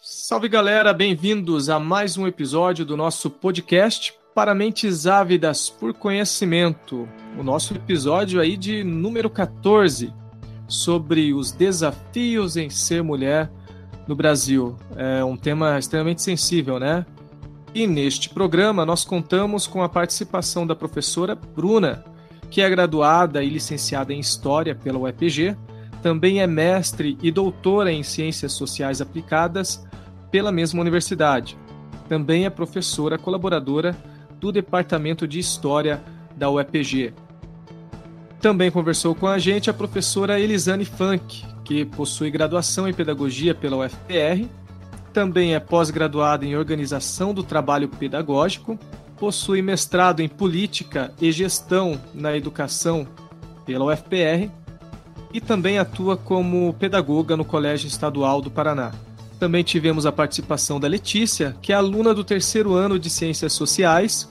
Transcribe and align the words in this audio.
Salve 0.00 0.48
galera, 0.48 0.92
bem-vindos 0.92 1.68
a 1.68 1.80
mais 1.80 2.16
um 2.16 2.24
episódio 2.24 2.84
do 2.84 2.96
nosso 2.96 3.28
podcast 3.28 4.14
para 4.32 4.54
mentes 4.54 5.08
ávidas 5.08 5.68
por 5.68 5.92
conhecimento. 5.92 7.08
O 7.36 7.42
nosso 7.42 7.74
episódio 7.74 8.40
aí 8.40 8.56
de 8.56 8.84
número 8.84 9.28
14 9.28 10.14
sobre 10.68 11.34
os 11.34 11.50
desafios 11.50 12.56
em 12.56 12.70
ser 12.70 13.02
mulher 13.02 13.50
no 14.06 14.14
Brasil. 14.14 14.76
É 14.96 15.24
um 15.24 15.36
tema 15.36 15.76
extremamente 15.76 16.22
sensível, 16.22 16.78
né? 16.78 17.04
E 17.74 17.84
neste 17.84 18.30
programa 18.30 18.86
nós 18.86 19.04
contamos 19.04 19.66
com 19.66 19.82
a 19.82 19.88
participação 19.88 20.64
da 20.64 20.76
professora 20.76 21.34
Bruna, 21.34 22.04
que 22.48 22.62
é 22.62 22.70
graduada 22.70 23.42
e 23.42 23.50
licenciada 23.50 24.12
em 24.12 24.20
História 24.20 24.76
pela 24.76 24.98
UEPG, 25.00 25.56
também 26.02 26.40
é 26.40 26.46
mestre 26.46 27.18
e 27.22 27.30
doutora 27.30 27.92
em 27.92 28.02
Ciências 28.02 28.52
Sociais 28.52 29.00
Aplicadas 29.00 29.84
pela 30.30 30.52
mesma 30.52 30.80
universidade. 30.80 31.56
Também 32.08 32.46
é 32.46 32.50
professora 32.50 33.18
colaboradora 33.18 33.96
do 34.38 34.52
Departamento 34.52 35.26
de 35.26 35.38
História 35.38 36.02
da 36.36 36.50
UEPG. 36.50 37.12
Também 38.40 38.70
conversou 38.70 39.14
com 39.14 39.26
a 39.26 39.38
gente 39.38 39.68
a 39.68 39.74
professora 39.74 40.38
Elisane 40.38 40.84
Funk, 40.84 41.44
que 41.64 41.84
possui 41.84 42.30
graduação 42.30 42.88
em 42.88 42.94
Pedagogia 42.94 43.54
pela 43.54 43.76
UFPR, 43.78 44.48
também 45.12 45.54
é 45.54 45.60
pós-graduada 45.60 46.46
em 46.46 46.56
Organização 46.56 47.34
do 47.34 47.42
Trabalho 47.42 47.88
Pedagógico, 47.88 48.78
possui 49.18 49.60
mestrado 49.60 50.20
em 50.20 50.28
Política 50.28 51.12
e 51.20 51.32
Gestão 51.32 52.00
na 52.14 52.36
Educação 52.36 53.06
pela 53.66 53.86
UFPR 53.86 54.48
e 55.32 55.40
também 55.40 55.78
atua 55.78 56.16
como 56.16 56.74
pedagoga 56.74 57.36
no 57.36 57.44
Colégio 57.44 57.86
Estadual 57.86 58.40
do 58.40 58.50
Paraná. 58.50 58.92
Também 59.38 59.62
tivemos 59.62 60.04
a 60.04 60.12
participação 60.12 60.80
da 60.80 60.88
Letícia, 60.88 61.56
que 61.62 61.72
é 61.72 61.76
aluna 61.76 62.12
do 62.12 62.24
terceiro 62.24 62.74
ano 62.74 62.98
de 62.98 63.08
Ciências 63.08 63.52
Sociais, 63.52 64.28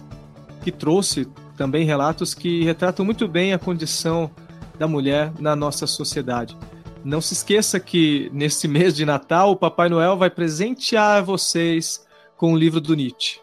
que 0.62 0.72
trouxe 0.72 1.28
também 1.56 1.86
relatos 1.86 2.34
que 2.34 2.64
retratam 2.64 3.06
muito 3.06 3.28
bem 3.28 3.54
a 3.54 3.60
condição 3.60 4.30
da 4.78 4.88
mulher 4.88 5.32
na 5.40 5.56
nossa 5.56 5.88
sociedade. 5.88 6.58
Não 7.04 7.22
se 7.22 7.34
esqueça 7.34 7.80
que 7.80 8.30
nesse 8.34 8.68
mês 8.70 8.96
de 8.96 9.06
Natal 9.06 9.52
o 9.52 9.56
Papai 9.56 9.90
Noel 9.90 10.18
vai 10.18 10.30
presentear 10.30 11.24
vocês 11.24 12.06
com 12.36 12.54
o 12.54 12.58
livro 12.58 12.82
do 12.82 12.96
Nietzsche. 12.96 13.40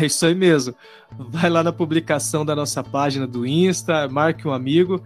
É 0.00 0.06
isso 0.06 0.24
aí 0.24 0.34
mesmo. 0.34 0.74
Vai 1.12 1.50
lá 1.50 1.62
na 1.62 1.72
publicação 1.72 2.44
da 2.44 2.56
nossa 2.56 2.82
página 2.82 3.26
do 3.26 3.46
Insta, 3.46 4.08
marque 4.08 4.48
um 4.48 4.52
amigo. 4.52 5.02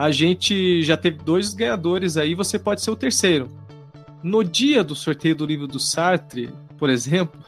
A 0.00 0.10
gente 0.10 0.82
já 0.82 0.96
teve 0.96 1.18
dois 1.18 1.52
ganhadores 1.52 2.16
aí, 2.16 2.34
você 2.34 2.58
pode 2.58 2.80
ser 2.80 2.90
o 2.90 2.96
terceiro. 2.96 3.48
No 4.22 4.42
dia 4.42 4.82
do 4.82 4.94
sorteio 4.94 5.36
do 5.36 5.44
livro 5.44 5.66
do 5.66 5.78
Sartre, 5.78 6.48
por 6.78 6.88
exemplo, 6.88 7.38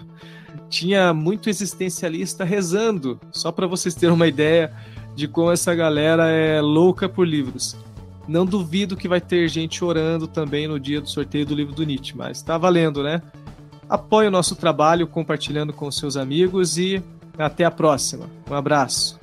tinha 0.69 1.15
muito 1.15 1.49
existencialista 1.49 2.45
rezando, 2.45 3.19
só 3.31 3.51
para 3.51 3.67
vocês 3.67 3.95
terem 3.95 4.15
uma 4.15 4.27
ideia 4.29 4.71
de 5.15 5.27
como 5.27 5.51
essa 5.51 5.75
galera 5.75 6.29
é 6.29 6.61
louca 6.61 7.09
por 7.09 7.27
livros. 7.27 7.75
Não 8.29 8.45
duvido 8.45 8.99
que 8.99 9.09
vai 9.09 9.19
ter 9.19 9.49
gente 9.49 9.83
orando 9.83 10.27
também 10.27 10.69
no 10.69 10.79
dia 10.79 11.01
do 11.01 11.09
sorteio 11.09 11.47
do 11.47 11.55
livro 11.55 11.75
do 11.75 11.85
Nietzsche, 11.85 12.15
mas 12.15 12.37
está 12.37 12.59
valendo, 12.59 13.03
né? 13.03 13.23
Apoie 13.89 14.29
o 14.29 14.31
nosso 14.31 14.57
trabalho 14.57 15.07
compartilhando 15.07 15.73
com 15.73 15.91
seus 15.91 16.19
amigos 16.19 16.77
e 16.77 17.03
até 17.39 17.65
a 17.65 17.71
próxima. 17.71 18.27
Um 18.51 18.55
abraço. 18.55 19.22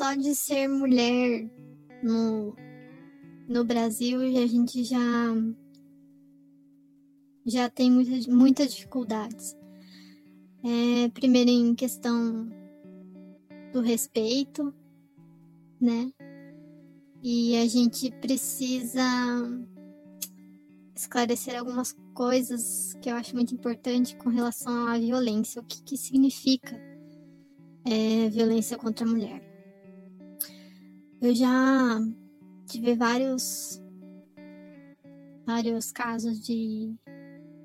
Só 0.00 0.14
de 0.14 0.34
ser 0.34 0.66
mulher 0.66 1.46
no, 2.02 2.56
no 3.46 3.62
Brasil 3.66 4.22
a 4.22 4.46
gente 4.46 4.82
já 4.82 4.98
já 7.44 7.68
tem 7.68 7.90
muitas, 7.90 8.26
muitas 8.26 8.72
dificuldades. 8.72 9.54
É, 10.64 11.10
primeiro 11.10 11.50
em 11.50 11.74
questão 11.74 12.48
do 13.74 13.82
respeito, 13.82 14.72
né? 15.78 16.10
E 17.22 17.58
a 17.58 17.66
gente 17.66 18.10
precisa 18.22 19.02
esclarecer 20.96 21.58
algumas 21.58 21.94
coisas 22.14 22.94
que 23.02 23.10
eu 23.10 23.16
acho 23.16 23.34
muito 23.34 23.54
importante 23.54 24.16
com 24.16 24.30
relação 24.30 24.88
à 24.88 24.98
violência. 24.98 25.60
O 25.60 25.64
que, 25.66 25.82
que 25.82 25.98
significa 25.98 26.74
é, 27.84 28.30
violência 28.30 28.78
contra 28.78 29.04
a 29.04 29.08
mulher? 29.08 29.49
Eu 31.22 31.34
já 31.34 32.00
tive 32.66 32.94
vários 32.94 33.78
vários 35.44 35.92
casos 35.92 36.40
de 36.40 36.94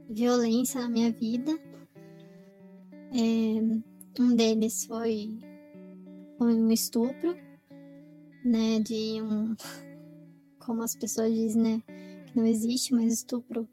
violência 0.09 0.81
na 0.81 0.89
minha 0.89 1.09
vida. 1.09 1.57
É, 3.13 4.21
um 4.21 4.35
deles 4.35 4.85
foi, 4.85 5.39
foi 6.37 6.53
um 6.53 6.69
estupro, 6.69 7.33
né? 8.43 8.81
De 8.81 9.21
um. 9.21 9.55
Como 10.59 10.83
as 10.83 10.93
pessoas 10.93 11.33
dizem, 11.33 11.61
né? 11.61 11.83
Que 12.25 12.37
não 12.37 12.45
existe 12.45 12.93
mais 12.93 13.13
estupro 13.13 13.69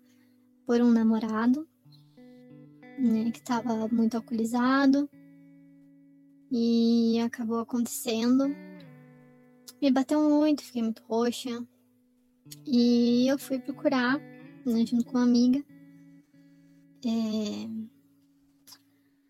por 0.65 0.81
um 0.81 0.92
namorado, 0.92 1.66
né? 3.00 3.32
Que 3.32 3.41
estava 3.41 3.88
muito 3.88 4.16
alcoolizado. 4.16 5.10
E 6.53 7.19
acabou 7.21 7.59
acontecendo 7.59 8.44
me 9.82 9.91
bateu 9.91 10.22
muito, 10.22 10.62
fiquei 10.62 10.81
muito 10.81 11.03
roxa. 11.03 11.66
E 12.65 13.26
eu 13.26 13.37
fui 13.37 13.59
procurar, 13.59 14.16
né, 14.65 14.87
junto 14.87 15.04
com 15.04 15.19
uma 15.19 15.25
amiga, 15.25 15.59
é, 17.04 17.69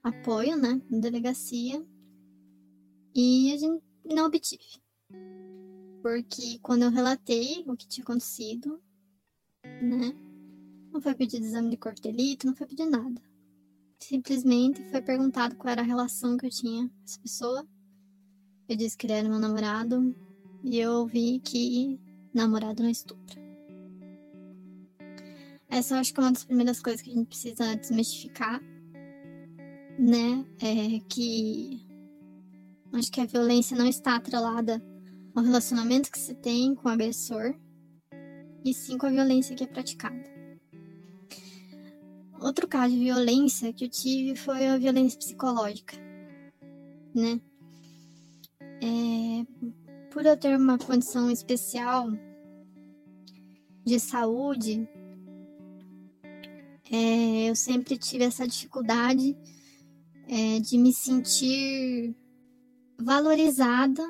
apoio, 0.03 0.59
né, 0.59 0.79
na 0.91 0.99
delegacia. 0.99 1.83
E 3.15 3.51
a 3.55 3.57
gente 3.57 3.83
não 4.05 4.27
obtive. 4.27 4.79
Porque 6.03 6.59
quando 6.61 6.83
eu 6.83 6.91
relatei 6.91 7.65
o 7.67 7.75
que 7.75 7.89
tinha 7.89 8.05
acontecido, 8.05 8.79
né, 9.65 10.15
não 10.93 11.01
foi 11.01 11.15
pedido 11.15 11.47
exame 11.47 11.71
de 11.71 11.79
corpo 11.79 11.97
de 11.97 12.11
delito, 12.11 12.47
não 12.47 12.55
foi 12.55 12.67
pedido 12.67 12.91
nada. 12.91 13.23
Simplesmente 13.99 14.85
foi 14.91 15.01
perguntado 15.01 15.57
qual 15.57 15.73
era 15.73 15.81
a 15.81 15.85
relação 15.85 16.37
que 16.37 16.45
eu 16.45 16.51
tinha 16.51 16.89
com 16.89 17.05
essa 17.05 17.21
pessoa. 17.21 17.67
Eu 18.69 18.77
disse 18.77 18.99
que 18.99 19.07
ele 19.07 19.15
era 19.15 19.29
meu 19.29 19.39
namorado, 19.39 20.15
e 20.63 20.79
eu 20.79 20.93
ouvi 20.93 21.41
que 21.41 22.01
namorado 22.33 22.83
não 22.83 22.91
estupra. 22.91 23.41
Essa 25.69 25.95
eu 25.95 26.01
acho 26.01 26.13
que 26.13 26.21
é 26.21 26.23
uma 26.23 26.33
das 26.33 26.45
primeiras 26.45 26.81
coisas 26.81 27.01
que 27.01 27.11
a 27.11 27.15
gente 27.15 27.29
precisa 27.29 27.77
desmistificar, 27.77 28.63
né? 29.99 30.45
É 30.61 31.01
que 31.09 31.87
acho 32.93 33.11
que 33.11 33.21
a 33.21 33.27
violência 33.27 33.77
não 33.77 33.87
está 33.87 34.17
atrelada 34.17 34.83
ao 35.35 35.43
relacionamento 35.43 36.11
que 36.11 36.19
se 36.19 36.35
tem 36.35 36.75
com 36.75 36.89
o 36.89 36.93
agressor, 36.93 37.55
e 38.65 38.73
sim 38.73 38.97
com 38.99 39.07
a 39.07 39.11
violência 39.11 39.57
que 39.57 39.65
é 39.65 39.67
praticada. 39.67 40.31
Outro 42.41 42.67
caso 42.67 42.93
de 42.93 43.01
violência 43.01 43.73
que 43.73 43.85
eu 43.85 43.89
tive 43.89 44.37
foi 44.37 44.67
a 44.67 44.77
violência 44.77 45.19
psicológica, 45.19 45.97
né? 47.15 47.41
É, 48.83 49.47
por 50.13 50.27
eu 50.27 50.37
ter 50.37 50.57
uma 50.59 50.79
condição 50.79 51.31
especial 51.31 52.11
de 53.83 53.99
saúde, 53.99 54.87
é, 56.91 57.49
eu 57.49 57.57
sempre 57.57 57.97
tive 57.97 58.25
essa 58.25 58.47
dificuldade 58.47 59.35
é, 60.29 60.61
de 60.61 60.77
me 60.77 60.93
sentir 60.93 62.15
valorizada 63.01 64.03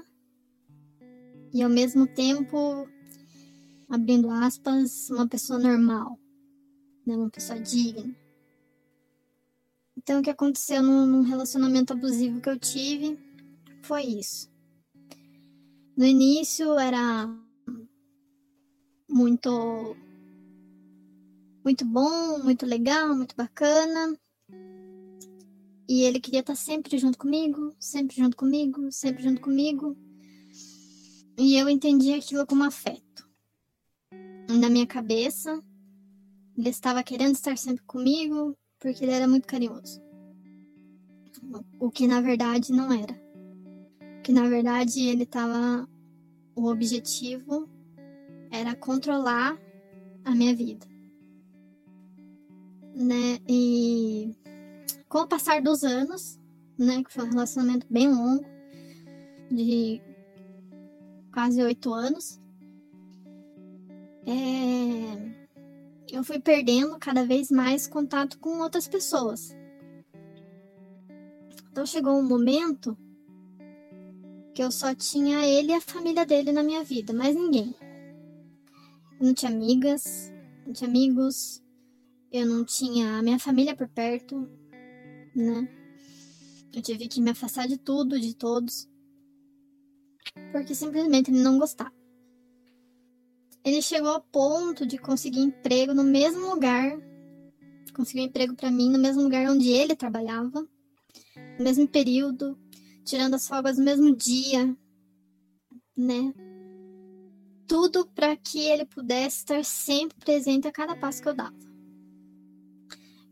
e 1.55 1.63
ao 1.63 1.71
mesmo 1.71 2.07
tempo, 2.07 2.89
abrindo 3.89 4.29
aspas, 4.29 5.09
uma 5.09 5.29
pessoa 5.29 5.59
normal, 5.59 6.19
né, 7.07 7.17
uma 7.17 7.31
pessoa 7.31 7.61
digna. 7.61 8.15
Então, 9.97 10.19
o 10.19 10.23
que 10.23 10.31
aconteceu 10.31 10.83
num 10.83 11.23
relacionamento 11.23 11.93
abusivo 11.93 12.41
que 12.41 12.51
eu 12.51 12.59
tive 12.59 13.17
foi 13.83 14.03
isso. 14.03 14.52
No 15.97 16.05
início 16.05 16.79
era 16.79 17.29
muito 19.09 19.97
muito 21.65 21.85
bom, 21.85 22.43
muito 22.43 22.67
legal, 22.67 23.15
muito 23.15 23.37
bacana. 23.37 24.19
E 25.89 26.03
ele 26.03 26.19
queria 26.21 26.41
estar 26.41 26.55
sempre 26.55 26.99
junto 26.99 27.19
comigo, 27.19 27.75
sempre 27.79 28.17
junto 28.17 28.37
comigo, 28.37 28.91
sempre 28.91 29.23
junto 29.23 29.41
comigo. 29.41 29.97
E 31.39 31.57
eu 31.57 31.69
entendi 31.69 32.13
aquilo 32.15 32.47
como 32.47 32.65
afeto. 32.65 33.29
Na 34.49 34.69
minha 34.69 34.87
cabeça, 34.87 35.63
ele 36.57 36.69
estava 36.69 37.03
querendo 37.03 37.35
estar 37.35 37.57
sempre 37.57 37.85
comigo 37.85 38.57
porque 38.79 39.05
ele 39.05 39.13
era 39.13 39.29
muito 39.29 39.47
carinhoso. 39.47 40.01
O 41.79 41.91
que 41.91 42.07
na 42.07 42.21
verdade 42.21 42.73
não 42.73 42.93
era. 42.93 43.22
Que 44.23 44.33
na 44.33 44.49
verdade 44.49 45.07
ele 45.07 45.25
estava. 45.25 45.89
O 46.55 46.67
objetivo 46.67 47.69
era 48.51 48.75
controlar 48.75 49.59
a 50.25 50.35
minha 50.35 50.55
vida. 50.55 50.87
Né? 52.95 53.39
E 53.49 54.37
com 55.09 55.21
o 55.21 55.27
passar 55.27 55.63
dos 55.63 55.83
anos, 55.83 56.39
né, 56.79 57.03
que 57.03 57.13
foi 57.13 57.25
um 57.25 57.31
relacionamento 57.31 57.87
bem 57.91 58.09
longo, 58.09 58.45
de 59.51 60.01
quase 61.33 61.63
oito 61.63 61.93
anos, 61.93 62.41
é... 64.27 65.33
eu 66.11 66.23
fui 66.23 66.39
perdendo 66.39 66.99
cada 66.99 67.25
vez 67.25 67.51
mais 67.51 67.87
contato 67.87 68.39
com 68.39 68.61
outras 68.61 68.87
pessoas. 68.87 69.57
Então 71.71 71.87
chegou 71.87 72.15
um 72.15 72.27
momento 72.27 72.97
que 74.55 74.63
eu 74.63 74.71
só 74.71 74.95
tinha 74.95 75.47
ele 75.47 75.73
e 75.73 75.75
a 75.75 75.81
família 75.81 76.27
dele 76.27 76.53
na 76.53 76.63
minha 76.63 76.85
vida, 76.85 77.13
mais 77.13 77.35
ninguém. 77.35 77.75
Eu 79.19 79.27
não 79.27 79.35
tinha 79.35 79.51
amigas, 79.51 80.33
não 80.67 80.73
tinha 80.73 80.89
amigos, 80.89 81.63
eu 82.31 82.47
não 82.47 82.65
tinha 82.65 83.19
a 83.19 83.23
minha 83.23 83.39
família 83.39 83.75
por 83.75 83.89
perto, 83.89 84.49
né? 85.35 85.69
Eu 86.75 86.83
tive 86.83 87.09
que 87.09 87.21
me 87.21 87.31
afastar 87.31 87.69
de 87.69 87.77
tudo, 87.77 88.19
de 88.19 88.35
todos, 88.35 88.89
porque 90.51 90.75
simplesmente 90.75 91.31
ele 91.31 91.43
não 91.43 91.59
gostava. 91.59 91.93
Ele 93.65 93.81
chegou 93.81 94.11
ao 94.11 94.21
ponto 94.21 94.85
de 94.85 94.99
conseguir 94.99 95.41
emprego 95.41 95.95
no 95.95 96.03
mesmo 96.03 96.49
lugar, 96.49 96.99
conseguiu 97.95 98.25
emprego 98.25 98.55
para 98.57 98.71
mim 98.71 98.91
no 98.91 98.99
mesmo 98.99 99.23
lugar 99.23 99.49
onde 99.49 99.71
ele 99.71 99.95
trabalhava, 99.95 100.67
no 101.59 101.65
mesmo 101.65 101.87
período, 101.87 102.59
tirando 103.05 103.35
as 103.35 103.47
folgas 103.47 103.79
no 103.79 103.85
mesmo 103.85 104.15
dia, 104.15 104.77
né? 105.97 106.33
Tudo 107.67 108.07
para 108.07 108.37
que 108.37 108.61
ele 108.61 108.85
pudesse 108.85 109.39
estar 109.39 109.65
sempre 109.65 110.19
presente 110.19 110.69
a 110.69 110.73
cada 110.73 110.97
passo 110.97 111.23
que 111.23 111.29
eu 111.29 111.35
dava. 111.35 111.57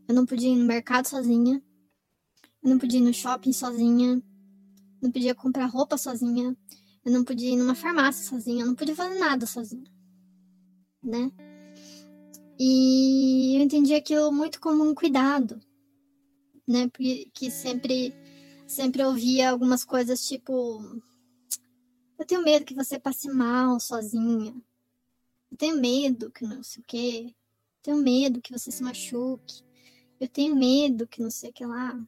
Eu 0.07 0.15
não 0.15 0.25
podia 0.25 0.49
ir 0.49 0.57
no 0.57 0.65
mercado 0.65 1.07
sozinha, 1.07 1.61
eu 2.63 2.69
não 2.69 2.77
podia 2.77 2.99
ir 2.99 3.03
no 3.03 3.13
shopping 3.13 3.53
sozinha, 3.53 4.21
não 5.01 5.11
podia 5.11 5.33
comprar 5.33 5.65
roupa 5.65 5.97
sozinha, 5.97 6.55
eu 7.03 7.11
não 7.11 7.23
podia 7.23 7.51
ir 7.51 7.55
numa 7.55 7.75
farmácia 7.75 8.27
sozinha, 8.29 8.63
eu 8.63 8.67
não 8.67 8.75
podia 8.75 8.95
fazer 8.95 9.17
nada 9.17 9.45
sozinha, 9.45 9.89
né? 11.03 11.31
E 12.59 13.57
eu 13.57 13.63
entendi 13.63 13.95
aquilo 13.95 14.31
muito 14.31 14.59
como 14.59 14.83
um 14.83 14.93
cuidado, 14.93 15.59
né? 16.67 16.87
Porque 16.89 17.49
sempre 17.49 18.13
sempre 18.71 19.03
ouvia 19.03 19.51
algumas 19.51 19.83
coisas 19.83 20.25
tipo 20.27 20.81
eu 22.17 22.25
tenho 22.25 22.43
medo 22.43 22.65
que 22.65 22.75
você 22.75 22.99
passe 22.99 23.27
mal 23.29 23.79
sozinha. 23.79 24.53
Eu 25.49 25.57
tenho 25.57 25.81
medo 25.81 26.29
que 26.29 26.45
não 26.45 26.61
sei 26.61 26.83
o 26.83 26.85
quê. 26.85 27.25
Eu 27.27 27.81
tenho 27.81 27.97
medo 27.97 28.39
que 28.39 28.51
você 28.51 28.69
se 28.69 28.83
machuque. 28.83 29.63
Eu 30.19 30.27
tenho 30.27 30.55
medo 30.55 31.07
que 31.07 31.19
não 31.19 31.31
sei 31.31 31.49
o 31.49 31.53
que 31.53 31.65
lá. 31.65 31.99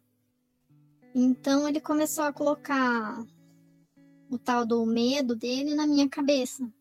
Então 1.16 1.68
ele 1.68 1.82
começou 1.82 2.26
a 2.26 2.32
colocar 2.32 3.26
o 4.30 4.38
tal 4.38 4.68
do 4.68 4.86
medo 4.86 5.36
dele 5.36 5.74
na 5.74 5.88
minha 5.88 6.08
cabeça. 6.08 6.72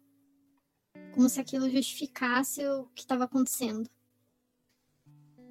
Como 1.14 1.26
se 1.26 1.40
aquilo 1.40 1.70
justificasse 1.70 2.62
o 2.67 2.85
que 2.94 3.00
estava 3.00 3.25
acontecendo. 3.25 3.88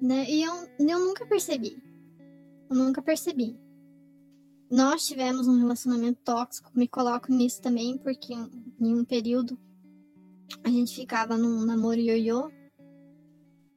Né? 0.00 0.30
E 0.30 0.44
eu, 0.44 0.54
eu 0.78 1.00
nunca 1.00 1.26
percebi. 1.26 1.82
Eu 2.70 2.76
nunca 2.76 3.02
percebi. 3.02 3.58
Nós 4.72 5.04
tivemos 5.04 5.46
um 5.46 5.58
relacionamento 5.58 6.22
tóxico, 6.24 6.70
me 6.74 6.88
coloco 6.88 7.30
nisso 7.30 7.60
também, 7.60 7.98
porque 7.98 8.32
em 8.32 8.94
um 8.94 9.04
período 9.04 9.58
a 10.64 10.70
gente 10.70 10.94
ficava 10.94 11.36
num 11.36 11.62
namoro 11.66 12.00
ioiô 12.00 12.50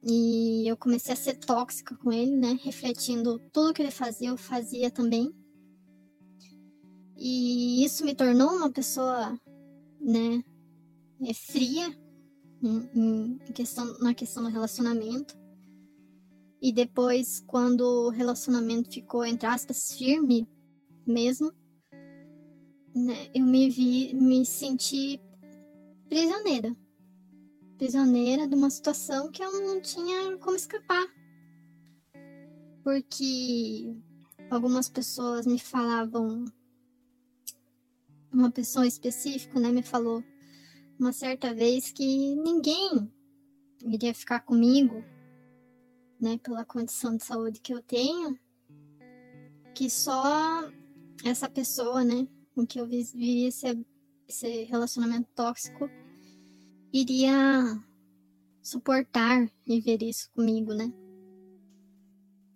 e 0.02 0.66
eu 0.66 0.74
comecei 0.74 1.12
a 1.12 1.16
ser 1.16 1.34
tóxica 1.34 1.94
com 1.96 2.10
ele, 2.10 2.34
né? 2.34 2.58
Refletindo 2.62 3.38
tudo 3.52 3.74
que 3.74 3.82
ele 3.82 3.90
fazia, 3.90 4.30
eu 4.30 4.38
fazia 4.38 4.90
também. 4.90 5.30
E 7.14 7.84
isso 7.84 8.02
me 8.02 8.14
tornou 8.14 8.48
uma 8.56 8.72
pessoa, 8.72 9.38
né, 10.00 10.42
é, 11.20 11.34
fria 11.34 11.94
em, 12.62 12.88
em 12.94 13.38
questão, 13.52 13.98
na 13.98 14.14
questão 14.14 14.42
do 14.44 14.48
relacionamento. 14.48 15.36
E 16.62 16.72
depois, 16.72 17.44
quando 17.46 17.82
o 17.82 18.08
relacionamento 18.08 18.90
ficou, 18.90 19.26
entre 19.26 19.46
aspas, 19.46 19.92
firme, 19.92 20.48
mesmo, 21.06 21.52
né, 22.94 23.30
eu 23.34 23.44
me 23.44 23.70
vi, 23.70 24.14
me 24.14 24.44
senti 24.44 25.20
prisioneira. 26.08 26.74
Prisioneira 27.76 28.48
de 28.48 28.54
uma 28.54 28.70
situação 28.70 29.30
que 29.30 29.42
eu 29.42 29.52
não 29.52 29.80
tinha 29.80 30.36
como 30.38 30.56
escapar. 30.56 31.06
Porque 32.82 33.94
algumas 34.50 34.88
pessoas 34.88 35.46
me 35.46 35.58
falavam, 35.58 36.44
uma 38.32 38.50
pessoa 38.50 38.86
específica, 38.86 39.60
né, 39.60 39.70
me 39.70 39.82
falou 39.82 40.24
uma 40.98 41.12
certa 41.12 41.54
vez 41.54 41.92
que 41.92 42.34
ninguém 42.36 43.12
iria 43.84 44.14
ficar 44.14 44.40
comigo, 44.40 45.04
né, 46.20 46.38
pela 46.38 46.64
condição 46.64 47.16
de 47.16 47.24
saúde 47.24 47.60
que 47.60 47.74
eu 47.74 47.82
tenho, 47.82 48.38
que 49.74 49.90
só 49.90 50.72
essa 51.24 51.48
pessoa, 51.48 52.04
né, 52.04 52.26
com 52.54 52.66
que 52.66 52.80
eu 52.80 52.86
vivi 52.86 53.44
esse, 53.44 53.66
esse 54.28 54.64
relacionamento 54.64 55.28
tóxico, 55.34 55.88
iria 56.92 57.78
suportar 58.62 59.50
viver 59.66 60.02
isso 60.02 60.30
comigo, 60.32 60.72
né? 60.74 60.92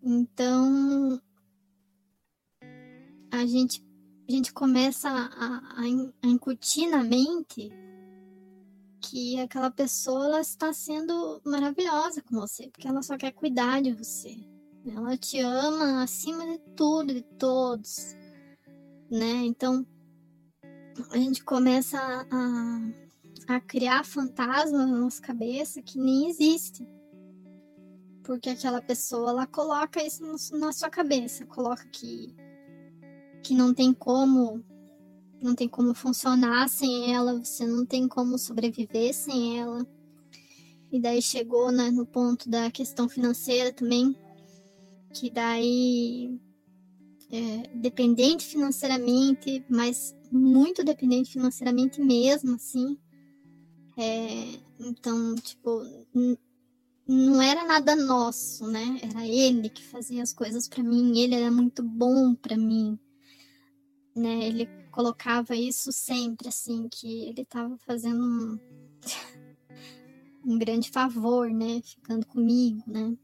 Então, 0.02 1.20
a 3.30 3.44
gente, 3.46 3.84
a 4.28 4.32
gente 4.32 4.52
começa 4.52 5.08
a, 5.10 5.26
a, 5.26 5.82
a 6.22 6.26
incutir 6.26 6.88
na 6.88 7.04
mente 7.04 7.70
que 9.02 9.38
aquela 9.40 9.70
pessoa 9.70 10.26
ela 10.26 10.40
está 10.40 10.72
sendo 10.72 11.40
maravilhosa 11.44 12.22
com 12.22 12.40
você, 12.40 12.68
porque 12.70 12.88
ela 12.88 13.02
só 13.02 13.16
quer 13.16 13.32
cuidar 13.32 13.82
de 13.82 13.92
você. 13.92 14.36
Ela 14.86 15.16
te 15.16 15.38
ama 15.40 16.02
acima 16.02 16.46
de 16.46 16.58
tudo, 16.74 17.12
de 17.12 17.22
todos 17.38 18.19
né? 19.10 19.44
Então 19.44 19.86
a 21.10 21.16
gente 21.16 21.42
começa 21.42 21.98
a, 21.98 23.54
a 23.54 23.60
criar 23.60 24.04
fantasmas 24.04 24.88
na 24.88 24.98
nossa 24.98 25.20
cabeça 25.20 25.82
que 25.82 25.98
nem 25.98 26.28
existe. 26.28 26.86
Porque 28.22 28.50
aquela 28.50 28.80
pessoa 28.80 29.30
ela 29.30 29.46
coloca 29.46 30.02
isso 30.02 30.22
no, 30.22 30.60
na 30.60 30.72
sua 30.72 30.90
cabeça, 30.90 31.46
coloca 31.46 31.84
que, 31.88 32.34
que 33.42 33.54
não 33.54 33.74
tem 33.74 33.92
como 33.92 34.64
não 35.42 35.54
tem 35.54 35.66
como 35.66 35.94
funcionar 35.94 36.68
sem 36.68 37.14
ela, 37.14 37.42
você 37.42 37.66
não 37.66 37.86
tem 37.86 38.06
como 38.06 38.38
sobreviver 38.38 39.14
sem 39.14 39.58
ela. 39.58 39.86
E 40.92 41.00
daí 41.00 41.22
chegou 41.22 41.72
né, 41.72 41.90
no 41.90 42.04
ponto 42.04 42.48
da 42.48 42.70
questão 42.70 43.08
financeira 43.08 43.72
também, 43.72 44.14
que 45.14 45.30
daí 45.30 46.38
é, 47.32 47.68
dependente 47.74 48.44
financeiramente, 48.46 49.64
mas 49.68 50.14
muito 50.30 50.84
dependente 50.84 51.32
financeiramente 51.32 52.00
mesmo, 52.00 52.54
assim. 52.56 52.98
É, 53.96 54.60
então, 54.78 55.34
tipo, 55.36 55.82
não 57.06 57.42
era 57.42 57.64
nada 57.64 57.94
nosso, 57.96 58.66
né? 58.66 59.00
Era 59.02 59.26
ele 59.26 59.68
que 59.68 59.84
fazia 59.84 60.22
as 60.22 60.32
coisas 60.32 60.68
para 60.68 60.82
mim, 60.82 61.18
ele 61.18 61.34
era 61.34 61.50
muito 61.50 61.82
bom 61.82 62.34
para 62.34 62.56
mim, 62.56 62.98
né? 64.14 64.46
Ele 64.46 64.66
colocava 64.90 65.54
isso 65.54 65.92
sempre, 65.92 66.48
assim, 66.48 66.88
que 66.88 67.28
ele 67.28 67.44
tava 67.44 67.76
fazendo 67.78 68.22
um, 68.22 68.58
um 70.46 70.58
grande 70.58 70.90
favor, 70.90 71.50
né? 71.50 71.80
Ficando 71.82 72.26
comigo, 72.26 72.82
né? 72.86 73.16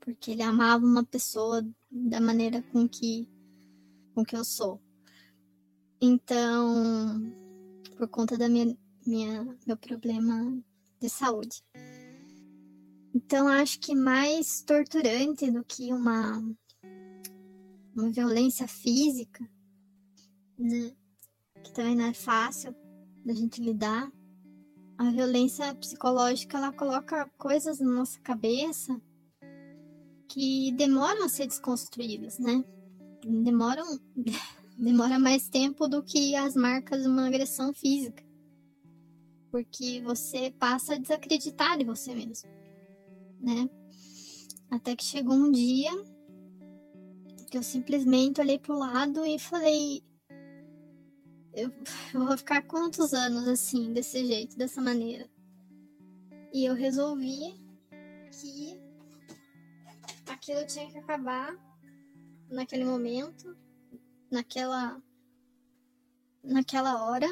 Porque 0.00 0.32
ele 0.32 0.42
amava 0.42 0.84
uma 0.84 1.04
pessoa 1.04 1.64
da 1.94 2.20
maneira 2.20 2.60
com 2.72 2.88
que, 2.88 3.28
com 4.14 4.24
que 4.24 4.36
eu 4.36 4.44
sou. 4.44 4.82
Então, 6.00 7.32
por 7.96 8.08
conta 8.08 8.36
da 8.36 8.48
minha, 8.48 8.76
minha 9.06 9.56
meu 9.64 9.76
problema 9.76 10.60
de 11.00 11.08
saúde. 11.08 11.62
Então, 13.14 13.46
acho 13.46 13.78
que 13.78 13.94
mais 13.94 14.60
torturante 14.62 15.48
do 15.50 15.64
que 15.64 15.92
uma, 15.92 16.42
uma 17.94 18.10
violência 18.10 18.66
física, 18.66 19.48
né? 20.58 20.92
que 21.62 21.72
também 21.72 21.94
não 21.94 22.06
é 22.06 22.12
fácil 22.12 22.74
da 23.24 23.32
gente 23.32 23.62
lidar, 23.62 24.12
a 24.98 25.10
violência 25.10 25.72
psicológica 25.76 26.58
ela 26.58 26.72
coloca 26.72 27.30
coisas 27.38 27.78
na 27.78 27.90
nossa 27.90 28.20
cabeça 28.20 29.00
que 30.28 30.72
demoram 30.72 31.24
a 31.24 31.28
ser 31.28 31.46
desconstruídas, 31.46 32.38
né? 32.38 32.64
Demoram 33.24 33.98
demora 34.76 35.18
mais 35.18 35.48
tempo 35.48 35.86
do 35.86 36.02
que 36.02 36.34
as 36.34 36.54
marcas 36.54 37.02
de 37.02 37.08
uma 37.08 37.26
agressão 37.26 37.72
física. 37.72 38.22
Porque 39.50 40.02
você 40.02 40.50
passa 40.58 40.94
a 40.94 40.98
desacreditar 40.98 41.78
de 41.78 41.84
você 41.84 42.14
mesmo, 42.14 42.48
né? 43.40 43.68
Até 44.70 44.96
que 44.96 45.04
chegou 45.04 45.34
um 45.34 45.52
dia 45.52 45.90
que 47.50 47.56
eu 47.56 47.62
simplesmente 47.62 48.40
olhei 48.40 48.58
pro 48.58 48.76
lado 48.76 49.24
e 49.24 49.38
falei: 49.38 50.02
eu 51.52 51.70
vou 52.12 52.36
ficar 52.36 52.62
quantos 52.62 53.14
anos 53.14 53.46
assim, 53.46 53.92
desse 53.92 54.26
jeito, 54.26 54.56
dessa 54.56 54.80
maneira? 54.80 55.28
E 56.52 56.64
eu 56.64 56.74
resolvi 56.74 57.54
que 58.32 58.83
aquilo 60.44 60.66
tinha 60.66 60.90
que 60.90 60.98
acabar 60.98 61.56
naquele 62.50 62.84
momento, 62.84 63.56
naquela 64.30 65.02
naquela 66.42 67.02
hora. 67.06 67.26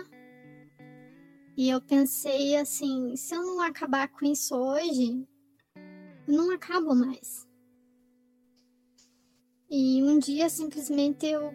E 1.54 1.68
eu 1.68 1.82
pensei 1.82 2.56
assim, 2.56 3.14
se 3.14 3.34
eu 3.34 3.42
não 3.42 3.60
acabar 3.60 4.08
com 4.08 4.24
isso 4.24 4.56
hoje, 4.56 5.28
eu 6.26 6.34
não 6.34 6.50
acabo 6.52 6.94
mais. 6.94 7.46
E 9.70 10.02
um 10.02 10.18
dia 10.18 10.48
simplesmente 10.48 11.26
eu 11.26 11.52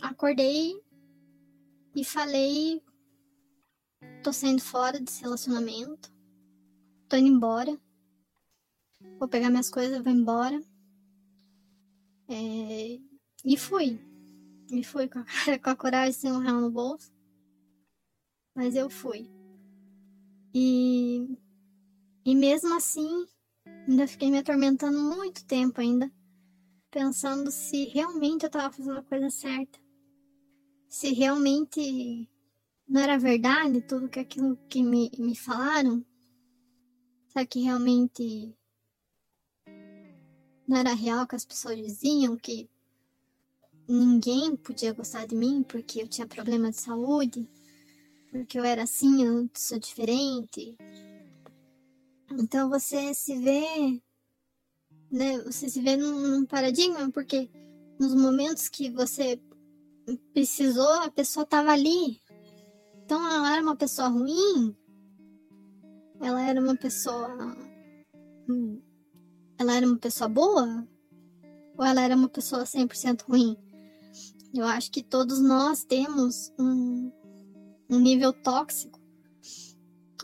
acordei 0.00 0.80
e 1.96 2.04
falei: 2.04 2.80
tô 4.22 4.32
saindo 4.32 4.62
fora 4.62 5.00
desse 5.00 5.20
relacionamento, 5.20 6.12
tô 7.08 7.16
indo 7.16 7.26
embora, 7.26 7.76
vou 9.18 9.28
pegar 9.28 9.50
minhas 9.50 9.70
coisas, 9.70 10.02
vou 10.02 10.12
embora. 10.12 10.60
É... 12.28 12.98
E 13.44 13.56
fui. 13.56 14.00
E 14.70 14.84
fui 14.84 15.08
com 15.08 15.20
a, 15.20 15.24
com 15.62 15.70
a 15.70 15.76
coragem 15.76 16.12
sem 16.12 16.32
um 16.32 16.38
real 16.38 16.60
no 16.60 16.70
bolso. 16.70 17.12
Mas 18.54 18.74
eu 18.74 18.90
fui. 18.90 19.30
E, 20.54 21.26
e 22.24 22.34
mesmo 22.34 22.74
assim, 22.74 23.26
ainda 23.88 24.06
fiquei 24.06 24.30
me 24.30 24.38
atormentando 24.38 24.98
muito 24.98 25.44
tempo 25.44 25.80
ainda, 25.80 26.10
pensando 26.90 27.50
se 27.50 27.84
realmente 27.84 28.44
eu 28.44 28.48
estava 28.48 28.72
fazendo 28.72 28.98
a 28.98 29.02
coisa 29.02 29.30
certa 29.30 29.78
se 30.88 31.12
realmente 31.12 32.28
não 32.88 33.02
era 33.02 33.18
verdade 33.18 33.82
tudo 33.82 34.08
que 34.08 34.18
aquilo 34.18 34.56
que 34.68 34.82
me, 34.82 35.10
me 35.18 35.36
falaram, 35.36 36.04
será 37.28 37.44
que 37.46 37.60
realmente 37.60 38.56
não 40.68 40.76
era 40.76 40.92
real 40.92 41.26
que 41.26 41.34
as 41.34 41.46
pessoas 41.46 41.78
diziam 41.78 42.36
que 42.36 42.68
ninguém 43.88 44.54
podia 44.54 44.92
gostar 44.92 45.26
de 45.26 45.34
mim 45.34 45.62
porque 45.62 46.02
eu 46.02 46.06
tinha 46.06 46.26
problema 46.26 46.70
de 46.70 46.78
saúde, 46.78 47.48
porque 48.30 48.58
eu 48.58 48.64
era 48.64 48.82
assim, 48.82 49.24
eu 49.24 49.48
sou 49.54 49.78
diferente. 49.78 50.76
Então 52.30 52.68
você 52.68 53.14
se 53.14 53.38
vê, 53.38 54.02
né? 55.10 55.38
Você 55.38 55.70
se 55.70 55.80
vê 55.80 55.96
num, 55.96 56.28
num 56.28 56.44
paradigma 56.44 57.10
porque 57.10 57.50
nos 57.98 58.14
momentos 58.14 58.68
que 58.68 58.90
você 58.90 59.40
precisou, 60.34 60.92
a 61.02 61.10
pessoa 61.10 61.46
tava 61.46 61.72
ali. 61.72 62.20
Então 63.04 63.26
ela 63.26 63.54
era 63.54 63.62
uma 63.62 63.74
pessoa 63.74 64.08
ruim? 64.08 64.76
Ela 66.20 66.42
era 66.42 66.60
uma 66.60 66.76
pessoa. 66.76 67.56
Ela 69.58 69.76
era 69.76 69.86
uma 69.86 69.98
pessoa 69.98 70.28
boa? 70.28 70.86
Ou 71.76 71.84
ela 71.84 72.00
era 72.00 72.16
uma 72.16 72.28
pessoa 72.28 72.64
100% 72.64 73.22
ruim? 73.22 73.56
Eu 74.54 74.64
acho 74.64 74.90
que 74.90 75.02
todos 75.02 75.40
nós 75.40 75.84
temos 75.84 76.52
um, 76.58 77.12
um 77.90 77.98
nível 77.98 78.32
tóxico 78.32 78.98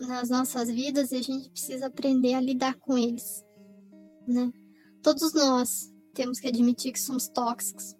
nas 0.00 0.30
nossas 0.30 0.70
vidas 0.70 1.12
e 1.12 1.16
a 1.16 1.22
gente 1.22 1.50
precisa 1.50 1.86
aprender 1.86 2.34
a 2.34 2.40
lidar 2.40 2.74
com 2.76 2.96
eles, 2.96 3.44
né? 4.26 4.52
Todos 5.02 5.32
nós 5.34 5.92
temos 6.14 6.40
que 6.40 6.48
admitir 6.48 6.92
que 6.92 7.00
somos 7.00 7.28
tóxicos 7.28 7.94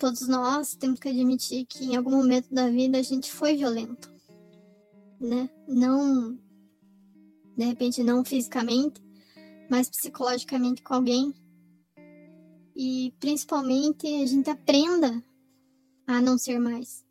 todos 0.00 0.26
nós 0.26 0.74
temos 0.74 0.98
que 0.98 1.10
admitir 1.10 1.66
que 1.66 1.84
em 1.84 1.94
algum 1.94 2.12
momento 2.12 2.52
da 2.52 2.70
vida 2.70 2.98
a 2.98 3.02
gente 3.02 3.30
foi 3.30 3.54
violento, 3.54 4.10
né? 5.20 5.48
Não, 5.68 6.38
de 7.54 7.64
repente, 7.66 8.02
não 8.02 8.24
fisicamente, 8.24 9.02
mas 9.70 9.88
psicologicamente 9.88 10.82
com 10.82 10.94
alguém. 10.94 11.32
E 12.76 13.14
principalmente 13.20 14.06
a 14.06 14.26
gente 14.26 14.50
aprenda 14.50 15.22
a 16.06 16.20
não 16.20 16.36
ser 16.36 16.58
mais, 16.58 17.04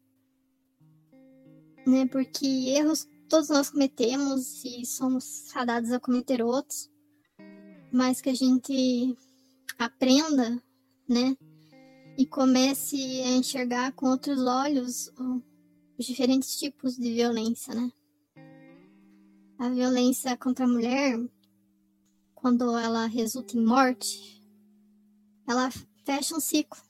né? 1.87 2.05
Porque 2.07 2.45
erros 2.45 3.07
todos 3.29 3.49
nós 3.49 3.69
cometemos 3.69 4.63
e 4.65 4.85
somos 4.85 5.49
fadados 5.51 5.91
a 5.91 5.99
cometer 5.99 6.41
outros, 6.41 6.89
mas 7.91 8.21
que 8.21 8.29
a 8.29 8.35
gente 8.35 9.15
aprenda, 9.77 10.61
né? 11.07 11.35
e 12.19 12.25
comece 12.25 12.97
a 13.21 13.29
enxergar 13.29 13.93
com 13.93 14.07
outros 14.07 14.41
olhos 14.41 15.09
os 15.97 16.05
diferentes 16.05 16.59
tipos 16.59 16.97
de 16.97 17.13
violência, 17.13 17.73
né? 17.73 17.89
A 19.57 19.69
violência 19.69 20.35
contra 20.35 20.65
a 20.65 20.67
mulher, 20.67 21.17
quando 22.41 22.77
ela 22.77 23.05
resulta 23.05 23.57
em 23.57 23.63
morte, 23.63 24.41
ela 25.47 25.69
fecha 26.05 26.35
um 26.35 26.39
ciclo. 26.39 26.81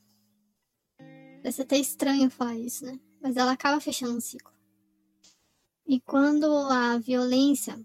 Parece 1.41 1.62
até 1.62 1.77
estranho 1.77 2.29
falar 2.29 2.56
isso, 2.56 2.86
né? 2.86 3.00
Mas 3.22 3.36
ela 3.36 3.51
acaba 3.51 3.79
fechando 3.82 4.15
um 4.15 4.22
ciclo. 4.22 4.53
E 5.88 6.00
quando 6.01 6.46
a 6.70 7.00
violência 7.00 7.84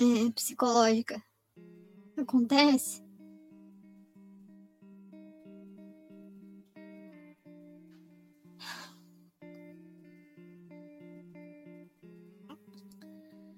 é, 0.00 0.30
psicológica 0.30 1.20
acontece, 2.16 3.02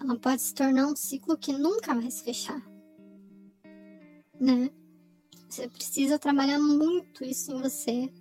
ela 0.02 0.18
pode 0.18 0.42
se 0.42 0.52
tornar 0.52 0.87
um 0.87 0.97
ciclo 0.97 1.38
que 1.38 1.52
nunca 1.52 1.94
vai 1.94 2.11
se 2.11 2.25
fechar. 2.25 2.61
Né? 4.40 4.71
Você 5.49 5.68
precisa 5.68 6.18
trabalhar 6.18 6.59
muito 6.59 7.25
isso 7.25 7.52
em 7.52 7.62
você. 7.62 8.12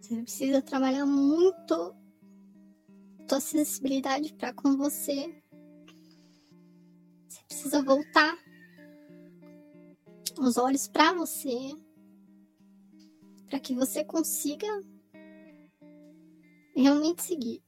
Você 0.00 0.22
precisa 0.22 0.60
trabalhar 0.60 1.06
muito 1.06 1.94
sua 3.28 3.40
sensibilidade 3.40 4.34
para 4.34 4.52
com 4.52 4.76
você. 4.76 5.42
Você 7.28 7.42
precisa 7.46 7.82
voltar 7.82 8.36
os 10.38 10.56
olhos 10.56 10.88
para 10.88 11.12
você, 11.14 11.72
para 13.46 13.60
que 13.60 13.74
você 13.74 14.04
consiga 14.04 14.66
realmente 16.74 17.22
seguir. 17.22 17.63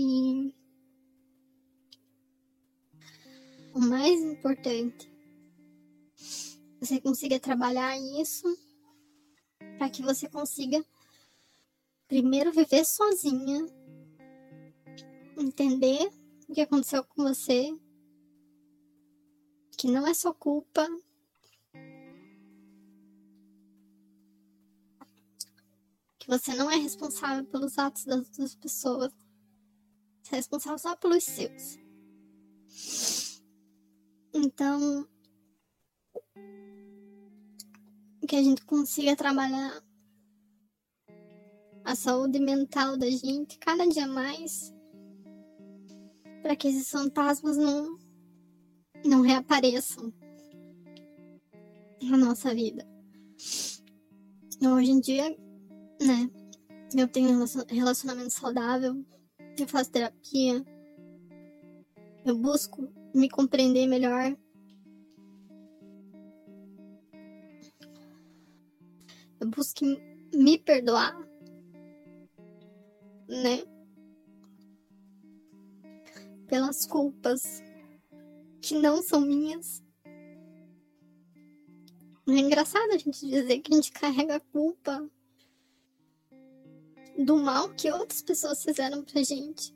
E 0.00 0.54
o 3.74 3.80
mais 3.80 4.20
importante, 4.22 5.12
você 6.78 7.00
consiga 7.00 7.40
trabalhar 7.40 7.98
isso 7.98 8.46
para 9.76 9.90
que 9.90 10.00
você 10.00 10.28
consiga 10.28 10.86
primeiro 12.06 12.52
viver 12.52 12.84
sozinha, 12.84 13.66
entender 15.36 16.08
o 16.48 16.54
que 16.54 16.60
aconteceu 16.60 17.02
com 17.02 17.24
você, 17.24 17.76
que 19.76 19.90
não 19.90 20.06
é 20.06 20.14
sua 20.14 20.32
culpa. 20.32 20.86
Que 26.20 26.28
você 26.28 26.54
não 26.54 26.70
é 26.70 26.76
responsável 26.76 27.44
pelos 27.46 27.76
atos 27.76 28.04
das 28.04 28.28
outras 28.28 28.54
pessoas 28.54 29.12
responsável 30.30 30.78
só 30.78 30.96
pelos 30.96 31.24
seus. 31.24 31.78
Então, 34.32 35.06
que 38.28 38.36
a 38.36 38.42
gente 38.42 38.64
consiga 38.66 39.16
trabalhar 39.16 39.82
a 41.82 41.94
saúde 41.94 42.38
mental 42.38 42.98
da 42.98 43.10
gente 43.10 43.58
cada 43.58 43.86
dia 43.86 44.06
mais 44.06 44.74
para 46.42 46.54
que 46.54 46.68
esses 46.68 46.90
fantasmas 46.90 47.56
não 47.56 47.98
não 49.04 49.22
reapareçam 49.22 50.12
na 52.02 52.18
nossa 52.18 52.54
vida. 52.54 52.86
Hoje 54.60 54.90
em 54.90 55.00
dia, 55.00 55.30
né, 56.02 56.30
Eu 56.94 57.06
tenho 57.06 57.44
relacionamento 57.68 58.30
saudável, 58.30 59.04
eu 59.62 59.68
faço 59.68 59.90
terapia, 59.90 60.64
eu 62.24 62.36
busco 62.36 62.92
me 63.14 63.28
compreender 63.28 63.86
melhor. 63.86 64.36
Eu 69.40 69.48
busco 69.48 69.84
me 70.34 70.58
perdoar, 70.58 71.16
né? 73.28 73.62
Pelas 76.48 76.84
culpas 76.84 77.62
que 78.60 78.74
não 78.74 79.02
são 79.02 79.20
minhas. 79.20 79.82
É 82.26 82.32
engraçado 82.32 82.90
a 82.92 82.98
gente 82.98 83.26
dizer 83.26 83.60
que 83.60 83.72
a 83.72 83.76
gente 83.76 83.92
carrega 83.92 84.36
a 84.36 84.40
culpa 84.40 85.08
do 87.24 87.36
mal 87.36 87.74
que 87.74 87.90
outras 87.90 88.22
pessoas 88.22 88.62
fizeram 88.62 89.04
pra 89.04 89.22
gente. 89.22 89.74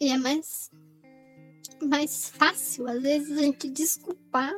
E 0.00 0.08
é 0.08 0.16
mais, 0.16 0.70
mais 1.82 2.30
fácil, 2.30 2.88
às 2.88 3.02
vezes, 3.02 3.36
a 3.36 3.42
gente 3.42 3.68
desculpar 3.68 4.54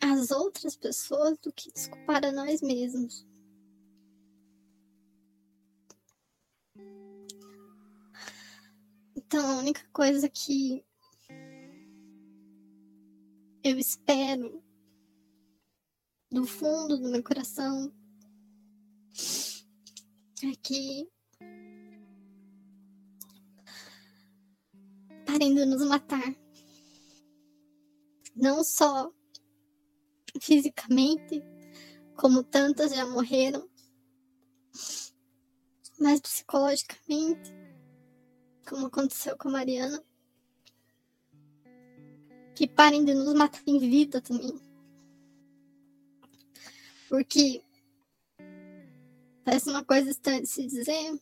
as 0.00 0.30
outras 0.30 0.76
pessoas 0.76 1.38
do 1.38 1.52
que 1.52 1.72
desculpar 1.72 2.24
a 2.24 2.30
nós 2.30 2.60
mesmos. 2.60 3.26
Então, 9.16 9.44
a 9.50 9.58
única 9.58 9.84
coisa 9.92 10.28
que 10.28 10.84
eu 13.64 13.78
espero 13.78 14.63
do 16.34 16.44
fundo 16.44 16.98
do 16.98 17.08
meu 17.08 17.22
coração 17.22 17.92
que 20.64 21.08
parem 25.24 25.54
de 25.54 25.64
nos 25.64 25.86
matar. 25.86 26.34
Não 28.34 28.64
só 28.64 29.12
fisicamente, 30.40 31.40
como 32.16 32.42
tantas 32.42 32.92
já 32.92 33.06
morreram, 33.06 33.70
mas 36.00 36.20
psicologicamente, 36.20 37.54
como 38.68 38.86
aconteceu 38.86 39.36
com 39.38 39.50
a 39.50 39.52
Mariana. 39.52 40.02
Que 42.56 42.66
parem 42.66 43.04
de 43.04 43.14
nos 43.14 43.34
matar 43.34 43.62
em 43.68 43.78
vida 43.78 44.20
também. 44.20 44.63
Porque 47.08 47.62
parece 49.44 49.70
uma 49.70 49.84
coisa 49.84 50.10
estranha 50.10 50.42
de 50.42 50.48
se 50.48 50.66
dizer, 50.66 51.20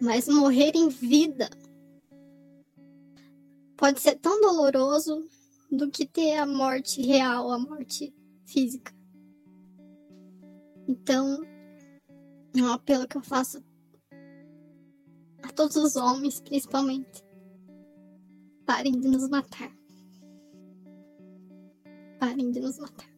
mas 0.00 0.28
morrer 0.28 0.72
em 0.74 0.88
vida 0.88 1.48
pode 3.76 4.00
ser 4.00 4.16
tão 4.16 4.40
doloroso 4.40 5.26
do 5.70 5.90
que 5.90 6.06
ter 6.06 6.36
a 6.36 6.46
morte 6.46 7.00
real, 7.00 7.50
a 7.50 7.58
morte 7.58 8.14
física. 8.44 8.92
Então, 10.86 11.42
é 12.56 12.62
um 12.62 12.72
apelo 12.72 13.06
que 13.06 13.16
eu 13.16 13.22
faço 13.22 13.62
a 15.42 15.52
todos 15.52 15.76
os 15.76 15.96
homens, 15.96 16.40
principalmente. 16.40 17.24
Parem 18.66 18.98
de 18.98 19.08
nos 19.08 19.28
matar. 19.28 19.72
Parem 22.18 22.50
de 22.50 22.60
nos 22.60 22.78
matar. 22.78 23.09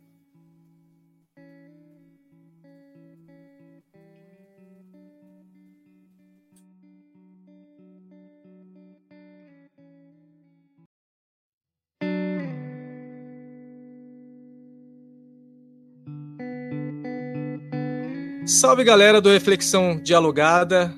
Salve 18.53 18.85
galera 18.85 19.19
do 19.19 19.31
Reflexão 19.31 19.99
Dialogada. 19.99 20.95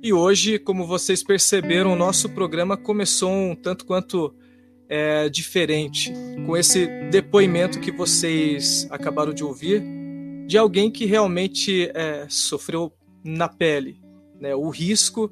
E 0.00 0.12
hoje, 0.12 0.56
como 0.56 0.86
vocês 0.86 1.20
perceberam, 1.20 1.92
o 1.92 1.96
nosso 1.96 2.28
programa 2.28 2.76
começou 2.76 3.28
um 3.28 3.56
tanto 3.56 3.84
quanto 3.84 4.32
é, 4.88 5.28
diferente, 5.28 6.12
com 6.46 6.56
esse 6.56 6.86
depoimento 7.10 7.80
que 7.80 7.90
vocês 7.90 8.86
acabaram 8.88 9.34
de 9.34 9.42
ouvir 9.42 9.82
de 10.46 10.56
alguém 10.56 10.92
que 10.92 11.04
realmente 11.04 11.90
é, 11.92 12.24
sofreu 12.28 12.92
na 13.24 13.48
pele 13.48 14.00
né, 14.40 14.54
o 14.54 14.70
risco 14.70 15.28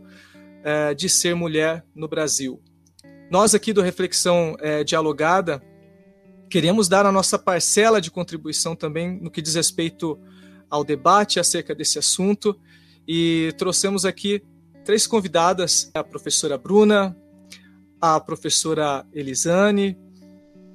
é, 0.64 0.92
de 0.92 1.08
ser 1.08 1.36
mulher 1.36 1.84
no 1.94 2.08
Brasil. 2.08 2.60
Nós 3.30 3.54
aqui 3.54 3.72
do 3.72 3.80
Reflexão 3.80 4.56
é, 4.58 4.82
Dialogada 4.82 5.62
queremos 6.50 6.88
dar 6.88 7.06
a 7.06 7.12
nossa 7.12 7.38
parcela 7.38 8.00
de 8.00 8.10
contribuição 8.10 8.74
também 8.74 9.20
no 9.20 9.30
que 9.30 9.40
diz 9.40 9.54
respeito 9.54 10.18
ao 10.70 10.84
debate 10.84 11.40
acerca 11.40 11.74
desse 11.74 11.98
assunto 11.98 12.58
e 13.06 13.52
trouxemos 13.58 14.04
aqui 14.04 14.42
três 14.84 15.06
convidadas: 15.06 15.90
a 15.92 16.04
professora 16.04 16.56
Bruna, 16.56 17.16
a 18.00 18.20
professora 18.20 19.04
Elisane, 19.12 19.98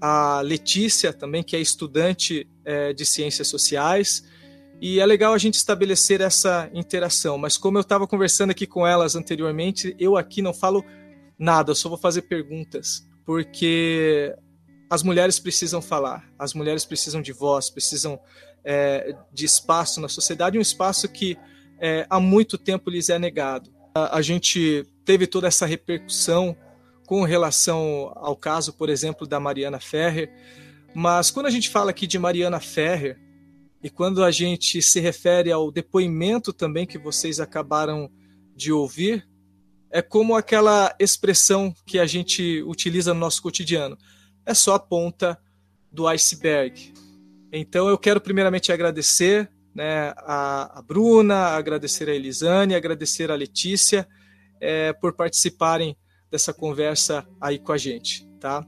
a 0.02 0.42
Letícia 0.42 1.14
também, 1.14 1.44
que 1.44 1.56
é 1.56 1.60
estudante 1.60 2.48
é, 2.64 2.94
de 2.94 3.06
ciências 3.06 3.48
sociais. 3.48 4.24
E 4.82 5.00
é 5.00 5.06
legal 5.06 5.34
a 5.34 5.38
gente 5.38 5.54
estabelecer 5.54 6.20
essa 6.20 6.70
interação, 6.74 7.38
mas 7.38 7.58
como 7.58 7.78
eu 7.78 7.82
estava 7.82 8.06
conversando 8.06 8.52
aqui 8.52 8.68
com 8.68 8.86
elas 8.86 9.16
anteriormente, 9.16 9.96
eu 9.98 10.18
aqui 10.18 10.42
não 10.42 10.54
falo 10.54 10.84
nada, 11.40 11.72
eu 11.72 11.76
só 11.76 11.88
vou 11.88 11.98
fazer 11.98 12.24
perguntas, 12.24 13.08
porque 13.26 14.36
as 14.90 15.02
mulheres 15.02 15.40
precisam 15.40 15.82
falar, 15.82 16.30
as 16.38 16.54
mulheres 16.54 16.84
precisam 16.84 17.22
de 17.22 17.32
voz, 17.32 17.70
precisam 17.70 18.20
é, 18.66 19.16
de 19.32 19.46
espaço 19.46 20.02
na 20.02 20.10
sociedade, 20.10 20.58
um 20.58 20.62
espaço 20.62 21.08
que 21.08 21.38
é, 21.80 22.06
há 22.10 22.20
muito 22.20 22.58
tempo 22.58 22.90
lhes 22.90 23.10
é 23.10 23.20
negado. 23.20 23.72
A, 23.94 24.18
a 24.18 24.22
gente 24.22 24.86
teve 25.06 25.28
toda 25.28 25.48
essa 25.48 25.66
repercussão 25.66 26.58
com 27.06 27.24
relação 27.24 28.12
ao 28.16 28.36
caso, 28.36 28.74
por 28.74 28.90
exemplo, 28.90 29.28
da 29.28 29.40
Mariana 29.40 29.80
Ferrer, 29.80 30.34
mas 30.94 31.30
quando 31.30 31.46
a 31.46 31.52
gente 31.52 31.70
fala 31.70 31.92
aqui 31.92 32.08
de 32.08 32.18
Mariana 32.18 32.60
Ferrer, 32.60 33.20
e 33.86 33.90
quando 33.90 34.24
a 34.24 34.32
gente 34.32 34.82
se 34.82 35.00
refere 35.00 35.52
ao 35.52 35.72
depoimento 35.72 36.52
também 36.52 36.88
que 36.88 36.98
vocês 36.98 37.40
acabaram 37.40 38.10
de 38.56 38.72
ouvir, 38.72 39.28
é 39.92 40.02
como 40.02 40.36
aquela 40.36 40.96
expressão 41.00 41.72
que 41.86 42.00
a 42.00 42.06
gente 42.08 42.64
utiliza 42.64 43.14
no 43.14 43.20
nosso 43.20 43.44
cotidiano. 43.44 43.96
É 44.44 44.56
só 44.56 44.74
a 44.74 44.80
ponta 44.80 45.40
do 45.92 46.08
iceberg. 46.08 46.94
Então 47.58 47.88
eu 47.88 47.98
quero 47.98 48.20
primeiramente 48.20 48.72
agradecer 48.72 49.50
né, 49.74 50.14
a, 50.18 50.80
a 50.80 50.82
Bruna, 50.82 51.48
agradecer 51.48 52.10
a 52.10 52.14
Elisane, 52.14 52.76
agradecer 52.76 53.32
a 53.32 53.36
Letícia 53.36 54.06
é, 54.60 54.92
por 54.92 55.14
participarem 55.14 55.98
dessa 56.30 56.54
conversa 56.54 57.26
aí 57.40 57.58
com 57.58 57.72
a 57.72 57.78
gente, 57.78 58.28
tá? 58.42 58.66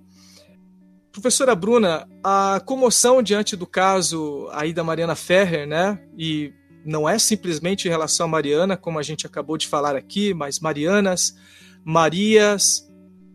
Professora 1.12 1.54
Bruna, 1.54 2.08
a 2.24 2.62
comoção 2.66 3.22
diante 3.22 3.58
do 3.58 3.68
caso 3.68 4.48
aí 4.52 4.72
da 4.72 4.84
Mariana 4.86 5.16
Ferrer, 5.16 5.68
né? 5.68 6.02
E 6.18 6.54
não 6.86 7.10
é 7.10 7.20
simplesmente 7.20 7.88
em 7.88 7.92
relação 7.92 8.28
a 8.28 8.30
Mariana, 8.30 8.78
como 8.78 9.00
a 9.00 9.04
gente 9.04 9.26
acabou 9.26 9.58
de 9.58 9.68
falar 9.68 9.98
aqui, 9.98 10.34
mas 10.34 10.62
Marianas, 10.62 11.36
Marias, 11.84 12.88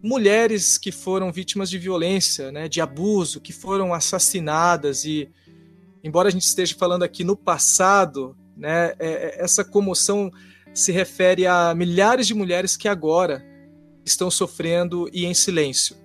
mulheres 0.02 0.78
que 0.78 0.90
foram 0.90 1.30
vítimas 1.30 1.68
de 1.68 1.78
violência, 1.78 2.50
né, 2.50 2.68
de 2.68 2.80
abuso, 2.80 3.40
que 3.40 3.52
foram 3.52 3.94
assassinadas 3.94 5.04
e 5.04 5.30
embora 6.02 6.28
a 6.28 6.30
gente 6.30 6.46
esteja 6.46 6.74
falando 6.76 7.02
aqui 7.02 7.24
no 7.24 7.36
passado, 7.36 8.36
né, 8.56 8.94
é, 8.98 9.08
é, 9.08 9.42
essa 9.42 9.64
comoção 9.64 10.30
se 10.74 10.92
refere 10.92 11.46
a 11.46 11.74
milhares 11.74 12.26
de 12.26 12.34
mulheres 12.34 12.76
que 12.76 12.88
agora 12.88 13.44
estão 14.04 14.30
sofrendo 14.30 15.08
e 15.12 15.24
em 15.24 15.34
silêncio. 15.34 15.96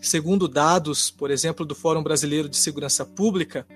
Segundo 0.00 0.48
dados, 0.48 1.10
por 1.10 1.30
exemplo, 1.30 1.64
do 1.64 1.74
Fórum 1.74 2.02
Brasileiro 2.02 2.48
de 2.48 2.56
Segurança 2.56 3.04
Pública, 3.04 3.66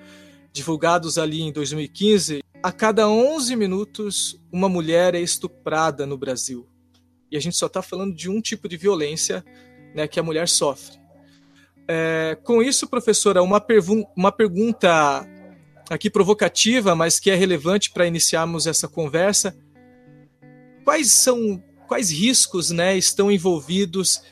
divulgados 0.53 1.17
ali 1.17 1.41
em 1.41 1.53
2015, 1.53 2.43
a 2.63 2.73
cada 2.73 3.09
11 3.09 3.55
minutos 3.57 4.41
uma 4.51 4.69
mulher 4.69 5.15
é 5.15 5.21
estuprada 5.21 6.05
no 6.05 6.19
Brasil. 6.19 6.69
E 7.31 7.37
a 7.37 7.41
gente 7.41 7.57
só 7.57 7.67
está 7.67 7.83
falando 7.83 8.15
de 8.15 8.29
um 8.29 8.41
tipo 8.41 8.69
de 8.69 8.77
violência 8.77 9.45
né, 9.95 10.09
que 10.09 10.19
a 10.19 10.23
mulher 10.23 10.49
sofre. 10.49 10.98
É, 11.90 12.37
com 12.44 12.62
isso, 12.62 12.87
professora, 12.87 13.42
uma, 13.42 13.64
uma 14.14 14.31
pergunta 14.31 15.27
aqui 15.88 16.11
provocativa, 16.11 16.94
mas 16.94 17.18
que 17.18 17.31
é 17.31 17.35
relevante 17.35 17.90
para 17.90 18.07
iniciarmos 18.07 18.66
essa 18.66 18.87
conversa. 18.87 19.57
Quais 20.85 21.11
são, 21.12 21.62
quais 21.87 22.11
riscos, 22.11 22.70
né, 22.70 22.96
estão 22.96 23.31
envolvidos 23.31 24.22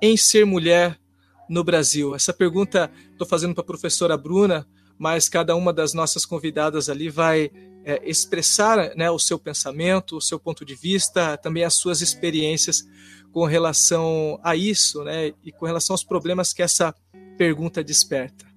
em 0.00 0.16
ser 0.16 0.46
mulher 0.46 0.96
no 1.48 1.64
Brasil? 1.64 2.14
Essa 2.14 2.32
pergunta 2.32 2.88
estou 3.10 3.26
fazendo 3.26 3.54
para 3.54 3.62
a 3.62 3.66
professora 3.66 4.16
Bruna, 4.16 4.64
mas 4.96 5.28
cada 5.28 5.56
uma 5.56 5.72
das 5.72 5.92
nossas 5.92 6.24
convidadas 6.24 6.88
ali 6.88 7.08
vai 7.08 7.50
é, 7.84 8.08
expressar 8.08 8.94
né, 8.94 9.10
o 9.10 9.18
seu 9.18 9.38
pensamento, 9.38 10.16
o 10.16 10.20
seu 10.20 10.38
ponto 10.38 10.64
de 10.64 10.76
vista, 10.76 11.36
também 11.38 11.64
as 11.64 11.74
suas 11.74 12.00
experiências 12.02 12.84
com 13.32 13.44
relação 13.44 14.38
a 14.42 14.56
isso, 14.56 15.04
né, 15.04 15.32
e 15.44 15.52
com 15.52 15.66
relação 15.66 15.94
aos 15.94 16.04
problemas 16.04 16.52
que 16.52 16.62
essa 16.62 16.94
pergunta 17.36 17.82
desperta. 17.82 18.50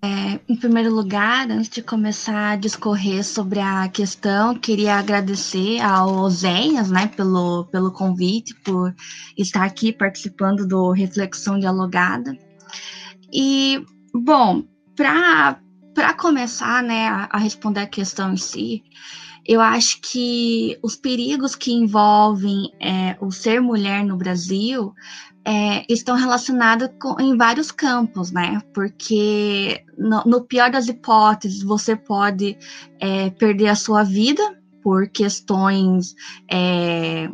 É, 0.00 0.38
em 0.48 0.54
primeiro 0.54 0.94
lugar, 0.94 1.50
antes 1.50 1.68
de 1.68 1.82
começar 1.82 2.52
a 2.52 2.56
discorrer 2.56 3.24
sobre 3.24 3.58
a 3.58 3.88
questão, 3.88 4.54
queria 4.54 4.94
agradecer 4.94 5.80
ao 5.80 6.20
Oséias, 6.20 6.88
né, 6.88 7.08
pelo, 7.08 7.64
pelo 7.64 7.90
convite, 7.90 8.54
por 8.62 8.94
estar 9.36 9.64
aqui 9.64 9.92
participando 9.92 10.66
do 10.66 10.92
Reflexão 10.92 11.58
Dialogada. 11.58 12.32
E, 13.32 13.84
bom, 14.14 14.62
para 14.94 16.14
começar, 16.16 16.80
né, 16.80 17.08
a, 17.08 17.28
a 17.32 17.38
responder 17.38 17.80
a 17.80 17.86
questão 17.86 18.32
em 18.32 18.36
si, 18.36 18.84
eu 19.48 19.62
acho 19.62 19.98
que 20.02 20.78
os 20.82 20.94
perigos 20.94 21.56
que 21.56 21.72
envolvem 21.72 22.70
é, 22.78 23.16
o 23.18 23.32
ser 23.32 23.62
mulher 23.62 24.04
no 24.04 24.14
Brasil 24.14 24.94
é, 25.42 25.86
estão 25.88 26.16
relacionados 26.16 26.90
com, 27.00 27.18
em 27.18 27.34
vários 27.34 27.72
campos, 27.72 28.30
né? 28.30 28.60
Porque 28.74 29.82
no, 29.96 30.22
no 30.24 30.42
pior 30.42 30.70
das 30.70 30.86
hipóteses, 30.86 31.62
você 31.62 31.96
pode 31.96 32.58
é, 33.00 33.30
perder 33.30 33.68
a 33.68 33.74
sua 33.74 34.04
vida 34.04 34.42
por 34.82 35.08
questões 35.08 36.14
é, 36.50 37.30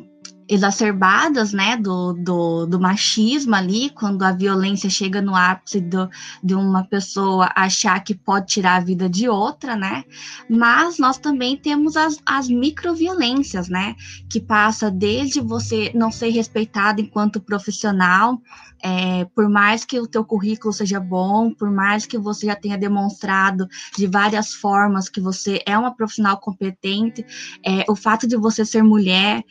exacerbadas, 0.48 1.52
né, 1.52 1.76
do, 1.76 2.12
do, 2.12 2.66
do, 2.66 2.80
machismo 2.80 3.54
ali, 3.54 3.90
quando 3.90 4.22
a 4.22 4.32
violência 4.32 4.90
chega 4.90 5.22
no 5.22 5.34
ápice 5.34 5.80
do, 5.80 6.08
de 6.42 6.54
uma 6.54 6.84
pessoa 6.84 7.50
achar 7.54 8.02
que 8.02 8.14
pode 8.14 8.46
tirar 8.46 8.76
a 8.76 8.84
vida 8.84 9.08
de 9.08 9.28
outra, 9.28 9.74
né, 9.74 10.04
mas 10.48 10.98
nós 10.98 11.18
também 11.18 11.56
temos 11.56 11.96
as, 11.96 12.18
as 12.26 12.48
microviolências, 12.48 13.68
né, 13.68 13.94
que 14.30 14.40
passa 14.40 14.90
desde 14.90 15.40
você 15.40 15.90
não 15.94 16.10
ser 16.10 16.28
respeitado 16.28 17.00
enquanto 17.00 17.40
profissional, 17.40 18.40
é, 18.82 19.24
por 19.34 19.48
mais 19.48 19.82
que 19.82 19.98
o 19.98 20.06
teu 20.06 20.22
currículo 20.22 20.70
seja 20.70 21.00
bom, 21.00 21.50
por 21.54 21.70
mais 21.70 22.04
que 22.04 22.18
você 22.18 22.46
já 22.46 22.54
tenha 22.54 22.76
demonstrado 22.76 23.66
de 23.96 24.06
várias 24.06 24.52
formas 24.52 25.08
que 25.08 25.22
você 25.22 25.62
é 25.64 25.76
uma 25.78 25.94
profissional 25.94 26.36
competente, 26.38 27.24
é, 27.64 27.84
o 27.88 27.96
fato 27.96 28.26
de 28.26 28.36
você 28.36 28.62
ser 28.62 28.82
mulher 28.82 29.42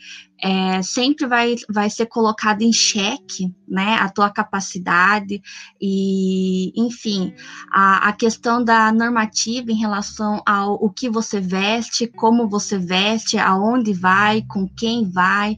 é, 0.44 0.82
sempre 0.82 1.26
vai, 1.26 1.54
vai 1.70 1.88
ser 1.88 2.04
colocado 2.04 2.60
em 2.60 2.70
xeque, 2.70 3.50
né, 3.66 3.94
a 3.94 4.10
tua 4.10 4.28
capacidade 4.28 5.40
e, 5.80 6.70
enfim, 6.76 7.32
a, 7.72 8.08
a 8.08 8.12
questão 8.12 8.62
da 8.62 8.92
normativa 8.92 9.72
em 9.72 9.78
relação 9.78 10.42
ao 10.44 10.74
o 10.74 10.90
que 10.90 11.08
você 11.08 11.40
veste, 11.40 12.06
como 12.06 12.46
você 12.46 12.76
veste, 12.76 13.38
aonde 13.38 13.94
vai, 13.94 14.42
com 14.42 14.68
quem 14.68 15.10
vai, 15.10 15.56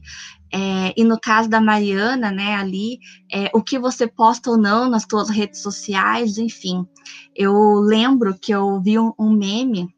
é, 0.53 0.93
e 0.95 1.03
no 1.03 1.19
caso 1.19 1.49
da 1.49 1.59
Mariana, 1.59 2.31
né, 2.31 2.55
ali, 2.55 2.99
é, 3.29 3.51
o 3.53 3.61
que 3.61 3.77
você 3.77 4.07
posta 4.07 4.49
ou 4.49 4.57
não 4.57 4.89
nas 4.89 5.05
suas 5.09 5.29
redes 5.29 5.61
sociais, 5.61 6.37
enfim. 6.37 6.85
Eu 7.35 7.53
lembro 7.81 8.37
que 8.39 8.53
eu 8.53 8.79
vi 8.81 8.97
um, 8.97 9.11
um 9.19 9.35
meme, 9.35 9.89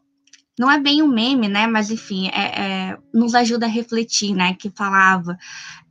não 0.59 0.69
é 0.69 0.77
bem 0.77 1.01
um 1.01 1.07
meme, 1.07 1.47
né, 1.47 1.65
mas 1.65 1.89
enfim, 1.89 2.27
é, 2.27 2.91
é 2.91 2.97
nos 3.13 3.33
ajuda 3.33 3.65
a 3.65 3.69
refletir, 3.69 4.35
né, 4.35 4.53
que 4.55 4.69
falava, 4.69 5.37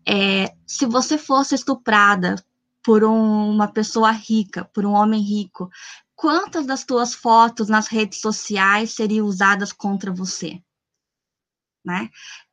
é, 0.06 0.54
se 0.66 0.84
você 0.84 1.16
fosse 1.16 1.54
estuprada 1.54 2.36
por 2.82 3.02
um, 3.02 3.50
uma 3.50 3.66
pessoa 3.66 4.10
rica, 4.10 4.66
por 4.66 4.84
um 4.84 4.92
homem 4.92 5.22
rico, 5.22 5.70
quantas 6.14 6.66
das 6.66 6.84
tuas 6.84 7.14
fotos 7.14 7.68
nas 7.68 7.88
redes 7.88 8.20
sociais 8.20 8.92
seriam 8.92 9.26
usadas 9.26 9.72
contra 9.72 10.12
você? 10.12 10.62
Né? 11.82 12.10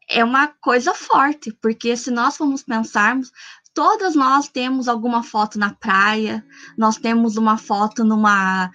é 0.09 0.23
uma 0.23 0.47
coisa 0.47 0.93
forte, 0.93 1.51
porque 1.61 1.95
se 1.97 2.11
nós 2.11 2.37
formos 2.37 2.63
pensarmos, 2.63 3.31
todas 3.75 4.15
nós 4.15 4.47
temos 4.47 4.87
alguma 4.87 5.21
foto 5.21 5.59
na 5.59 5.73
praia, 5.73 6.43
nós 6.77 6.95
temos 6.95 7.35
uma 7.35 7.57
foto 7.57 8.05
numa. 8.05 8.71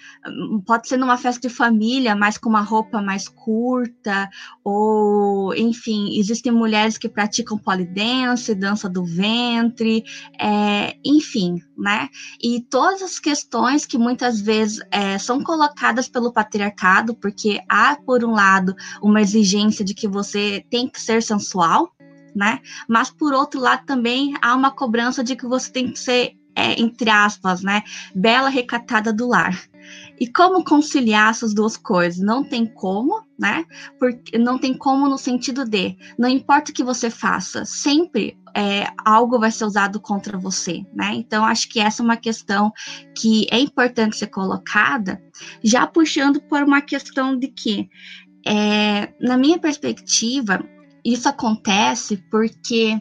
Pode 0.67 0.87
ser 0.89 0.99
numa 0.99 1.17
festa 1.17 1.49
de 1.49 1.53
família, 1.53 2.15
mas 2.15 2.37
com 2.37 2.51
uma 2.51 2.61
roupa 2.61 3.01
mais 3.01 3.27
curta, 3.27 4.29
ou, 4.63 5.55
enfim, 5.55 6.19
existem 6.19 6.53
mulheres 6.53 6.99
que 6.99 7.09
praticam 7.09 7.57
polidense, 7.57 8.55
dança 8.55 8.91
do 8.91 9.03
ventre, 9.03 10.05
é, 10.39 10.95
enfim, 11.03 11.57
né? 11.79 12.11
E 12.41 12.61
todas 12.61 13.01
as 13.01 13.19
questões 13.19 13.87
que 13.87 13.97
muitas 13.97 14.39
vezes 14.39 14.81
é, 14.91 15.17
são 15.17 15.43
colocadas 15.43 16.09
pelo 16.09 16.31
patriarcado, 16.31 17.15
porque 17.15 17.59
há, 17.67 17.97
por 17.97 18.23
um 18.23 18.33
lado, 18.33 18.75
uma 19.03 19.23
exigência 19.23 19.83
de 19.83 19.95
que 19.95 20.07
você 20.07 20.63
tem 20.71 20.87
que 20.87 21.01
ser 21.01 21.23
sensual, 21.23 21.91
né? 22.35 22.61
Mas 22.89 23.11
por 23.11 23.33
outro 23.33 23.61
lado 23.61 23.85
também 23.87 24.35
há 24.43 24.55
uma 24.55 24.71
cobrança 24.71 25.23
de 25.23 25.37
que 25.37 25.47
você 25.47 25.71
tem 25.71 25.93
que 25.93 25.99
ser, 25.99 26.33
é, 26.55 26.81
entre 26.81 27.11
aspas, 27.11 27.63
né, 27.63 27.83
bela 28.15 28.49
recatada 28.49 29.13
do 29.13 29.29
lar. 29.29 29.59
E 30.19 30.27
como 30.27 30.65
conciliar 30.65 31.31
essas 31.31 31.55
duas 31.55 31.77
coisas? 31.77 32.21
Não 32.21 32.45
tem 32.45 32.67
como, 32.67 33.25
né? 33.39 33.65
Porque 33.99 34.37
não 34.37 34.59
tem 34.59 34.75
como 34.75 35.09
no 35.09 35.17
sentido 35.17 35.65
de, 35.65 35.97
não 36.19 36.29
importa 36.29 36.71
o 36.71 36.75
que 36.75 36.85
você 36.85 37.09
faça, 37.09 37.65
sempre 37.65 38.39
é, 38.55 38.87
algo 39.05 39.39
vai 39.39 39.51
ser 39.51 39.65
usado 39.65 40.01
contra 40.01 40.39
você, 40.39 40.85
né? 40.95 41.13
Então 41.15 41.45
acho 41.45 41.69
que 41.69 41.81
essa 41.81 42.03
é 42.03 42.05
uma 42.05 42.17
questão 42.17 42.73
que 43.17 43.47
é 43.51 43.59
importante 43.59 44.17
ser 44.17 44.27
colocada, 44.29 45.23
já 45.63 45.87
puxando 45.87 46.41
por 46.43 46.63
uma 46.63 46.83
questão 46.83 47.39
de 47.39 47.49
que, 47.49 47.89
é, 48.47 49.13
na 49.21 49.37
minha 49.37 49.59
perspectiva, 49.59 50.63
isso 51.05 51.29
acontece 51.29 52.17
porque 52.31 53.01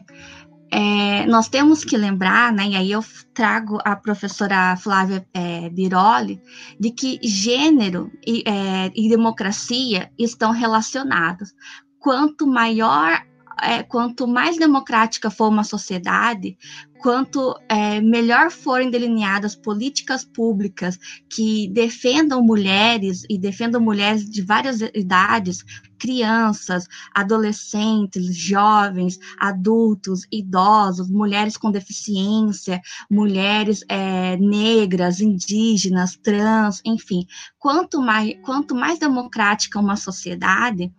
é, 0.72 1.26
nós 1.26 1.48
temos 1.48 1.84
que 1.84 1.96
lembrar, 1.96 2.52
né, 2.52 2.68
e 2.68 2.76
aí 2.76 2.92
eu 2.92 3.04
trago 3.34 3.78
a 3.84 3.96
professora 3.96 4.76
Flávia 4.76 5.26
é, 5.34 5.68
Biroli, 5.68 6.40
de 6.78 6.90
que 6.90 7.18
gênero 7.22 8.10
e, 8.26 8.44
é, 8.46 8.90
e 8.94 9.08
democracia 9.08 10.10
estão 10.16 10.52
relacionados. 10.52 11.52
Quanto 11.98 12.46
maior 12.46 13.20
é, 13.62 13.82
quanto 13.82 14.26
mais 14.26 14.56
democrática 14.56 15.30
for 15.30 15.48
uma 15.48 15.64
sociedade, 15.64 16.56
quanto 17.00 17.54
é, 17.68 18.00
melhor 18.00 18.50
forem 18.50 18.90
delineadas 18.90 19.54
políticas 19.54 20.24
públicas 20.24 20.98
que 21.28 21.68
defendam 21.68 22.42
mulheres 22.42 23.22
e 23.28 23.38
defendam 23.38 23.80
mulheres 23.80 24.28
de 24.28 24.42
várias 24.42 24.80
idades, 24.94 25.64
crianças, 26.00 26.86
adolescentes, 27.14 28.34
jovens, 28.34 29.18
adultos, 29.38 30.26
idosos, 30.32 31.10
mulheres 31.10 31.56
com 31.56 31.70
deficiência, 31.70 32.80
mulheres 33.10 33.84
é, 33.88 34.36
negras, 34.38 35.20
indígenas, 35.20 36.16
trans, 36.16 36.80
enfim, 36.84 37.26
quanto 37.58 38.00
mais, 38.00 38.34
quanto 38.42 38.74
mais 38.74 38.98
democrática 38.98 39.78
uma 39.78 39.96
sociedade, 39.96 40.90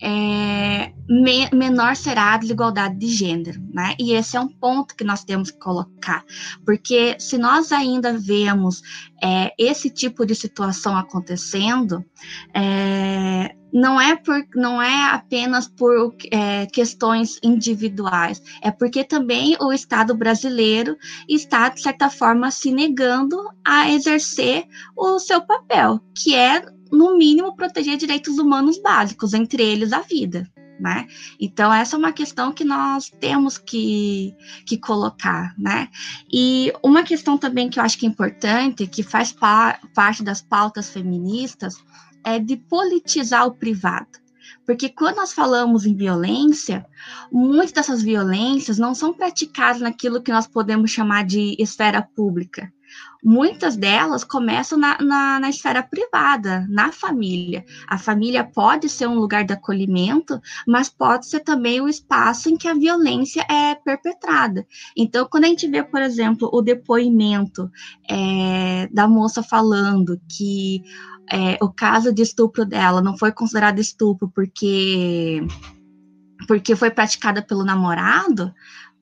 é, 0.00 0.92
me, 1.08 1.50
menor 1.52 1.96
será 1.96 2.34
a 2.34 2.36
desigualdade 2.36 2.96
de 2.96 3.08
gênero, 3.08 3.60
né? 3.72 3.94
E 3.98 4.12
esse 4.12 4.36
é 4.36 4.40
um 4.40 4.48
ponto 4.48 4.94
que 4.94 5.02
nós 5.02 5.24
temos 5.24 5.50
que 5.50 5.58
colocar, 5.58 6.24
porque 6.64 7.16
se 7.18 7.36
nós 7.36 7.72
ainda 7.72 8.16
vemos 8.16 8.80
é, 9.22 9.52
esse 9.58 9.90
tipo 9.90 10.24
de 10.24 10.34
situação 10.34 10.96
acontecendo, 10.96 12.04
é, 12.54 13.54
não 13.72 14.00
é 14.00 14.16
por, 14.16 14.46
não 14.54 14.80
é 14.80 15.10
apenas 15.10 15.68
por 15.68 16.14
é, 16.30 16.66
questões 16.66 17.38
individuais, 17.42 18.42
é 18.62 18.70
porque 18.70 19.04
também 19.04 19.56
o 19.60 19.72
Estado 19.72 20.14
brasileiro 20.14 20.96
está 21.28 21.68
de 21.68 21.80
certa 21.80 22.08
forma 22.10 22.50
se 22.50 22.70
negando 22.70 23.38
a 23.64 23.90
exercer 23.90 24.66
o 24.96 25.18
seu 25.18 25.40
papel, 25.40 26.00
que 26.14 26.34
é 26.34 26.62
no 26.90 27.16
mínimo, 27.16 27.54
proteger 27.54 27.96
direitos 27.96 28.38
humanos 28.38 28.78
básicos, 28.78 29.34
entre 29.34 29.62
eles 29.62 29.92
a 29.92 30.00
vida. 30.00 30.48
Né? 30.80 31.08
Então, 31.40 31.72
essa 31.72 31.96
é 31.96 31.98
uma 31.98 32.12
questão 32.12 32.52
que 32.52 32.64
nós 32.64 33.10
temos 33.18 33.58
que, 33.58 34.32
que 34.64 34.78
colocar. 34.78 35.52
Né? 35.58 35.88
E 36.32 36.72
uma 36.82 37.02
questão 37.02 37.36
também 37.36 37.68
que 37.68 37.80
eu 37.80 37.82
acho 37.82 37.98
que 37.98 38.06
é 38.06 38.08
importante, 38.08 38.86
que 38.86 39.02
faz 39.02 39.32
pa 39.32 39.78
parte 39.92 40.22
das 40.22 40.40
pautas 40.40 40.88
feministas, 40.88 41.82
é 42.34 42.38
de 42.38 42.56
politizar 42.56 43.46
o 43.46 43.54
privado. 43.54 44.18
Porque 44.64 44.90
quando 44.90 45.16
nós 45.16 45.32
falamos 45.32 45.86
em 45.86 45.94
violência, 45.94 46.84
muitas 47.32 47.72
dessas 47.72 48.02
violências 48.02 48.78
não 48.78 48.94
são 48.94 49.14
praticadas 49.14 49.80
naquilo 49.80 50.22
que 50.22 50.30
nós 50.30 50.46
podemos 50.46 50.90
chamar 50.90 51.24
de 51.24 51.56
esfera 51.58 52.02
pública, 52.02 52.70
muitas 53.24 53.76
delas 53.76 54.24
começam 54.24 54.78
na, 54.78 54.98
na, 54.98 55.40
na, 55.40 55.48
esfera 55.48 55.82
privada, 55.82 56.66
na 56.68 56.92
família. 56.92 57.64
A 57.86 57.98
família 57.98 58.44
pode 58.44 58.88
ser 58.88 59.06
um 59.06 59.18
lugar 59.18 59.44
de 59.44 59.52
acolhimento, 59.52 60.40
mas 60.66 60.88
pode 60.88 61.26
ser 61.26 61.40
também 61.40 61.80
o 61.80 61.88
espaço 61.88 62.48
em 62.48 62.56
que 62.56 62.68
a 62.68 62.74
violência 62.74 63.44
é 63.50 63.74
perpetrada. 63.74 64.66
Então, 64.96 65.26
quando 65.30 65.44
a 65.44 65.48
gente 65.48 65.66
vê, 65.66 65.82
por 65.82 66.02
exemplo, 66.02 66.48
o 66.52 66.62
depoimento 66.62 67.70
é, 68.08 68.88
da 68.92 69.08
moça 69.08 69.42
falando 69.42 70.20
que 70.28 70.82
é, 71.32 71.58
o 71.62 71.72
caso 71.72 72.12
de 72.12 72.22
estupro 72.22 72.64
dela 72.64 73.00
não 73.00 73.16
foi 73.16 73.32
considerado 73.32 73.78
estupro 73.78 74.30
porque 74.34 75.40
porque 76.46 76.76
foi 76.76 76.90
praticada 76.90 77.42
pelo 77.42 77.64
namorado, 77.64 78.54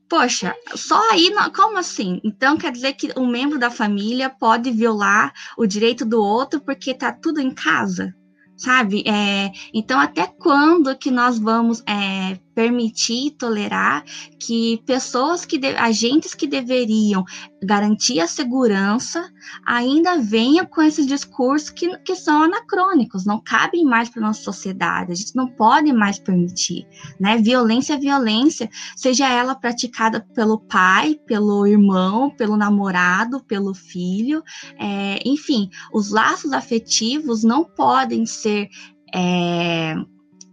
Poxa, 0.08 0.54
só 0.76 1.00
aí, 1.10 1.32
como 1.54 1.78
assim? 1.78 2.20
Então 2.22 2.56
quer 2.56 2.70
dizer 2.70 2.92
que 2.92 3.12
um 3.16 3.26
membro 3.26 3.58
da 3.58 3.70
família 3.70 4.30
pode 4.30 4.70
violar 4.70 5.32
o 5.58 5.66
direito 5.66 6.04
do 6.04 6.22
outro 6.22 6.60
porque 6.60 6.94
tá 6.94 7.10
tudo 7.10 7.40
em 7.40 7.50
casa? 7.50 8.14
sabe? 8.56 9.04
É, 9.06 9.52
então, 9.72 10.00
até 10.00 10.26
quando 10.26 10.96
que 10.96 11.10
nós 11.10 11.38
vamos 11.38 11.82
é, 11.86 12.38
permitir, 12.56 13.32
tolerar 13.32 14.02
que 14.40 14.82
pessoas 14.86 15.44
que, 15.44 15.58
de, 15.58 15.76
agentes 15.76 16.34
que 16.34 16.46
deveriam 16.46 17.22
garantir 17.62 18.18
a 18.18 18.26
segurança, 18.26 19.30
ainda 19.66 20.16
venham 20.16 20.64
com 20.64 20.80
esses 20.80 21.06
discursos 21.06 21.68
que, 21.68 21.98
que 21.98 22.16
são 22.16 22.44
anacrônicos, 22.44 23.26
não 23.26 23.42
cabem 23.42 23.84
mais 23.84 24.08
para 24.08 24.22
nossa 24.22 24.42
sociedade, 24.42 25.12
a 25.12 25.14
gente 25.14 25.36
não 25.36 25.46
pode 25.46 25.92
mais 25.92 26.18
permitir, 26.18 26.86
né? 27.20 27.36
Violência 27.36 27.92
é 27.92 27.98
violência, 27.98 28.70
seja 28.96 29.28
ela 29.28 29.54
praticada 29.54 30.26
pelo 30.34 30.58
pai, 30.58 31.20
pelo 31.26 31.66
irmão, 31.66 32.30
pelo 32.30 32.56
namorado, 32.56 33.44
pelo 33.44 33.74
filho, 33.74 34.42
é, 34.78 35.20
enfim, 35.26 35.68
os 35.92 36.10
laços 36.10 36.52
afetivos 36.52 37.44
não 37.44 37.64
podem 37.64 38.24
ser 38.24 38.70
é, 39.14 39.94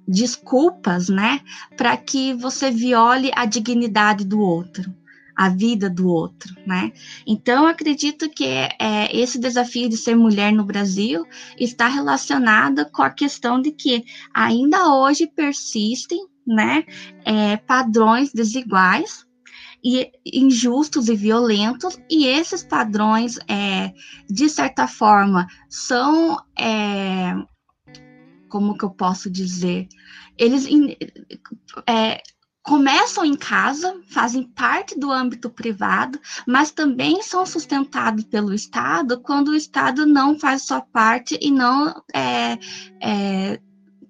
desculpas, 0.07 1.09
né, 1.09 1.41
para 1.77 1.95
que 1.97 2.33
você 2.33 2.69
viole 2.69 3.31
a 3.35 3.45
dignidade 3.45 4.25
do 4.25 4.39
outro, 4.39 4.93
a 5.35 5.49
vida 5.49 5.89
do 5.89 6.07
outro, 6.07 6.53
né? 6.65 6.91
Então, 7.25 7.65
acredito 7.65 8.29
que 8.29 8.45
é, 8.45 8.69
esse 9.11 9.39
desafio 9.39 9.89
de 9.89 9.97
ser 9.97 10.15
mulher 10.15 10.51
no 10.51 10.63
Brasil 10.63 11.25
está 11.57 11.87
relacionado 11.87 12.85
com 12.91 13.01
a 13.01 13.09
questão 13.09 13.61
de 13.61 13.71
que 13.71 14.03
ainda 14.33 14.93
hoje 14.93 15.27
persistem, 15.27 16.19
né, 16.45 16.83
é, 17.25 17.57
padrões 17.57 18.33
desiguais 18.33 19.25
e 19.83 20.11
injustos 20.25 21.09
e 21.09 21.15
violentos, 21.15 21.97
e 22.09 22.25
esses 22.25 22.63
padrões, 22.63 23.37
é, 23.47 23.91
de 24.29 24.49
certa 24.49 24.87
forma, 24.87 25.47
são 25.69 26.37
é, 26.57 27.33
como 28.53 28.77
que 28.77 28.85
eu 28.85 28.91
posso 28.91 29.31
dizer? 29.31 29.87
Eles 30.37 30.67
é, 31.89 32.21
começam 32.61 33.25
em 33.25 33.35
casa, 33.35 33.99
fazem 34.11 34.43
parte 34.43 34.99
do 34.99 35.11
âmbito 35.11 35.49
privado, 35.49 36.19
mas 36.45 36.69
também 36.69 37.23
são 37.23 37.47
sustentados 37.47 38.25
pelo 38.25 38.53
Estado 38.53 39.19
quando 39.19 39.47
o 39.47 39.55
Estado 39.55 40.05
não 40.05 40.37
faz 40.37 40.67
sua 40.67 40.81
parte 40.81 41.35
e 41.41 41.49
não 41.49 41.95
é, 42.13 42.59
é, 43.01 43.59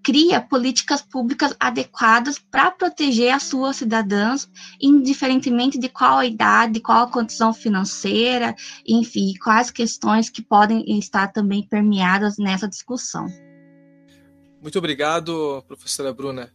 cria 0.03 0.41
políticas 0.41 1.01
públicas 1.01 1.55
adequadas 1.57 2.37
para 2.37 2.69
proteger 2.69 3.33
as 3.33 3.43
suas 3.43 3.77
cidadãs, 3.77 4.49
indiferentemente 4.81 5.79
de 5.79 5.87
qual 5.87 6.17
a 6.17 6.25
idade, 6.25 6.81
qual 6.81 7.03
a 7.03 7.09
condição 7.09 7.53
financeira, 7.53 8.53
enfim, 8.85 9.35
quais 9.41 9.71
questões 9.71 10.29
que 10.29 10.41
podem 10.41 10.83
estar 10.99 11.31
também 11.31 11.65
permeadas 11.65 12.37
nessa 12.37 12.67
discussão. 12.67 13.25
Muito 14.63 14.77
obrigado, 14.77 15.61
professora 15.67 16.13
Bruna. 16.13 16.49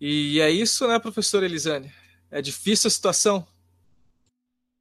E 0.00 0.40
é 0.40 0.48
isso, 0.48 0.88
né, 0.88 0.98
professora 0.98 1.44
Elisane? 1.44 1.92
É 2.30 2.40
difícil 2.40 2.88
a 2.88 2.90
situação? 2.90 3.46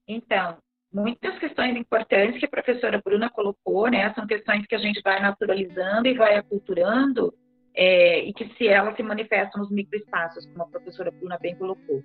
Então, 0.08 0.58
muitas 0.90 1.38
questões 1.40 1.76
importantes 1.76 2.40
que 2.40 2.46
a 2.46 2.50
professora 2.50 3.02
Bruna 3.04 3.30
colocou, 3.30 3.90
né? 3.90 4.14
São 4.14 4.26
questões 4.26 4.66
que 4.66 4.74
a 4.76 4.80
gente 4.80 5.02
vai 5.02 5.22
naturalizando 5.22 6.08
e 6.08 6.14
vai 6.14 6.38
aculturando 6.38 7.34
é, 7.76 8.24
e 8.24 8.32
que 8.34 8.48
se 8.56 8.66
elas 8.66 8.96
se 8.96 9.04
manifestam 9.04 9.62
nos 9.62 9.72
microespaços, 9.72 10.46
como 10.46 10.64
a 10.64 10.68
professora 10.68 11.12
Bruna 11.12 11.38
bem 11.38 11.58
colocou. 11.58 12.02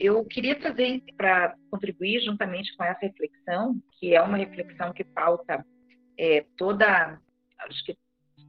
Eu 0.00 0.24
queria 0.24 0.58
trazer 0.58 1.02
para 1.18 1.54
contribuir 1.70 2.24
juntamente 2.24 2.74
com 2.78 2.82
essa 2.82 3.00
reflexão, 3.04 3.76
que 4.00 4.14
é 4.14 4.22
uma 4.22 4.38
reflexão 4.38 4.90
que 4.90 5.04
pauta 5.04 5.62
é, 6.18 6.46
toda, 6.56 7.20
acho 7.58 7.84
que 7.84 7.94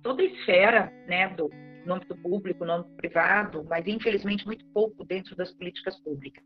toda 0.06 0.22
a 0.22 0.26
esfera 0.26 0.94
né, 1.08 1.30
do, 1.30 1.50
no 1.84 1.96
âmbito 1.96 2.16
público, 2.18 2.64
no 2.64 2.74
âmbito 2.74 2.94
privado, 2.96 3.66
mas 3.68 3.88
infelizmente 3.88 4.46
muito 4.46 4.64
pouco 4.68 5.04
dentro 5.04 5.36
das 5.36 5.52
políticas 5.52 6.00
públicas. 6.02 6.44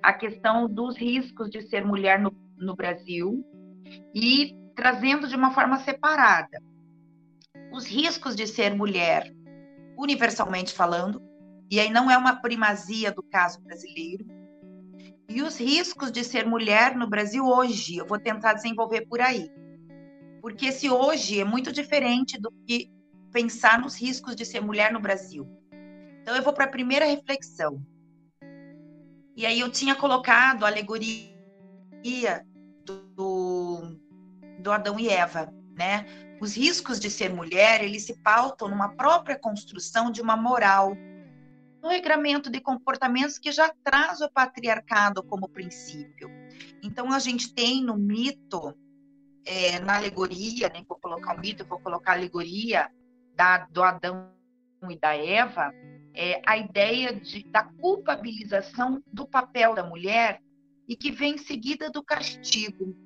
A 0.00 0.12
questão 0.12 0.68
dos 0.68 0.96
riscos 0.96 1.50
de 1.50 1.60
ser 1.62 1.84
mulher 1.84 2.20
no, 2.20 2.32
no 2.56 2.76
Brasil 2.76 3.44
e 4.14 4.54
trazendo 4.76 5.26
de 5.26 5.34
uma 5.34 5.50
forma 5.50 5.78
separada 5.78 6.62
os 7.72 7.84
riscos 7.84 8.36
de 8.36 8.46
ser 8.46 8.76
mulher, 8.76 9.28
universalmente 9.98 10.72
falando, 10.72 11.20
e 11.68 11.80
aí 11.80 11.90
não 11.90 12.08
é 12.08 12.16
uma 12.16 12.40
primazia 12.40 13.10
do 13.10 13.24
caso 13.24 13.60
brasileiro, 13.60 14.24
e 15.28 15.42
os 15.42 15.58
riscos 15.58 16.12
de 16.12 16.22
ser 16.22 16.46
mulher 16.46 16.94
no 16.94 17.08
Brasil 17.08 17.44
hoje, 17.44 17.96
eu 17.96 18.06
vou 18.06 18.20
tentar 18.20 18.52
desenvolver 18.54 19.04
por 19.08 19.20
aí 19.20 19.50
porque 20.46 20.66
esse 20.66 20.88
hoje 20.88 21.40
é 21.40 21.44
muito 21.44 21.72
diferente 21.72 22.40
do 22.40 22.52
que 22.64 22.88
pensar 23.32 23.80
nos 23.80 24.00
riscos 24.00 24.36
de 24.36 24.44
ser 24.44 24.60
mulher 24.60 24.92
no 24.92 25.00
Brasil. 25.00 25.44
Então 26.22 26.36
eu 26.36 26.42
vou 26.44 26.52
para 26.52 26.66
a 26.66 26.68
primeira 26.68 27.04
reflexão. 27.04 27.84
E 29.36 29.44
aí 29.44 29.58
eu 29.58 29.68
tinha 29.72 29.96
colocado 29.96 30.62
a 30.62 30.68
alegoria 30.68 32.46
do, 33.16 33.98
do 34.60 34.70
Adão 34.70 35.00
e 35.00 35.08
Eva, 35.08 35.52
né? 35.74 36.06
Os 36.40 36.56
riscos 36.56 37.00
de 37.00 37.10
ser 37.10 37.28
mulher, 37.28 37.82
eles 37.82 38.04
se 38.04 38.16
pautam 38.22 38.68
numa 38.68 38.90
própria 38.90 39.36
construção 39.36 40.12
de 40.12 40.22
uma 40.22 40.36
moral, 40.36 40.96
um 41.82 41.88
regramento 41.88 42.48
de 42.48 42.60
comportamentos 42.60 43.36
que 43.36 43.50
já 43.50 43.74
traz 43.82 44.20
o 44.20 44.30
patriarcado 44.30 45.24
como 45.24 45.48
princípio. 45.48 46.30
Então 46.84 47.10
a 47.10 47.18
gente 47.18 47.52
tem 47.52 47.82
no 47.82 47.96
mito 47.96 48.72
é, 49.46 49.78
na 49.78 49.96
alegoria, 49.96 50.68
nem 50.68 50.84
vou 50.84 50.98
colocar 50.98 51.36
o 51.36 51.40
mito, 51.40 51.64
vou 51.64 51.78
colocar 51.78 52.12
a 52.12 52.16
alegoria 52.16 52.90
da, 53.34 53.58
do 53.66 53.82
Adão 53.82 54.32
e 54.90 54.98
da 54.98 55.16
Eva, 55.16 55.72
é, 56.12 56.42
a 56.44 56.56
ideia 56.56 57.14
de, 57.14 57.44
da 57.44 57.62
culpabilização 57.62 59.02
do 59.06 59.26
papel 59.26 59.74
da 59.74 59.84
mulher 59.84 60.42
e 60.88 60.96
que 60.96 61.12
vem 61.12 61.38
seguida 61.38 61.88
do 61.90 62.02
castigo. 62.02 62.96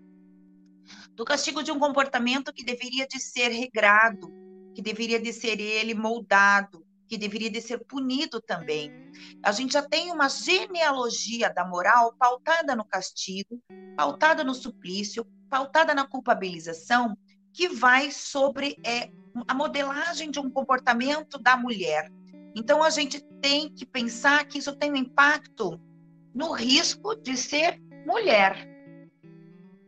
Do 1.13 1.25
castigo 1.25 1.63
de 1.63 1.71
um 1.71 1.79
comportamento 1.79 2.53
que 2.53 2.65
deveria 2.65 3.07
de 3.07 3.21
ser 3.21 3.49
regrado, 3.49 4.33
que 4.75 4.81
deveria 4.81 5.21
de 5.21 5.33
ser 5.33 5.61
ele 5.61 5.95
moldado, 5.95 6.85
que 7.07 7.19
deveria 7.19 7.51
de 7.51 7.61
ser 7.61 7.85
punido 7.85 8.41
também. 8.41 8.93
A 9.43 9.53
gente 9.53 9.73
já 9.73 9.83
tem 9.83 10.13
uma 10.13 10.29
genealogia 10.29 11.53
da 11.53 11.67
moral 11.67 12.15
pautada 12.19 12.77
no 12.77 12.85
castigo, 12.85 13.61
pautada 13.97 14.45
no 14.45 14.55
suplício, 14.55 15.27
pautada 15.51 15.93
na 15.95 16.07
culpabilização, 16.07 17.17
que 17.53 17.69
vai 17.69 18.11
sobre 18.11 18.77
é, 18.87 19.11
a 19.49 19.53
modelagem 19.53 20.31
de 20.31 20.39
um 20.39 20.49
comportamento 20.49 21.39
da 21.39 21.57
mulher. 21.57 22.11
Então, 22.55 22.83
a 22.83 22.91
gente 22.91 23.21
tem 23.41 23.69
que 23.69 23.85
pensar 23.85 24.45
que 24.47 24.59
isso 24.59 24.75
tem 24.77 24.93
um 24.93 24.97
impacto 24.97 25.81
no 26.35 26.53
risco 26.53 27.17
de 27.17 27.37
ser 27.37 27.81
mulher. 28.07 28.69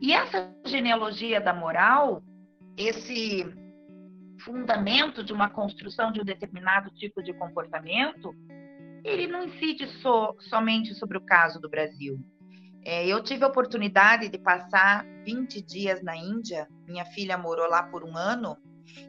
E 0.00 0.12
essa 0.12 0.52
genealogia 0.66 1.40
da 1.40 1.54
moral, 1.54 2.22
esse 2.76 3.46
fundamento 4.44 5.22
de 5.22 5.32
uma 5.32 5.48
construção 5.48 6.10
de 6.10 6.20
um 6.20 6.24
determinado 6.24 6.90
tipo 6.90 7.22
de 7.22 7.32
comportamento, 7.32 8.34
ele 9.04 9.26
não 9.26 9.44
incide 9.44 9.86
so, 10.00 10.34
somente 10.40 10.94
sobre 10.94 11.16
o 11.16 11.20
caso 11.20 11.60
do 11.60 11.68
Brasil. 11.68 12.18
É, 12.84 13.06
eu 13.06 13.22
tive 13.22 13.44
a 13.44 13.48
oportunidade 13.48 14.28
de 14.28 14.38
passar 14.38 15.04
20 15.24 15.62
dias 15.62 16.02
na 16.02 16.16
Índia, 16.16 16.68
minha 16.86 17.04
filha 17.04 17.38
morou 17.38 17.68
lá 17.68 17.84
por 17.84 18.04
um 18.04 18.16
ano, 18.16 18.56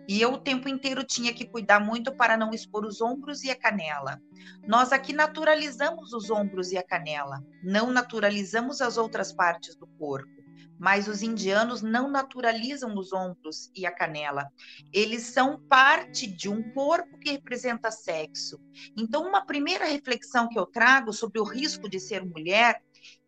e 0.08 0.22
eu 0.22 0.34
o 0.34 0.38
tempo 0.38 0.70
inteiro 0.70 1.04
tinha 1.04 1.34
que 1.34 1.46
cuidar 1.46 1.80
muito 1.80 2.16
para 2.16 2.38
não 2.38 2.52
expor 2.52 2.86
os 2.86 3.02
ombros 3.02 3.44
e 3.44 3.50
a 3.50 3.56
canela. 3.56 4.22
Nós 4.68 4.92
aqui 4.92 5.12
naturalizamos 5.12 6.14
os 6.14 6.30
ombros 6.30 6.72
e 6.72 6.78
a 6.78 6.84
canela, 6.84 7.44
não 7.64 7.92
naturalizamos 7.92 8.80
as 8.82 8.98
outras 8.98 9.34
partes 9.34 9.76
do 9.76 9.88
corpo. 9.88 10.32
Mas 10.80 11.08
os 11.08 11.22
indianos 11.22 11.82
não 11.82 12.10
naturalizam 12.10 12.94
os 12.98 13.14
ombros 13.14 13.72
e 13.76 13.86
a 13.86 13.92
canela. 13.92 14.50
Eles 14.92 15.24
são 15.24 15.58
parte 15.70 16.28
de 16.28 16.50
um 16.50 16.74
corpo 16.74 17.18
que 17.20 17.32
representa 17.32 17.90
sexo. 17.90 18.60
Então, 18.98 19.26
uma 19.26 19.46
primeira 19.46 19.86
reflexão 19.86 20.50
que 20.50 20.60
eu 20.60 20.66
trago 20.66 21.14
sobre 21.14 21.40
o 21.40 21.44
risco 21.44 21.88
de 21.88 22.00
ser 22.00 22.26
mulher 22.26 22.82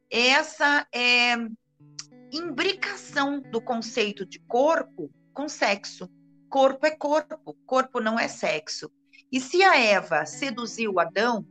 essa 0.10 0.88
é, 0.94 1.36
imbricação 2.32 3.40
do 3.40 3.62
conceito 3.62 4.26
de 4.26 4.40
corpo 4.40 5.12
com 5.34 5.48
sexo. 5.48 6.10
Corpo 6.50 6.86
é 6.86 6.92
corpo, 6.92 7.58
corpo 7.66 8.00
não 8.00 8.20
é 8.20 8.28
sexo. 8.28 8.92
E 9.32 9.40
se 9.40 9.64
a 9.64 9.78
Eva 9.78 10.26
seduziu 10.26 11.00
Adão, 11.00 11.46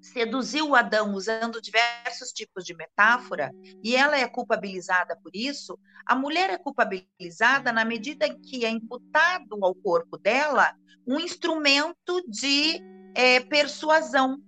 seduziu 0.00 0.74
Adão 0.74 1.14
usando 1.14 1.60
diversos 1.60 2.30
tipos 2.30 2.64
de 2.64 2.74
metáfora, 2.74 3.50
e 3.82 3.96
ela 3.96 4.16
é 4.16 4.28
culpabilizada 4.28 5.16
por 5.16 5.30
isso, 5.34 5.78
a 6.06 6.14
mulher 6.14 6.50
é 6.50 6.58
culpabilizada 6.58 7.72
na 7.72 7.84
medida 7.84 8.26
em 8.26 8.40
que 8.40 8.64
é 8.64 8.70
imputado 8.70 9.58
ao 9.62 9.74
corpo 9.74 10.18
dela 10.18 10.74
um 11.06 11.18
instrumento 11.18 12.22
de 12.28 12.80
é, 13.14 13.40
persuasão, 13.40 14.38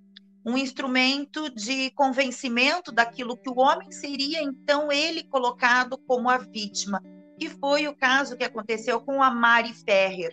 um 0.46 0.56
instrumento 0.56 1.50
de 1.50 1.90
convencimento 1.90 2.92
daquilo 2.92 3.36
que 3.36 3.50
o 3.50 3.58
homem 3.58 3.90
seria, 3.90 4.40
então 4.40 4.92
ele 4.92 5.24
colocado 5.24 5.98
como 5.98 6.30
a 6.30 6.38
vítima, 6.38 7.02
que 7.36 7.50
foi 7.50 7.88
o 7.88 7.96
caso 7.96 8.36
que 8.36 8.44
aconteceu 8.44 9.00
com 9.00 9.20
a 9.20 9.28
Mari 9.28 9.74
Ferrer. 9.74 10.32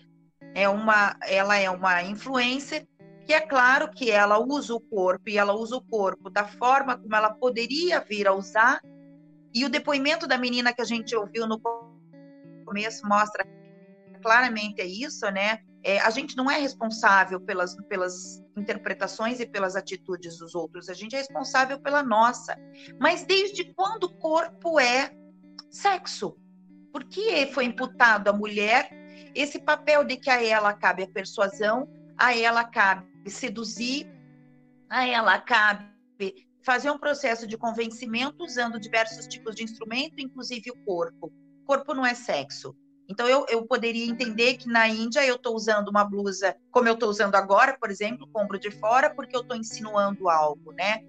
É 0.54 0.68
uma, 0.68 1.16
ela 1.22 1.56
é 1.56 1.68
uma 1.68 2.00
influencer 2.04 2.86
que 3.26 3.32
é 3.32 3.40
claro 3.40 3.90
que 3.90 4.08
ela 4.08 4.38
usa 4.38 4.72
o 4.72 4.80
corpo 4.80 5.28
e 5.28 5.36
ela 5.36 5.52
usa 5.52 5.76
o 5.76 5.82
corpo 5.82 6.30
da 6.30 6.44
forma 6.44 6.96
como 6.96 7.16
ela 7.16 7.30
poderia 7.30 7.98
vir 7.98 8.28
a 8.28 8.34
usar. 8.34 8.80
E 9.52 9.64
o 9.64 9.68
depoimento 9.68 10.28
da 10.28 10.38
menina 10.38 10.72
que 10.72 10.82
a 10.82 10.84
gente 10.84 11.16
ouviu 11.16 11.44
no 11.46 11.60
começo 12.64 13.04
mostra 13.06 13.44
claramente 14.22 14.80
é 14.80 14.86
isso, 14.86 15.28
né? 15.30 15.60
É, 15.84 16.00
a 16.00 16.08
gente 16.08 16.34
não 16.34 16.50
é 16.50 16.58
responsável 16.58 17.38
pelas, 17.38 17.76
pelas 17.88 18.42
interpretações 18.56 19.38
e 19.38 19.46
pelas 19.46 19.76
atitudes 19.76 20.38
dos 20.38 20.54
outros, 20.54 20.88
a 20.88 20.94
gente 20.94 21.14
é 21.14 21.18
responsável 21.18 21.78
pela 21.78 22.02
nossa. 22.02 22.56
Mas 22.98 23.24
desde 23.24 23.72
quando 23.74 24.04
o 24.04 24.14
corpo 24.14 24.80
é 24.80 25.14
sexo? 25.70 26.36
Por 26.90 27.04
que 27.04 27.46
foi 27.48 27.66
imputado 27.66 28.28
à 28.28 28.32
mulher 28.32 28.88
esse 29.34 29.60
papel 29.60 30.04
de 30.04 30.16
que 30.16 30.30
a 30.30 30.42
ela 30.42 30.72
cabe 30.72 31.02
a 31.02 31.08
persuasão, 31.08 31.86
a 32.16 32.34
ela 32.34 32.64
cabe 32.64 33.06
seduzir, 33.28 34.10
a 34.88 35.06
ela 35.06 35.38
cabe 35.38 35.84
fazer 36.64 36.90
um 36.90 36.98
processo 36.98 37.46
de 37.46 37.58
convencimento 37.58 38.42
usando 38.42 38.80
diversos 38.80 39.26
tipos 39.26 39.54
de 39.54 39.64
instrumento, 39.64 40.14
inclusive 40.18 40.70
o 40.70 40.84
corpo. 40.84 41.30
Corpo 41.66 41.92
não 41.92 42.06
é 42.06 42.14
sexo. 42.14 42.74
Então, 43.08 43.28
eu, 43.28 43.44
eu 43.48 43.66
poderia 43.66 44.06
entender 44.06 44.54
que 44.54 44.68
na 44.68 44.88
Índia 44.88 45.24
eu 45.24 45.36
estou 45.36 45.54
usando 45.54 45.88
uma 45.88 46.04
blusa 46.04 46.56
como 46.70 46.88
eu 46.88 46.94
estou 46.94 47.08
usando 47.08 47.34
agora, 47.34 47.76
por 47.78 47.90
exemplo, 47.90 48.28
com 48.32 48.42
ombro 48.42 48.58
de 48.58 48.70
fora, 48.70 49.14
porque 49.14 49.36
eu 49.36 49.42
estou 49.42 49.56
insinuando 49.56 50.28
algo, 50.28 50.72
né? 50.72 51.02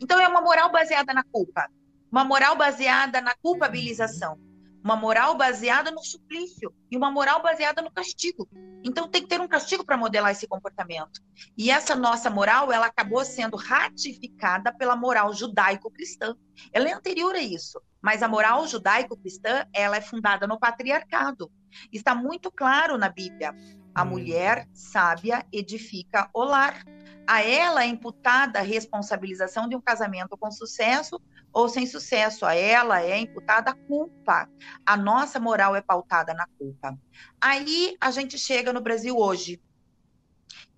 Então, 0.00 0.20
é 0.20 0.28
uma 0.28 0.40
moral 0.40 0.70
baseada 0.70 1.12
na 1.12 1.24
culpa, 1.24 1.68
uma 2.10 2.24
moral 2.24 2.56
baseada 2.56 3.20
na 3.20 3.34
culpabilização 3.34 4.38
uma 4.82 4.96
moral 4.96 5.36
baseada 5.36 5.90
no 5.90 6.02
suplício 6.02 6.72
e 6.90 6.96
uma 6.96 7.10
moral 7.10 7.42
baseada 7.42 7.82
no 7.82 7.90
castigo. 7.90 8.48
Então 8.82 9.08
tem 9.08 9.22
que 9.22 9.28
ter 9.28 9.40
um 9.40 9.48
castigo 9.48 9.84
para 9.84 9.96
modelar 9.96 10.32
esse 10.32 10.46
comportamento. 10.46 11.20
E 11.56 11.70
essa 11.70 11.94
nossa 11.94 12.30
moral, 12.30 12.72
ela 12.72 12.86
acabou 12.86 13.24
sendo 13.24 13.56
ratificada 13.56 14.72
pela 14.72 14.96
moral 14.96 15.34
judaico-cristã. 15.34 16.34
Ela 16.72 16.88
é 16.88 16.92
anterior 16.92 17.34
a 17.34 17.42
isso, 17.42 17.80
mas 18.00 18.22
a 18.22 18.28
moral 18.28 18.66
judaico-cristã, 18.66 19.66
ela 19.72 19.96
é 19.96 20.00
fundada 20.00 20.46
no 20.46 20.58
patriarcado. 20.58 21.50
Está 21.92 22.14
muito 22.14 22.50
claro 22.50 22.96
na 22.96 23.08
Bíblia. 23.08 23.54
A 23.94 24.02
hum. 24.02 24.06
mulher 24.06 24.68
sábia 24.72 25.46
edifica 25.52 26.28
o 26.32 26.42
lar. 26.44 26.84
A 27.26 27.42
ela 27.42 27.84
é 27.84 27.86
imputada 27.86 28.58
a 28.58 28.62
responsabilização 28.62 29.68
de 29.68 29.76
um 29.76 29.80
casamento 29.80 30.36
com 30.36 30.50
sucesso 30.50 31.20
ou 31.52 31.68
sem 31.68 31.86
sucesso. 31.86 32.46
A 32.46 32.54
ela 32.54 33.02
é 33.02 33.18
imputada 33.18 33.70
a 33.70 33.74
culpa. 33.74 34.48
A 34.84 34.96
nossa 34.96 35.38
moral 35.38 35.76
é 35.76 35.82
pautada 35.82 36.32
na 36.34 36.46
culpa. 36.58 36.98
Aí 37.40 37.96
a 38.00 38.10
gente 38.10 38.38
chega 38.38 38.72
no 38.72 38.80
Brasil 38.80 39.16
hoje, 39.16 39.62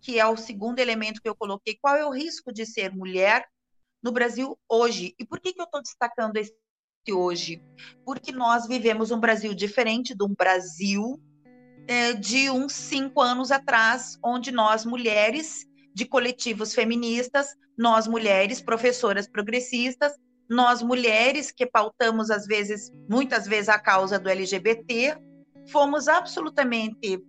que 0.01 0.19
é 0.19 0.27
o 0.27 0.37
segundo 0.37 0.81
elemento 0.81 1.23
que 1.23 1.29
eu 1.29 1.35
coloquei. 1.35 1.79
Qual 1.81 1.97
é 1.97 2.05
o 2.05 2.11
risco 2.13 2.53
de 2.53 2.67
ser 2.67 2.95
mulher 2.95 3.47
no 4.03 4.11
Brasil 4.11 4.59
hoje? 4.69 5.15
E 5.19 5.25
por 5.25 5.41
que, 5.41 5.53
que 5.53 5.61
eu 5.61 5.65
estou 5.65 5.81
destacando 5.81 6.37
esse 6.37 6.55
hoje? 7.11 7.63
Porque 8.05 8.31
nós 8.31 8.69
vivemos 8.69 9.11
um 9.11 9.19
Brasil 9.19 9.55
diferente 9.55 10.15
de 10.15 10.23
um 10.23 10.35
Brasil 10.35 11.19
é, 11.89 12.13
de 12.13 12.51
uns 12.51 12.73
cinco 12.73 13.21
anos 13.21 13.51
atrás, 13.51 14.19
onde 14.23 14.53
nós, 14.53 14.85
mulheres 14.85 15.67
de 15.95 16.05
coletivos 16.05 16.75
feministas, 16.75 17.49
nós, 17.77 18.07
mulheres 18.07 18.61
professoras 18.61 19.27
progressistas, 19.27 20.13
nós 20.49 20.83
mulheres 20.83 21.51
que 21.51 21.67
pautamos 21.67 22.31
às 22.31 22.47
vezes, 22.47 22.93
muitas 23.09 23.47
vezes 23.47 23.69
a 23.69 23.79
causa 23.79 24.19
do 24.19 24.29
LGBT, 24.29 25.17
fomos 25.69 26.09
absolutamente 26.09 27.23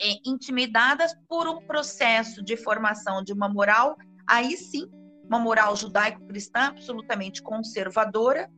é, 0.00 0.14
intimidadas 0.24 1.14
por 1.28 1.48
um 1.48 1.60
processo 1.66 2.42
de 2.42 2.56
formação 2.56 3.22
de 3.22 3.32
uma 3.32 3.48
moral, 3.48 3.96
aí 4.26 4.56
sim, 4.56 4.88
uma 5.24 5.38
moral 5.38 5.76
judaico-cristã 5.76 6.68
absolutamente 6.68 7.42
conservadora, 7.42 8.50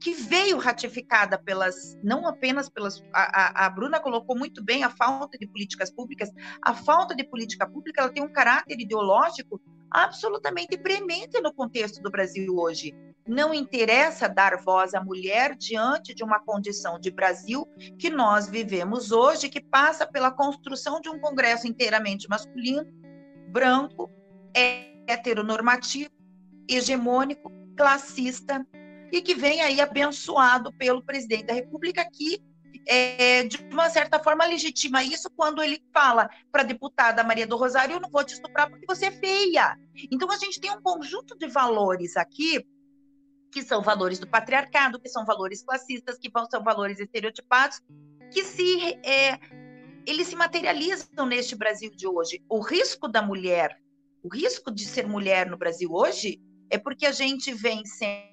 que 0.00 0.14
veio 0.14 0.58
ratificada 0.58 1.38
pelas, 1.38 1.98
não 2.02 2.26
apenas 2.26 2.68
pelas, 2.68 3.02
a, 3.12 3.66
a, 3.66 3.70
Bruna 3.70 4.00
colocou 4.00 4.36
muito 4.36 4.62
bem 4.62 4.84
a 4.84 4.90
falta 4.90 5.38
de 5.38 5.46
políticas 5.46 5.90
públicas, 5.90 6.30
a 6.60 6.74
falta 6.74 7.14
de 7.14 7.24
política 7.24 7.68
pública 7.68 8.02
ela 8.02 8.12
tem 8.12 8.22
um 8.22 8.32
caráter 8.32 8.80
ideológico 8.80 9.60
absolutamente 9.90 10.76
premente 10.78 11.40
no 11.40 11.52
contexto 11.52 12.02
do 12.02 12.10
Brasil 12.10 12.56
hoje. 12.56 12.94
Não 13.26 13.54
interessa 13.54 14.28
dar 14.28 14.56
voz 14.56 14.94
à 14.94 15.02
mulher 15.02 15.54
diante 15.54 16.14
de 16.14 16.24
uma 16.24 16.40
condição 16.40 16.98
de 16.98 17.10
Brasil 17.10 17.66
que 17.98 18.10
nós 18.10 18.48
vivemos 18.48 19.12
hoje, 19.12 19.48
que 19.48 19.60
passa 19.60 20.06
pela 20.06 20.30
construção 20.30 21.00
de 21.00 21.08
um 21.08 21.20
Congresso 21.20 21.68
inteiramente 21.68 22.28
masculino, 22.28 22.84
branco, 23.48 24.10
heteronormativo, 25.06 26.10
hegemônico, 26.68 27.52
classista, 27.76 28.66
e 29.12 29.20
que 29.20 29.34
vem 29.34 29.60
aí 29.60 29.78
abençoado 29.78 30.72
pelo 30.72 31.02
presidente 31.02 31.44
da 31.44 31.52
República, 31.52 32.08
que 32.10 32.42
é, 32.86 33.44
de 33.44 33.58
uma 33.70 33.90
certa 33.90 34.18
forma 34.18 34.44
legitima 34.46 35.04
isso 35.04 35.30
quando 35.30 35.62
ele 35.62 35.80
fala 35.92 36.28
para 36.50 36.62
a 36.62 36.64
deputada 36.64 37.22
Maria 37.22 37.46
do 37.46 37.56
Rosário: 37.56 37.94
eu 37.94 38.00
não 38.00 38.10
vou 38.10 38.24
te 38.24 38.32
estuprar 38.32 38.70
porque 38.70 38.86
você 38.86 39.06
é 39.06 39.10
feia. 39.12 39.78
Então 40.10 40.30
a 40.32 40.36
gente 40.36 40.58
tem 40.58 40.70
um 40.70 40.80
conjunto 40.80 41.36
de 41.36 41.46
valores 41.46 42.16
aqui 42.16 42.66
que 43.52 43.62
são 43.62 43.82
valores 43.82 44.18
do 44.18 44.26
patriarcado, 44.26 44.98
que 44.98 45.10
são 45.10 45.26
valores 45.26 45.62
classistas, 45.62 46.18
que 46.18 46.30
são 46.50 46.64
valores 46.64 46.98
estereotipados, 46.98 47.82
que 48.30 48.42
se 48.42 48.94
é, 49.04 49.38
eles 50.06 50.28
se 50.28 50.34
materializam 50.34 51.26
neste 51.26 51.54
Brasil 51.54 51.90
de 51.94 52.08
hoje. 52.08 52.42
O 52.48 52.60
risco 52.60 53.06
da 53.06 53.20
mulher, 53.20 53.78
o 54.22 54.34
risco 54.34 54.70
de 54.70 54.86
ser 54.86 55.06
mulher 55.06 55.50
no 55.50 55.58
Brasil 55.58 55.90
hoje, 55.92 56.40
é 56.70 56.78
porque 56.78 57.04
a 57.04 57.12
gente 57.12 57.52
vem 57.52 57.84
sendo 57.84 58.31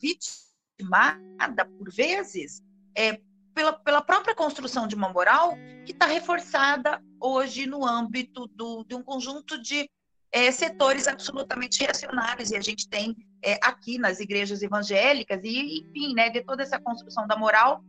vitimada 0.00 1.64
por 1.78 1.90
vezes 1.92 2.62
é, 2.96 3.20
pela, 3.54 3.72
pela 3.72 4.02
própria 4.02 4.34
construção 4.34 4.86
de 4.86 4.94
uma 4.94 5.08
moral 5.08 5.54
que 5.86 5.92
está 5.92 6.06
reforçada 6.06 7.02
hoje 7.20 7.66
no 7.66 7.86
âmbito 7.86 8.46
do, 8.48 8.84
de 8.84 8.94
um 8.94 9.02
conjunto 9.02 9.60
de 9.62 9.88
é, 10.32 10.50
setores 10.50 11.06
absolutamente 11.06 11.80
reacionários, 11.80 12.50
e 12.50 12.56
a 12.56 12.60
gente 12.60 12.88
tem 12.88 13.16
é, 13.40 13.54
aqui 13.62 13.98
nas 13.98 14.18
igrejas 14.18 14.62
evangélicas, 14.62 15.40
e 15.44 15.78
enfim, 15.78 16.12
né, 16.12 16.28
de 16.28 16.42
toda 16.42 16.64
essa 16.64 16.80
construção 16.80 17.24
da 17.26 17.36
moral, 17.36 17.84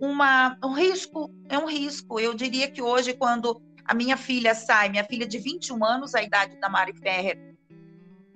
uma, 0.00 0.56
um 0.64 0.72
risco, 0.72 1.30
é 1.50 1.58
um 1.58 1.66
risco. 1.66 2.18
Eu 2.18 2.32
diria 2.32 2.70
que 2.70 2.80
hoje, 2.80 3.12
quando 3.12 3.60
a 3.84 3.94
minha 3.94 4.16
filha 4.16 4.54
sai, 4.54 4.88
minha 4.88 5.04
filha 5.04 5.26
de 5.26 5.38
21 5.38 5.84
anos, 5.84 6.14
a 6.14 6.22
idade 6.22 6.56
da 6.56 6.68
Mari 6.68 6.94
Ferrer, 6.94 7.51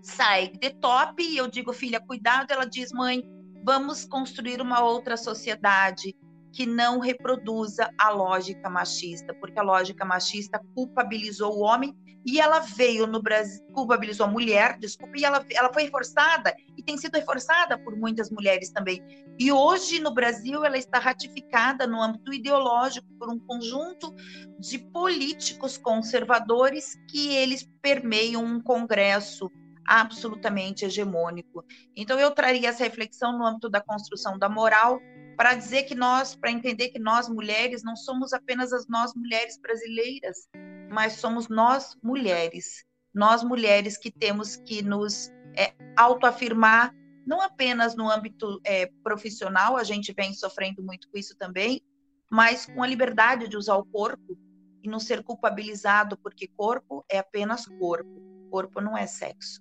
sai 0.06 0.48
de 0.48 0.70
top, 0.70 1.22
e 1.22 1.36
eu 1.36 1.48
digo, 1.48 1.72
filha, 1.72 2.00
cuidado, 2.00 2.52
ela 2.52 2.64
diz, 2.64 2.92
mãe, 2.92 3.22
vamos 3.64 4.04
construir 4.04 4.62
uma 4.62 4.80
outra 4.80 5.16
sociedade 5.16 6.14
que 6.52 6.64
não 6.64 7.00
reproduza 7.00 7.90
a 7.98 8.10
lógica 8.10 8.70
machista, 8.70 9.34
porque 9.34 9.58
a 9.58 9.64
lógica 9.64 10.04
machista 10.04 10.60
culpabilizou 10.74 11.54
o 11.54 11.60
homem 11.60 11.94
e 12.24 12.40
ela 12.40 12.60
veio 12.60 13.06
no 13.06 13.20
Brasil, 13.20 13.64
culpabilizou 13.72 14.26
a 14.26 14.30
mulher, 14.30 14.78
desculpa, 14.78 15.18
e 15.18 15.24
ela, 15.24 15.44
ela 15.50 15.72
foi 15.72 15.82
reforçada 15.82 16.54
e 16.76 16.82
tem 16.82 16.96
sido 16.96 17.14
reforçada 17.14 17.76
por 17.76 17.96
muitas 17.96 18.30
mulheres 18.30 18.70
também. 18.70 19.02
E 19.38 19.52
hoje 19.52 20.00
no 20.00 20.14
Brasil 20.14 20.64
ela 20.64 20.78
está 20.78 20.98
ratificada 20.98 21.86
no 21.86 22.00
âmbito 22.00 22.32
ideológico 22.32 23.06
por 23.18 23.28
um 23.28 23.38
conjunto 23.38 24.14
de 24.58 24.78
políticos 24.78 25.76
conservadores 25.76 26.96
que 27.10 27.34
eles 27.34 27.68
permeiam 27.82 28.42
um 28.44 28.60
congresso 28.60 29.50
absolutamente 29.86 30.84
hegemônico. 30.84 31.64
Então 31.94 32.18
eu 32.18 32.30
traria 32.30 32.68
essa 32.68 32.84
reflexão 32.84 33.36
no 33.36 33.44
âmbito 33.44 33.68
da 33.68 33.80
construção 33.80 34.38
da 34.38 34.48
moral 34.48 35.00
para 35.36 35.54
dizer 35.54 35.84
que 35.84 35.94
nós, 35.94 36.34
para 36.34 36.50
entender 36.50 36.88
que 36.88 36.98
nós 36.98 37.28
mulheres 37.28 37.82
não 37.82 37.94
somos 37.94 38.32
apenas 38.32 38.72
as 38.72 38.88
nós 38.88 39.14
mulheres 39.14 39.58
brasileiras, 39.60 40.48
mas 40.90 41.14
somos 41.14 41.48
nós 41.48 41.96
mulheres, 42.02 42.84
nós 43.14 43.42
mulheres 43.42 43.98
que 43.98 44.10
temos 44.10 44.56
que 44.56 44.82
nos 44.82 45.30
é, 45.56 45.74
autoafirmar 45.96 46.94
não 47.26 47.40
apenas 47.40 47.96
no 47.96 48.08
âmbito 48.08 48.60
é, 48.64 48.86
profissional, 49.02 49.76
a 49.76 49.82
gente 49.82 50.12
vem 50.12 50.32
sofrendo 50.32 50.82
muito 50.82 51.08
com 51.10 51.18
isso 51.18 51.36
também, 51.36 51.82
mas 52.30 52.66
com 52.66 52.82
a 52.82 52.86
liberdade 52.86 53.48
de 53.48 53.56
usar 53.56 53.74
o 53.74 53.84
corpo 53.84 54.38
e 54.82 54.88
não 54.88 55.00
ser 55.00 55.24
culpabilizado, 55.24 56.16
porque 56.18 56.46
corpo 56.56 57.04
é 57.10 57.18
apenas 57.18 57.66
corpo, 57.66 58.48
corpo 58.48 58.80
não 58.80 58.96
é 58.96 59.06
sexo. 59.06 59.60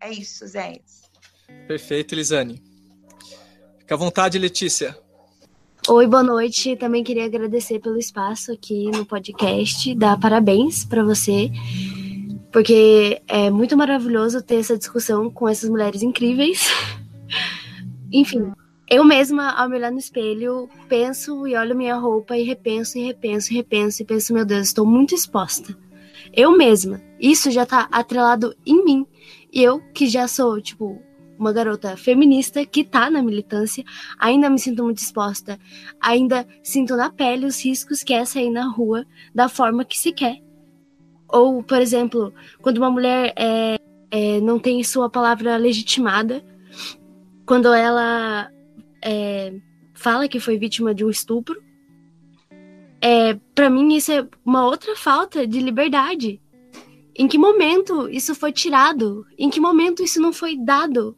É 0.00 0.10
isso, 0.10 0.46
Zé. 0.46 0.80
Perfeito, 1.66 2.14
Elisane. 2.14 2.62
Fica 3.78 3.94
à 3.94 3.98
vontade, 3.98 4.38
Letícia. 4.38 4.96
Oi, 5.88 6.06
boa 6.06 6.22
noite. 6.22 6.76
Também 6.76 7.04
queria 7.04 7.26
agradecer 7.26 7.78
pelo 7.78 7.98
espaço 7.98 8.52
aqui 8.52 8.90
no 8.90 9.04
podcast, 9.04 9.94
dar 9.94 10.18
parabéns 10.18 10.84
para 10.84 11.04
você, 11.04 11.50
porque 12.50 13.20
é 13.28 13.50
muito 13.50 13.76
maravilhoso 13.76 14.42
ter 14.42 14.56
essa 14.56 14.78
discussão 14.78 15.30
com 15.30 15.46
essas 15.46 15.68
mulheres 15.68 16.02
incríveis. 16.02 16.68
Enfim, 18.10 18.52
eu 18.88 19.04
mesma, 19.04 19.50
ao 19.50 19.68
me 19.68 19.76
olhar 19.76 19.90
no 19.90 19.98
espelho, 19.98 20.68
penso 20.88 21.46
e 21.46 21.56
olho 21.56 21.76
minha 21.76 21.96
roupa 21.96 22.36
e 22.36 22.42
repenso 22.42 22.96
e 22.96 23.04
repenso 23.04 23.52
e 23.52 23.56
repenso 23.56 24.02
e 24.02 24.04
penso, 24.06 24.32
meu 24.32 24.44
Deus, 24.44 24.68
estou 24.68 24.86
muito 24.86 25.14
exposta. 25.14 25.76
Eu 26.32 26.56
mesma. 26.56 27.00
Isso 27.20 27.50
já 27.50 27.64
tá 27.64 27.88
atrelado 27.90 28.54
em 28.64 28.84
mim. 28.84 29.06
E 29.54 29.62
eu, 29.62 29.80
que 29.94 30.08
já 30.08 30.26
sou, 30.26 30.60
tipo, 30.60 31.00
uma 31.38 31.52
garota 31.52 31.96
feminista 31.96 32.66
que 32.66 32.82
tá 32.82 33.08
na 33.08 33.22
militância, 33.22 33.84
ainda 34.18 34.50
me 34.50 34.58
sinto 34.58 34.82
muito 34.82 34.98
exposta, 34.98 35.58
ainda 36.00 36.44
sinto 36.60 36.96
na 36.96 37.08
pele 37.08 37.46
os 37.46 37.64
riscos 37.64 38.02
que 38.02 38.12
é 38.12 38.24
sair 38.24 38.50
na 38.50 38.66
rua 38.68 39.06
da 39.32 39.48
forma 39.48 39.84
que 39.84 39.96
se 39.96 40.12
quer. 40.12 40.42
Ou, 41.28 41.62
por 41.62 41.80
exemplo, 41.80 42.34
quando 42.60 42.78
uma 42.78 42.90
mulher 42.90 43.32
é, 43.36 43.78
é, 44.10 44.40
não 44.40 44.58
tem 44.58 44.82
sua 44.82 45.08
palavra 45.08 45.56
legitimada, 45.56 46.44
quando 47.46 47.72
ela 47.72 48.50
é, 49.02 49.54
fala 49.92 50.28
que 50.28 50.40
foi 50.40 50.58
vítima 50.58 50.92
de 50.92 51.04
um 51.04 51.10
estupro, 51.10 51.62
é, 53.00 53.34
para 53.54 53.70
mim 53.70 53.94
isso 53.94 54.10
é 54.10 54.26
uma 54.44 54.64
outra 54.64 54.96
falta 54.96 55.46
de 55.46 55.60
liberdade. 55.60 56.40
Em 57.16 57.28
que 57.28 57.38
momento 57.38 58.08
isso 58.08 58.34
foi 58.34 58.52
tirado? 58.52 59.26
Em 59.38 59.48
que 59.48 59.60
momento 59.60 60.02
isso 60.02 60.20
não 60.20 60.32
foi 60.32 60.56
dado 60.56 61.16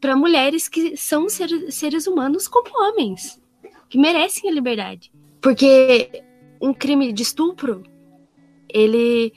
para 0.00 0.16
mulheres 0.16 0.68
que 0.68 0.96
são 0.96 1.28
ser, 1.28 1.70
seres 1.72 2.06
humanos 2.06 2.48
como 2.48 2.68
homens, 2.74 3.40
que 3.88 3.98
merecem 3.98 4.50
a 4.50 4.52
liberdade. 4.52 5.12
Porque 5.40 6.22
um 6.60 6.72
crime 6.72 7.12
de 7.12 7.22
estupro, 7.22 7.82
ele 8.68 9.32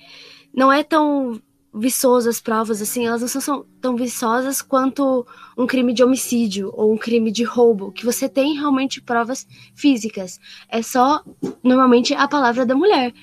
não 0.53 0.71
é 0.71 0.83
tão 0.83 1.41
viçoso 1.73 2.29
as 2.29 2.41
provas 2.41 2.81
assim, 2.81 3.05
elas 3.05 3.21
não 3.21 3.27
são 3.27 3.65
tão 3.79 3.95
viçosas 3.95 4.61
quanto 4.61 5.25
um 5.57 5.67
crime 5.67 5.93
de 5.93 6.03
homicídio 6.03 6.71
ou 6.73 6.93
um 6.93 6.97
crime 6.97 7.31
de 7.31 7.43
roubo, 7.43 7.91
que 7.91 8.05
você 8.05 8.27
tem 8.27 8.55
realmente 8.55 9.01
provas 9.01 9.47
físicas. 9.75 10.39
É 10.69 10.81
só 10.81 11.23
normalmente 11.63 12.13
a 12.13 12.27
palavra 12.27 12.65
da 12.65 12.75
mulher 12.75 13.13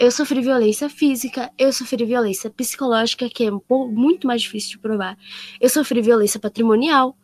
eu 0.00 0.10
sofri 0.10 0.40
violência 0.40 0.88
física, 0.88 1.52
eu 1.58 1.70
sofri 1.74 2.06
violência 2.06 2.48
psicológica, 2.48 3.28
que 3.28 3.44
é 3.44 3.50
muito 3.70 4.26
mais 4.26 4.40
difícil 4.40 4.70
de 4.70 4.78
provar. 4.78 5.14
Eu 5.60 5.68
sofri 5.68 6.00
violência 6.00 6.40
patrimonial. 6.40 7.14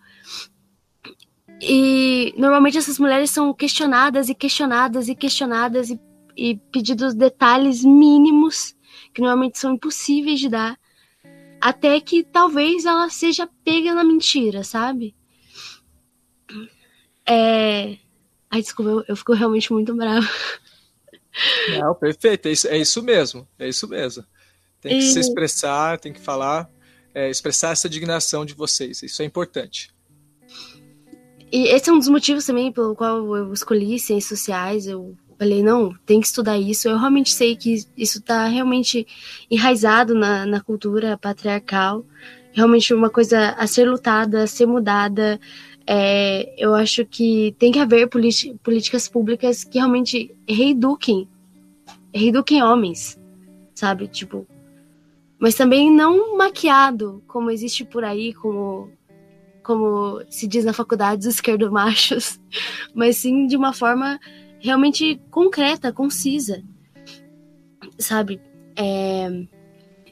E 1.58 2.34
normalmente 2.36 2.76
essas 2.76 2.98
mulheres 2.98 3.30
são 3.30 3.54
questionadas 3.54 4.28
e 4.28 4.34
questionadas 4.34 5.08
e 5.08 5.14
questionadas 5.14 5.88
e, 5.88 5.98
e 6.36 6.56
pedidos 6.70 7.14
detalhes 7.14 7.82
mínimos 7.82 8.76
que 9.14 9.22
normalmente 9.22 9.58
são 9.58 9.72
impossíveis 9.72 10.38
de 10.38 10.50
dar, 10.50 10.78
até 11.58 11.98
que 11.98 12.22
talvez 12.24 12.84
ela 12.84 13.08
seja 13.08 13.48
pega 13.64 13.94
na 13.94 14.04
mentira, 14.04 14.62
sabe? 14.62 15.16
É. 17.26 17.96
Ai, 18.50 18.60
desculpa, 18.60 18.90
eu, 18.90 19.04
eu 19.08 19.16
fico 19.16 19.32
realmente 19.32 19.72
muito 19.72 19.96
brava. 19.96 20.28
Não, 21.78 21.94
perfeito, 21.94 22.48
é 22.48 22.52
isso, 22.52 22.68
é 22.68 22.78
isso 22.78 23.02
mesmo, 23.02 23.46
é 23.58 23.68
isso 23.68 23.88
mesmo. 23.88 24.24
Tem 24.80 24.98
que 24.98 25.04
e... 25.04 25.12
se 25.12 25.20
expressar, 25.20 25.98
tem 25.98 26.12
que 26.12 26.20
falar, 26.20 26.68
é, 27.14 27.30
expressar 27.30 27.72
essa 27.72 27.86
indignação 27.86 28.44
de 28.44 28.54
vocês, 28.54 29.02
isso 29.02 29.22
é 29.22 29.24
importante. 29.24 29.90
E 31.52 31.68
esse 31.68 31.88
é 31.88 31.92
um 31.92 31.98
dos 31.98 32.08
motivos 32.08 32.44
também 32.44 32.72
pelo 32.72 32.94
qual 32.94 33.36
eu 33.36 33.52
escolhi 33.52 33.98
ciências 33.98 34.38
sociais, 34.38 34.86
eu 34.86 35.16
falei, 35.38 35.62
não, 35.62 35.94
tem 36.04 36.20
que 36.20 36.26
estudar 36.26 36.58
isso, 36.58 36.88
eu 36.88 36.98
realmente 36.98 37.32
sei 37.32 37.56
que 37.56 37.86
isso 37.96 38.18
está 38.18 38.46
realmente 38.46 39.06
enraizado 39.50 40.14
na, 40.14 40.46
na 40.46 40.60
cultura 40.60 41.16
patriarcal, 41.16 42.04
realmente 42.52 42.92
uma 42.94 43.10
coisa 43.10 43.50
a 43.50 43.66
ser 43.66 43.88
lutada, 43.88 44.42
a 44.42 44.46
ser 44.46 44.66
mudada, 44.66 45.38
é, 45.86 46.52
eu 46.58 46.74
acho 46.74 47.06
que 47.06 47.54
tem 47.58 47.70
que 47.70 47.78
haver 47.78 48.08
políticas 48.08 49.08
públicas 49.08 49.62
que 49.62 49.78
realmente 49.78 50.34
reeduquem, 50.48 51.28
reeduquem 52.12 52.62
homens, 52.62 53.18
sabe? 53.72 54.08
Tipo, 54.08 54.46
mas 55.38 55.54
também 55.54 55.90
não 55.90 56.36
maquiado, 56.36 57.22
como 57.28 57.50
existe 57.50 57.84
por 57.84 58.02
aí, 58.02 58.34
como, 58.34 58.90
como 59.62 60.20
se 60.28 60.48
diz 60.48 60.64
na 60.64 60.72
faculdade, 60.72 61.20
os 61.20 61.34
esquerdomachos, 61.34 62.40
mas 62.92 63.18
sim 63.18 63.46
de 63.46 63.56
uma 63.56 63.72
forma 63.72 64.18
realmente 64.58 65.20
concreta, 65.30 65.92
concisa, 65.92 66.64
sabe? 67.96 68.40
É, 68.74 69.28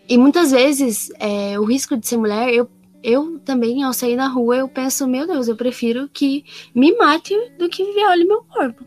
e 0.09 0.17
muitas 0.17 0.53
vezes 0.53 1.11
é, 1.19 1.59
o 1.59 1.65
risco 1.65 1.97
de 1.97 2.07
ser 2.07 2.19
mulher, 2.19 2.53
eu 2.53 2.71
eu 3.05 3.39
também, 3.41 3.83
ao 3.83 3.93
sair 3.93 4.17
na 4.17 4.27
rua, 4.27 4.57
eu 4.57 4.67
penso, 4.67 5.07
meu 5.07 5.27
Deus, 5.27 5.47
eu 5.47 5.55
prefiro 5.55 6.09
que 6.09 6.43
me 6.75 6.97
mate 6.97 7.35
do 7.59 7.69
que 7.69 7.85
viole 7.93 8.25
meu 8.25 8.43
corpo. 8.45 8.83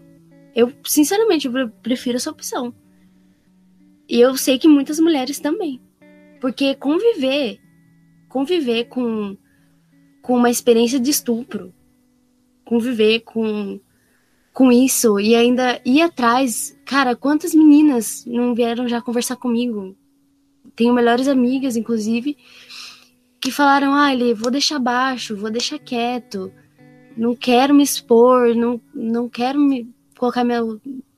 Eu, 0.55 0.74
sinceramente, 0.84 1.45
eu 1.45 1.70
prefiro 1.84 2.18
essa 2.18 2.32
opção. 2.32 2.74
E 4.09 4.20
eu 4.20 4.36
sei 4.36 4.57
que 4.57 4.68
muitas 4.68 4.99
mulheres 4.99 5.39
também. 5.39 5.80
Porque 6.41 6.74
conviver, 6.74 7.59
conviver 8.28 8.86
com, 8.86 9.38
com 10.24 10.36
uma 10.36 10.49
experiência 10.49 10.99
de 10.99 11.11
estupro, 11.11 11.72
conviver 12.65 13.20
com, 13.20 13.80
com 14.51 14.72
isso 14.72 15.20
e 15.20 15.36
ainda 15.36 15.80
ir 15.86 16.01
atrás. 16.01 16.76
Cara, 16.86 17.15
quantas 17.15 17.53
meninas 17.53 18.26
não 18.26 18.55
vieram 18.55 18.88
já 18.88 18.99
conversar 18.99 19.36
comigo? 19.36 19.95
Tenho 20.76 20.93
melhores 20.93 21.28
amigas, 21.28 21.76
inclusive, 21.76 22.36
que 23.39 23.51
falaram: 23.51 23.93
ah, 23.93 24.11
ele, 24.13 24.33
vou 24.33 24.51
deixar 24.51 24.79
baixo, 24.79 25.35
vou 25.35 25.49
deixar 25.49 25.79
quieto, 25.79 26.51
não 27.15 27.35
quero 27.35 27.73
me 27.73 27.83
expor, 27.83 28.55
não, 28.55 28.81
não 28.93 29.29
quero 29.29 29.59
me 29.59 29.89
colocar 30.17 30.43
minha, 30.43 30.61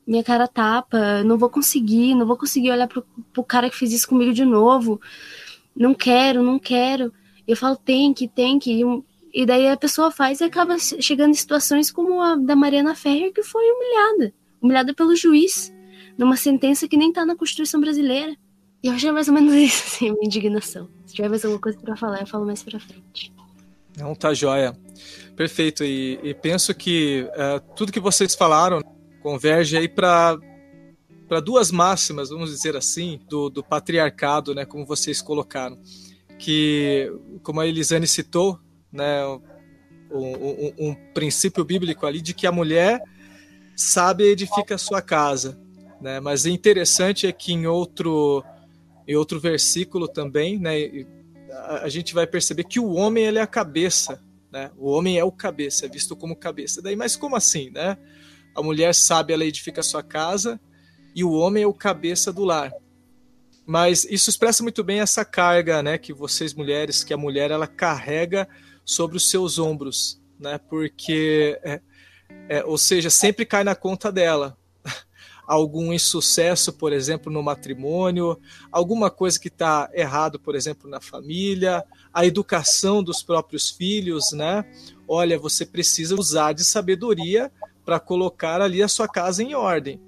minha 0.05 0.23
cara 0.23 0.47
tapa, 0.47 1.23
não 1.23 1.37
vou 1.37 1.49
conseguir, 1.49 2.15
não 2.15 2.25
vou 2.25 2.37
conseguir 2.37 2.71
olhar 2.71 2.87
pro, 2.87 3.05
pro 3.33 3.43
cara 3.43 3.69
que 3.69 3.77
fez 3.77 3.93
isso 3.93 4.07
comigo 4.07 4.33
de 4.33 4.45
novo, 4.45 4.99
não 5.75 5.93
quero, 5.93 6.43
não 6.43 6.59
quero. 6.59 7.13
Eu 7.47 7.55
falo: 7.55 7.75
tem 7.75 8.13
que, 8.13 8.27
tem 8.27 8.59
que. 8.59 8.81
E, 9.33 9.45
daí 9.45 9.67
a 9.67 9.77
pessoa 9.77 10.11
faz 10.11 10.41
e 10.41 10.43
acaba 10.43 10.77
chegando 10.79 11.31
em 11.31 11.35
situações 11.35 11.91
como 11.91 12.21
a 12.21 12.35
da 12.35 12.55
Mariana 12.55 12.95
Ferrer, 12.95 13.31
que 13.33 13.43
foi 13.43 13.63
humilhada 13.63 14.33
humilhada 14.61 14.93
pelo 14.93 15.15
juiz, 15.15 15.73
numa 16.17 16.35
sentença 16.35 16.87
que 16.87 16.97
nem 16.97 17.11
tá 17.11 17.25
na 17.25 17.35
Constituição 17.35 17.79
brasileira. 17.79 18.35
E 18.83 18.87
eu 18.87 18.93
achei 18.93 19.11
mais 19.11 19.27
ou 19.27 19.33
menos 19.33 19.53
isso, 19.55 19.83
assim, 19.87 20.09
a 20.09 20.13
minha 20.13 20.25
indignação. 20.25 20.89
Se 21.09 21.15
tiver 21.15 21.27
mais 21.27 21.43
alguma 21.43 21.59
coisa 21.59 21.79
para 21.79 21.95
falar, 21.95 22.21
eu 22.21 22.27
falo 22.27 22.45
mais 22.45 22.61
pra 22.61 22.79
frente. 22.79 23.33
Não, 23.97 24.13
tá 24.13 24.31
joia. 24.31 24.77
Perfeito. 25.35 25.83
E, 25.83 26.19
e 26.21 26.35
penso 26.35 26.71
que 26.71 27.27
uh, 27.29 27.59
tudo 27.75 27.91
que 27.91 27.99
vocês 27.99 28.35
falaram 28.35 28.79
converge 29.23 29.75
aí 29.75 29.87
para 29.89 30.37
para 31.27 31.39
duas 31.39 31.71
máximas, 31.71 32.29
vamos 32.29 32.51
dizer 32.51 32.75
assim, 32.75 33.19
do, 33.27 33.49
do 33.49 33.63
patriarcado, 33.63 34.55
né, 34.55 34.65
como 34.65 34.83
vocês 34.83 35.21
colocaram, 35.21 35.77
que, 36.39 37.11
como 37.43 37.61
a 37.61 37.67
Elisane 37.67 38.07
citou, 38.07 38.59
né, 38.91 39.23
um, 40.09 40.33
um, 40.33 40.73
um 40.79 40.95
princípio 41.13 41.63
bíblico 41.63 42.07
ali 42.07 42.19
de 42.19 42.33
que 42.33 42.47
a 42.47 42.51
mulher 42.51 42.99
sabe 43.75 44.23
edifica 44.23 44.73
a 44.73 44.79
sua 44.79 45.03
casa, 45.03 45.55
né, 46.01 46.19
mas 46.19 46.47
interessante 46.47 47.27
é 47.27 47.31
que 47.31 47.53
em 47.53 47.67
outro 47.67 48.43
em 49.09 49.15
outro 49.15 49.39
versículo 49.39 50.07
também, 50.07 50.59
né, 50.59 50.75
a, 51.81 51.89
gente 51.89 52.13
vai 52.13 52.27
perceber 52.27 52.63
que 52.65 52.79
o 52.79 52.91
homem 52.91 53.25
ele 53.25 53.39
é 53.39 53.41
a 53.41 53.47
cabeça, 53.47 54.23
né? 54.51 54.69
O 54.77 54.87
homem 54.91 55.17
é 55.17 55.23
o 55.23 55.31
cabeça, 55.31 55.87
é 55.87 55.89
visto 55.89 56.15
como 56.15 56.35
cabeça. 56.35 56.79
Daí, 56.79 56.95
mas 56.95 57.15
como 57.15 57.35
assim, 57.35 57.71
né? 57.71 57.97
A 58.55 58.61
mulher 58.61 58.93
sabe, 58.93 59.33
ela 59.33 59.43
edifica 59.43 59.81
a 59.81 59.83
sua 59.83 60.03
casa 60.03 60.61
e 61.15 61.23
o 61.23 61.31
homem 61.31 61.63
é 61.63 61.67
o 61.67 61.73
cabeça 61.73 62.31
do 62.31 62.43
lar. 62.43 62.71
Mas 63.65 64.05
isso 64.05 64.29
expressa 64.29 64.61
muito 64.61 64.83
bem 64.83 64.99
essa 64.99 65.25
carga, 65.25 65.81
né, 65.81 65.97
que 65.97 66.13
vocês 66.13 66.53
mulheres, 66.53 67.03
que 67.03 67.13
a 67.13 67.17
mulher 67.17 67.49
ela 67.49 67.65
carrega 67.65 68.47
sobre 68.85 69.17
os 69.17 69.27
seus 69.27 69.57
ombros, 69.57 70.21
né? 70.39 70.59
Porque 70.69 71.59
é, 71.63 71.81
é, 72.47 72.63
ou 72.63 72.77
seja, 72.77 73.09
sempre 73.09 73.43
cai 73.43 73.63
na 73.63 73.73
conta 73.73 74.11
dela. 74.11 74.55
Algum 75.49 75.91
insucesso, 75.91 76.71
por 76.71 76.93
exemplo, 76.93 77.33
no 77.33 77.41
matrimônio, 77.41 78.39
alguma 78.71 79.09
coisa 79.09 79.39
que 79.39 79.47
está 79.47 79.89
errado, 79.95 80.39
por 80.39 80.53
exemplo, 80.53 80.87
na 80.87 81.01
família, 81.01 81.83
a 82.13 82.23
educação 82.23 83.01
dos 83.01 83.23
próprios 83.23 83.71
filhos, 83.71 84.25
né? 84.31 84.63
Olha, 85.07 85.39
você 85.39 85.65
precisa 85.65 86.13
usar 86.13 86.53
de 86.53 86.63
sabedoria 86.63 87.51
para 87.83 87.99
colocar 87.99 88.61
ali 88.61 88.83
a 88.83 88.87
sua 88.87 89.07
casa 89.07 89.41
em 89.41 89.55
ordem. 89.55 89.99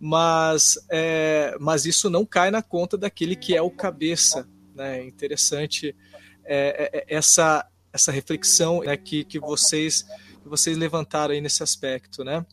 Mas, 0.00 0.78
é, 0.90 1.54
mas 1.60 1.84
isso 1.84 2.08
não 2.08 2.24
cai 2.24 2.50
na 2.50 2.62
conta 2.62 2.96
daquele 2.96 3.36
que 3.36 3.54
é 3.54 3.60
o 3.60 3.70
cabeça. 3.70 4.48
Né? 4.74 5.00
É 5.00 5.04
interessante 5.04 5.94
é, 6.42 6.90
é, 6.90 7.04
essa, 7.06 7.68
essa 7.92 8.10
reflexão 8.10 8.80
né, 8.80 8.96
que, 8.96 9.24
que, 9.24 9.38
vocês, 9.38 10.06
que 10.42 10.48
vocês 10.48 10.78
levantaram 10.78 11.34
aí 11.34 11.40
nesse 11.42 11.62
aspecto. 11.62 12.24
Né? 12.24 12.46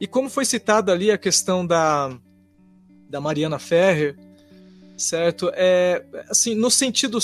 E 0.00 0.06
como 0.06 0.28
foi 0.28 0.44
citado 0.44 0.90
ali 0.90 1.10
a 1.10 1.18
questão 1.18 1.66
da, 1.66 2.16
da 3.08 3.20
Mariana 3.20 3.58
Ferrer, 3.58 4.16
certo? 4.96 5.50
É, 5.54 6.04
assim, 6.28 6.54
no 6.54 6.70
sentido, 6.70 7.18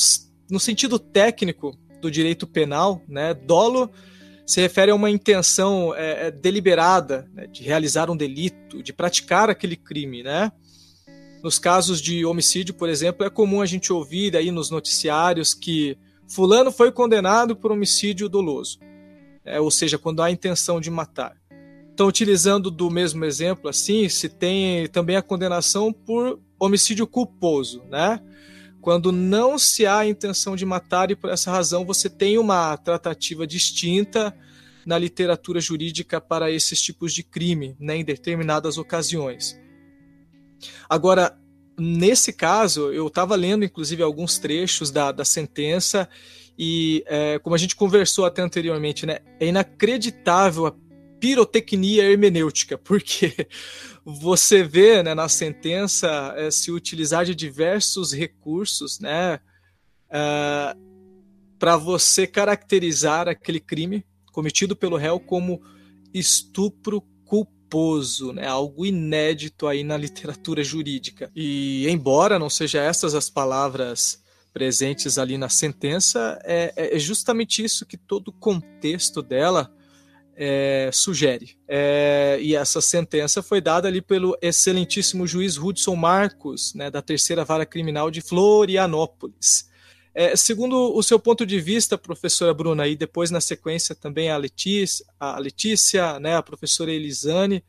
no 0.51 0.61
sentido 0.61 0.99
técnico 0.99 1.76
do 2.01 2.11
direito 2.11 2.46
penal, 2.46 3.03
né, 3.09 3.34
dolo 3.34 3.90
se 4.46 4.62
refere 4.62 4.90
a 4.90 4.94
uma 4.94 5.11
intenção 5.11 5.94
é, 5.94 6.28
é, 6.28 6.30
deliberada 6.30 7.28
né, 7.34 7.46
de 7.46 7.62
realizar 7.62 8.09
um 8.11 8.16
delito, 8.16 8.82
de 8.82 8.94
praticar 8.94 9.51
aquele 9.51 9.76
crime, 9.76 10.22
né? 10.22 10.51
Nos 11.42 11.59
casos 11.59 12.01
de 12.01 12.24
homicídio, 12.24 12.72
por 12.72 12.88
exemplo, 12.88 13.26
é 13.26 13.30
comum 13.30 13.61
a 13.61 13.66
gente 13.66 13.92
ouvir 13.92 14.34
aí 14.34 14.51
nos 14.51 14.70
noticiários 14.70 15.53
que 15.53 15.99
fulano 16.26 16.72
foi 16.72 16.90
condenado 16.90 17.55
por 17.55 17.70
homicídio 17.70 18.26
doloso, 18.26 18.78
é, 19.44 19.61
ou 19.61 19.70
seja, 19.70 19.99
quando 19.99 20.22
há 20.22 20.30
intenção 20.30 20.80
de 20.80 20.90
matar. 20.90 21.36
Então, 21.99 22.07
utilizando 22.07 22.70
do 22.70 22.88
mesmo 22.88 23.24
exemplo, 23.24 23.68
assim, 23.68 24.09
se 24.09 24.28
tem 24.28 24.86
também 24.86 25.16
a 25.16 25.20
condenação 25.20 25.92
por 25.92 26.38
homicídio 26.57 27.09
culposo, 27.09 27.82
né? 27.90 28.20
quando 28.80 29.11
não 29.11 29.59
se 29.59 29.84
há 29.84 30.07
intenção 30.07 30.55
de 30.55 30.64
matar 30.64 31.11
e 31.11 31.16
por 31.16 31.28
essa 31.28 31.51
razão 31.51 31.84
você 31.84 32.09
tem 32.09 32.38
uma 32.38 32.76
tratativa 32.76 33.44
distinta 33.44 34.32
na 34.86 34.96
literatura 34.96 35.61
jurídica 35.61 36.20
para 36.20 36.53
esses 36.53 36.80
tipos 36.80 37.12
de 37.12 37.24
crime, 37.24 37.74
né, 37.80 37.96
em 37.96 38.05
determinadas 38.05 38.78
ocasiões. 38.78 39.61
Agora, 40.88 41.36
nesse 41.76 42.32
caso, 42.32 42.92
eu 42.92 43.09
estava 43.09 43.34
lendo 43.34 43.64
inclusive 43.64 44.05
alguns 44.05 44.38
trechos 44.38 44.92
da, 44.92 45.11
da 45.11 45.24
sentença 45.24 46.09
e, 46.57 47.03
é, 47.09 47.40
como 47.40 47.57
a 47.57 47.59
gente 47.59 47.74
conversou 47.74 48.24
até 48.24 48.40
anteriormente, 48.40 49.05
né, 49.05 49.18
é 49.40 49.49
inacreditável 49.49 50.64
a 50.64 50.88
pirotecnia 51.20 52.04
hermenêutica, 52.04 52.78
porque 52.78 53.48
você 54.04 54.62
vê 54.62 55.02
né, 55.02 55.14
na 55.14 55.28
sentença 55.28 56.34
é, 56.36 56.50
se 56.50 56.70
utilizar 56.70 57.24
de 57.24 57.34
diversos 57.34 58.12
recursos 58.12 58.98
né, 59.00 59.40
é, 60.10 60.76
para 61.58 61.76
você 61.76 62.26
caracterizar 62.26 63.28
aquele 63.28 63.60
crime 63.60 64.04
cometido 64.32 64.76
pelo 64.76 64.96
réu 64.96 65.18
como 65.18 65.60
estupro 66.14 67.02
culposo, 67.24 68.32
né, 68.32 68.46
algo 68.46 68.86
inédito 68.86 69.66
aí 69.66 69.82
na 69.82 69.96
literatura 69.96 70.62
jurídica. 70.62 71.30
E 71.34 71.86
embora 71.88 72.38
não 72.38 72.48
sejam 72.48 72.80
essas 72.80 73.14
as 73.14 73.28
palavras 73.28 74.22
presentes 74.52 75.18
ali 75.18 75.36
na 75.36 75.48
sentença, 75.48 76.38
é, 76.44 76.96
é 76.96 76.98
justamente 76.98 77.62
isso 77.62 77.84
que 77.84 77.96
todo 77.96 78.28
o 78.28 78.32
contexto 78.32 79.22
dela 79.22 79.72
é, 80.41 80.89
sugere. 80.93 81.59
É, 81.66 82.39
e 82.41 82.55
essa 82.55 82.80
sentença 82.80 83.43
foi 83.43 83.61
dada 83.61 83.89
ali 83.89 84.01
pelo 84.01 84.39
excelentíssimo 84.41 85.26
juiz 85.26 85.59
Hudson 85.59 85.97
Marcos, 85.97 86.72
né, 86.74 86.89
da 86.91 87.03
terceira 87.03 87.45
vara 87.45 87.66
criminal 87.66 88.09
de 88.09 88.20
Florianópolis. 88.20 89.68
É, 90.14 90.36
segundo 90.36 90.97
o 90.97 91.03
seu 91.03 91.18
ponto 91.18 91.45
de 91.45 91.61
vista, 91.61 91.99
professora 91.99 92.55
Bruna, 92.55 92.86
e 92.86 92.97
depois 92.97 93.30
na 93.30 93.41
sequência 93.41 93.95
também 93.95 94.30
a 94.30 94.36
Letícia, 94.36 95.05
a, 95.18 95.39
Letícia, 95.39 96.20
né, 96.20 96.36
a 96.36 96.43
professora 96.43 96.93
Elisane, 96.93 97.64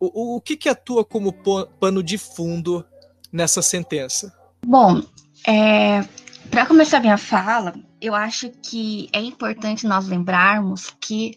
o, 0.00 0.36
o 0.36 0.40
que, 0.40 0.56
que 0.56 0.68
atua 0.70 1.04
como 1.04 1.32
pano 1.78 2.02
de 2.02 2.16
fundo 2.16 2.84
nessa 3.30 3.60
sentença? 3.60 4.34
Bom, 4.64 5.02
é, 5.46 6.02
para 6.50 6.66
começar 6.66 7.00
minha 7.00 7.18
fala, 7.18 7.74
eu 8.00 8.14
acho 8.14 8.50
que 8.62 9.08
é 9.12 9.20
importante 9.20 9.86
nós 9.86 10.08
lembrarmos 10.08 10.90
que 11.00 11.36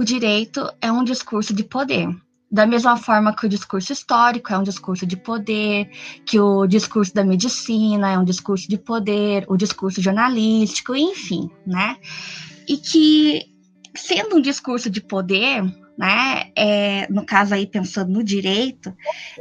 o 0.00 0.04
direito 0.04 0.66
é 0.80 0.90
um 0.90 1.04
discurso 1.04 1.52
de 1.52 1.62
poder. 1.62 2.08
Da 2.50 2.66
mesma 2.66 2.96
forma 2.96 3.36
que 3.36 3.44
o 3.44 3.48
discurso 3.50 3.92
histórico 3.92 4.50
é 4.50 4.56
um 4.56 4.62
discurso 4.62 5.04
de 5.04 5.14
poder, 5.14 5.90
que 6.24 6.40
o 6.40 6.66
discurso 6.66 7.12
da 7.12 7.22
medicina 7.22 8.10
é 8.10 8.18
um 8.18 8.24
discurso 8.24 8.66
de 8.66 8.78
poder, 8.78 9.44
o 9.46 9.58
discurso 9.58 10.00
jornalístico, 10.00 10.96
enfim, 10.96 11.50
né? 11.66 11.98
E 12.66 12.78
que, 12.78 13.42
sendo 13.94 14.36
um 14.36 14.40
discurso 14.40 14.88
de 14.88 15.02
poder, 15.02 15.62
né, 15.98 16.50
é, 16.56 17.06
no 17.12 17.26
caso 17.26 17.52
aí 17.52 17.66
pensando 17.66 18.10
no 18.10 18.24
direito, 18.24 18.96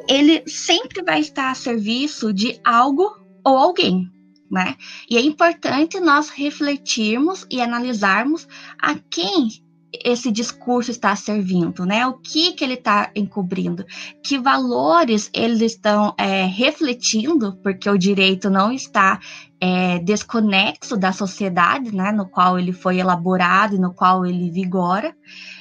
ele 0.10 0.44
sempre 0.46 1.02
vai 1.02 1.22
estar 1.22 1.52
a 1.52 1.56
serviço 1.56 2.34
de 2.34 2.60
algo 2.66 3.10
ou 3.46 3.58
alguém, 3.58 4.12
né? 4.52 4.76
E 5.10 5.16
é 5.16 5.22
importante 5.22 6.02
nós 6.02 6.30
refletirmos 6.30 7.48
e 7.50 7.62
analisarmos 7.62 8.46
a 8.78 8.94
quem 9.10 9.48
esse 9.94 10.32
discurso 10.32 10.92
está 10.92 11.16
servindo, 11.16 11.86
né? 11.86 12.06
O 12.06 12.14
que 12.14 12.54
que 12.54 12.64
ele 12.64 12.76
está 12.76 13.12
encobrindo? 13.16 13.86
Que 14.24 14.38
valores 14.38 15.30
eles 15.34 15.62
estão 15.62 16.14
é, 16.18 16.46
refletindo? 16.46 17.58
Porque 17.64 17.90
o 17.90 17.98
direito 17.98 18.50
não 18.50 18.72
está 18.72 19.20
é, 19.60 20.00
desconexo 20.00 20.96
da 20.96 21.12
sociedade, 21.12 21.94
né? 21.94 22.12
No 22.12 22.28
qual 22.30 22.60
ele 22.60 22.72
foi 22.72 23.00
elaborado 23.00 23.76
e 23.76 23.80
no 23.80 23.94
qual 23.94 24.26
ele 24.26 24.52
vigora. 24.52 25.16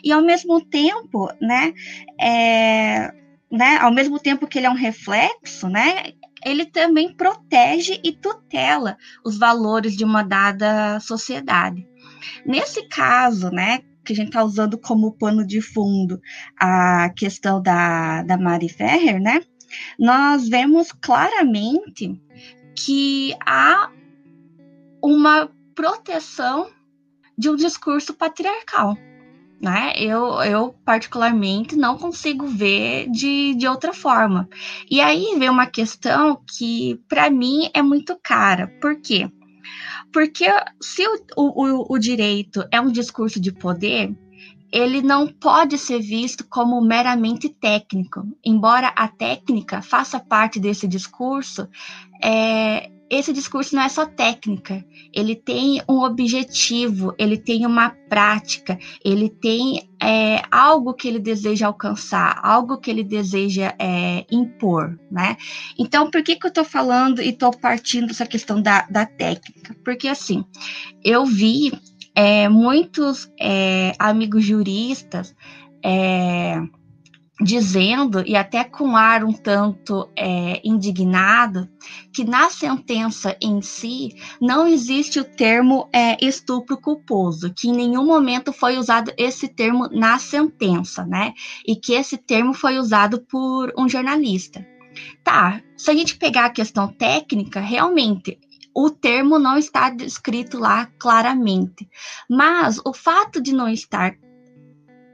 E 0.05 0.13
ao 0.13 0.23
mesmo 0.23 0.61
tempo, 0.65 1.29
né? 1.41 1.73
É, 2.21 3.11
né? 3.51 3.79
Ao 3.79 3.91
mesmo 3.91 4.19
tempo 4.19 4.47
que 4.47 4.59
ele 4.59 4.67
é 4.67 4.71
um 4.71 4.75
reflexo, 4.75 5.69
né? 5.69 6.13
Ele 6.45 6.67
também 6.67 7.15
protege 7.15 7.99
e 8.05 8.13
tutela 8.13 8.97
os 9.25 9.39
valores 9.39 9.97
de 9.97 10.05
uma 10.05 10.23
dada 10.23 11.01
sociedade. 11.01 11.87
Nesse 12.47 12.89
caso, 12.89 13.51
né, 13.51 13.81
que 14.09 14.15
a 14.15 14.17
gente 14.17 14.29
está 14.29 14.43
usando 14.43 14.79
como 14.79 15.13
pano 15.13 15.47
de 15.47 15.61
fundo 15.61 16.19
a 16.59 17.11
questão 17.11 17.61
da, 17.61 18.23
da 18.23 18.39
Mari 18.39 18.71
Ferrer, 18.71 19.21
né? 19.21 19.43
Nós 19.99 20.49
vemos 20.49 20.93
claramente 20.93 22.19
que 22.75 23.37
há 23.47 23.91
uma 25.03 25.51
proteção 25.75 26.71
de 27.37 27.51
um 27.51 27.57
discurso 27.57 28.15
patriarcal. 28.15 28.97
Né? 29.61 29.93
Eu, 29.97 30.41
eu, 30.43 30.75
particularmente, 30.85 31.77
não 31.77 31.99
consigo 31.99 32.47
ver 32.47 33.11
de, 33.11 33.55
de 33.57 33.67
outra 33.67 33.93
forma. 33.93 34.49
E 34.91 35.01
aí 35.03 35.37
vem 35.39 35.51
uma 35.51 35.67
questão 35.67 36.41
que, 36.57 36.99
para 37.09 37.29
mim, 37.29 37.69
é 37.75 37.83
muito 37.83 38.19
cara. 38.23 38.69
Por 38.81 39.01
quê? 39.03 39.29
Porque 40.13 40.47
se 40.81 41.07
o, 41.07 41.19
o, 41.37 41.95
o 41.95 41.99
direito 41.99 42.65
é 42.71 42.81
um 42.81 42.91
discurso 42.91 43.41
de 43.41 43.53
poder, 43.53 44.15
ele 44.73 45.03
não 45.03 45.27
pode 45.27 45.79
ser 45.79 46.01
visto 46.01 46.45
como 46.47 46.81
meramente 46.81 47.49
técnico. 47.49 48.23
Embora 48.45 48.89
a 48.89 49.09
técnica 49.09 49.81
faça 49.81 50.21
parte 50.21 50.61
desse 50.61 50.87
discurso, 50.87 51.69
é, 52.23 52.91
esse 53.11 53.33
discurso 53.33 53.75
não 53.75 53.83
é 53.83 53.89
só 53.89 54.05
técnica, 54.05 54.85
ele 55.15 55.35
tem 55.35 55.83
um 55.89 56.01
objetivo, 56.01 57.15
ele 57.19 57.39
tem 57.39 57.65
uma 57.65 57.91
prática, 57.91 58.79
ele 59.05 59.31
tem 59.31 59.89
é, 60.03 60.43
algo 60.51 60.93
que 60.93 61.09
ele 61.09 61.19
deseja 61.19 61.67
alcançar, 61.67 62.39
algo 62.43 62.79
que 62.79 62.91
ele 62.91 63.03
deseja 63.03 63.75
é, 63.79 64.27
impor, 64.31 64.99
né? 65.11 65.37
Então, 65.79 66.11
por 66.11 66.23
que, 66.23 66.37
que 66.37 66.47
eu 66.47 66.51
estou 66.51 66.65
falando 66.65 67.23
e 67.23 67.31
estou 67.31 67.51
partindo 67.51 68.09
dessa 68.09 68.27
questão 68.27 68.61
da, 68.61 68.83
da 68.91 69.07
técnica? 69.07 69.75
Porque, 69.85 70.09
assim, 70.09 70.45
eu 71.03 71.25
vi 71.25 71.73
é, 72.15 72.49
muitos 72.49 73.31
é, 73.41 73.93
amigos 73.99 74.45
juristas 74.45 75.35
é, 75.83 76.61
dizendo, 77.41 78.23
e 78.27 78.37
até 78.37 78.65
com 78.65 78.97
ar 78.97 79.25
um 79.25 79.33
tanto 79.33 80.11
é, 80.17 80.61
indignado, 80.65 81.69
que 82.13 82.25
na 82.25 82.51
sentença 82.51 83.37
em 83.41 83.63
si 83.63 84.15
não 84.41 84.67
existe 84.67 85.21
o 85.21 85.25
termo 85.25 85.89
é, 85.93 86.17
estupro 86.25 86.77
culposo, 86.77 87.53
que 87.55 87.69
em 87.69 87.73
nenhum 87.73 88.05
momento 88.05 88.53
foi 88.53 88.77
usado 88.77 89.13
esse 89.17 89.49
termo 89.49 89.89
na 89.89 90.19
sentença, 90.19 91.05
né? 91.05 91.33
E 91.67 91.77
que 91.77 91.93
esse 91.93 92.17
termo 92.17 92.53
foi 92.53 92.79
usado 92.79 93.21
por 93.21 93.73
um 93.79 93.89
jornalista. 93.89 94.67
Tá, 95.23 95.63
se 95.77 95.91
a 95.91 95.95
gente 95.95 96.17
pegar 96.17 96.47
a 96.47 96.51
questão 96.51 96.89
técnica, 96.89 97.61
realmente 97.61 98.39
o 98.75 98.91
termo 98.91 99.39
não 99.39 99.57
está 99.57 99.91
descrito 99.91 100.59
lá 100.59 100.87
claramente, 100.99 101.89
mas 102.29 102.81
o 102.85 102.93
fato 102.93 103.41
de 103.41 103.53
não 103.53 103.69
estar 103.69 104.17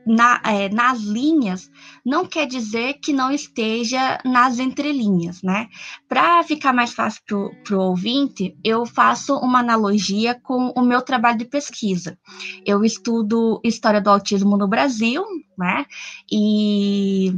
na, 0.06 0.40
é, 0.44 0.68
nas 0.68 1.00
linhas 1.00 1.70
não 2.04 2.26
quer 2.26 2.46
dizer 2.46 2.94
que 2.94 3.12
não 3.12 3.30
esteja 3.30 4.18
nas 4.24 4.58
entrelinhas, 4.58 5.42
né? 5.42 5.68
Para 6.08 6.42
ficar 6.42 6.72
mais 6.72 6.92
fácil 6.92 7.50
para 7.64 7.76
o 7.76 7.80
ouvinte, 7.80 8.56
eu 8.62 8.84
faço 8.84 9.36
uma 9.36 9.60
analogia 9.60 10.34
com 10.34 10.72
o 10.76 10.82
meu 10.82 11.02
trabalho 11.02 11.38
de 11.38 11.44
pesquisa. 11.44 12.18
Eu 12.64 12.84
estudo 12.84 13.60
história 13.64 14.00
do 14.00 14.10
autismo 14.10 14.56
no 14.56 14.68
Brasil, 14.68 15.24
né? 15.56 15.86
E 16.30 17.34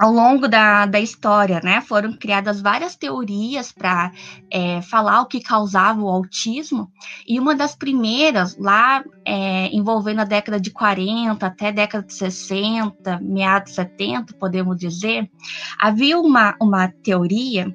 ao 0.00 0.10
longo 0.10 0.48
da, 0.48 0.86
da 0.86 0.98
história, 0.98 1.60
né, 1.62 1.82
foram 1.82 2.14
criadas 2.14 2.62
várias 2.62 2.96
teorias 2.96 3.70
para 3.70 4.10
é, 4.50 4.80
falar 4.80 5.20
o 5.20 5.26
que 5.26 5.42
causava 5.42 6.00
o 6.00 6.08
autismo, 6.08 6.90
e 7.28 7.38
uma 7.38 7.54
das 7.54 7.76
primeiras, 7.76 8.56
lá 8.56 9.04
é, 9.26 9.66
envolvendo 9.66 10.20
a 10.20 10.24
década 10.24 10.58
de 10.58 10.70
40 10.70 11.46
até 11.46 11.70
década 11.70 12.06
de 12.06 12.14
60, 12.14 13.20
meados 13.20 13.72
de 13.72 13.76
70, 13.76 14.34
podemos 14.38 14.78
dizer, 14.78 15.30
havia 15.78 16.18
uma, 16.18 16.56
uma 16.58 16.88
teoria 16.88 17.70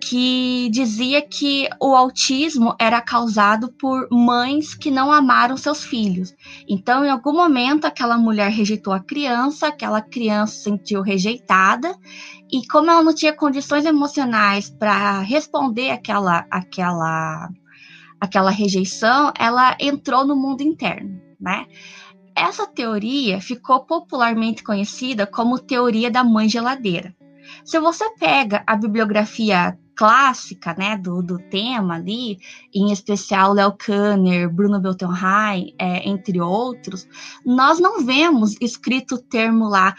que 0.00 0.68
dizia 0.70 1.20
que 1.20 1.68
o 1.80 1.94
autismo 1.94 2.74
era 2.78 3.00
causado 3.00 3.72
por 3.72 4.08
mães 4.10 4.74
que 4.74 4.90
não 4.90 5.10
amaram 5.12 5.56
seus 5.56 5.84
filhos. 5.84 6.34
Então, 6.68 7.04
em 7.04 7.10
algum 7.10 7.32
momento, 7.32 7.84
aquela 7.84 8.16
mulher 8.16 8.50
rejeitou 8.50 8.92
a 8.92 9.00
criança, 9.00 9.68
aquela 9.68 10.00
criança 10.00 10.54
se 10.54 10.62
sentiu 10.62 11.02
rejeitada, 11.02 11.94
e 12.50 12.66
como 12.68 12.90
ela 12.90 13.02
não 13.02 13.14
tinha 13.14 13.32
condições 13.32 13.84
emocionais 13.84 14.70
para 14.70 15.20
responder 15.20 15.90
aquela, 15.90 16.46
aquela, 16.50 17.48
aquela 18.20 18.50
rejeição, 18.50 19.32
ela 19.38 19.76
entrou 19.80 20.26
no 20.26 20.36
mundo 20.36 20.62
interno, 20.62 21.20
né? 21.40 21.66
Essa 22.34 22.68
teoria 22.68 23.40
ficou 23.40 23.84
popularmente 23.84 24.62
conhecida 24.62 25.26
como 25.26 25.58
teoria 25.58 26.08
da 26.08 26.22
mãe 26.22 26.48
geladeira. 26.48 27.12
Se 27.68 27.78
você 27.78 28.08
pega 28.18 28.62
a 28.66 28.74
bibliografia 28.74 29.78
clássica, 29.94 30.74
né, 30.78 30.96
do, 30.96 31.22
do 31.22 31.38
tema 31.38 31.96
ali, 31.96 32.38
em 32.74 32.90
especial 32.90 33.52
Léo 33.52 33.74
Kanner, 33.76 34.48
Bruno 34.48 34.80
Beltenheim, 34.80 35.74
é, 35.78 36.08
entre 36.08 36.40
outros, 36.40 37.06
nós 37.44 37.78
não 37.78 38.02
vemos 38.02 38.56
escrito 38.58 39.16
o 39.16 39.22
termo 39.22 39.68
lá, 39.68 39.94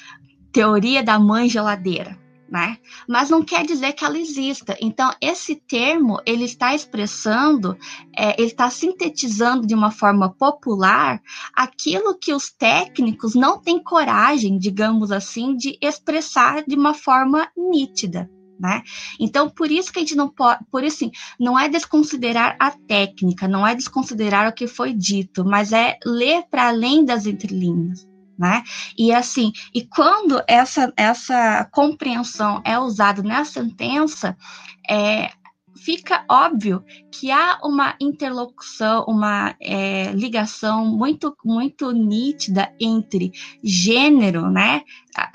teoria 0.52 1.04
da 1.04 1.20
mãe 1.20 1.48
geladeira, 1.48 2.18
né? 2.52 2.78
Mas 3.08 3.30
não 3.30 3.44
quer 3.44 3.66
dizer 3.66 3.94
que 3.94 4.04
ela 4.04 4.18
exista. 4.18 4.78
Então, 4.82 5.12
esse 5.22 5.56
termo, 5.56 6.20
ele 6.26 6.46
está 6.46 6.74
expressando, 6.74 7.78
é, 8.16 8.40
ele 8.40 8.50
está 8.50 8.70
sintetizando 8.70 9.68
de 9.68 9.76
uma 9.76 9.92
forma 9.92 10.30
popular 10.34 11.22
aquilo 11.54 12.18
que 12.18 12.34
os 12.34 12.50
técnicos 12.50 13.36
não 13.36 13.60
têm 13.62 13.82
coragem, 13.82 14.58
digamos 14.58 15.12
assim, 15.12 15.56
de 15.56 15.78
expressar 15.82 16.64
de 16.66 16.76
uma 16.76 16.94
forma 16.94 17.50
nítida, 17.56 18.30
né? 18.60 18.82
Então, 19.20 19.50
por 19.50 19.72
isso 19.72 19.92
que 19.94 20.00
a 20.00 20.02
gente 20.02 20.16
não 20.16 20.28
pode, 20.28 20.64
por 20.72 20.84
isso, 20.84 20.98
assim, 20.98 21.12
não 21.40 21.58
é 21.58 21.70
desconsiderar 21.70 22.58
a 22.60 22.72
técnica, 22.72 23.48
não 23.48 23.66
é 23.66 23.76
desconsiderar 23.76 24.50
o 24.50 24.54
que 24.54 24.68
foi 24.68 24.94
dito, 24.94 25.46
mas 25.46 25.72
é 25.72 25.98
ler 26.06 26.44
para 26.50 26.68
além 26.68 27.06
das 27.06 27.26
entrelinhas, 27.26 28.09
né? 28.40 28.64
E 28.98 29.14
assim, 29.14 29.52
e 29.74 29.86
quando 29.86 30.42
essa, 30.48 30.94
essa 30.96 31.68
compreensão 31.72 32.62
é 32.66 32.80
usada 32.80 33.22
na 33.22 33.44
sentença, 33.44 34.38
é, 34.90 35.30
fica 35.76 36.24
óbvio 36.30 36.84
que 37.12 37.30
há 37.30 37.60
uma 37.64 37.96
interlocução, 38.00 39.04
uma 39.08 39.56
é, 39.62 40.12
ligação 40.14 40.86
muito, 40.86 41.36
muito 41.44 41.92
nítida 41.92 42.74
entre 42.80 43.32
gênero, 43.64 44.50
né, 44.50 44.82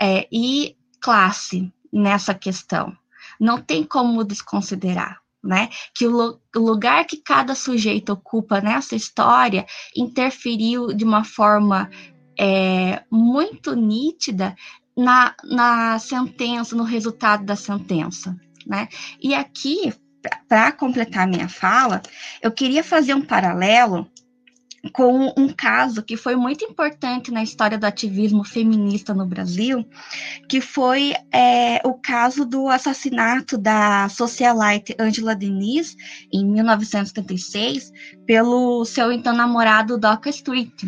é, 0.01 0.27
e 0.33 0.75
classe 1.01 1.71
nessa 1.93 2.35
questão 2.35 2.97
não 3.39 3.61
tem 3.61 3.85
como 3.85 4.25
desconsiderar. 4.25 5.23
Né? 5.43 5.69
Que 5.95 6.07
o, 6.07 6.41
o 6.57 6.59
lugar 6.59 7.05
que 7.05 7.19
cada 7.19 7.55
sujeito 7.55 8.15
ocupa 8.15 8.63
nessa 8.63 8.97
história 8.97 9.67
interferiu 9.95 10.87
de 10.87 11.05
uma 11.05 11.23
forma 11.23 11.91
é, 12.39 13.03
muito 13.11 13.75
nítida 13.75 14.55
na, 14.97 15.35
na 15.45 15.99
sentença, 15.99 16.77
no 16.77 16.85
resultado 16.85 17.45
da 17.45 17.57
sentença. 17.57 18.37
Né? 18.67 18.89
E 19.21 19.35
aqui, 19.35 19.93
para 20.49 20.73
completar 20.73 21.27
minha 21.27 21.49
fala, 21.49 22.03
eu 22.41 22.51
queria 22.51 22.83
fazer 22.83 23.15
um 23.15 23.23
paralelo 23.23 24.09
com 24.93 25.33
um 25.37 25.49
caso 25.49 26.03
que 26.03 26.17
foi 26.17 26.37
muito 26.37 26.65
importante 26.65 27.31
na 27.31 27.43
história 27.43 27.79
do 27.79 27.85
ativismo 27.85 28.45
feminista 28.45 29.15
no 29.15 29.27
Brasil, 29.27 29.85
que 30.49 30.61
foi 30.61 31.15
é, 31.33 31.81
o 31.85 31.95
caso 31.95 32.45
do 32.45 32.69
assassinato 32.69 33.57
da 33.57 34.09
socialite 34.11 34.95
Angela 34.99 35.35
Denise, 35.35 35.97
em 36.33 36.45
1976, 36.45 37.93
pelo 38.27 38.85
seu 38.85 39.11
então 39.11 39.35
namorado 39.35 39.99
Doca 39.99 40.29
Street 40.29 40.85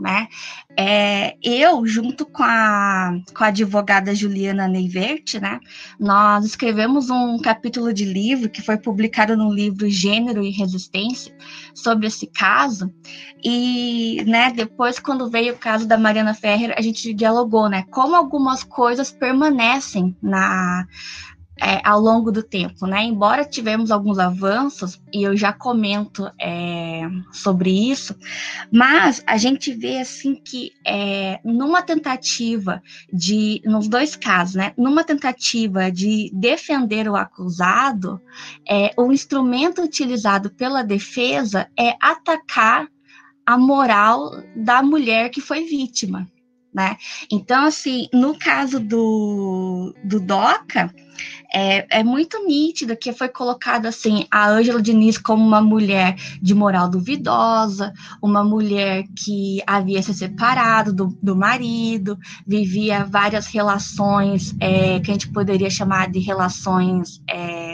né? 0.00 0.28
É, 0.76 1.36
eu, 1.42 1.86
junto 1.86 2.24
com 2.24 2.42
a, 2.42 3.12
com 3.36 3.44
a 3.44 3.48
advogada 3.48 4.14
Juliana 4.14 4.66
Neivert, 4.66 5.38
né, 5.40 5.60
nós 5.98 6.44
escrevemos 6.44 7.10
um 7.10 7.38
capítulo 7.38 7.92
de 7.92 8.04
livro 8.04 8.48
que 8.48 8.62
foi 8.62 8.78
publicado 8.78 9.36
no 9.36 9.52
livro 9.52 9.88
Gênero 9.90 10.42
e 10.42 10.50
Resistência 10.50 11.34
sobre 11.74 12.06
esse 12.06 12.26
caso. 12.26 12.92
E, 13.44 14.24
né, 14.26 14.52
depois, 14.52 14.98
quando 14.98 15.30
veio 15.30 15.54
o 15.54 15.58
caso 15.58 15.86
da 15.86 15.98
Mariana 15.98 16.34
Ferrer, 16.34 16.74
a 16.76 16.80
gente 16.80 17.12
dialogou, 17.12 17.68
né, 17.68 17.84
como 17.90 18.16
algumas 18.16 18.64
coisas 18.64 19.10
permanecem 19.10 20.16
na, 20.22 20.86
é, 21.60 21.80
ao 21.84 22.00
longo 22.00 22.32
do 22.32 22.42
tempo, 22.42 22.86
né? 22.86 23.04
Embora 23.04 23.44
tivemos 23.44 23.90
alguns 23.90 24.18
avanços, 24.18 25.00
e 25.12 25.22
eu 25.22 25.36
já 25.36 25.52
comento 25.52 26.30
é, 26.40 27.02
sobre 27.32 27.90
isso, 27.90 28.16
mas 28.72 29.22
a 29.26 29.36
gente 29.36 29.72
vê 29.72 29.98
assim 29.98 30.34
que 30.34 30.72
é, 30.86 31.38
numa 31.44 31.82
tentativa 31.82 32.82
de, 33.12 33.60
nos 33.64 33.88
dois 33.88 34.16
casos, 34.16 34.54
né? 34.54 34.72
Numa 34.76 35.04
tentativa 35.04 35.90
de 35.90 36.30
defender 36.32 37.08
o 37.08 37.16
acusado, 37.16 38.20
é, 38.66 38.92
o 38.96 39.12
instrumento 39.12 39.82
utilizado 39.82 40.50
pela 40.50 40.82
defesa 40.82 41.68
é 41.78 41.94
atacar 42.00 42.88
a 43.44 43.58
moral 43.58 44.30
da 44.56 44.82
mulher 44.82 45.28
que 45.28 45.40
foi 45.40 45.64
vítima. 45.64 46.26
Né? 46.72 46.96
Então, 47.30 47.64
assim, 47.64 48.08
no 48.12 48.38
caso 48.38 48.78
do, 48.78 49.92
do 50.04 50.20
DOCA, 50.20 50.94
é, 51.52 52.00
é 52.00 52.04
muito 52.04 52.44
nítido 52.46 52.96
que 52.96 53.12
foi 53.12 53.28
colocado 53.28 53.86
assim 53.86 54.26
a 54.30 54.48
Ângela 54.48 54.80
Diniz 54.80 55.18
como 55.18 55.44
uma 55.44 55.60
mulher 55.60 56.16
de 56.40 56.54
moral 56.54 56.88
duvidosa, 56.88 57.92
uma 58.22 58.44
mulher 58.44 59.04
que 59.16 59.62
havia 59.66 60.02
se 60.02 60.14
separado 60.14 60.92
do, 60.92 61.18
do 61.22 61.36
marido, 61.36 62.18
vivia 62.46 63.04
várias 63.04 63.46
relações 63.46 64.54
é, 64.60 65.00
que 65.00 65.10
a 65.10 65.14
gente 65.14 65.28
poderia 65.28 65.70
chamar 65.70 66.10
de 66.10 66.20
relações 66.20 67.22
é, 67.28 67.69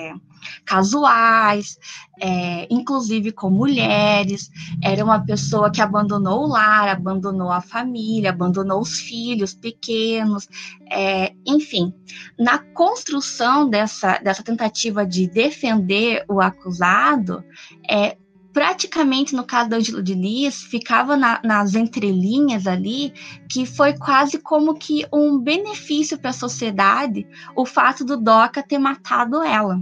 casuais, 0.64 1.78
é, 2.20 2.66
inclusive 2.70 3.32
com 3.32 3.50
mulheres. 3.50 4.50
Era 4.82 5.04
uma 5.04 5.20
pessoa 5.20 5.70
que 5.70 5.80
abandonou 5.80 6.44
o 6.44 6.48
lar, 6.48 6.88
abandonou 6.88 7.50
a 7.50 7.60
família, 7.60 8.30
abandonou 8.30 8.80
os 8.80 9.00
filhos 9.00 9.54
pequenos, 9.54 10.48
é, 10.90 11.32
enfim. 11.46 11.92
Na 12.38 12.58
construção 12.58 13.68
dessa, 13.68 14.18
dessa 14.18 14.42
tentativa 14.42 15.06
de 15.06 15.28
defender 15.28 16.24
o 16.28 16.40
acusado, 16.40 17.44
é, 17.88 18.16
praticamente 18.56 19.36
no 19.36 19.44
caso 19.44 19.68
da 19.68 19.76
Angela 19.76 20.02
Diniz, 20.02 20.62
ficava 20.62 21.14
na, 21.14 21.40
nas 21.44 21.74
entrelinhas 21.74 22.66
ali 22.66 23.12
que 23.50 23.66
foi 23.66 23.92
quase 23.92 24.38
como 24.38 24.78
que 24.78 25.06
um 25.12 25.38
benefício 25.38 26.18
para 26.18 26.30
a 26.30 26.32
sociedade 26.32 27.26
o 27.54 27.66
fato 27.66 28.02
do 28.02 28.16
Doca 28.16 28.62
ter 28.62 28.78
matado 28.78 29.42
ela 29.42 29.78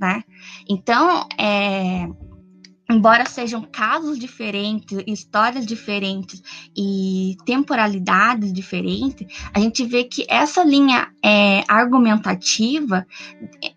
né? 0.00 0.22
Então, 0.68 1.26
é, 1.38 2.08
embora 2.90 3.26
sejam 3.26 3.62
casos 3.62 4.18
diferentes, 4.18 5.02
histórias 5.06 5.66
diferentes 5.66 6.42
e 6.74 7.36
temporalidades 7.44 8.52
diferentes, 8.52 9.26
a 9.52 9.60
gente 9.60 9.84
vê 9.84 10.04
que 10.04 10.24
essa 10.28 10.64
linha 10.64 11.08
é, 11.22 11.62
argumentativa, 11.68 13.06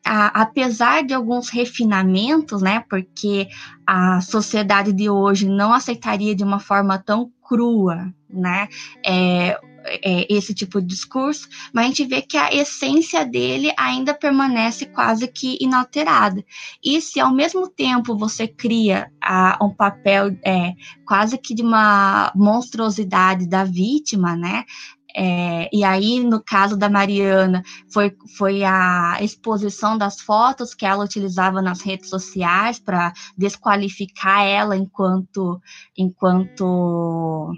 a, 0.05 0.41
apesar 0.41 1.03
de 1.03 1.13
alguns 1.13 1.49
refinamentos, 1.49 2.61
né, 2.61 2.85
porque 2.89 3.49
a 3.85 4.21
sociedade 4.21 4.93
de 4.93 5.09
hoje 5.09 5.47
não 5.49 5.73
aceitaria 5.73 6.33
de 6.33 6.43
uma 6.43 6.59
forma 6.59 6.97
tão 6.97 7.29
crua, 7.41 8.13
né, 8.29 8.69
é, 9.05 9.59
é, 9.85 10.31
esse 10.31 10.53
tipo 10.53 10.81
de 10.81 10.87
discurso, 10.87 11.47
mas 11.73 11.85
a 11.85 11.87
gente 11.87 12.05
vê 12.05 12.21
que 12.21 12.37
a 12.37 12.53
essência 12.53 13.25
dele 13.25 13.73
ainda 13.77 14.13
permanece 14.13 14.85
quase 14.85 15.27
que 15.27 15.57
inalterada. 15.61 16.43
E 16.83 17.01
se 17.01 17.19
ao 17.19 17.33
mesmo 17.33 17.67
tempo 17.67 18.17
você 18.17 18.47
cria 18.47 19.11
a, 19.21 19.57
um 19.61 19.69
papel 19.69 20.37
é, 20.45 20.73
quase 21.05 21.37
que 21.37 21.53
de 21.53 21.63
uma 21.63 22.31
monstruosidade 22.35 23.47
da 23.47 23.63
vítima, 23.63 24.35
né? 24.35 24.65
É, 25.13 25.69
e 25.73 25.83
aí, 25.83 26.23
no 26.23 26.41
caso 26.41 26.77
da 26.77 26.89
Mariana, 26.89 27.63
foi, 27.91 28.15
foi 28.37 28.63
a 28.63 29.17
exposição 29.21 29.97
das 29.97 30.21
fotos 30.21 30.73
que 30.73 30.85
ela 30.85 31.03
utilizava 31.03 31.61
nas 31.61 31.81
redes 31.81 32.09
sociais 32.09 32.79
para 32.79 33.11
desqualificar 33.37 34.43
ela 34.43 34.75
enquanto, 34.77 35.59
enquanto 35.97 37.51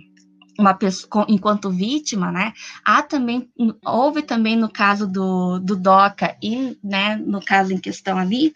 uma 0.58 0.74
pessoa, 0.74 1.26
enquanto 1.28 1.70
vítima, 1.70 2.32
né? 2.32 2.54
Há 2.86 3.02
também, 3.02 3.50
houve 3.86 4.22
também 4.22 4.56
no 4.56 4.70
caso 4.70 5.08
do, 5.08 5.60
do 5.60 5.76
DOCA 5.76 6.36
e, 6.42 6.78
né, 6.84 7.16
no 7.16 7.44
caso 7.44 7.74
em 7.74 7.80
questão 7.80 8.18
ali, 8.18 8.54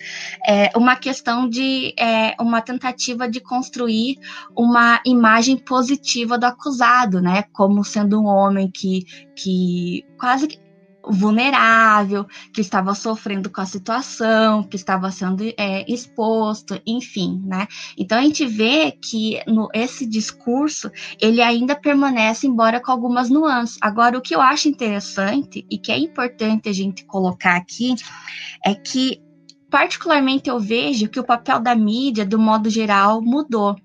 é, 0.48 0.70
uma 0.76 0.96
questão 0.96 1.50
de 1.50 1.94
é, 1.98 2.36
uma 2.40 2.62
tentativa 2.62 3.28
de 3.28 3.40
construir 3.40 4.20
uma 4.56 5.02
imagem 5.06 5.58
positiva 5.58 6.38
do 6.38 6.46
acusado, 6.46 7.22
né? 7.22 7.44
Como 7.54 7.84
sendo 7.84 8.22
um 8.22 8.26
homem 8.26 8.70
que, 8.70 9.06
que 9.36 10.06
quase 10.18 10.60
vulnerável, 11.10 12.26
que 12.54 12.62
estava 12.62 12.94
sofrendo 12.94 13.50
com 13.50 13.62
a 13.62 13.66
situação, 13.66 14.64
que 14.64 14.76
estava 14.76 15.12
sendo 15.12 15.44
é, 15.58 15.86
exposto, 15.92 16.80
enfim, 16.86 17.42
né? 17.46 17.68
Então 17.98 18.18
a 18.18 18.22
gente 18.22 18.46
vê 18.46 18.92
que 18.92 19.42
no, 19.48 19.70
esse 19.74 20.06
discurso 20.06 20.92
ele 21.20 21.42
ainda 21.42 21.76
permanece, 21.76 22.48
embora 22.48 22.82
com 22.82 22.92
algumas 22.92 23.30
nuances. 23.30 23.78
Agora, 23.82 24.18
o 24.18 24.22
que 24.22 24.36
eu 24.36 24.42
acho 24.42 24.68
interessante 24.68 25.66
e 25.70 25.78
que 25.78 25.92
é 25.92 25.98
importante 25.98 26.70
a 26.70 26.74
gente 26.74 27.06
colocar 27.06 27.56
aqui 27.56 27.96
é 28.66 28.74
que 28.74 29.22
particularmente 29.70 30.50
eu 30.50 30.60
vejo 30.60 31.10
que 31.10 31.20
o 31.20 31.26
papel 31.26 31.60
da 31.60 31.76
mídia, 31.76 32.26
do 32.26 32.40
modo 32.40 32.70
geral, 32.70 33.22
mudou. 33.22 33.76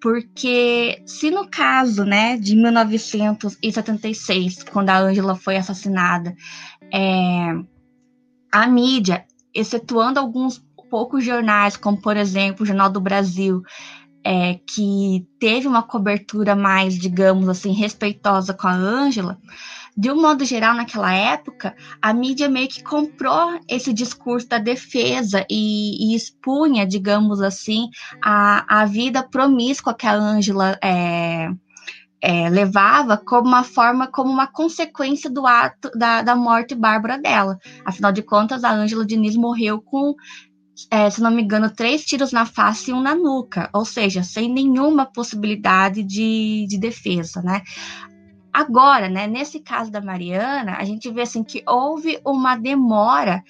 Porque 0.00 1.02
se 1.06 1.30
no 1.30 1.48
caso, 1.48 2.04
né, 2.04 2.36
de 2.36 2.54
1976, 2.54 4.64
quando 4.64 4.90
a 4.90 4.98
Ângela 4.98 5.34
foi 5.34 5.56
assassinada, 5.56 6.36
é, 6.92 7.54
a 8.52 8.66
mídia, 8.66 9.24
excetuando 9.52 10.20
alguns 10.20 10.62
poucos 10.88 11.24
jornais, 11.24 11.76
como 11.76 12.00
por 12.00 12.16
exemplo 12.16 12.62
o 12.62 12.66
Jornal 12.66 12.90
do 12.90 13.00
Brasil, 13.00 13.62
é, 14.24 14.54
que 14.54 15.26
teve 15.38 15.66
uma 15.66 15.82
cobertura 15.82 16.54
mais, 16.54 16.98
digamos 16.98 17.48
assim, 17.48 17.72
respeitosa 17.72 18.54
com 18.54 18.66
a 18.66 18.72
Ângela, 18.72 19.38
de 19.98 20.12
um 20.12 20.22
modo 20.22 20.44
geral, 20.44 20.76
naquela 20.76 21.12
época, 21.12 21.74
a 22.00 22.14
mídia 22.14 22.48
meio 22.48 22.68
que 22.68 22.84
comprou 22.84 23.58
esse 23.68 23.92
discurso 23.92 24.48
da 24.48 24.58
defesa 24.58 25.44
e, 25.50 26.12
e 26.12 26.14
expunha, 26.14 26.86
digamos 26.86 27.40
assim, 27.40 27.88
a, 28.22 28.82
a 28.82 28.84
vida 28.84 29.24
promíscua 29.28 29.92
que 29.92 30.06
a 30.06 30.14
Ângela 30.14 30.78
é, 30.80 31.48
é, 32.22 32.48
levava 32.48 33.16
como 33.16 33.48
uma 33.48 33.64
forma, 33.64 34.06
como 34.06 34.30
uma 34.30 34.46
consequência 34.46 35.28
do 35.28 35.44
ato 35.44 35.90
da, 35.98 36.22
da 36.22 36.36
morte 36.36 36.76
bárbara 36.76 37.18
dela. 37.18 37.58
Afinal 37.84 38.12
de 38.12 38.22
contas, 38.22 38.62
a 38.62 38.70
Ângela 38.70 39.04
Diniz 39.04 39.34
morreu 39.34 39.82
com 39.82 40.14
é, 40.92 41.10
se 41.10 41.20
não 41.20 41.32
me 41.32 41.42
engano, 41.42 41.74
três 41.74 42.04
tiros 42.04 42.30
na 42.30 42.46
face 42.46 42.92
e 42.92 42.94
um 42.94 43.00
na 43.00 43.12
nuca, 43.12 43.68
ou 43.74 43.84
seja, 43.84 44.22
sem 44.22 44.48
nenhuma 44.48 45.06
possibilidade 45.06 46.04
de, 46.04 46.66
de 46.68 46.78
defesa, 46.78 47.42
né? 47.42 47.62
Agora, 48.52 49.08
né, 49.08 49.26
nesse 49.26 49.60
caso 49.60 49.90
da 49.90 50.00
Mariana, 50.00 50.76
a 50.78 50.84
gente 50.84 51.10
vê 51.10 51.22
assim 51.22 51.44
que 51.44 51.62
houve 51.66 52.20
uma 52.24 52.56
demora 52.56 53.42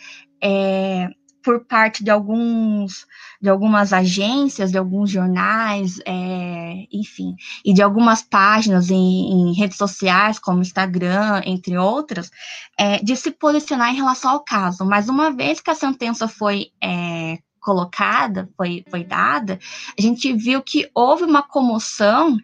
é, 0.42 1.08
por 1.42 1.64
parte 1.64 2.04
de 2.04 2.10
alguns 2.10 3.06
de 3.40 3.48
algumas 3.48 3.92
agências, 3.92 4.72
de 4.72 4.78
alguns 4.78 5.10
jornais, 5.10 6.00
é, 6.04 6.86
enfim, 6.92 7.36
e 7.64 7.72
de 7.72 7.80
algumas 7.80 8.20
páginas 8.20 8.90
em, 8.90 8.96
em, 8.96 9.54
redes 9.54 9.76
sociais, 9.76 10.38
como 10.38 10.60
Instagram, 10.60 11.40
entre 11.46 11.78
outras, 11.78 12.30
é, 12.76 12.98
de 12.98 13.14
se 13.14 13.30
posicionar 13.30 13.92
em 13.92 13.96
relação 13.96 14.32
ao 14.32 14.40
caso. 14.40 14.84
Mas 14.84 15.08
uma 15.08 15.30
vez 15.30 15.60
que 15.60 15.70
a 15.70 15.74
sentença 15.74 16.26
foi 16.26 16.72
é, 16.82 17.38
colocada, 17.60 18.48
foi, 18.56 18.84
foi 18.90 19.04
dada, 19.04 19.58
a 19.96 20.02
gente 20.02 20.32
viu 20.32 20.62
que 20.62 20.90
houve 20.94 21.24
uma 21.24 21.42
comoção 21.42 22.36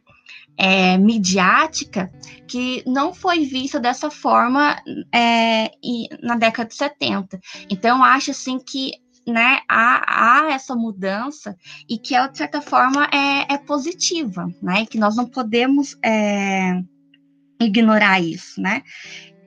é, 0.56 0.96
midiática 0.98 2.10
que 2.46 2.82
não 2.86 3.12
foi 3.12 3.44
vista 3.44 3.80
dessa 3.80 4.10
forma 4.10 4.76
é, 5.12 5.70
na 6.22 6.36
década 6.36 6.68
de 6.68 6.74
70. 6.74 7.40
Então, 7.70 7.98
eu 7.98 8.04
acho 8.04 8.30
assim 8.30 8.58
que 8.58 8.92
né, 9.26 9.60
há, 9.68 10.46
há, 10.46 10.52
essa 10.52 10.74
mudança 10.74 11.56
e 11.88 11.98
que 11.98 12.14
ela, 12.14 12.26
de 12.26 12.38
certa 12.38 12.60
forma, 12.60 13.06
é, 13.06 13.54
é 13.54 13.58
positiva, 13.58 14.46
né? 14.62 14.84
Que 14.84 14.98
nós 14.98 15.16
não 15.16 15.26
podemos 15.26 15.96
é, 16.04 16.78
ignorar 17.60 18.20
isso, 18.20 18.60
né? 18.60 18.82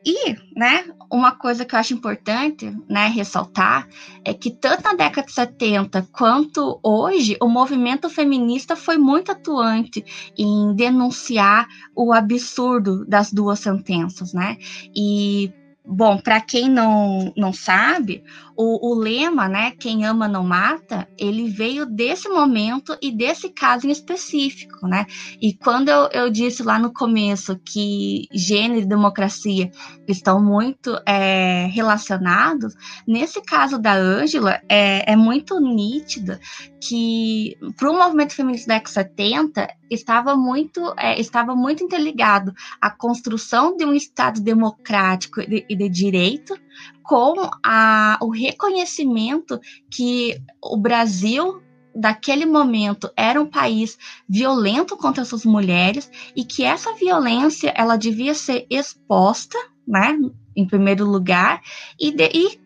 E, 0.04 0.36
né, 0.56 0.86
uma 1.10 1.32
coisa 1.32 1.66
que 1.66 1.74
eu 1.74 1.80
acho 1.80 1.94
importante, 1.94 2.76
né, 2.90 3.08
ressaltar 3.08 3.88
é 4.24 4.34
que 4.34 4.52
tanto 4.52 4.84
na 4.84 4.94
década 4.94 5.28
de 5.28 5.34
70 5.34 6.08
quanto 6.12 6.80
hoje, 6.84 7.38
o 7.42 7.48
movimento 7.48 8.10
feminista 8.10 8.76
foi 8.76 8.98
muito 8.98 9.32
atuante 9.32 10.04
em 10.38 10.76
denunciar 10.76 11.68
o 11.96 12.14
absurdo 12.14 13.06
das 13.06 13.32
duas 13.32 13.60
sentenças, 13.60 14.34
né? 14.34 14.58
E 14.96 15.52
Bom, 15.90 16.20
para 16.20 16.42
quem 16.42 16.70
não, 16.70 17.32
não 17.38 17.54
sabe, 17.54 18.22
o, 18.58 18.92
o, 18.92 18.96
lema, 18.96 19.48
né, 19.48 19.72
quem 19.80 20.06
ama 20.06 20.28
não 20.28 20.44
mata, 20.44 21.08
ele 21.18 21.48
veio 21.48 21.86
desse 21.86 22.28
momento 22.28 22.98
e 23.02 23.12
desse 23.12 23.50
caso 23.50 23.88
em 23.88 23.92
específico, 23.92 24.88
né? 24.88 25.06
E 25.40 25.54
quando 25.54 25.90
eu, 25.90 26.10
eu 26.12 26.30
disse 26.30 26.64
lá 26.64 26.80
no 26.80 26.92
começo 26.92 27.60
que 27.64 28.28
gênero 28.34 28.82
e 28.82 28.86
democracia 28.86 29.70
estão 30.08 30.44
muito 30.44 31.00
é, 31.06 31.68
relacionados, 31.68 32.74
nesse 33.08 33.42
caso 33.42 33.78
da 33.78 33.94
Ângela, 33.94 34.60
é, 34.68 35.14
é 35.14 35.16
muito 35.16 35.60
nítido 35.60 36.40
que 36.82 37.56
para 37.78 37.92
o 37.92 37.98
movimento 37.98 38.34
feminista 38.34 38.68
da 38.68 38.76
década 38.76 38.94
70 38.94 39.68
estava 39.90 40.36
muito, 40.36 40.94
é, 40.98 41.20
estava 41.20 41.56
muito 41.56 41.84
interligado 41.84 42.54
à 42.82 42.90
construção 42.90 43.76
de 43.76 43.86
um 43.86 43.94
Estado 43.94 44.42
democrático 44.42 45.42
e 45.42 45.48
de, 45.48 45.76
de, 45.76 45.90
direito 45.90 46.56
com 47.04 47.50
a, 47.64 48.18
o 48.22 48.30
reconhecimento 48.30 49.60
que 49.90 50.42
o 50.62 50.78
Brasil 50.78 51.62
daquele 51.98 52.46
momento 52.46 53.12
era 53.18 53.42
um 53.42 53.48
país 53.48 53.98
violento 54.30 54.96
contra 54.96 55.24
essas 55.24 55.44
mulheres 55.44 56.10
e 56.36 56.44
que 56.44 56.64
essa 56.64 56.94
violência 56.94 57.74
ela 57.76 57.98
devia 57.98 58.36
ser 58.36 58.68
exposta, 58.70 59.58
né, 59.88 60.18
em 60.56 60.68
primeiro 60.68 61.06
lugar, 61.06 61.62
e, 62.00 62.12
de, 62.12 62.30
e, 62.34 62.60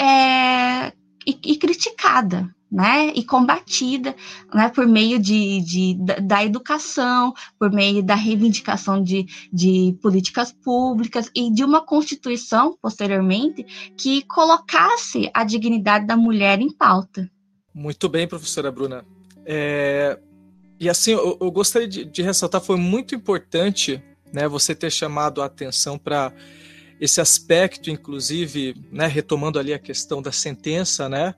é, 0.00 0.92
e, 1.26 1.38
e 1.44 1.56
criticada, 1.56 2.54
né, 2.72 3.12
e 3.14 3.22
combatida 3.22 4.16
né, 4.52 4.70
por 4.70 4.86
meio 4.86 5.18
de, 5.18 5.60
de, 5.60 5.94
da 6.22 6.42
educação, 6.42 7.34
por 7.58 7.70
meio 7.70 8.02
da 8.02 8.14
reivindicação 8.14 9.02
de, 9.02 9.26
de 9.52 9.94
políticas 10.00 10.50
públicas 10.50 11.30
e 11.36 11.52
de 11.52 11.62
uma 11.62 11.84
constituição, 11.84 12.74
posteriormente, 12.80 13.92
que 13.94 14.22
colocasse 14.22 15.30
a 15.34 15.44
dignidade 15.44 16.06
da 16.06 16.16
mulher 16.16 16.60
em 16.60 16.72
pauta. 16.72 17.30
Muito 17.74 18.08
bem, 18.08 18.26
professora 18.26 18.72
Bruna. 18.72 19.04
É, 19.44 20.18
e 20.80 20.88
assim, 20.88 21.12
eu, 21.12 21.36
eu 21.40 21.50
gostaria 21.50 21.86
de, 21.86 22.06
de, 22.06 22.22
ressaltar, 22.22 22.62
foi 22.62 22.76
muito 22.76 23.14
importante 23.14 24.02
né, 24.32 24.48
você 24.48 24.74
ter 24.74 24.90
chamado 24.90 25.42
a 25.42 25.44
atenção 25.44 25.98
para 25.98 26.32
esse 26.98 27.20
aspecto, 27.20 27.90
inclusive, 27.90 28.74
né, 28.90 29.06
retomando 29.06 29.58
ali 29.58 29.74
a 29.74 29.78
questão 29.78 30.22
da 30.22 30.32
sentença, 30.32 31.08
né, 31.08 31.34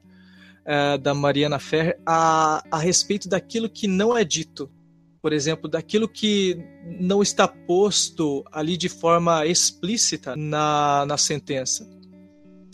uh, 0.64 0.98
da 0.98 1.14
Mariana 1.14 1.58
Ferrer 1.58 1.98
a, 2.04 2.62
a 2.70 2.78
respeito 2.78 3.28
daquilo 3.28 3.68
que 3.68 3.86
não 3.86 4.16
é 4.16 4.24
dito. 4.24 4.70
Por 5.20 5.32
exemplo, 5.32 5.70
daquilo 5.70 6.06
que 6.06 6.58
não 7.00 7.22
está 7.22 7.48
posto 7.48 8.44
ali 8.52 8.76
de 8.76 8.88
forma 8.88 9.46
explícita 9.46 10.36
na, 10.36 11.06
na 11.06 11.16
sentença. 11.16 11.88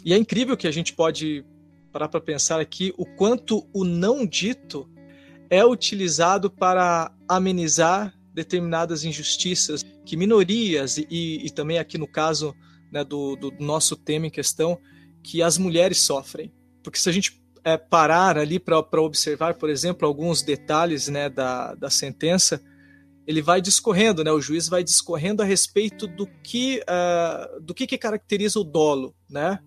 E 0.05 0.13
é 0.13 0.17
incrível 0.17 0.57
que 0.57 0.67
a 0.67 0.71
gente 0.71 0.93
pode 0.93 1.45
parar 1.93 2.09
para 2.09 2.21
pensar 2.21 2.61
aqui 2.61 2.93
o 2.97 3.05
quanto 3.05 3.69
o 3.73 3.85
não 3.85 4.25
dito 4.27 4.89
é 5.49 5.65
utilizado 5.65 6.51
para 6.51 7.13
amenizar 7.29 8.15
determinadas 8.33 9.05
injustiças 9.05 9.85
que 10.05 10.17
minorias 10.17 10.97
e, 10.99 11.07
e 11.11 11.51
também 11.51 11.79
aqui 11.79 11.99
no 11.99 12.07
caso 12.07 12.55
né, 12.93 13.03
do, 13.05 13.35
do, 13.37 13.53
nosso 13.59 13.97
tema 13.97 14.29
em 14.29 14.31
questão 14.31 14.79
que 15.23 15.43
as 15.43 15.59
mulheres 15.59 15.99
sofrem 15.99 16.53
porque 16.83 16.99
se 16.99 17.09
a 17.09 17.13
gente 17.13 17.40
é, 17.65 17.77
parar 17.77 18.39
ali 18.39 18.59
para 18.59 19.01
observar, 19.01 19.55
por 19.55 19.69
exemplo, 19.71 20.07
alguns 20.07 20.43
detalhes 20.43 21.09
né, 21.09 21.29
da, 21.29 21.75
da 21.75 21.91
sentença, 21.91 22.63
ele 23.27 23.43
vai 23.43 23.61
discorrendo, 23.61 24.25
né? 24.25 24.33
O 24.33 24.41
juiz 24.41 24.69
vai 24.69 24.83
discorrendo 24.83 25.43
a 25.43 25.45
respeito 25.45 26.07
do 26.07 26.27
que, 26.43 26.81
uh, 26.81 27.61
do 27.61 27.73
que, 27.75 27.87
que 27.87 27.97
caracteriza 27.97 28.59
o 28.59 28.65
dolo, 28.65 29.15
né? 29.29 29.61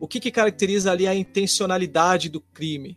O 0.00 0.08
que, 0.08 0.18
que 0.20 0.30
caracteriza 0.30 0.92
ali 0.92 1.06
a 1.06 1.14
intencionalidade 1.14 2.28
do 2.28 2.40
crime. 2.40 2.96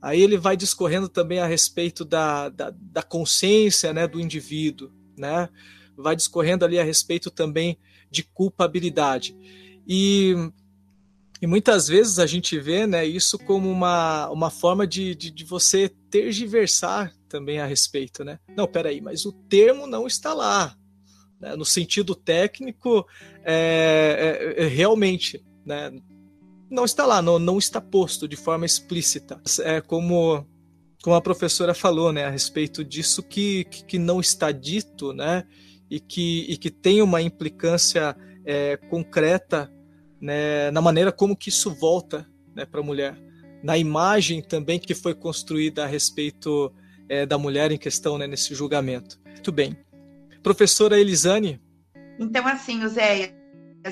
Aí 0.00 0.20
ele 0.20 0.36
vai 0.36 0.56
discorrendo 0.56 1.08
também 1.08 1.40
a 1.40 1.46
respeito 1.46 2.04
da, 2.04 2.48
da, 2.48 2.72
da 2.74 3.02
consciência, 3.02 3.92
né, 3.92 4.06
do 4.08 4.20
indivíduo, 4.20 4.90
né? 5.16 5.48
Vai 5.96 6.16
discorrendo 6.16 6.64
ali 6.64 6.78
a 6.78 6.84
respeito 6.84 7.30
também 7.30 7.78
de 8.10 8.22
culpabilidade. 8.22 9.36
E 9.86 10.34
e 11.42 11.46
muitas 11.46 11.88
vezes 11.88 12.20
a 12.20 12.26
gente 12.26 12.56
vê 12.60 12.86
né, 12.86 13.04
isso 13.04 13.36
como 13.36 13.68
uma, 13.68 14.30
uma 14.30 14.48
forma 14.48 14.86
de, 14.86 15.12
de, 15.12 15.28
de, 15.28 15.44
você 15.44 15.88
tergiversar 16.08 17.12
também 17.28 17.58
a 17.58 17.66
respeito. 17.66 18.24
Né? 18.24 18.38
Não, 18.56 18.68
peraí, 18.68 19.00
mas 19.00 19.26
o 19.26 19.32
termo 19.32 19.88
não 19.88 20.06
está 20.06 20.32
lá. 20.32 20.76
Né? 21.40 21.56
No 21.56 21.64
sentido 21.64 22.14
técnico, 22.14 23.04
é, 23.44 24.54
é, 24.56 24.62
é, 24.62 24.66
realmente, 24.68 25.44
né? 25.66 25.90
não 26.70 26.84
está 26.84 27.04
lá, 27.04 27.20
não, 27.20 27.40
não 27.40 27.58
está 27.58 27.80
posto 27.80 28.28
de 28.28 28.36
forma 28.36 28.64
explícita. 28.64 29.42
É 29.62 29.80
como, 29.80 30.46
como 31.02 31.16
a 31.16 31.20
professora 31.20 31.74
falou 31.74 32.12
né, 32.12 32.24
a 32.24 32.30
respeito 32.30 32.84
disso 32.84 33.20
que, 33.20 33.64
que 33.64 33.98
não 33.98 34.20
está 34.20 34.52
dito 34.52 35.12
né, 35.12 35.42
e, 35.90 35.98
que, 35.98 36.46
e 36.48 36.56
que 36.56 36.70
tem 36.70 37.02
uma 37.02 37.20
implicância 37.20 38.16
é, 38.46 38.76
concreta 38.76 39.68
né, 40.22 40.70
na 40.70 40.80
maneira 40.80 41.10
como 41.10 41.36
que 41.36 41.48
isso 41.48 41.74
volta 41.74 42.24
né, 42.54 42.64
para 42.64 42.78
a 42.78 42.84
mulher, 42.84 43.18
na 43.60 43.76
imagem 43.76 44.40
também 44.40 44.78
que 44.78 44.94
foi 44.94 45.14
construída 45.14 45.82
a 45.82 45.86
respeito 45.86 46.72
é, 47.08 47.26
da 47.26 47.36
mulher 47.36 47.72
em 47.72 47.76
questão 47.76 48.16
né, 48.16 48.28
nesse 48.28 48.54
julgamento. 48.54 49.20
Muito 49.26 49.50
bem. 49.50 49.76
Professora 50.40 50.98
Elisane? 50.98 51.60
Então, 52.20 52.46
assim, 52.46 52.86
Zé, 52.86 53.34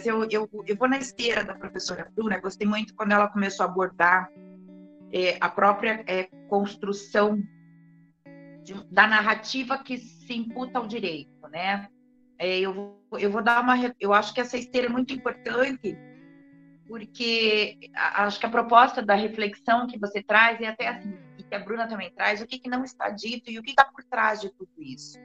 eu, 0.05 0.25
eu, 0.31 0.49
eu 0.67 0.77
vou 0.77 0.89
na 0.89 0.99
esteira 0.99 1.43
da 1.43 1.55
professora 1.55 2.09
Bruna, 2.15 2.39
gostei 2.39 2.67
muito 2.67 2.95
quando 2.95 3.11
ela 3.11 3.27
começou 3.29 3.67
a 3.67 3.69
abordar 3.69 4.31
é, 5.13 5.37
a 5.41 5.49
própria 5.49 6.05
é, 6.07 6.29
construção 6.49 7.43
de, 8.63 8.75
da 8.89 9.09
narrativa 9.09 9.79
que 9.79 9.99
se 9.99 10.33
imputa 10.33 10.79
ao 10.79 10.87
direito, 10.87 11.49
né? 11.51 11.89
É, 12.39 12.61
eu, 12.61 12.97
eu 13.19 13.31
vou 13.31 13.43
dar 13.43 13.61
uma. 13.61 13.75
Eu 13.99 14.15
acho 14.15 14.33
que 14.33 14.41
essa 14.41 14.57
esteira 14.57 14.87
é 14.87 14.91
muito 14.91 15.13
importante 15.13 15.99
porque 16.91 17.79
acho 17.95 18.41
que 18.41 18.47
a 18.47 18.51
proposta 18.51 19.01
da 19.01 19.15
reflexão 19.15 19.87
que 19.87 19.97
você 19.97 20.21
traz 20.21 20.61
é 20.61 20.67
até 20.67 20.89
assim, 20.89 21.17
e 21.39 21.45
que 21.45 21.55
a 21.55 21.61
Bruna 21.61 21.87
também 21.87 22.13
traz, 22.13 22.41
o 22.41 22.47
que, 22.49 22.59
que 22.59 22.69
não 22.69 22.83
está 22.83 23.11
dito 23.11 23.49
e 23.49 23.61
o 23.61 23.63
que 23.63 23.71
está 23.71 23.85
por 23.85 24.03
trás 24.03 24.41
de 24.41 24.51
tudo 24.51 24.73
isso. 24.77 25.17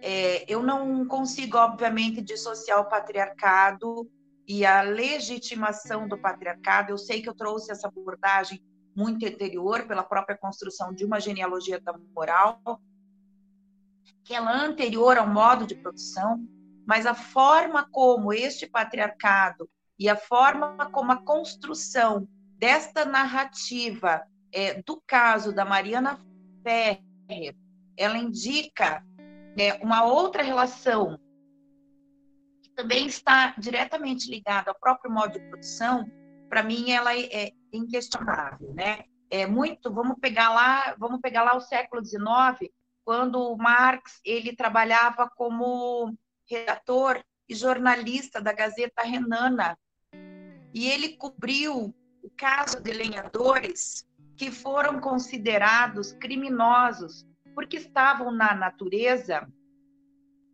É, 0.00 0.44
eu 0.46 0.62
não 0.62 1.04
consigo, 1.04 1.58
obviamente, 1.58 2.22
dissociar 2.22 2.78
o 2.78 2.84
patriarcado 2.84 4.08
e 4.46 4.64
a 4.64 4.82
legitimação 4.82 6.06
do 6.06 6.16
patriarcado. 6.16 6.92
Eu 6.92 6.98
sei 6.98 7.20
que 7.20 7.28
eu 7.28 7.34
trouxe 7.34 7.72
essa 7.72 7.88
abordagem 7.88 8.62
muito 8.94 9.26
anterior, 9.26 9.88
pela 9.88 10.04
própria 10.04 10.38
construção 10.38 10.94
de 10.94 11.04
uma 11.04 11.18
genealogia 11.18 11.80
da 11.80 11.92
moral, 12.14 12.60
que 14.22 14.32
ela 14.32 14.62
é 14.62 14.64
anterior 14.64 15.18
ao 15.18 15.26
modo 15.26 15.66
de 15.66 15.74
produção, 15.74 16.46
mas 16.86 17.04
a 17.04 17.14
forma 17.14 17.84
como 17.90 18.32
este 18.32 18.64
patriarcado 18.68 19.68
e 19.98 20.08
a 20.08 20.16
forma 20.16 20.90
como 20.90 21.12
a 21.12 21.22
construção 21.22 22.28
desta 22.58 23.04
narrativa 23.04 24.26
é, 24.52 24.82
do 24.82 25.02
caso 25.06 25.52
da 25.52 25.64
Mariana 25.64 26.18
Ferrer, 26.62 27.56
ela 27.96 28.16
indica 28.16 29.04
é, 29.58 29.74
uma 29.84 30.04
outra 30.04 30.42
relação 30.42 31.18
que 32.62 32.70
também 32.70 33.06
está 33.06 33.54
diretamente 33.58 34.30
ligada 34.30 34.70
ao 34.70 34.78
próprio 34.78 35.12
modo 35.12 35.32
de 35.32 35.48
produção, 35.48 36.10
para 36.48 36.62
mim 36.62 36.90
ela 36.90 37.14
é, 37.14 37.46
é 37.46 37.52
inquestionável, 37.72 38.72
né? 38.74 39.04
É 39.30 39.46
muito, 39.46 39.92
vamos 39.92 40.16
pegar 40.20 40.50
lá, 40.50 40.94
vamos 40.98 41.20
pegar 41.20 41.42
lá 41.42 41.56
o 41.56 41.60
século 41.60 42.04
XIX, 42.04 42.70
quando 43.04 43.56
Marx 43.56 44.20
ele 44.24 44.54
trabalhava 44.54 45.28
como 45.36 46.14
redator 46.48 47.22
e 47.48 47.54
jornalista 47.54 48.40
da 48.40 48.52
Gazeta 48.52 49.02
Renana, 49.02 49.76
e 50.74 50.90
ele 50.90 51.16
cobriu 51.16 51.94
o 52.20 52.30
caso 52.36 52.80
de 52.82 52.92
lenhadores 52.92 54.04
que 54.36 54.50
foram 54.50 55.00
considerados 55.00 56.12
criminosos 56.14 57.24
porque 57.54 57.76
estavam 57.76 58.32
na 58.32 58.52
natureza, 58.52 59.48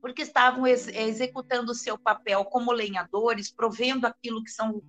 porque 0.02 0.20
estavam 0.20 0.66
ex 0.66 0.86
executando 0.88 1.72
o 1.72 1.74
seu 1.74 1.98
papel 1.98 2.44
como 2.44 2.70
lenhadores, 2.70 3.50
provendo 3.50 4.06
aquilo 4.06 4.44
que 4.44 4.50
são 4.50 4.82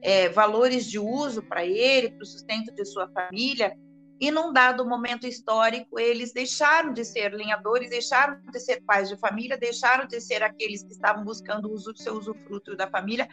é, 0.00 0.28
valores 0.28 0.86
de 0.86 0.98
uso 0.98 1.40
para 1.44 1.64
ele, 1.64 2.10
para 2.10 2.24
o 2.24 2.26
sustento 2.26 2.74
de 2.74 2.84
sua 2.84 3.08
família, 3.08 3.76
e 4.20 4.30
num 4.32 4.52
dado 4.52 4.84
momento 4.84 5.26
histórico, 5.26 5.98
eles 5.98 6.32
deixaram 6.32 6.92
de 6.92 7.04
ser 7.04 7.32
lenhadores, 7.32 7.90
deixaram 7.90 8.40
de 8.40 8.58
ser 8.58 8.82
pais 8.82 9.08
de 9.08 9.16
família, 9.16 9.56
deixaram 9.56 10.06
de 10.06 10.20
ser 10.20 10.42
aqueles 10.42 10.82
que 10.82 10.92
estavam 10.92 11.24
buscando 11.24 11.68
o 11.68 11.72
uso, 11.72 11.92
seu 11.96 12.14
usufruto 12.14 12.76
da 12.76 12.88
família 12.88 13.28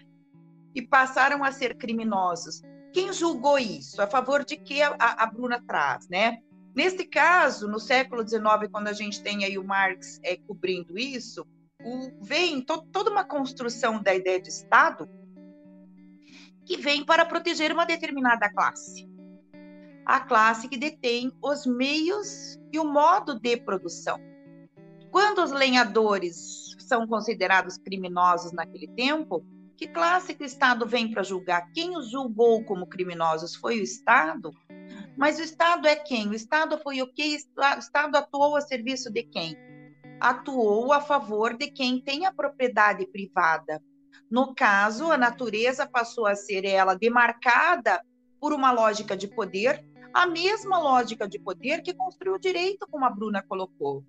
e 0.74 0.82
passaram 0.82 1.43
a 1.43 1.51
ser 1.51 1.76
criminosos. 1.76 2.61
Quem 2.91 3.13
julgou 3.13 3.57
isso? 3.57 4.01
A 4.01 4.07
favor 4.07 4.43
de 4.43 4.57
que 4.57 4.82
a, 4.82 4.95
a 4.99 5.26
Bruna 5.26 5.61
traz, 5.65 6.07
né? 6.09 6.39
Neste 6.76 7.03
caso, 7.05 7.67
no 7.67 7.80
século 7.80 8.28
XIX, 8.28 8.70
quando 8.72 8.88
a 8.88 8.93
gente 8.93 9.22
tem 9.22 9.43
aí 9.43 9.57
o 9.57 9.63
Marx 9.63 10.20
é, 10.24 10.38
cobrindo 10.38 10.97
isso, 10.97 11.45
o, 11.84 12.11
vem 12.22 12.61
to, 12.61 12.82
toda 12.91 13.11
uma 13.11 13.24
construção 13.24 14.01
da 14.01 14.13
ideia 14.13 14.41
de 14.41 14.49
Estado 14.49 15.09
que 16.65 16.78
vem 16.78 17.03
para 17.03 17.26
proteger 17.26 17.72
uma 17.72 17.86
determinada 17.86 18.49
classe. 18.49 19.09
A 20.05 20.20
classe 20.20 20.67
que 20.67 20.78
detém 20.78 21.32
os 21.41 21.65
meios 21.65 22.59
e 22.72 22.80
o 22.80 22.86
modo 22.86 23.39
de 23.39 23.57
produção. 23.57 24.20
Quando 25.11 25.43
os 25.43 25.51
lenhadores 25.51 26.76
são 26.78 27.07
considerados 27.07 27.78
criminosos 27.78 28.51
naquele 28.51 28.88
tempo, 28.88 29.43
que 29.80 29.88
classe 29.88 30.34
que 30.36 30.43
o 30.43 30.45
Estado 30.45 30.86
vem 30.86 31.09
para 31.09 31.23
julgar? 31.23 31.71
Quem 31.71 31.95
os 31.95 32.11
julgou 32.11 32.61
como 32.65 32.86
criminosos 32.86 33.55
foi 33.55 33.80
o 33.80 33.84
Estado? 33.84 34.51
Mas 35.15 35.39
o 35.39 35.41
Estado 35.41 35.88
é 35.88 35.95
quem? 35.95 36.27
O 36.27 36.34
Estado 36.34 36.77
foi 36.80 37.01
o 37.01 37.07
que? 37.07 37.38
O 37.55 37.80
Estado 37.80 38.17
atuou 38.17 38.57
a 38.57 38.61
serviço 38.61 39.09
de 39.09 39.23
quem? 39.23 39.55
Atuou 40.19 40.91
a 40.91 40.99
favor 40.99 41.55
de 41.55 41.71
quem 41.71 42.01
tem 42.01 42.25
a 42.25 42.34
propriedade 42.34 43.07
privada. 43.07 43.82
No 44.30 44.53
caso, 44.53 45.13
a 45.13 45.17
natureza 45.17 45.88
passou 45.88 46.27
a 46.27 46.36
ser 46.36 46.65
ela 46.65 46.93
demarcada 46.93 48.03
por 48.38 48.51
uma 48.51 48.73
lógica 48.73 49.15
de 49.15 49.30
poder, 49.30 49.82
a 50.13 50.27
mesma 50.27 50.77
lógica 50.77 51.25
de 51.25 51.39
poder 51.39 51.84
que 51.84 51.93
construiu 51.93 52.34
o 52.34 52.39
direito, 52.39 52.86
como 52.91 53.05
a 53.05 53.09
Bruna 53.09 53.41
colocou. 53.47 54.03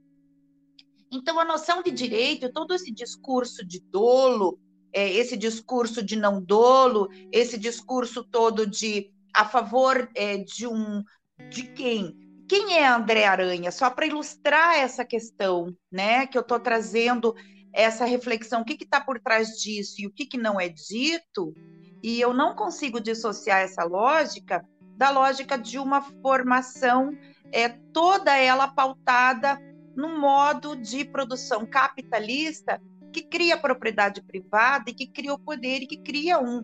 Então, 1.13 1.39
a 1.39 1.45
noção 1.45 1.81
de 1.81 1.93
direito, 1.93 2.53
todo 2.53 2.75
esse 2.75 2.91
discurso 2.91 3.65
de 3.65 3.79
dolo, 3.79 4.59
é, 4.93 5.09
esse 5.11 5.37
discurso 5.37 6.03
de 6.03 6.17
não 6.17 6.43
dolo, 6.43 7.09
esse 7.33 7.59
discurso 7.59 8.25
todo 8.25 8.67
de 8.67 9.11
a 9.33 9.45
favor 9.45 10.11
é, 10.15 10.39
de 10.39 10.67
um 10.67 11.03
de 11.49 11.65
quem? 11.65 12.17
Quem 12.49 12.79
é 12.79 12.87
André 12.87 13.25
Aranha? 13.25 13.71
Só 13.71 13.89
para 13.91 14.07
ilustrar 14.07 14.77
essa 14.77 15.05
questão, 15.05 15.75
né? 15.91 16.27
Que 16.27 16.37
eu 16.37 16.43
estou 16.43 16.59
trazendo 16.59 17.35
essa 17.73 18.05
reflexão, 18.05 18.63
o 18.63 18.65
que 18.65 18.83
está 18.83 19.01
por 19.01 19.21
trás 19.21 19.51
disso 19.61 19.97
e 20.01 20.07
o 20.07 20.11
que, 20.11 20.27
que 20.27 20.37
não 20.37 20.61
é 20.61 20.69
dito, 20.69 21.55
e 22.03 22.21
eu 22.21 22.35
não 22.35 22.57
consigo 22.57 23.01
dissociar 23.01 23.61
essa 23.61 23.85
lógica 23.85 24.67
da 24.97 25.11
lógica 25.11 25.57
de 25.57 25.79
uma 25.79 26.03
formação 26.03 27.17
é 27.53 27.69
toda 27.69 28.37
ela 28.37 28.69
pautada 28.69 29.59
no 29.97 30.19
modo 30.21 30.77
de 30.77 31.05
produção 31.05 31.65
capitalista 31.65 32.81
que 33.11 33.23
cria 33.23 33.59
propriedade 33.59 34.23
privada 34.23 34.91
e 34.91 34.95
que 34.95 35.07
cria 35.07 35.35
o 35.35 35.39
poder 35.39 35.83
e 35.83 35.87
que 35.87 35.99
cria 35.99 36.39
um 36.39 36.63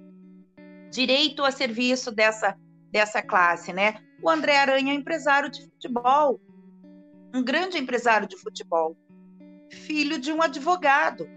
direito 0.91 1.45
a 1.45 1.51
serviço 1.51 2.11
dessa, 2.11 2.57
dessa 2.91 3.21
classe, 3.21 3.73
né? 3.73 3.97
O 4.23 4.31
André 4.31 4.57
Aranha 4.57 4.93
é 4.93 4.97
empresário 4.97 5.51
de 5.51 5.63
futebol, 5.65 6.41
um 7.35 7.43
grande 7.43 7.77
empresário 7.77 8.27
de 8.27 8.37
futebol, 8.37 8.97
filho 9.71 10.19
de 10.19 10.33
um 10.33 10.41
advogado, 10.41 11.29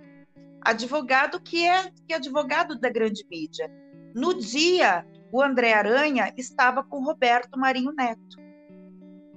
advogado 0.61 1.39
que 1.41 1.65
é, 1.65 1.91
que 2.07 2.13
é 2.13 2.15
advogado 2.15 2.79
da 2.79 2.89
grande 2.89 3.25
mídia. 3.29 3.69
No 4.15 4.33
dia, 4.33 5.05
o 5.31 5.41
André 5.41 5.73
Aranha 5.73 6.33
estava 6.37 6.83
com 6.83 7.03
Roberto 7.03 7.59
Marinho 7.59 7.91
Neto, 7.91 8.37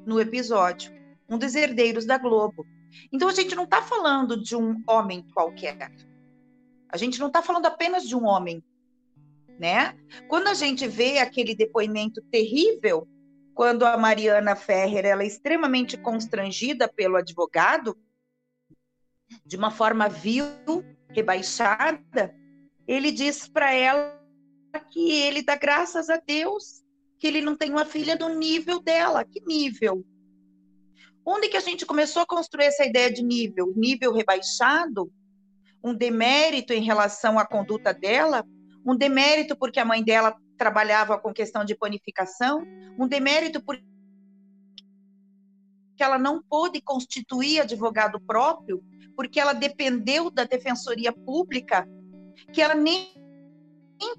no 0.06 0.20
episódio, 0.20 0.92
um 1.28 1.38
dos 1.38 1.54
herdeiros 1.54 2.06
da 2.06 2.18
Globo. 2.18 2.66
Então 3.12 3.28
a 3.28 3.32
gente 3.32 3.54
não 3.54 3.64
está 3.64 3.82
falando 3.82 4.40
de 4.40 4.56
um 4.56 4.82
homem 4.86 5.22
qualquer. 5.32 5.92
A 6.88 6.96
gente 6.96 7.18
não 7.18 7.28
está 7.28 7.42
falando 7.42 7.66
apenas 7.66 8.06
de 8.06 8.14
um 8.14 8.24
homem, 8.24 8.62
né? 9.58 9.96
Quando 10.28 10.48
a 10.48 10.54
gente 10.54 10.86
vê 10.86 11.18
aquele 11.18 11.54
depoimento 11.54 12.20
terrível, 12.30 13.08
quando 13.54 13.84
a 13.84 13.96
Mariana 13.96 14.54
Ferrer 14.56 15.04
ela 15.04 15.22
é 15.22 15.26
extremamente 15.26 15.96
constrangida 15.96 16.88
pelo 16.88 17.16
advogado, 17.16 17.96
de 19.44 19.56
uma 19.56 19.70
forma 19.70 20.08
vil, 20.08 20.44
rebaixada, 21.08 22.34
ele 22.86 23.10
diz 23.10 23.48
para 23.48 23.72
ela 23.72 24.20
que 24.90 25.12
ele 25.12 25.42
dá 25.42 25.56
graças 25.56 26.08
a 26.08 26.16
Deus 26.16 26.82
que 27.18 27.26
ele 27.26 27.40
não 27.40 27.54
tem 27.54 27.70
uma 27.70 27.84
filha 27.84 28.16
do 28.16 28.28
nível 28.30 28.80
dela. 28.80 29.24
Que 29.24 29.40
nível? 29.46 30.04
Onde 31.24 31.48
que 31.48 31.56
a 31.56 31.60
gente 31.60 31.86
começou 31.86 32.22
a 32.22 32.26
construir 32.26 32.64
essa 32.64 32.84
ideia 32.84 33.12
de 33.12 33.22
nível? 33.22 33.72
Nível 33.76 34.12
rebaixado? 34.12 35.12
Um 35.82 35.94
demérito 35.94 36.72
em 36.72 36.82
relação 36.82 37.38
à 37.38 37.46
conduta 37.46 37.94
dela? 37.94 38.44
Um 38.84 38.96
demérito 38.96 39.56
porque 39.56 39.78
a 39.78 39.84
mãe 39.84 40.02
dela 40.02 40.36
trabalhava 40.58 41.18
com 41.18 41.32
questão 41.32 41.64
de 41.64 41.76
panificação? 41.76 42.62
Um 42.98 43.06
demérito 43.06 43.62
porque 43.62 43.82
ela 45.98 46.18
não 46.18 46.42
pôde 46.42 46.80
constituir 46.80 47.60
advogado 47.60 48.20
próprio? 48.20 48.82
Porque 49.14 49.38
ela 49.38 49.52
dependeu 49.52 50.30
da 50.30 50.44
defensoria 50.44 51.12
pública? 51.12 51.88
Que 52.52 52.60
ela 52.60 52.74
nem 52.74 53.12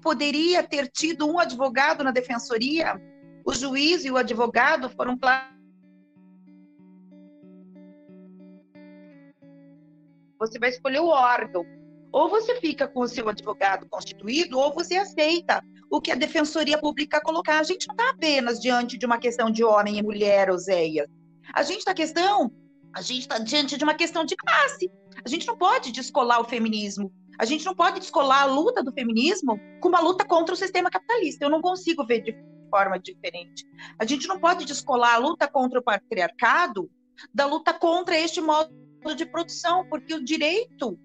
poderia 0.00 0.62
ter 0.62 0.88
tido 0.88 1.26
um 1.26 1.38
advogado 1.38 2.02
na 2.02 2.10
defensoria? 2.10 2.98
O 3.44 3.52
juiz 3.52 4.06
e 4.06 4.10
o 4.10 4.16
advogado 4.16 4.88
foram 4.88 5.18
claros 5.18 5.53
Você 10.46 10.58
vai 10.58 10.70
escolher 10.70 11.00
o 11.00 11.08
órgão. 11.08 11.64
Ou 12.12 12.28
você 12.28 12.60
fica 12.60 12.86
com 12.86 13.00
o 13.00 13.08
seu 13.08 13.28
advogado 13.28 13.88
constituído, 13.88 14.58
ou 14.58 14.72
você 14.72 14.96
aceita 14.96 15.60
o 15.90 16.00
que 16.00 16.12
a 16.12 16.14
Defensoria 16.14 16.78
Pública 16.78 17.20
colocar. 17.20 17.58
A 17.58 17.64
gente 17.64 17.88
não 17.88 17.94
está 17.94 18.10
apenas 18.10 18.60
diante 18.60 18.96
de 18.96 19.04
uma 19.04 19.18
questão 19.18 19.50
de 19.50 19.64
homem 19.64 19.98
e 19.98 20.02
mulher, 20.02 20.50
Oséias. 20.50 21.08
A 21.52 21.62
gente 21.62 21.78
está 21.78 21.92
questão, 21.92 22.52
a 22.94 23.02
gente 23.02 23.22
está 23.22 23.38
diante 23.38 23.76
de 23.76 23.82
uma 23.82 23.94
questão 23.94 24.24
de 24.24 24.36
classe. 24.36 24.90
A 25.24 25.28
gente 25.28 25.46
não 25.46 25.56
pode 25.56 25.90
descolar 25.90 26.40
o 26.40 26.44
feminismo. 26.44 27.12
A 27.38 27.44
gente 27.44 27.64
não 27.64 27.74
pode 27.74 27.98
descolar 27.98 28.42
a 28.42 28.46
luta 28.46 28.82
do 28.82 28.92
feminismo 28.92 29.58
com 29.80 29.88
uma 29.88 30.00
luta 30.00 30.24
contra 30.24 30.54
o 30.54 30.58
sistema 30.58 30.90
capitalista. 30.90 31.44
Eu 31.44 31.50
não 31.50 31.60
consigo 31.60 32.06
ver 32.06 32.20
de 32.20 32.36
forma 32.70 32.98
diferente. 32.98 33.64
A 33.98 34.04
gente 34.04 34.28
não 34.28 34.38
pode 34.38 34.64
descolar 34.64 35.14
a 35.14 35.18
luta 35.18 35.48
contra 35.48 35.80
o 35.80 35.82
patriarcado 35.82 36.88
da 37.32 37.46
luta 37.46 37.72
contra 37.72 38.18
este 38.18 38.40
modo 38.40 38.83
de 39.12 39.26
produção, 39.26 39.84
porque 39.88 40.14
o 40.14 40.24
direito, 40.24 40.96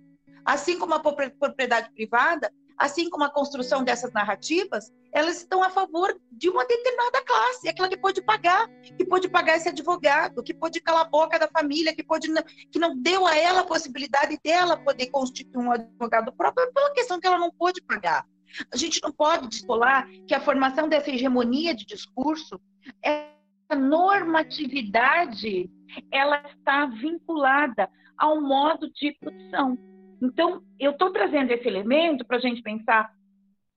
assim 0.46 0.78
como 0.78 0.94
a 0.94 1.00
propriedade 1.00 1.92
privada, 1.92 2.52
assim 2.78 3.10
como 3.10 3.26
a 3.26 3.30
construção 3.30 3.84
dessas 3.84 4.14
narrativas, 4.14 4.94
elas 5.12 5.38
estão 5.38 5.62
a 5.62 5.70
favor 5.70 6.18
de 6.32 6.48
uma 6.50 6.66
determinada 6.66 7.22
classe, 7.26 7.68
aquela 7.68 7.90
que 7.90 7.98
pode 7.98 8.22
pagar, 8.22 8.70
que 8.98 9.04
pode 9.04 9.28
pagar 9.28 9.58
esse 9.58 9.68
advogado, 9.68 10.42
que 10.42 10.54
pode 10.54 10.80
calar 10.80 11.02
a 11.02 11.10
boca 11.10 11.38
da 11.38 11.50
família, 11.50 11.94
que 11.94 12.04
pode 12.04 12.32
que 12.72 12.80
não 12.80 12.96
deu 12.96 13.28
a 13.28 13.36
ela 13.36 13.62
a 13.62 13.66
possibilidade 13.66 14.40
dela 14.44 14.78
poder 14.78 15.08
constituir 15.08 15.58
um 15.58 15.72
advogado 15.72 16.32
próprio 16.32 16.72
pela 16.72 16.94
questão 16.94 17.20
que 17.20 17.28
ela 17.28 17.38
não 17.38 17.52
pôde 17.52 17.82
pagar. 17.82 18.26
A 18.74 18.78
gente 18.78 19.02
não 19.04 19.12
pode 19.12 19.50
descolar 19.50 20.08
que 20.26 20.34
a 20.34 20.40
formação 20.40 20.88
dessa 20.88 21.12
hegemonia 21.12 21.76
de 21.76 21.86
discurso, 21.86 22.62
essa 23.04 23.76
normatividade 23.76 25.70
ela 26.12 26.44
está 26.50 26.86
vinculada 26.86 27.90
ao 28.18 28.42
modo 28.42 28.92
de 28.92 29.16
produção. 29.20 29.78
Então, 30.22 30.62
eu 30.80 30.92
estou 30.92 31.12
trazendo 31.12 31.52
esse 31.52 31.68
elemento 31.68 32.26
para 32.26 32.38
a 32.38 32.42
gente 32.42 32.62
pensar 32.62 33.10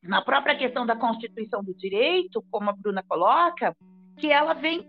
na 0.02 0.20
própria 0.20 0.58
questão 0.58 0.84
da 0.84 0.96
constituição 0.96 1.62
do 1.62 1.74
direito, 1.74 2.44
como 2.50 2.68
a 2.68 2.72
Bruna 2.72 3.04
coloca, 3.06 3.76
que 4.18 4.30
ela 4.30 4.52
vem 4.52 4.84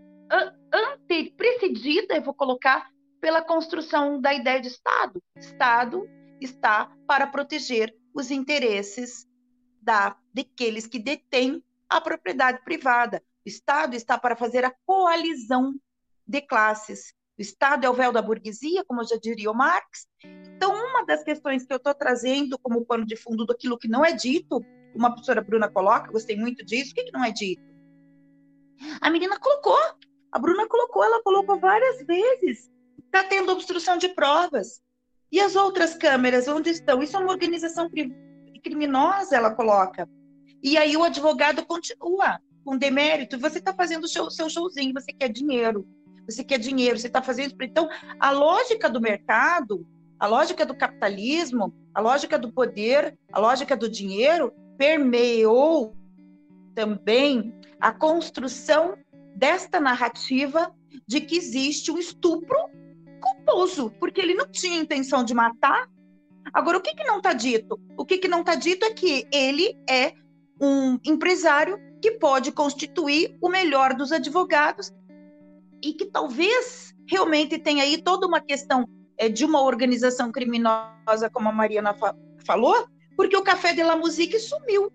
ante, 0.72 1.30
precedida, 1.36 2.16
eu 2.16 2.22
vou 2.22 2.34
colocar, 2.34 2.88
pela 3.20 3.40
construção 3.40 4.20
da 4.20 4.34
ideia 4.34 4.60
de 4.60 4.68
Estado. 4.68 5.22
Estado 5.36 6.06
está 6.40 6.92
para 7.06 7.26
proteger 7.26 7.94
os 8.12 8.30
interesses 8.30 9.26
da, 9.80 10.16
daqueles 10.32 10.86
que 10.86 10.98
detêm 10.98 11.62
a 11.88 12.00
propriedade 12.00 12.62
privada. 12.64 13.22
O 13.46 13.48
Estado 13.48 13.94
está 13.94 14.18
para 14.18 14.36
fazer 14.36 14.64
a 14.64 14.74
coalizão 14.84 15.74
de 16.26 16.40
classes. 16.40 17.12
O 17.38 17.42
Estado 17.42 17.84
é 17.84 17.90
o 17.90 17.94
véu 17.94 18.12
da 18.12 18.22
burguesia, 18.22 18.84
como 18.84 19.04
já 19.04 19.16
diria 19.16 19.50
o 19.50 19.54
Marx. 19.54 20.06
Então, 20.56 20.72
uma 20.72 21.04
das 21.04 21.24
questões 21.24 21.66
que 21.66 21.72
eu 21.72 21.78
estou 21.78 21.94
trazendo 21.94 22.58
como 22.58 22.84
pano 22.84 23.04
de 23.04 23.16
fundo 23.16 23.44
daquilo 23.44 23.78
que 23.78 23.88
não 23.88 24.04
é 24.04 24.12
dito, 24.12 24.64
como 24.92 25.06
a 25.06 25.10
professora 25.10 25.42
Bruna 25.42 25.68
coloca, 25.68 26.12
gostei 26.12 26.36
muito 26.36 26.64
disso, 26.64 26.92
o 26.92 26.94
que, 26.94 27.04
que 27.04 27.12
não 27.12 27.24
é 27.24 27.32
dito? 27.32 27.62
A 29.00 29.10
menina 29.10 29.38
colocou, 29.38 29.78
a 30.30 30.38
Bruna 30.38 30.66
colocou, 30.68 31.02
ela 31.02 31.22
colocou 31.22 31.58
várias 31.58 32.04
vezes. 32.06 32.70
Está 33.04 33.24
tendo 33.24 33.52
obstrução 33.52 33.96
de 33.96 34.08
provas. 34.08 34.80
E 35.30 35.40
as 35.40 35.56
outras 35.56 35.94
câmeras, 35.94 36.46
onde 36.46 36.70
estão? 36.70 37.02
Isso 37.02 37.16
é 37.16 37.20
uma 37.20 37.32
organização 37.32 37.90
criminosa, 38.62 39.36
ela 39.36 39.52
coloca. 39.52 40.08
E 40.62 40.76
aí 40.76 40.96
o 40.96 41.02
advogado 41.02 41.66
continua 41.66 42.40
com 42.64 42.78
demérito, 42.78 43.38
você 43.38 43.58
está 43.58 43.74
fazendo 43.74 44.04
o 44.04 44.08
seu, 44.08 44.30
seu 44.30 44.48
showzinho, 44.48 44.94
você 44.94 45.12
quer 45.12 45.28
dinheiro, 45.28 45.86
você 46.28 46.42
quer 46.42 46.58
dinheiro, 46.58 46.98
você 46.98 47.06
está 47.06 47.22
fazendo. 47.22 47.54
Então, 47.60 47.88
a 48.18 48.30
lógica 48.30 48.88
do 48.88 49.00
mercado, 49.00 49.86
a 50.18 50.26
lógica 50.26 50.64
do 50.64 50.74
capitalismo, 50.74 51.74
a 51.94 52.00
lógica 52.00 52.38
do 52.38 52.52
poder, 52.52 53.18
a 53.32 53.38
lógica 53.38 53.76
do 53.76 53.88
dinheiro 53.88 54.52
permeou 54.78 55.94
também 56.74 57.54
a 57.80 57.92
construção 57.92 58.96
desta 59.36 59.80
narrativa 59.80 60.74
de 61.06 61.20
que 61.20 61.36
existe 61.36 61.90
um 61.90 61.98
estupro 61.98 62.56
culposo, 63.20 63.90
porque 63.98 64.20
ele 64.20 64.34
não 64.34 64.46
tinha 64.50 64.78
intenção 64.78 65.24
de 65.24 65.34
matar. 65.34 65.88
Agora, 66.52 66.78
o 66.78 66.80
que, 66.80 66.94
que 66.94 67.04
não 67.04 67.18
está 67.18 67.32
dito? 67.32 67.80
O 67.96 68.04
que, 68.04 68.18
que 68.18 68.28
não 68.28 68.40
está 68.40 68.54
dito 68.54 68.84
é 68.84 68.92
que 68.92 69.26
ele 69.32 69.76
é 69.88 70.12
um 70.60 70.98
empresário 71.04 71.78
que 72.00 72.12
pode 72.12 72.52
constituir 72.52 73.36
o 73.40 73.48
melhor 73.48 73.94
dos 73.94 74.12
advogados 74.12 74.92
e 75.84 75.92
que 75.92 76.06
talvez 76.06 76.94
realmente 77.06 77.58
tenha 77.58 77.82
aí 77.82 78.00
toda 78.02 78.26
uma 78.26 78.40
questão 78.40 78.88
é, 79.18 79.28
de 79.28 79.44
uma 79.44 79.62
organização 79.62 80.32
criminosa, 80.32 81.30
como 81.32 81.48
a 81.48 81.52
Mariana 81.52 81.94
fa 81.94 82.16
falou, 82.46 82.86
porque 83.16 83.36
o 83.36 83.42
Café 83.42 83.72
de 83.72 83.82
la 83.82 83.96
Musique 83.96 84.38
sumiu 84.38 84.92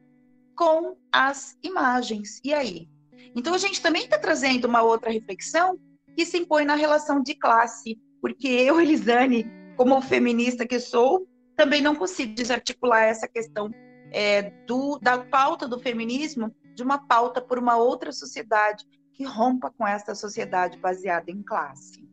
com 0.56 0.96
as 1.12 1.58
imagens. 1.64 2.40
E 2.44 2.54
aí? 2.54 2.88
Então 3.36 3.54
a 3.54 3.58
gente 3.58 3.82
também 3.82 4.04
está 4.04 4.20
trazendo 4.20 4.66
uma 4.66 4.82
outra 4.82 5.12
reflexão 5.12 5.80
que 6.16 6.26
se 6.26 6.38
impõe 6.38 6.66
na 6.66 6.76
relação 6.76 7.24
de 7.24 7.34
classe, 7.34 7.98
porque 8.22 8.48
eu, 8.48 8.78
Elisane, 8.82 9.48
como 9.78 10.02
feminista 10.02 10.68
que 10.68 10.80
sou, 10.80 11.28
também 11.56 11.82
não 11.82 11.96
consigo 11.96 12.34
desarticular 12.34 13.04
essa 13.04 13.28
questão 13.28 13.70
é, 14.12 14.52
do, 14.66 15.00
da 15.00 15.18
pauta 15.20 15.68
do 15.68 15.80
feminismo 15.80 16.54
de 16.76 16.84
uma 16.84 16.98
pauta 16.98 17.42
por 17.42 17.60
uma 17.60 17.78
outra 17.78 18.12
sociedade 18.12 18.86
que 19.20 19.26
rompa 19.26 19.70
com 19.78 19.86
essa 19.86 20.16
sociedade 20.16 20.78
baseada 20.78 21.30
em 21.30 21.44
classe. 21.44 22.08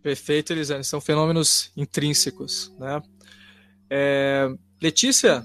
Perfeito, 0.00 0.52
Elisane. 0.52 0.84
São 0.84 1.00
fenômenos 1.00 1.72
intrínsecos, 1.76 2.72
né? 2.78 3.02
É... 3.90 4.48
Letícia? 4.80 5.44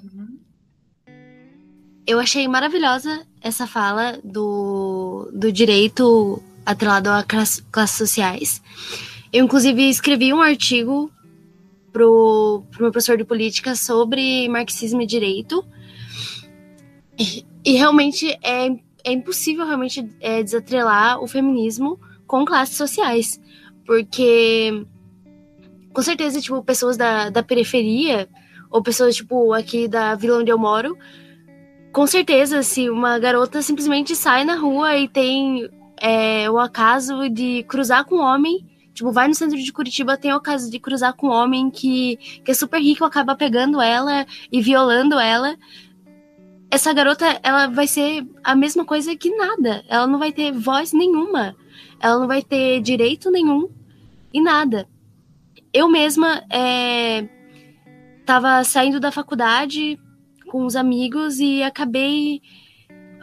Eu 2.06 2.20
achei 2.20 2.48
maravilhosa 2.48 3.26
essa 3.42 3.66
fala 3.66 4.20
do, 4.24 5.28
do 5.34 5.52
direito 5.52 6.42
atrelado 6.64 7.10
a 7.10 7.24
classes 7.24 7.98
sociais. 7.98 8.62
Eu, 9.34 9.44
inclusive, 9.44 9.90
escrevi 9.90 10.32
um 10.34 10.42
artigo 10.42 11.12
para 11.92 12.06
o 12.06 12.64
meu 12.80 12.92
professor 12.92 13.18
de 13.18 13.24
política 13.24 13.76
sobre 13.76 14.48
marxismo 14.50 15.02
e 15.02 15.08
direito. 15.08 15.66
E 17.66 17.74
realmente 17.74 18.38
é, 18.44 18.70
é 19.08 19.12
impossível 19.14 19.66
realmente 19.66 20.06
é, 20.20 20.44
desatrelar 20.44 21.24
o 21.24 21.28
feminismo 21.28 21.98
com 22.28 22.44
classes 22.44 22.76
sociais. 22.76 23.42
Porque, 23.86 24.86
com 25.94 26.02
certeza, 26.02 26.42
tipo, 26.42 26.62
pessoas 26.62 26.98
da, 26.98 27.30
da 27.30 27.42
periferia, 27.42 28.28
ou 28.70 28.84
pessoas, 28.84 29.16
tipo, 29.16 29.54
aqui 29.54 29.88
da 29.88 30.14
vila 30.16 30.40
onde 30.40 30.52
eu 30.52 30.58
moro, 30.58 30.98
com 31.94 32.06
certeza, 32.06 32.62
se 32.64 32.90
uma 32.90 33.18
garota 33.18 33.62
simplesmente 33.62 34.14
sai 34.14 34.44
na 34.44 34.56
rua 34.56 34.98
e 34.98 35.08
tem 35.08 35.70
é, 36.02 36.52
o 36.52 36.60
acaso 36.60 37.30
de 37.30 37.64
cruzar 37.64 38.04
com 38.04 38.18
um 38.18 38.22
homem, 38.22 38.66
tipo, 38.94 39.10
vai 39.10 39.30
no 39.30 39.34
centro 39.34 39.58
de 39.58 39.72
Curitiba, 39.72 40.18
tem 40.18 40.34
o 40.34 40.36
acaso 40.36 40.70
de 40.70 40.80
cruzar 40.80 41.14
com 41.14 41.28
um 41.28 41.32
homem 41.32 41.72
que, 41.72 42.18
que 42.44 42.52
é 42.52 42.54
super 42.54 42.82
rico, 42.82 43.06
acaba 43.06 43.38
pegando 43.38 43.82
ela 43.82 44.26
e 44.52 44.62
violando 44.62 45.18
ela 45.18 45.56
essa 46.70 46.94
garota, 46.94 47.40
ela 47.44 47.68
vai 47.68 47.88
ser 47.88 48.26
a 48.44 48.56
mesma 48.56 48.84
coisa 48.84 49.16
que 49.16 49.30
nada. 49.36 49.84
Ela 49.88 50.06
não 50.06 50.20
vai 50.20 50.32
ter 50.32 50.52
voz 50.52 50.92
nenhuma. 50.92 51.56
Ela 52.00 52.20
não 52.20 52.28
vai 52.28 52.42
ter 52.42 52.82
direito 52.82 53.32
nenhum 53.32 53.70
e 54.34 54.42
nada. 54.42 54.88
Eu 55.74 55.90
mesma 55.90 56.44
é, 56.50 57.28
tava 58.26 58.64
saindo 58.64 59.00
da 59.00 59.12
faculdade 59.12 59.98
com 60.50 60.66
os 60.66 60.76
amigos 60.76 61.40
e 61.40 61.64
acabei. 61.64 62.42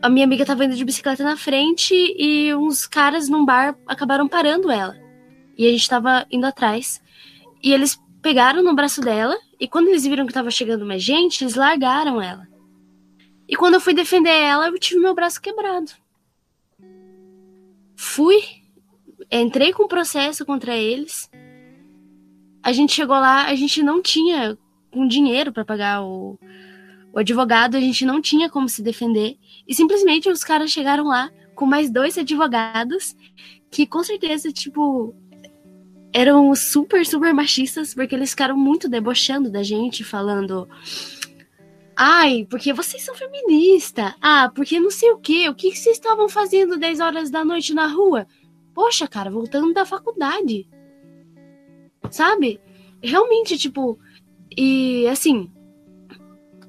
A 0.02 0.08
minha 0.08 0.24
amiga 0.24 0.44
tava 0.44 0.64
indo 0.64 0.76
de 0.76 0.84
bicicleta 0.84 1.22
na 1.22 1.36
frente 1.36 1.94
e 1.94 2.54
uns 2.54 2.86
caras 2.86 3.28
num 3.28 3.44
bar 3.44 3.76
acabaram 3.86 4.28
parando 4.28 4.70
ela. 4.70 4.96
E 5.56 5.66
a 5.66 5.70
gente 5.70 5.88
tava 5.88 6.26
indo 6.30 6.46
atrás. 6.46 7.00
E 7.62 7.72
eles 7.72 7.98
pegaram 8.22 8.62
no 8.62 8.74
braço 8.74 9.00
dela 9.00 9.36
e 9.60 9.68
quando 9.68 9.88
eles 9.88 10.04
viram 10.04 10.26
que 10.26 10.32
tava 10.32 10.50
chegando 10.50 10.86
mais 10.86 11.02
gente, 11.02 11.44
eles 11.44 11.54
largaram 11.54 12.20
ela. 12.20 12.53
E 13.48 13.56
quando 13.56 13.74
eu 13.74 13.80
fui 13.80 13.94
defender 13.94 14.30
ela, 14.30 14.68
eu 14.68 14.78
tive 14.78 15.00
meu 15.00 15.14
braço 15.14 15.40
quebrado. 15.40 15.92
Fui, 17.96 18.42
entrei 19.30 19.72
com 19.72 19.86
processo 19.86 20.44
contra 20.44 20.76
eles. 20.76 21.30
A 22.62 22.72
gente 22.72 22.94
chegou 22.94 23.16
lá, 23.16 23.46
a 23.46 23.54
gente 23.54 23.82
não 23.82 24.00
tinha 24.00 24.58
um 24.92 25.06
dinheiro 25.06 25.52
para 25.52 25.64
pagar 25.64 26.02
o, 26.02 26.38
o 27.12 27.18
advogado, 27.18 27.76
a 27.76 27.80
gente 27.80 28.04
não 28.04 28.20
tinha 28.20 28.48
como 28.48 28.68
se 28.68 28.82
defender. 28.82 29.36
E 29.66 29.74
simplesmente 29.74 30.28
os 30.28 30.42
caras 30.42 30.70
chegaram 30.70 31.04
lá 31.04 31.30
com 31.54 31.66
mais 31.66 31.90
dois 31.90 32.16
advogados 32.18 33.14
que 33.70 33.86
com 33.86 34.02
certeza, 34.04 34.52
tipo, 34.52 35.14
eram 36.12 36.54
super, 36.54 37.04
super 37.04 37.34
machistas, 37.34 37.92
porque 37.92 38.14
eles 38.14 38.30
ficaram 38.30 38.56
muito 38.56 38.88
debochando 38.88 39.50
da 39.50 39.64
gente, 39.64 40.04
falando. 40.04 40.68
Ai, 41.96 42.46
porque 42.50 42.72
vocês 42.72 43.02
são 43.02 43.14
feministas. 43.14 44.14
Ah, 44.20 44.50
porque 44.54 44.80
não 44.80 44.90
sei 44.90 45.10
o 45.12 45.18
quê. 45.18 45.48
O 45.48 45.54
que 45.54 45.74
vocês 45.74 45.96
estavam 45.96 46.28
fazendo 46.28 46.76
10 46.76 47.00
horas 47.00 47.30
da 47.30 47.44
noite 47.44 47.72
na 47.72 47.86
rua? 47.86 48.26
Poxa, 48.74 49.06
cara, 49.06 49.30
voltando 49.30 49.72
da 49.72 49.86
faculdade. 49.86 50.68
Sabe? 52.10 52.60
Realmente, 53.02 53.56
tipo. 53.56 53.98
E 54.56 55.06
assim. 55.08 55.50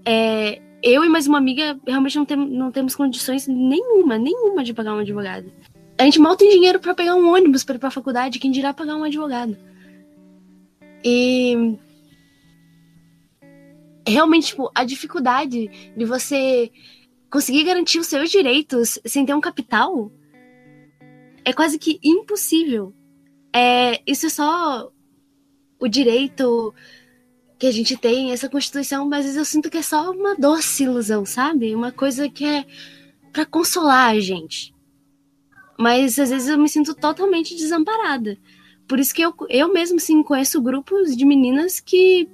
É, 0.05 0.61
eu 0.83 1.03
e 1.03 1.09
mais 1.09 1.25
uma 1.25 1.39
amiga 1.39 1.79
realmente 1.87 2.15
não, 2.15 2.25
tem, 2.25 2.37
não 2.37 2.71
temos 2.71 2.95
condições 2.95 3.47
nenhuma, 3.47 4.19
nenhuma 4.19 4.63
de 4.63 4.73
pagar 4.73 4.93
um 4.93 4.99
advogado. 4.99 5.51
A 5.97 6.03
gente 6.03 6.19
mal 6.19 6.35
tem 6.35 6.51
dinheiro 6.51 6.79
para 6.79 6.93
pegar 6.93 7.15
um 7.15 7.33
ônibus 7.33 7.63
para 7.63 7.75
ir 7.75 7.79
pra 7.79 7.89
faculdade, 7.89 8.37
quem 8.37 8.51
dirá 8.51 8.73
pagar 8.73 8.95
um 8.95 9.03
advogado. 9.03 9.57
E 11.03 11.75
realmente, 14.07 14.47
tipo, 14.47 14.71
a 14.73 14.83
dificuldade 14.83 15.69
de 15.95 16.05
você 16.05 16.71
conseguir 17.29 17.63
garantir 17.63 17.99
os 17.99 18.07
seus 18.07 18.29
direitos 18.29 18.99
sem 19.05 19.25
ter 19.25 19.33
um 19.33 19.41
capital 19.41 20.11
é 21.43 21.51
quase 21.51 21.77
que 21.77 21.99
impossível. 22.03 22.93
É, 23.53 24.01
isso 24.05 24.25
é 24.25 24.29
só 24.29 24.91
o 25.79 25.87
direito 25.87 26.73
que 27.57 27.67
a 27.67 27.71
gente 27.71 27.95
tem, 27.95 28.31
essa 28.31 28.49
Constituição, 28.49 29.07
mas 29.07 29.19
às 29.19 29.25
vezes 29.25 29.37
eu 29.37 29.45
sinto 29.45 29.69
que 29.69 29.77
é 29.77 29.81
só 29.81 30.11
uma 30.11 30.35
doce 30.35 30.83
ilusão, 30.83 31.25
sabe? 31.25 31.73
Uma 31.73 31.91
coisa 31.91 32.29
que 32.29 32.45
é 32.45 32.65
para 33.31 33.45
consolar 33.45 34.11
a 34.11 34.19
gente. 34.19 34.73
Mas 35.77 36.17
às 36.19 36.29
vezes 36.29 36.47
eu 36.47 36.57
me 36.57 36.69
sinto 36.69 36.93
totalmente 36.95 37.55
desamparada. 37.55 38.37
Por 38.87 38.99
isso 38.99 39.13
que 39.13 39.21
eu, 39.21 39.33
eu 39.49 39.73
mesmo, 39.73 39.99
sim, 39.99 40.21
conheço 40.23 40.61
grupos 40.61 41.15
de 41.15 41.25
meninas 41.25 41.79
que 41.79 42.29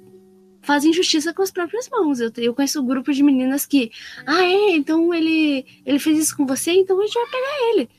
fazem 0.62 0.92
justiça 0.92 1.34
com 1.34 1.42
as 1.42 1.50
próprias 1.50 1.88
mãos. 1.90 2.20
Eu, 2.20 2.32
eu 2.38 2.54
conheço 2.54 2.82
grupos 2.82 3.16
de 3.16 3.22
meninas 3.22 3.66
que, 3.66 3.90
ah, 4.26 4.42
é, 4.44 4.76
então 4.76 5.12
ele, 5.12 5.66
ele 5.84 5.98
fez 5.98 6.18
isso 6.18 6.36
com 6.36 6.46
você, 6.46 6.72
então 6.72 6.98
a 7.00 7.04
gente 7.04 7.14
vai 7.14 7.26
pegar 7.26 7.70
ele. 7.70 7.90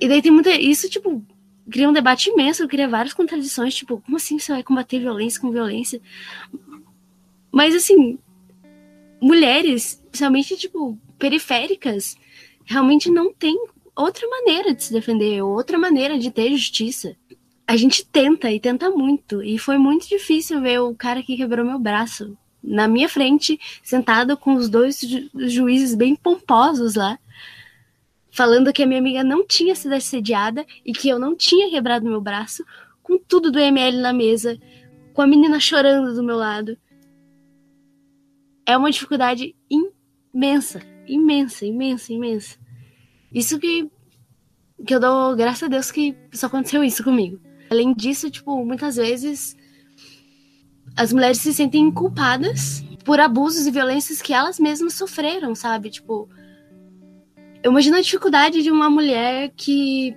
E 0.00 0.08
daí 0.08 0.22
tem 0.22 0.32
muita. 0.32 0.50
Isso, 0.50 0.88
tipo, 0.88 1.24
cria 1.70 1.88
um 1.88 1.92
debate 1.92 2.30
imenso, 2.30 2.66
cria 2.66 2.88
várias 2.88 3.14
contradições, 3.14 3.74
tipo, 3.74 4.00
como 4.00 4.16
assim 4.16 4.38
você 4.38 4.52
vai 4.52 4.62
combater 4.62 4.98
violência 4.98 5.40
com 5.40 5.50
violência? 5.50 6.00
Mas 7.52 7.74
assim, 7.74 8.18
mulheres, 9.20 10.02
principalmente, 10.10 10.56
tipo, 10.56 10.98
periféricas, 11.18 12.16
realmente 12.64 13.10
não 13.10 13.32
tem 13.32 13.56
outra 13.96 14.26
maneira 14.28 14.74
de 14.74 14.84
se 14.84 14.92
defender, 14.92 15.42
outra 15.42 15.78
maneira 15.78 16.18
de 16.18 16.30
ter 16.30 16.50
justiça. 16.50 17.16
A 17.68 17.76
gente 17.76 18.04
tenta 18.04 18.50
e 18.50 18.58
tenta 18.58 18.90
muito, 18.90 19.42
e 19.42 19.58
foi 19.58 19.76
muito 19.76 20.08
difícil 20.08 20.60
ver 20.60 20.80
o 20.80 20.94
cara 20.94 21.22
que 21.22 21.36
quebrou 21.36 21.64
meu 21.64 21.78
braço 21.78 22.36
na 22.64 22.88
minha 22.88 23.08
frente, 23.08 23.60
sentado 23.82 24.36
com 24.36 24.54
os 24.54 24.68
dois 24.68 24.98
ju 25.00 25.28
juízes 25.34 25.94
bem 25.94 26.16
pomposos 26.16 26.96
lá 26.96 27.18
falando 28.38 28.72
que 28.72 28.84
a 28.84 28.86
minha 28.86 29.00
amiga 29.00 29.24
não 29.24 29.44
tinha 29.44 29.74
sido 29.74 29.94
assediada 29.94 30.64
e 30.84 30.92
que 30.92 31.08
eu 31.08 31.18
não 31.18 31.34
tinha 31.34 31.68
quebrado 31.70 32.08
meu 32.08 32.20
braço, 32.20 32.64
com 33.02 33.18
tudo 33.18 33.50
do 33.50 33.58
ML 33.58 33.96
na 33.98 34.12
mesa, 34.12 34.56
com 35.12 35.22
a 35.22 35.26
menina 35.26 35.58
chorando 35.58 36.14
do 36.14 36.22
meu 36.22 36.36
lado. 36.36 36.78
É 38.64 38.76
uma 38.76 38.92
dificuldade 38.92 39.56
imensa, 40.32 40.80
imensa, 41.08 41.66
imensa, 41.66 42.12
imensa. 42.12 42.56
Isso 43.32 43.58
que, 43.58 43.90
que 44.86 44.94
eu 44.94 45.00
dou 45.00 45.34
graças 45.34 45.64
a 45.64 45.68
Deus 45.68 45.90
que 45.90 46.16
só 46.32 46.46
aconteceu 46.46 46.84
isso 46.84 47.02
comigo. 47.02 47.40
Além 47.70 47.94
disso, 47.94 48.30
tipo, 48.30 48.64
muitas 48.64 48.96
vezes 48.96 49.56
as 50.96 51.12
mulheres 51.12 51.38
se 51.38 51.52
sentem 51.52 51.90
culpadas 51.90 52.82
por 53.04 53.20
abusos 53.20 53.66
e 53.66 53.70
violências 53.70 54.20
que 54.20 54.32
elas 54.32 54.58
mesmas 54.58 54.94
sofreram, 54.94 55.54
sabe? 55.54 55.90
Tipo, 55.90 56.28
eu 57.62 57.70
imagino 57.70 57.96
a 57.96 58.00
dificuldade 58.00 58.62
de 58.62 58.70
uma 58.70 58.90
mulher 58.90 59.52
que 59.56 60.16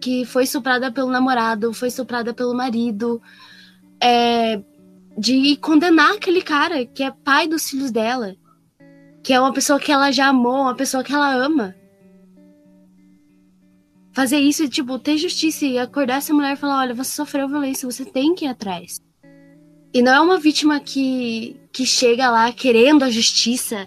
que 0.00 0.24
foi 0.24 0.44
estuprada 0.44 0.92
pelo 0.92 1.10
namorado, 1.10 1.74
foi 1.74 1.88
estuprada 1.88 2.32
pelo 2.32 2.54
marido, 2.54 3.20
é, 4.00 4.62
de 5.18 5.56
condenar 5.56 6.14
aquele 6.14 6.40
cara 6.40 6.86
que 6.86 7.02
é 7.02 7.10
pai 7.10 7.48
dos 7.48 7.68
filhos 7.68 7.90
dela, 7.90 8.36
que 9.24 9.32
é 9.32 9.40
uma 9.40 9.52
pessoa 9.52 9.80
que 9.80 9.90
ela 9.90 10.12
já 10.12 10.28
amou, 10.28 10.62
uma 10.62 10.76
pessoa 10.76 11.02
que 11.02 11.12
ela 11.12 11.34
ama. 11.34 11.74
Fazer 14.18 14.40
isso 14.40 14.64
e, 14.64 14.68
tipo, 14.68 14.98
ter 14.98 15.16
justiça 15.16 15.64
e 15.64 15.78
acordar 15.78 16.16
essa 16.16 16.34
mulher 16.34 16.54
e 16.54 16.56
falar: 16.56 16.80
olha, 16.80 16.92
você 16.92 17.12
sofreu 17.12 17.46
violência, 17.46 17.88
você 17.88 18.04
tem 18.04 18.34
que 18.34 18.46
ir 18.46 18.48
atrás. 18.48 19.00
E 19.94 20.02
não 20.02 20.12
é 20.12 20.20
uma 20.20 20.40
vítima 20.40 20.80
que, 20.80 21.54
que 21.72 21.86
chega 21.86 22.28
lá 22.28 22.50
querendo 22.50 23.04
a 23.04 23.10
justiça 23.10 23.86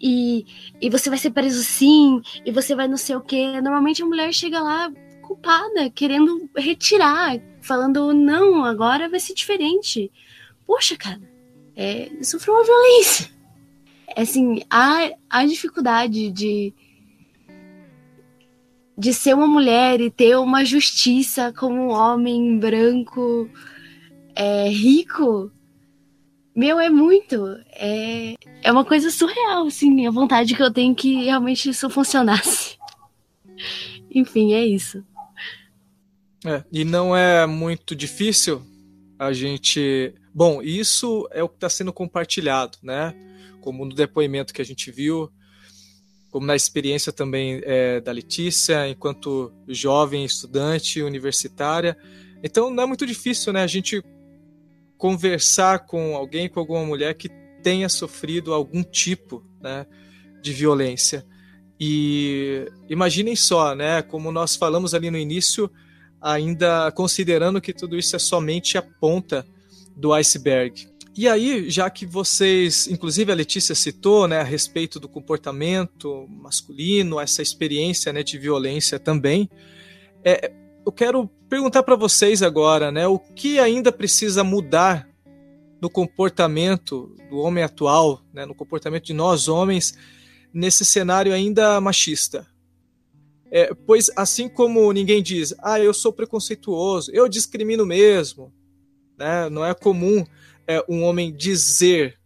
e, 0.00 0.46
e 0.80 0.88
você 0.88 1.10
vai 1.10 1.18
ser 1.18 1.32
preso 1.32 1.62
sim, 1.62 2.22
e 2.46 2.50
você 2.50 2.74
vai 2.74 2.88
não 2.88 2.96
sei 2.96 3.14
o 3.14 3.20
quê. 3.20 3.60
Normalmente 3.60 4.02
a 4.02 4.06
mulher 4.06 4.32
chega 4.32 4.58
lá 4.58 4.90
culpada, 5.20 5.90
querendo 5.90 6.48
retirar, 6.56 7.38
falando, 7.60 8.14
não, 8.14 8.64
agora 8.64 9.06
vai 9.06 9.20
ser 9.20 9.34
diferente. 9.34 10.10
Poxa, 10.66 10.96
cara, 10.96 11.20
é, 11.76 12.10
sofreu 12.22 12.54
uma 12.54 12.64
violência. 12.64 13.30
É, 14.16 14.22
assim, 14.22 14.62
há, 14.70 15.10
há 15.28 15.44
dificuldade 15.44 16.30
de, 16.30 16.72
de 18.98 19.14
ser 19.14 19.34
uma 19.34 19.46
mulher 19.46 20.00
e 20.00 20.10
ter 20.10 20.36
uma 20.36 20.64
justiça 20.64 21.52
como 21.52 21.74
um 21.76 21.90
homem 21.90 22.58
branco 22.58 23.48
é, 24.34 24.68
rico 24.68 25.52
meu, 26.58 26.80
é 26.80 26.90
muito. 26.90 27.46
É, 27.70 28.34
é 28.64 28.72
uma 28.72 28.84
coisa 28.84 29.12
surreal, 29.12 29.68
assim, 29.68 30.08
a 30.08 30.10
vontade 30.10 30.56
que 30.56 30.62
eu 30.62 30.72
tenho 30.72 30.92
que 30.92 31.22
realmente 31.22 31.70
isso 31.70 31.88
funcionasse. 31.88 32.76
Enfim, 34.10 34.54
é 34.54 34.66
isso. 34.66 35.04
É, 36.44 36.64
e 36.72 36.84
não 36.84 37.16
é 37.16 37.46
muito 37.46 37.94
difícil 37.94 38.60
a 39.16 39.32
gente. 39.32 40.12
Bom, 40.34 40.60
isso 40.60 41.28
é 41.30 41.44
o 41.44 41.48
que 41.48 41.54
está 41.54 41.68
sendo 41.68 41.92
compartilhado, 41.92 42.76
né? 42.82 43.14
Como 43.60 43.84
no 43.84 43.94
depoimento 43.94 44.52
que 44.52 44.60
a 44.60 44.64
gente 44.64 44.90
viu, 44.90 45.30
como 46.30 46.46
na 46.46 46.54
experiência 46.54 47.12
também 47.12 47.60
é, 47.64 48.00
da 48.00 48.12
Letícia, 48.12 48.88
enquanto 48.88 49.52
jovem 49.66 50.24
estudante 50.24 51.02
universitária. 51.02 51.96
Então 52.42 52.70
não 52.70 52.82
é 52.82 52.86
muito 52.86 53.06
difícil, 53.06 53.52
né? 53.52 53.62
A 53.62 53.66
gente 53.66 54.02
conversar 54.96 55.86
com 55.86 56.16
alguém, 56.16 56.48
com 56.48 56.60
alguma 56.60 56.84
mulher 56.84 57.14
que 57.14 57.28
tenha 57.62 57.88
sofrido 57.88 58.52
algum 58.52 58.82
tipo 58.82 59.44
né, 59.60 59.86
de 60.42 60.52
violência. 60.52 61.24
E 61.80 62.66
imaginem 62.88 63.36
só, 63.36 63.74
né, 63.74 64.02
como 64.02 64.32
nós 64.32 64.56
falamos 64.56 64.94
ali 64.94 65.10
no 65.10 65.16
início, 65.16 65.70
ainda 66.20 66.90
considerando 66.90 67.60
que 67.60 67.72
tudo 67.72 67.96
isso 67.96 68.16
é 68.16 68.18
somente 68.18 68.76
a 68.76 68.82
ponta 68.82 69.46
do 69.96 70.12
iceberg. 70.12 70.88
E 71.18 71.26
aí, 71.26 71.68
já 71.68 71.90
que 71.90 72.06
vocês, 72.06 72.86
inclusive 72.86 73.32
a 73.32 73.34
Letícia 73.34 73.74
citou, 73.74 74.28
né, 74.28 74.38
a 74.38 74.44
respeito 74.44 75.00
do 75.00 75.08
comportamento 75.08 76.28
masculino, 76.28 77.18
essa 77.18 77.42
experiência 77.42 78.12
né, 78.12 78.22
de 78.22 78.38
violência 78.38 79.00
também, 79.00 79.50
é, 80.22 80.52
eu 80.86 80.92
quero 80.92 81.26
perguntar 81.48 81.82
para 81.82 81.96
vocês 81.96 82.40
agora, 82.40 82.92
né, 82.92 83.08
o 83.08 83.18
que 83.18 83.58
ainda 83.58 83.90
precisa 83.90 84.44
mudar 84.44 85.08
no 85.82 85.90
comportamento 85.90 87.12
do 87.28 87.38
homem 87.38 87.64
atual, 87.64 88.22
né, 88.32 88.46
no 88.46 88.54
comportamento 88.54 89.06
de 89.06 89.12
nós 89.12 89.48
homens 89.48 89.98
nesse 90.54 90.84
cenário 90.84 91.34
ainda 91.34 91.80
machista. 91.80 92.46
É, 93.50 93.74
pois 93.74 94.08
assim 94.14 94.48
como 94.48 94.92
ninguém 94.92 95.20
diz, 95.20 95.52
ah, 95.64 95.80
eu 95.80 95.92
sou 95.92 96.12
preconceituoso, 96.12 97.10
eu 97.12 97.28
discrimino 97.28 97.84
mesmo, 97.84 98.52
né? 99.18 99.48
Não 99.50 99.64
é 99.64 99.74
comum 99.74 100.24
é, 100.68 100.84
um 100.88 101.02
homem 101.02 101.34
dizer 101.34 102.18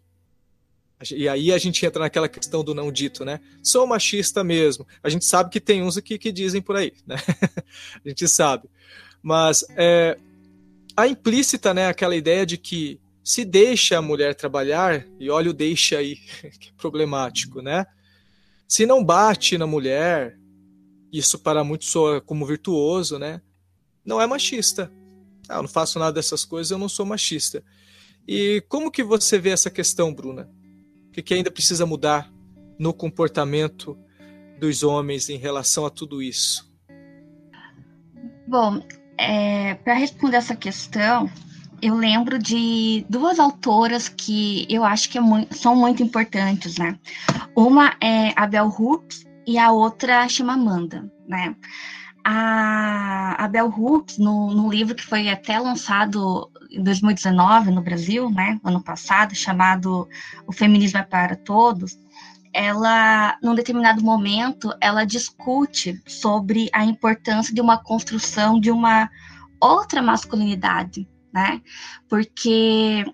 e 1.10 1.28
aí 1.28 1.51
a 1.51 1.59
gente 1.59 1.85
entra 1.85 2.02
naquela 2.02 2.28
questão 2.28 2.62
do 2.62 2.74
não 2.74 2.93
dito, 2.93 3.24
né? 3.24 3.40
Sou 3.60 3.85
machista 3.86 4.44
mesmo. 4.44 4.86
A 5.02 5.09
gente 5.09 5.24
sabe 5.24 5.51
que 5.51 5.60
tem 5.60 5.82
uns 5.82 5.97
aqui 5.97 6.16
que 6.16 6.31
dizem 6.31 6.62
por 6.62 6.77
aí, 6.77 6.93
né? 7.05 7.16
a 8.05 8.09
gente 8.09 8.28
sabe. 8.28 8.70
Mas 9.20 9.64
é, 9.70 10.16
há 10.97 11.09
implícita 11.09 11.74
né, 11.74 11.89
aquela 11.89 12.14
ideia 12.14 12.47
de 12.47 12.56
que 12.56 13.01
se 13.24 13.44
deixa 13.44 13.98
a 13.98 14.02
mulher 14.02 14.35
trabalhar, 14.35 15.05
e 15.19 15.31
olha 15.31 15.51
o 15.51 15.55
deixa 15.55 15.98
aí, 15.98 16.16
que 16.60 16.69
é 16.69 16.73
problemático, 16.77 17.60
né? 17.60 17.85
Se 18.69 18.86
não 18.86 19.05
bate 19.05 19.59
na 19.59 19.66
mulher, 19.66 20.39
isso 21.12 21.39
para 21.39 21.64
muitos 21.64 21.89
soa 21.89 22.20
como 22.20 22.47
virtuoso, 22.47 23.19
né? 23.19 23.40
Não 24.05 24.20
é 24.20 24.27
machista. 24.27 24.90
Ah, 25.48 25.56
eu 25.56 25.62
não 25.62 25.69
faço 25.69 25.98
nada 25.98 26.12
dessas 26.12 26.44
coisas, 26.44 26.70
eu 26.70 26.78
não 26.78 26.89
sou 26.89 27.05
machista. 27.05 27.62
E 28.27 28.62
como 28.69 28.90
que 28.90 29.03
você 29.03 29.39
vê 29.39 29.51
essa 29.51 29.70
questão, 29.70 30.15
Bruna? 30.15 30.49
O 31.09 31.12
que, 31.12 31.23
que 31.23 31.35
ainda 31.35 31.51
precisa 31.51 31.85
mudar 31.85 32.32
no 32.78 32.94
comportamento 32.94 33.99
dos 34.59 34.82
homens 34.82 35.28
em 35.28 35.36
relação 35.36 35.85
a 35.85 35.90
tudo 35.90 36.23
isso? 36.23 36.73
Bom, 38.47 38.81
é, 39.19 39.74
para 39.74 39.94
responder 39.94 40.36
essa 40.36 40.55
questão, 40.55 41.31
eu 41.82 41.97
lembro 41.97 42.39
de 42.39 43.05
duas 43.09 43.40
autoras 43.40 44.09
que 44.09 44.66
eu 44.70 44.85
acho 44.85 45.11
que 45.11 45.19
é 45.19 45.20
muito, 45.20 45.57
são 45.57 45.74
muito 45.74 46.01
importantes, 46.01 46.78
né? 46.78 46.97
Uma 47.57 47.97
é 48.01 48.32
a 48.36 48.47
Bell 48.47 48.69
Hooks 48.69 49.24
e 49.44 49.59
a 49.59 49.73
outra 49.73 50.28
chama 50.28 50.53
Amanda, 50.53 51.11
né? 51.27 51.57
A, 52.24 53.44
a 53.44 53.65
Hooks, 53.65 54.16
no, 54.19 54.55
no 54.55 54.70
livro 54.70 54.94
que 54.94 55.05
foi 55.05 55.28
até 55.28 55.59
lançado 55.59 56.49
em 56.73 56.82
2019 56.82 57.70
no 57.70 57.82
Brasil, 57.82 58.31
né, 58.31 58.59
ano 58.65 58.82
passado, 58.82 59.35
chamado 59.35 60.09
O 60.47 60.53
Feminismo 60.53 60.99
é 60.99 61.03
para 61.03 61.36
Todos, 61.36 61.99
ela, 62.53 63.39
num 63.43 63.55
determinado 63.55 64.03
momento, 64.05 64.73
ela 64.81 65.05
discute 65.05 66.01
sobre 66.07 66.69
a 66.73 66.85
importância 66.85 67.55
de 67.55 67.61
uma 67.61 67.78
construção 67.78 68.61
de 68.61 68.70
uma 68.70 69.11
outra 69.61 70.03
masculinidade, 70.03 71.09
né? 71.32 71.62
Porque 72.09 73.05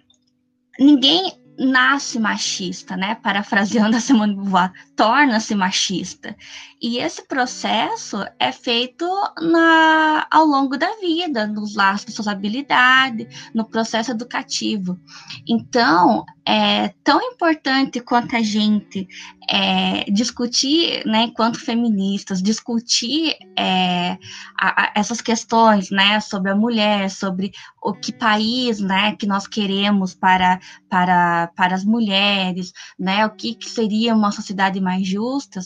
ninguém 0.78 1.38
nasce 1.58 2.18
machista, 2.18 2.96
né? 2.96 3.14
Parafraseando 3.16 3.96
a 3.96 4.00
Simone 4.00 4.34
Beauvoir, 4.34 4.72
torna-se 4.96 5.54
machista. 5.54 6.36
E 6.80 6.98
esse 6.98 7.26
processo 7.26 8.24
é 8.38 8.52
feito 8.52 9.04
na, 9.40 10.26
ao 10.30 10.46
longo 10.46 10.76
da 10.76 10.96
vida, 11.00 11.46
nos 11.46 11.74
laços 11.74 12.06
de 12.06 12.12
sociabilidade, 12.12 13.26
no 13.52 13.68
processo 13.68 14.12
educativo. 14.12 14.98
Então, 15.46 16.24
é 16.46 16.88
tão 17.02 17.20
importante 17.20 18.00
quanto 18.00 18.36
a 18.36 18.42
gente 18.42 19.08
é, 19.50 20.04
discutir, 20.10 21.04
né, 21.04 21.24
enquanto 21.24 21.58
feministas, 21.58 22.42
discutir 22.42 23.34
é, 23.58 24.16
a, 24.58 24.84
a, 24.84 24.92
essas 24.94 25.20
questões, 25.20 25.90
né, 25.90 26.20
sobre 26.20 26.50
a 26.50 26.56
mulher, 26.56 27.10
sobre 27.10 27.50
o 27.82 27.92
que 27.92 28.12
país, 28.12 28.78
né, 28.78 29.16
que 29.16 29.26
nós 29.26 29.46
queremos 29.46 30.14
para, 30.14 30.60
para, 30.88 31.48
para 31.56 31.74
as 31.74 31.84
mulheres, 31.84 32.72
né, 32.98 33.26
o 33.26 33.30
que, 33.30 33.54
que 33.54 33.68
seria 33.68 34.14
uma 34.14 34.30
sociedade 34.30 34.80
mais 34.80 35.06
justa, 35.06 35.60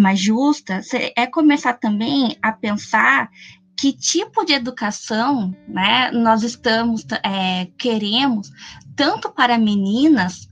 mais 0.00 0.20
justa, 0.20 0.80
é 1.16 1.26
começar 1.26 1.74
também 1.74 2.36
a 2.42 2.52
pensar 2.52 3.30
que 3.76 3.92
tipo 3.92 4.44
de 4.44 4.54
educação 4.54 5.54
né, 5.68 6.10
nós 6.10 6.42
estamos 6.42 7.04
é, 7.22 7.66
queremos 7.78 8.50
tanto 8.96 9.30
para 9.30 9.58
meninas 9.58 10.48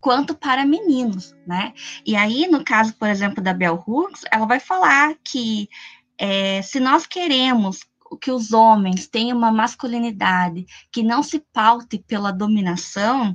quanto 0.00 0.34
para 0.34 0.64
meninos, 0.64 1.34
né? 1.44 1.72
E 2.06 2.14
aí, 2.14 2.46
no 2.46 2.62
caso, 2.64 2.94
por 2.94 3.08
exemplo, 3.08 3.42
da 3.42 3.52
Bell 3.52 3.82
Hooks, 3.84 4.22
ela 4.30 4.46
vai 4.46 4.60
falar 4.60 5.14
que 5.24 5.68
é, 6.16 6.62
se 6.62 6.78
nós 6.78 7.04
queremos 7.04 7.80
que 8.20 8.30
os 8.30 8.52
homens 8.52 9.06
tenham 9.06 9.36
uma 9.36 9.52
masculinidade 9.52 10.64
que 10.90 11.02
não 11.02 11.22
se 11.22 11.40
paute 11.52 11.98
pela 11.98 12.30
dominação, 12.30 13.34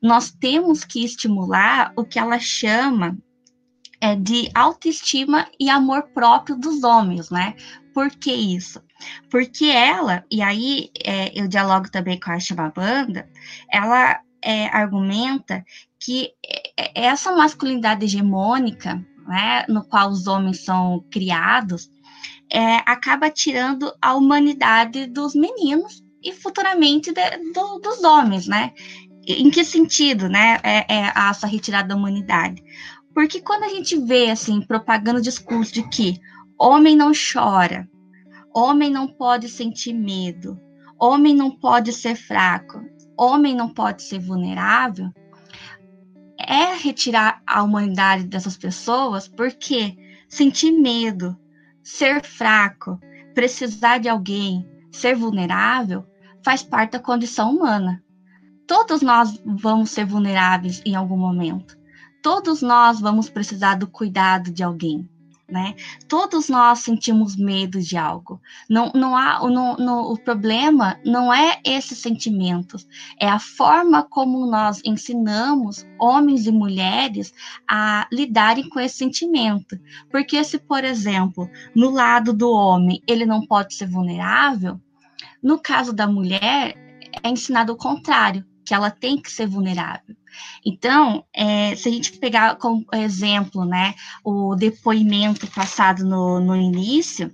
nós 0.00 0.30
temos 0.30 0.84
que 0.84 1.04
estimular 1.04 1.92
o 1.96 2.04
que 2.04 2.18
ela 2.18 2.38
chama 2.38 3.18
é, 4.02 4.16
de 4.16 4.50
autoestima 4.52 5.46
e 5.60 5.70
amor 5.70 6.08
próprio 6.12 6.56
dos 6.56 6.82
homens, 6.82 7.30
né? 7.30 7.54
Por 7.94 8.10
que 8.10 8.32
isso? 8.32 8.82
Porque 9.30 9.66
ela, 9.66 10.24
e 10.28 10.42
aí 10.42 10.90
é, 11.04 11.30
eu 11.40 11.46
dialogo 11.46 11.88
também 11.88 12.18
com 12.18 12.32
a 12.32 12.70
Banda, 12.70 13.28
ela 13.70 14.20
é, 14.42 14.66
argumenta 14.66 15.64
que 16.00 16.30
é, 16.76 17.06
essa 17.06 17.30
masculinidade 17.30 18.04
hegemônica, 18.04 19.00
né, 19.28 19.64
no 19.68 19.84
qual 19.84 20.10
os 20.10 20.26
homens 20.26 20.64
são 20.64 21.04
criados, 21.08 21.88
é, 22.52 22.78
acaba 22.84 23.30
tirando 23.30 23.94
a 24.02 24.14
humanidade 24.14 25.06
dos 25.06 25.32
meninos 25.32 26.02
e 26.24 26.32
futuramente 26.32 27.12
de, 27.12 27.52
do, 27.52 27.78
dos 27.78 28.02
homens, 28.02 28.48
né? 28.48 28.72
Em 29.28 29.48
que 29.48 29.64
sentido, 29.64 30.28
né, 30.28 30.58
é, 30.64 30.92
é 30.92 31.12
essa 31.14 31.46
retirada 31.46 31.88
da 31.88 31.94
humanidade? 31.96 32.60
Porque 33.14 33.40
quando 33.40 33.64
a 33.64 33.68
gente 33.68 33.96
vê, 33.98 34.30
assim, 34.30 34.60
propagando 34.62 35.18
o 35.18 35.22
discurso 35.22 35.72
de 35.72 35.88
que 35.88 36.20
homem 36.58 36.96
não 36.96 37.12
chora, 37.12 37.88
homem 38.54 38.90
não 38.90 39.06
pode 39.06 39.48
sentir 39.48 39.92
medo, 39.92 40.58
homem 40.98 41.34
não 41.34 41.50
pode 41.50 41.92
ser 41.92 42.16
fraco, 42.16 42.80
homem 43.16 43.54
não 43.54 43.68
pode 43.68 44.02
ser 44.02 44.18
vulnerável, 44.18 45.10
é 46.38 46.74
retirar 46.74 47.42
a 47.46 47.62
humanidade 47.62 48.24
dessas 48.24 48.56
pessoas, 48.56 49.28
porque 49.28 49.96
sentir 50.28 50.72
medo, 50.72 51.38
ser 51.82 52.24
fraco, 52.24 52.98
precisar 53.34 53.98
de 53.98 54.08
alguém, 54.08 54.66
ser 54.90 55.14
vulnerável, 55.14 56.04
faz 56.42 56.62
parte 56.62 56.92
da 56.92 56.98
condição 56.98 57.54
humana. 57.54 58.02
Todos 58.66 59.02
nós 59.02 59.40
vamos 59.44 59.90
ser 59.90 60.06
vulneráveis 60.06 60.82
em 60.86 60.94
algum 60.94 61.16
momento 61.16 61.81
todos 62.22 62.62
nós 62.62 63.00
vamos 63.00 63.28
precisar 63.28 63.74
do 63.74 63.86
cuidado 63.86 64.50
de 64.50 64.62
alguém. 64.62 65.08
Né? 65.48 65.74
Todos 66.08 66.48
nós 66.48 66.78
sentimos 66.78 67.36
medo 67.36 67.78
de 67.78 67.94
algo. 67.94 68.40
Não, 68.70 68.90
não 68.94 69.14
há, 69.14 69.38
no, 69.40 69.76
no, 69.76 70.12
o 70.12 70.18
problema 70.18 70.98
não 71.04 71.34
é 71.34 71.60
esses 71.62 71.98
sentimentos, 71.98 72.88
é 73.20 73.28
a 73.28 73.38
forma 73.38 74.02
como 74.02 74.46
nós 74.46 74.80
ensinamos 74.82 75.86
homens 76.00 76.46
e 76.46 76.52
mulheres 76.52 77.34
a 77.68 78.08
lidarem 78.10 78.66
com 78.70 78.80
esse 78.80 78.96
sentimento. 78.96 79.78
Porque 80.10 80.42
se, 80.42 80.58
por 80.58 80.84
exemplo, 80.84 81.50
no 81.76 81.90
lado 81.90 82.32
do 82.32 82.50
homem 82.50 83.02
ele 83.06 83.26
não 83.26 83.44
pode 83.44 83.74
ser 83.74 83.88
vulnerável, 83.88 84.80
no 85.42 85.58
caso 85.58 85.92
da 85.92 86.06
mulher 86.06 86.74
é 87.22 87.28
ensinado 87.28 87.74
o 87.74 87.76
contrário, 87.76 88.42
que 88.64 88.72
ela 88.72 88.90
tem 88.90 89.20
que 89.20 89.30
ser 89.30 89.46
vulnerável. 89.46 90.16
Então, 90.64 91.24
é, 91.34 91.74
se 91.76 91.88
a 91.88 91.92
gente 91.92 92.18
pegar 92.18 92.56
como 92.56 92.84
exemplo, 92.92 93.64
né, 93.64 93.94
o 94.24 94.54
depoimento 94.54 95.46
passado 95.48 96.04
no, 96.04 96.40
no 96.40 96.56
início, 96.56 97.30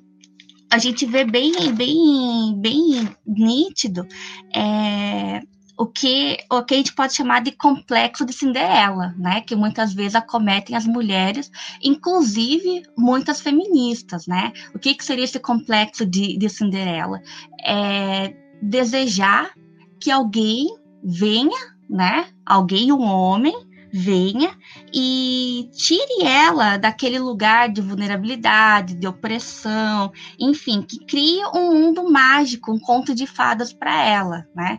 a 0.70 0.78
gente 0.78 1.06
vê 1.06 1.24
bem, 1.24 1.52
bem, 1.74 2.60
bem 2.60 3.08
nítido 3.26 4.06
é, 4.54 5.40
o 5.78 5.86
que, 5.86 6.38
o 6.50 6.62
que 6.62 6.74
a 6.74 6.76
gente 6.76 6.92
pode 6.92 7.14
chamar 7.14 7.40
de 7.40 7.52
complexo 7.52 8.26
de 8.26 8.32
Cinderela, 8.32 9.14
né? 9.16 9.40
Que 9.42 9.54
muitas 9.54 9.94
vezes 9.94 10.16
acometem 10.16 10.74
as 10.74 10.84
mulheres, 10.84 11.50
inclusive 11.82 12.82
muitas 12.98 13.40
feministas, 13.40 14.26
né? 14.26 14.52
O 14.74 14.78
que, 14.78 14.94
que 14.94 15.04
seria 15.04 15.24
esse 15.24 15.38
complexo 15.38 16.04
de, 16.04 16.36
de 16.36 16.48
Cinderela? 16.48 17.20
É 17.64 18.34
desejar 18.60 19.52
que 20.00 20.10
alguém 20.10 20.66
venha 21.02 21.77
né? 21.88 22.26
Alguém, 22.44 22.92
um 22.92 23.02
homem, 23.02 23.68
venha 23.92 24.56
e 24.92 25.68
tire 25.72 26.24
ela 26.24 26.76
daquele 26.76 27.18
lugar 27.18 27.68
de 27.68 27.80
vulnerabilidade, 27.80 28.94
de 28.94 29.06
opressão, 29.06 30.12
enfim, 30.38 30.82
que 30.82 31.04
crie 31.04 31.44
um 31.54 31.74
mundo 31.74 32.10
mágico, 32.10 32.72
um 32.72 32.78
conto 32.78 33.14
de 33.14 33.26
fadas 33.26 33.72
para 33.72 34.04
ela, 34.04 34.46
né? 34.54 34.78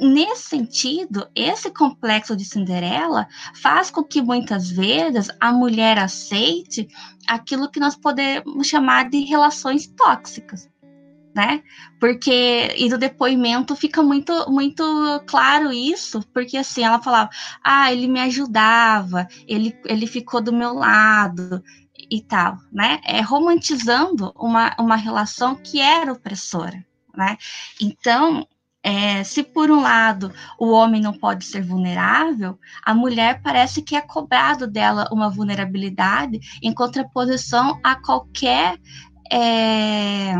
Nesse 0.00 0.48
sentido, 0.48 1.28
esse 1.34 1.70
complexo 1.70 2.34
de 2.34 2.42
Cinderela 2.42 3.28
faz 3.54 3.90
com 3.90 4.02
que 4.02 4.22
muitas 4.22 4.70
vezes 4.70 5.28
a 5.38 5.52
mulher 5.52 5.98
aceite 5.98 6.88
aquilo 7.28 7.70
que 7.70 7.78
nós 7.78 7.96
podemos 7.96 8.66
chamar 8.66 9.10
de 9.10 9.20
relações 9.20 9.86
tóxicas 9.88 10.70
né? 11.34 11.62
Porque 11.98 12.74
e 12.76 12.88
do 12.88 12.98
depoimento 12.98 13.76
fica 13.76 14.02
muito 14.02 14.32
muito 14.50 14.84
claro 15.26 15.72
isso, 15.72 16.22
porque 16.32 16.56
assim, 16.56 16.82
ela 16.82 17.00
falava: 17.00 17.30
"Ah, 17.64 17.92
ele 17.92 18.08
me 18.08 18.20
ajudava, 18.20 19.26
ele 19.46 19.76
ele 19.86 20.06
ficou 20.06 20.40
do 20.40 20.52
meu 20.52 20.74
lado" 20.74 21.62
e 22.10 22.22
tal, 22.22 22.58
né? 22.72 23.00
É 23.04 23.20
romantizando 23.20 24.32
uma 24.36 24.74
uma 24.78 24.96
relação 24.96 25.54
que 25.56 25.80
era 25.80 26.12
opressora, 26.12 26.84
né? 27.16 27.36
Então, 27.80 28.46
é, 28.82 29.22
se 29.24 29.42
por 29.42 29.70
um 29.70 29.82
lado 29.82 30.32
o 30.58 30.70
homem 30.70 31.00
não 31.02 31.12
pode 31.12 31.44
ser 31.44 31.62
vulnerável, 31.62 32.58
a 32.82 32.94
mulher 32.94 33.42
parece 33.42 33.82
que 33.82 33.94
é 33.94 34.00
cobrado 34.00 34.66
dela 34.66 35.06
uma 35.12 35.28
vulnerabilidade 35.28 36.40
em 36.62 36.72
contraposição 36.72 37.78
a 37.84 37.94
qualquer 37.96 38.78
é, 39.30 40.34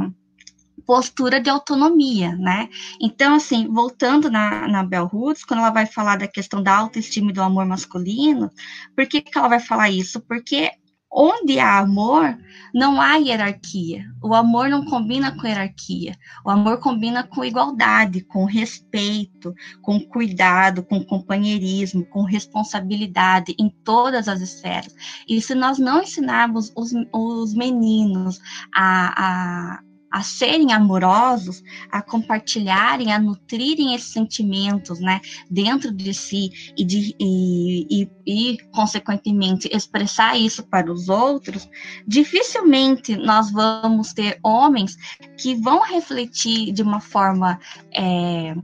postura 0.90 1.40
de 1.40 1.48
autonomia, 1.48 2.34
né? 2.34 2.68
Então, 3.00 3.36
assim, 3.36 3.68
voltando 3.72 4.28
na, 4.28 4.66
na 4.66 4.82
Bell 4.82 5.08
Hooks, 5.12 5.44
quando 5.44 5.60
ela 5.60 5.70
vai 5.70 5.86
falar 5.86 6.16
da 6.16 6.26
questão 6.26 6.60
da 6.60 6.76
autoestima 6.76 7.30
e 7.30 7.32
do 7.32 7.40
amor 7.40 7.64
masculino, 7.64 8.50
por 8.96 9.06
que, 9.06 9.20
que 9.20 9.38
ela 9.38 9.46
vai 9.46 9.60
falar 9.60 9.88
isso? 9.88 10.20
Porque 10.20 10.68
onde 11.08 11.60
há 11.60 11.78
amor, 11.78 12.36
não 12.74 13.00
há 13.00 13.14
hierarquia. 13.14 14.04
O 14.20 14.34
amor 14.34 14.68
não 14.68 14.84
combina 14.84 15.30
com 15.30 15.46
hierarquia. 15.46 16.16
O 16.44 16.50
amor 16.50 16.80
combina 16.80 17.22
com 17.22 17.44
igualdade, 17.44 18.22
com 18.22 18.44
respeito, 18.44 19.54
com 19.82 20.00
cuidado, 20.00 20.82
com 20.82 21.04
companheirismo, 21.04 22.04
com 22.06 22.24
responsabilidade 22.24 23.54
em 23.60 23.70
todas 23.84 24.26
as 24.26 24.40
esferas. 24.40 24.92
E 25.28 25.40
se 25.40 25.54
nós 25.54 25.78
não 25.78 26.02
ensinarmos 26.02 26.72
os, 26.76 26.90
os 27.12 27.54
meninos 27.54 28.40
a, 28.74 29.76
a 29.76 29.89
a 30.10 30.22
serem 30.22 30.72
amorosos, 30.72 31.62
a 31.90 32.02
compartilharem, 32.02 33.12
a 33.12 33.18
nutrirem 33.18 33.94
esses 33.94 34.12
sentimentos, 34.12 34.98
né, 35.00 35.20
dentro 35.48 35.92
de 35.92 36.12
si 36.12 36.50
e, 36.76 36.84
de, 36.84 37.14
e, 37.18 37.86
e, 37.90 38.10
e, 38.26 38.58
consequentemente, 38.72 39.68
expressar 39.72 40.36
isso 40.36 40.66
para 40.66 40.90
os 40.92 41.08
outros, 41.08 41.68
dificilmente 42.06 43.16
nós 43.16 43.50
vamos 43.50 44.12
ter 44.12 44.38
homens 44.42 44.96
que 45.38 45.54
vão 45.54 45.82
refletir 45.82 46.72
de 46.72 46.82
uma 46.82 47.00
forma 47.00 47.60
é, 47.94 48.54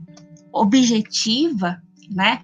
objetiva, 0.51 1.81
né, 2.09 2.41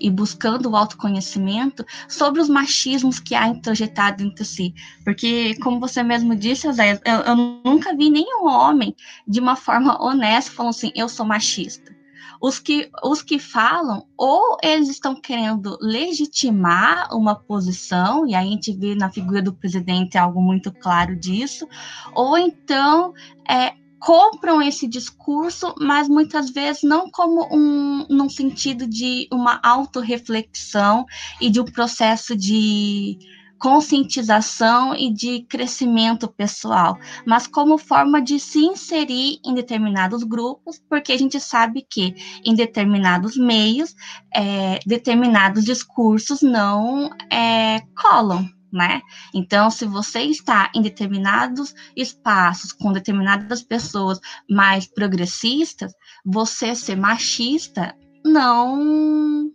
e 0.00 0.10
buscando 0.10 0.70
o 0.70 0.76
autoconhecimento 0.76 1.84
sobre 2.08 2.40
os 2.40 2.48
machismos 2.48 3.18
que 3.18 3.34
há 3.34 3.48
introjetado 3.48 4.22
entre 4.22 4.44
si. 4.44 4.74
Porque, 5.04 5.54
como 5.56 5.80
você 5.80 6.02
mesmo 6.02 6.34
disse, 6.34 6.70
Zé, 6.72 7.00
eu, 7.04 7.20
eu 7.20 7.36
nunca 7.36 7.94
vi 7.96 8.10
nenhum 8.10 8.46
homem 8.46 8.94
de 9.26 9.40
uma 9.40 9.56
forma 9.56 10.02
honesta 10.02 10.52
falando 10.52 10.70
assim, 10.70 10.92
eu 10.94 11.08
sou 11.08 11.26
machista. 11.26 11.94
Os 12.40 12.58
que, 12.58 12.90
os 13.02 13.22
que 13.22 13.38
falam, 13.38 14.06
ou 14.18 14.58
eles 14.62 14.90
estão 14.90 15.18
querendo 15.18 15.78
legitimar 15.80 17.08
uma 17.16 17.34
posição, 17.34 18.26
e 18.26 18.34
aí 18.34 18.46
a 18.46 18.50
gente 18.50 18.70
vê 18.72 18.94
na 18.94 19.10
figura 19.10 19.40
do 19.40 19.54
presidente 19.54 20.18
algo 20.18 20.42
muito 20.42 20.70
claro 20.70 21.16
disso, 21.16 21.66
ou 22.14 22.36
então 22.36 23.14
é, 23.48 23.72
compram 24.04 24.60
esse 24.60 24.86
discurso, 24.86 25.74
mas 25.80 26.10
muitas 26.10 26.50
vezes 26.50 26.82
não 26.82 27.10
como 27.10 27.48
um 27.50 28.06
num 28.10 28.28
sentido 28.28 28.86
de 28.86 29.26
uma 29.32 29.58
autorreflexão 29.62 31.06
e 31.40 31.48
de 31.48 31.58
um 31.58 31.64
processo 31.64 32.36
de 32.36 33.18
conscientização 33.58 34.94
e 34.94 35.10
de 35.10 35.46
crescimento 35.48 36.28
pessoal, 36.28 36.98
mas 37.26 37.46
como 37.46 37.78
forma 37.78 38.20
de 38.20 38.38
se 38.38 38.58
inserir 38.58 39.38
em 39.42 39.54
determinados 39.54 40.22
grupos, 40.22 40.78
porque 40.86 41.12
a 41.12 41.18
gente 41.18 41.40
sabe 41.40 41.86
que 41.88 42.14
em 42.44 42.54
determinados 42.54 43.38
meios, 43.38 43.94
é, 44.34 44.80
determinados 44.84 45.64
discursos 45.64 46.42
não 46.42 47.08
é, 47.32 47.80
colam, 47.96 48.46
né? 48.74 49.00
Então, 49.32 49.70
se 49.70 49.86
você 49.86 50.20
está 50.22 50.70
em 50.74 50.82
determinados 50.82 51.74
espaços 51.96 52.72
com 52.72 52.92
determinadas 52.92 53.62
pessoas 53.62 54.18
mais 54.50 54.86
progressistas, 54.86 55.92
você 56.24 56.74
ser 56.74 56.96
machista 56.96 57.96
não, 58.24 59.50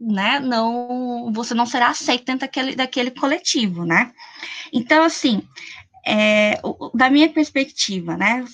né? 0.00 0.40
Não, 0.40 1.30
você 1.32 1.54
não 1.54 1.66
será 1.66 1.88
aceito 1.88 2.24
dentro 2.24 2.40
daquele, 2.40 2.74
daquele 2.74 3.10
coletivo, 3.10 3.84
né? 3.84 4.12
Então, 4.72 5.04
assim, 5.04 5.42
é, 6.06 6.60
da 6.94 7.10
minha 7.10 7.28
perspectiva, 7.28 8.16
né? 8.16 8.44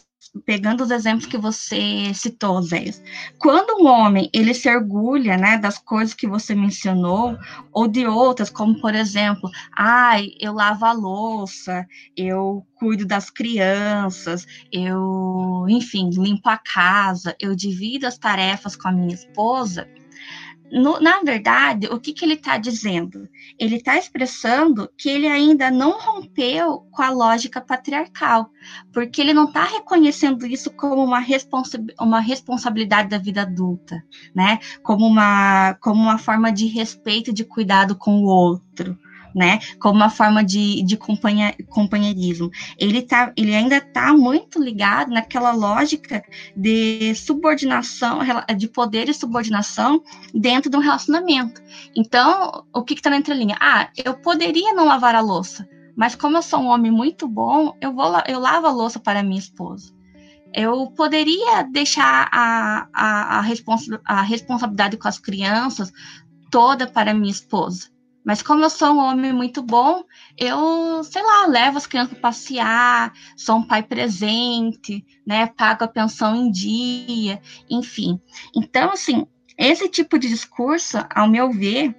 Pegando 0.45 0.83
os 0.83 0.91
exemplos 0.91 1.27
que 1.27 1.39
você 1.39 2.13
citou, 2.15 2.61
Zé, 2.63 2.85
quando 3.39 3.83
um 3.83 3.87
homem 3.87 4.29
ele 4.33 4.53
se 4.55 4.69
orgulha, 4.69 5.37
né, 5.37 5.59
das 5.59 5.79
coisas 5.79 6.15
que 6.15 6.27
você 6.27 6.55
mencionou 6.55 7.37
ou 7.73 7.89
de 7.89 8.07
outras, 8.07 8.51
como 8.51 8.81
por 8.81 8.95
exemplo, 8.95 9.51
ai, 9.77 10.31
eu 10.41 10.53
lavo 10.53 10.85
a 10.85 10.93
louça, 10.93 11.87
eu 12.17 12.67
cuido 12.75 13.07
das 13.07 13.31
crianças, 13.31 14.47
eu, 14.73 15.65
enfim, 15.69 16.11
limpo 16.11 16.49
a 16.49 16.59
casa, 16.59 17.35
eu 17.41 17.55
divido 17.55 18.07
as 18.07 18.19
tarefas 18.19 18.77
com 18.77 18.89
a 18.89 18.93
minha 18.93 19.15
esposa, 19.15 19.89
no, 20.71 21.01
na 21.01 21.21
verdade, 21.21 21.87
o 21.87 21.99
que, 21.99 22.13
que 22.13 22.25
ele 22.25 22.35
está 22.35 22.59
dizendo? 22.59 23.29
Ele 23.59 23.77
está 23.77 23.97
expressando 23.97 24.91
que 24.99 25.09
ele 25.09 25.27
ainda 25.27 25.71
não 25.71 25.99
rompeu 25.99 26.87
com 26.91 27.03
a 27.03 27.11
lógica 27.11 27.61
patriarcal, 27.61 28.51
porque 28.93 29.21
ele 29.21 29.33
não 29.33 29.45
está 29.45 29.65
reconhecendo 29.65 30.47
isso 30.47 30.71
como 30.71 31.05
uma, 31.05 31.21
responsa 31.21 31.79
uma 32.01 32.21
responsabilidade 32.21 33.09
da 33.09 33.19
vida 33.19 33.43
adulta, 33.43 34.03
né? 34.35 34.59
Como 34.83 35.07
uma, 35.07 35.75
como 35.75 36.01
uma 36.01 36.19
forma 36.19 36.53
de 36.53 36.67
respeito, 36.67 37.33
de 37.33 37.45
cuidado 37.45 37.95
com 37.95 38.23
o 38.23 38.27
outro 38.27 38.99
né? 39.37 39.59
Como 39.79 39.97
uma 39.97 40.09
forma 40.09 40.43
de, 40.43 40.83
de 40.83 40.97
companheirismo. 40.97 42.51
Ele, 42.79 43.03
tá, 43.03 43.35
ele 43.37 43.55
ainda 43.55 43.77
está 43.77 44.15
muito 44.15 44.59
ligado 44.59 45.11
naquela 45.11 45.53
lógica 45.53 46.25
de 46.57 47.15
subordinação, 47.15 48.21
de 48.57 48.67
poder 48.67 49.11
e 49.11 49.15
subordinação 49.15 50.03
dentro 50.33 50.71
de 50.71 50.77
um 50.79 50.81
relacionamento. 50.81 51.63
Então, 51.95 52.65
o 52.75 52.83
que 52.83 52.95
está 52.95 53.11
na 53.11 53.19
entrelinha? 53.19 53.59
Ah, 53.61 53.91
eu 54.03 54.15
poderia 54.15 54.73
não 54.73 54.87
lavar 54.87 55.15
a 55.15 55.21
louça, 55.21 55.69
mas 55.95 56.15
como 56.15 56.39
eu 56.39 56.43
sou 56.43 56.61
um 56.61 56.69
homem 56.69 56.91
muito 56.91 57.29
bom, 57.29 57.77
eu, 57.79 57.93
vou, 57.93 58.11
eu 58.27 58.41
lavo 58.41 58.67
a 58.67 58.73
louça 58.73 58.99
para 58.99 59.23
minha 59.23 59.39
esposa 59.39 59.95
eu 60.55 60.87
poderia 60.97 61.65
deixar 61.65 62.31
a, 62.33 62.89
a, 62.91 63.39
a, 63.39 63.41
responsa 63.43 64.01
a, 64.07 64.23
responsabilidade 64.23 64.97
com 64.97 65.07
as 65.07 65.19
crianças 65.19 65.93
toda 66.51 66.87
para 66.87 67.13
minha 67.13 67.31
esposa. 67.31 67.91
Mas 68.27 68.43
como 68.43 68.65
eu 68.65 68.71
sou 68.71 68.89
um 68.89 68.99
homem 68.99 69.33
muito 69.33 69.63
bom, 69.63 70.03
eu, 70.37 71.05
sei 71.05 71.23
lá, 71.23 71.47
levo 71.47 71.79
as 71.79 71.87
crianças 71.87 72.15
para 72.15 72.23
passear, 72.23 73.13
sou 73.37 73.59
um 73.59 73.63
pai 73.63 73.85
presente, 73.85 75.07
né? 75.25 75.47
Pago 75.47 75.85
a 75.85 75.89
pensão 75.89 76.35
em 76.35 76.51
dia, 76.51 77.41
enfim. 77.71 78.21
Então, 78.53 78.91
assim, 78.91 79.25
esse 79.57 79.89
tipo 79.89 80.19
de 80.19 80.29
discurso, 80.29 80.99
ao 81.15 81.29
meu 81.29 81.53
ver, 81.53 81.95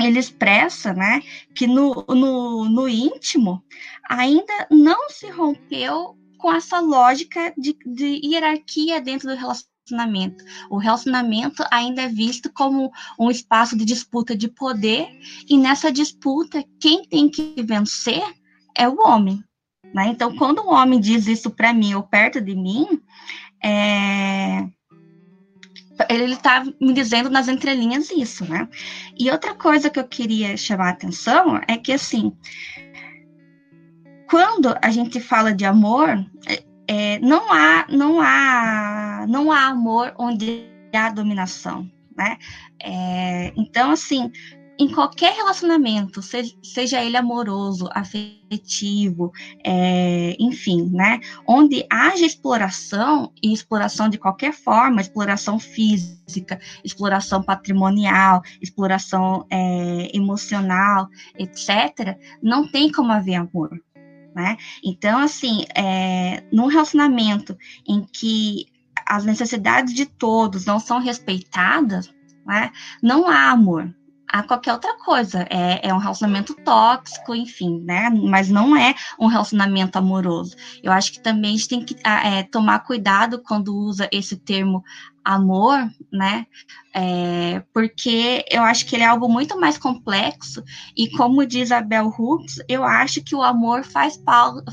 ele 0.00 0.18
expressa, 0.18 0.92
né, 0.92 1.22
que 1.54 1.68
no, 1.68 2.04
no, 2.08 2.64
no 2.68 2.88
íntimo 2.88 3.62
ainda 4.08 4.66
não 4.68 5.08
se 5.10 5.30
rompeu 5.30 6.16
com 6.38 6.52
essa 6.52 6.80
lógica 6.80 7.54
de, 7.56 7.76
de 7.86 8.20
hierarquia 8.24 9.00
dentro 9.00 9.28
do 9.28 9.36
relacionamento 9.36 9.71
relacionamento. 9.92 10.44
O 10.70 10.78
relacionamento 10.78 11.64
ainda 11.70 12.02
é 12.02 12.08
visto 12.08 12.50
como 12.52 12.90
um 13.18 13.30
espaço 13.30 13.76
de 13.76 13.84
disputa 13.84 14.36
de 14.36 14.48
poder, 14.48 15.08
e 15.48 15.56
nessa 15.56 15.92
disputa, 15.92 16.64
quem 16.80 17.04
tem 17.04 17.28
que 17.28 17.54
vencer 17.62 18.22
é 18.76 18.88
o 18.88 18.98
homem. 19.06 19.42
Né? 19.94 20.08
Então, 20.08 20.34
quando 20.36 20.62
um 20.62 20.72
homem 20.72 20.98
diz 20.98 21.26
isso 21.26 21.50
para 21.50 21.72
mim 21.72 21.94
ou 21.94 22.02
perto 22.02 22.40
de 22.40 22.54
mim, 22.54 23.00
é... 23.62 24.66
ele 26.08 26.32
está 26.32 26.64
me 26.80 26.92
dizendo 26.92 27.28
nas 27.28 27.46
entrelinhas 27.48 28.10
isso, 28.10 28.44
né? 28.46 28.66
E 29.18 29.30
outra 29.30 29.54
coisa 29.54 29.90
que 29.90 30.00
eu 30.00 30.08
queria 30.08 30.56
chamar 30.56 30.86
a 30.86 30.92
atenção 30.92 31.60
é 31.68 31.76
que, 31.76 31.92
assim, 31.92 32.34
quando 34.30 34.74
a 34.80 34.90
gente 34.90 35.20
fala 35.20 35.52
de 35.52 35.66
amor, 35.66 36.24
é, 36.92 37.18
não 37.20 37.50
há 37.50 37.86
não 37.88 38.20
há 38.20 39.24
não 39.26 39.50
há 39.50 39.66
amor 39.68 40.12
onde 40.18 40.66
há 40.94 41.08
dominação 41.08 41.90
né? 42.14 42.36
É, 42.82 43.50
então 43.56 43.90
assim 43.90 44.30
em 44.78 44.92
qualquer 44.92 45.34
relacionamento 45.34 46.20
seja, 46.20 47.02
ele 47.02 47.16
amoroso 47.16 47.88
afetivo 47.92 49.32
é, 49.64 50.36
enfim 50.38 50.90
né? 50.92 51.18
Onde 51.46 51.86
haja 51.90 52.26
exploração 52.26 53.32
e 53.42 53.54
exploração 53.54 54.10
de 54.10 54.18
qualquer 54.18 54.52
forma 54.52 55.00
exploração 55.00 55.58
física 55.58 56.60
exploração 56.84 57.42
patrimonial 57.42 58.42
exploração 58.60 59.46
é, 59.50 60.14
emocional 60.14 61.08
etc 61.38 62.18
não 62.42 62.70
tem 62.70 62.92
como 62.92 63.12
haver 63.12 63.36
amor 63.36 63.80
né? 64.34 64.56
Então, 64.82 65.18
assim, 65.18 65.64
é, 65.74 66.42
num 66.52 66.66
relacionamento 66.66 67.56
em 67.86 68.02
que 68.02 68.66
as 69.06 69.24
necessidades 69.24 69.94
de 69.94 70.06
todos 70.06 70.64
não 70.64 70.78
são 70.78 70.98
respeitadas, 70.98 72.12
né, 72.46 72.70
não 73.02 73.28
há 73.28 73.50
amor. 73.50 73.92
Há 74.32 74.42
qualquer 74.42 74.72
outra 74.72 74.96
coisa. 74.96 75.46
É, 75.50 75.86
é 75.86 75.92
um 75.92 75.98
relacionamento 75.98 76.54
tóxico, 76.54 77.34
enfim, 77.34 77.82
né? 77.82 78.08
Mas 78.08 78.48
não 78.48 78.74
é 78.74 78.94
um 79.20 79.26
relacionamento 79.26 79.98
amoroso. 79.98 80.56
Eu 80.82 80.90
acho 80.90 81.12
que 81.12 81.20
também 81.20 81.50
a 81.50 81.56
gente 81.58 81.68
tem 81.68 81.84
que 81.84 81.94
é, 82.02 82.42
tomar 82.44 82.78
cuidado 82.78 83.42
quando 83.42 83.76
usa 83.76 84.08
esse 84.10 84.34
termo 84.38 84.82
amor, 85.24 85.90
né? 86.12 86.46
É, 86.94 87.62
porque 87.72 88.44
eu 88.50 88.62
acho 88.62 88.84
que 88.84 88.94
ele 88.94 89.02
é 89.02 89.06
algo 89.06 89.28
muito 89.28 89.58
mais 89.58 89.78
complexo 89.78 90.62
e 90.94 91.08
como 91.10 91.46
diz 91.46 91.72
a 91.72 91.80
Bell 91.80 92.08
Hooks, 92.08 92.58
eu 92.68 92.84
acho 92.84 93.22
que 93.22 93.34
o 93.34 93.42
amor 93.42 93.82
faz, 93.82 94.22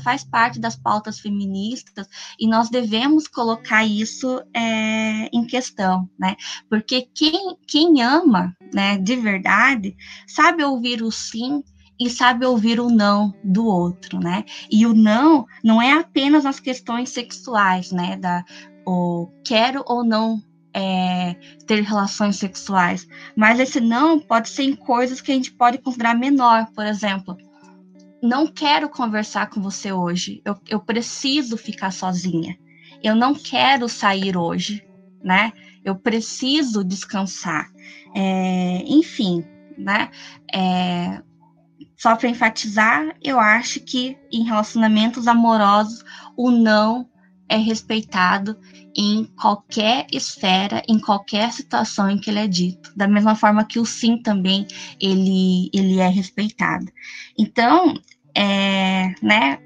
faz 0.04 0.22
parte 0.22 0.60
das 0.60 0.76
pautas 0.76 1.18
feministas 1.18 2.06
e 2.38 2.46
nós 2.46 2.68
devemos 2.68 3.26
colocar 3.26 3.84
isso 3.84 4.42
é, 4.54 5.28
em 5.32 5.46
questão, 5.46 6.08
né? 6.18 6.36
Porque 6.68 7.08
quem, 7.14 7.56
quem 7.66 8.02
ama, 8.02 8.54
né, 8.72 8.98
de 8.98 9.16
verdade, 9.16 9.96
sabe 10.26 10.62
ouvir 10.62 11.02
o 11.02 11.10
sim 11.10 11.62
e 12.00 12.08
sabe 12.08 12.46
ouvir 12.46 12.80
o 12.80 12.88
não 12.88 13.34
do 13.44 13.66
outro, 13.66 14.18
né? 14.18 14.44
E 14.72 14.86
o 14.86 14.94
não 14.94 15.46
não 15.62 15.82
é 15.82 15.92
apenas 15.92 16.46
as 16.46 16.58
questões 16.58 17.10
sexuais, 17.10 17.92
né? 17.92 18.16
Da, 18.16 18.42
o 18.86 19.28
quero 19.44 19.84
ou 19.86 20.02
não 20.02 20.42
é, 20.72 21.36
ter 21.66 21.82
relações 21.82 22.36
sexuais, 22.36 23.06
mas 23.36 23.60
esse 23.60 23.80
não 23.80 24.18
pode 24.18 24.48
ser 24.48 24.62
em 24.62 24.74
coisas 24.74 25.20
que 25.20 25.30
a 25.30 25.34
gente 25.34 25.52
pode 25.52 25.78
considerar 25.78 26.14
menor, 26.16 26.66
por 26.74 26.86
exemplo. 26.86 27.36
Não 28.22 28.46
quero 28.46 28.88
conversar 28.88 29.50
com 29.50 29.60
você 29.60 29.92
hoje, 29.92 30.40
eu, 30.44 30.56
eu 30.68 30.80
preciso 30.80 31.56
ficar 31.56 31.90
sozinha. 31.90 32.56
Eu 33.02 33.14
não 33.14 33.34
quero 33.34 33.88
sair 33.88 34.36
hoje, 34.36 34.86
né? 35.22 35.52
Eu 35.84 35.96
preciso 35.96 36.84
descansar. 36.84 37.70
É, 38.14 38.82
enfim, 38.86 39.42
né? 39.78 40.10
É, 40.52 41.22
só 42.00 42.16
para 42.16 42.30
enfatizar, 42.30 43.14
eu 43.22 43.38
acho 43.38 43.78
que 43.80 44.16
em 44.32 44.42
relacionamentos 44.42 45.28
amorosos 45.28 46.02
o 46.34 46.50
não 46.50 47.06
é 47.46 47.58
respeitado 47.58 48.58
em 48.96 49.26
qualquer 49.38 50.06
esfera, 50.10 50.82
em 50.88 50.98
qualquer 50.98 51.52
situação 51.52 52.08
em 52.08 52.18
que 52.18 52.30
ele 52.30 52.38
é 52.38 52.46
dito, 52.46 52.90
da 52.96 53.06
mesma 53.06 53.34
forma 53.34 53.66
que 53.66 53.78
o 53.78 53.84
sim 53.84 54.16
também 54.16 54.66
ele, 54.98 55.68
ele 55.74 55.98
é 55.98 56.08
respeitado. 56.08 56.86
Então, 57.38 57.92
é, 58.34 59.14
né, 59.22 59.58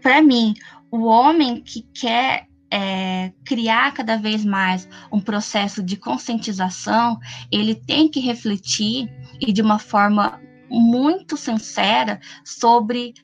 para 0.00 0.22
mim, 0.22 0.54
o 0.88 1.06
homem 1.06 1.60
que 1.60 1.82
quer 1.92 2.46
é, 2.70 3.32
criar 3.44 3.92
cada 3.92 4.16
vez 4.16 4.44
mais 4.44 4.88
um 5.10 5.20
processo 5.20 5.82
de 5.82 5.96
conscientização, 5.96 7.18
ele 7.50 7.74
tem 7.74 8.08
que 8.08 8.20
refletir 8.20 9.12
e 9.40 9.52
de 9.52 9.60
uma 9.60 9.80
forma 9.80 10.40
muito 10.72 11.36
sincera 11.36 12.20
sobre 12.44 13.14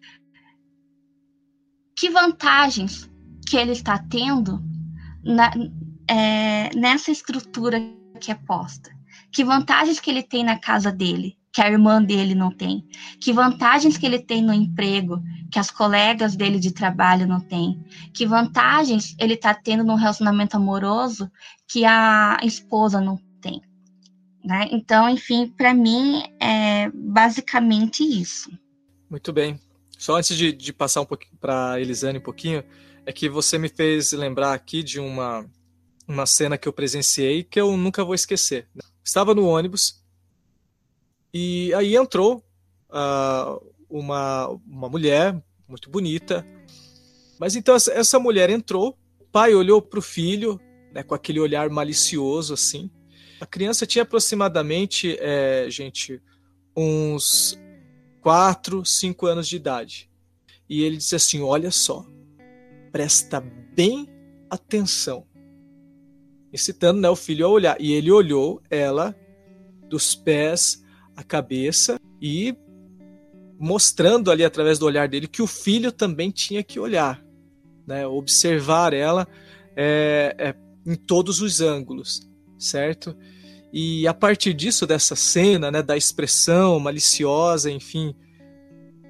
que 1.96 2.10
vantagens 2.10 3.10
que 3.48 3.56
ele 3.56 3.72
está 3.72 3.98
tendo 3.98 4.62
na, 5.24 5.50
é, 6.08 6.74
nessa 6.76 7.10
estrutura 7.10 7.80
que 8.20 8.30
é 8.30 8.34
posta. 8.34 8.90
Que 9.32 9.44
vantagens 9.44 9.98
que 9.98 10.10
ele 10.10 10.22
tem 10.22 10.44
na 10.44 10.58
casa 10.58 10.92
dele, 10.92 11.36
que 11.52 11.60
a 11.60 11.70
irmã 11.70 12.02
dele 12.02 12.34
não 12.34 12.50
tem. 12.50 12.86
Que 13.20 13.32
vantagens 13.32 13.96
que 13.96 14.06
ele 14.06 14.18
tem 14.18 14.42
no 14.42 14.52
emprego, 14.52 15.20
que 15.50 15.58
as 15.58 15.70
colegas 15.70 16.36
dele 16.36 16.60
de 16.60 16.72
trabalho 16.72 17.26
não 17.26 17.40
têm. 17.40 17.82
Que 18.12 18.26
vantagens 18.26 19.16
ele 19.18 19.34
está 19.34 19.54
tendo 19.54 19.82
no 19.82 19.94
relacionamento 19.94 20.56
amoroso 20.56 21.30
que 21.66 21.84
a 21.84 22.38
esposa 22.42 23.00
não. 23.00 23.18
Né? 24.44 24.68
Então, 24.70 25.08
enfim, 25.08 25.48
para 25.48 25.74
mim 25.74 26.22
é 26.40 26.90
basicamente 26.94 28.02
isso. 28.02 28.50
Muito 29.10 29.32
bem. 29.32 29.58
Só 29.98 30.16
antes 30.16 30.36
de, 30.36 30.52
de 30.52 30.72
passar 30.72 31.00
um 31.00 31.06
para 31.40 31.80
Elisane 31.80 32.18
um 32.18 32.22
pouquinho, 32.22 32.62
é 33.04 33.12
que 33.12 33.28
você 33.28 33.58
me 33.58 33.68
fez 33.68 34.12
lembrar 34.12 34.52
aqui 34.52 34.82
de 34.82 35.00
uma, 35.00 35.44
uma 36.06 36.24
cena 36.24 36.56
que 36.56 36.68
eu 36.68 36.72
presenciei 36.72 37.42
que 37.42 37.60
eu 37.60 37.76
nunca 37.76 38.04
vou 38.04 38.14
esquecer. 38.14 38.68
Estava 39.02 39.34
no 39.34 39.46
ônibus 39.46 40.02
e 41.34 41.72
aí 41.74 41.96
entrou 41.96 42.44
uh, 42.90 43.74
uma, 43.90 44.48
uma 44.66 44.88
mulher 44.88 45.42
muito 45.66 45.90
bonita. 45.90 46.46
Mas 47.40 47.56
então 47.56 47.74
essa 47.74 48.18
mulher 48.18 48.50
entrou, 48.50 48.96
o 49.18 49.24
pai 49.24 49.54
olhou 49.54 49.82
para 49.82 49.98
o 49.98 50.02
filho 50.02 50.60
né, 50.92 51.02
com 51.02 51.14
aquele 51.14 51.40
olhar 51.40 51.68
malicioso 51.70 52.54
assim 52.54 52.90
a 53.40 53.46
criança 53.46 53.86
tinha 53.86 54.02
aproximadamente, 54.02 55.16
é, 55.20 55.66
gente, 55.70 56.20
uns 56.76 57.58
4, 58.20 58.84
5 58.84 59.26
anos 59.26 59.48
de 59.48 59.56
idade. 59.56 60.10
E 60.68 60.82
ele 60.82 60.96
disse 60.96 61.14
assim: 61.14 61.40
Olha 61.42 61.70
só, 61.70 62.04
presta 62.90 63.40
bem 63.74 64.08
atenção. 64.50 65.26
Incitando 66.52 67.00
né, 67.00 67.08
o 67.08 67.16
filho 67.16 67.46
a 67.46 67.48
olhar. 67.48 67.76
E 67.80 67.92
ele 67.92 68.10
olhou 68.10 68.60
ela 68.70 69.14
dos 69.88 70.14
pés 70.14 70.82
à 71.16 71.22
cabeça 71.22 72.00
e 72.20 72.56
mostrando 73.58 74.30
ali 74.30 74.44
através 74.44 74.78
do 74.78 74.86
olhar 74.86 75.08
dele 75.08 75.26
que 75.26 75.42
o 75.42 75.46
filho 75.46 75.90
também 75.90 76.30
tinha 76.30 76.62
que 76.62 76.78
olhar, 76.78 77.24
né, 77.86 78.06
observar 78.06 78.92
ela 78.92 79.26
é, 79.76 80.34
é, 80.38 80.54
em 80.86 80.94
todos 80.94 81.40
os 81.40 81.60
ângulos 81.60 82.27
certo? 82.58 83.16
E 83.72 84.06
a 84.06 84.14
partir 84.14 84.54
disso, 84.54 84.86
dessa 84.86 85.14
cena, 85.14 85.70
né, 85.70 85.82
da 85.82 85.96
expressão 85.96 86.80
maliciosa, 86.80 87.70
enfim, 87.70 88.14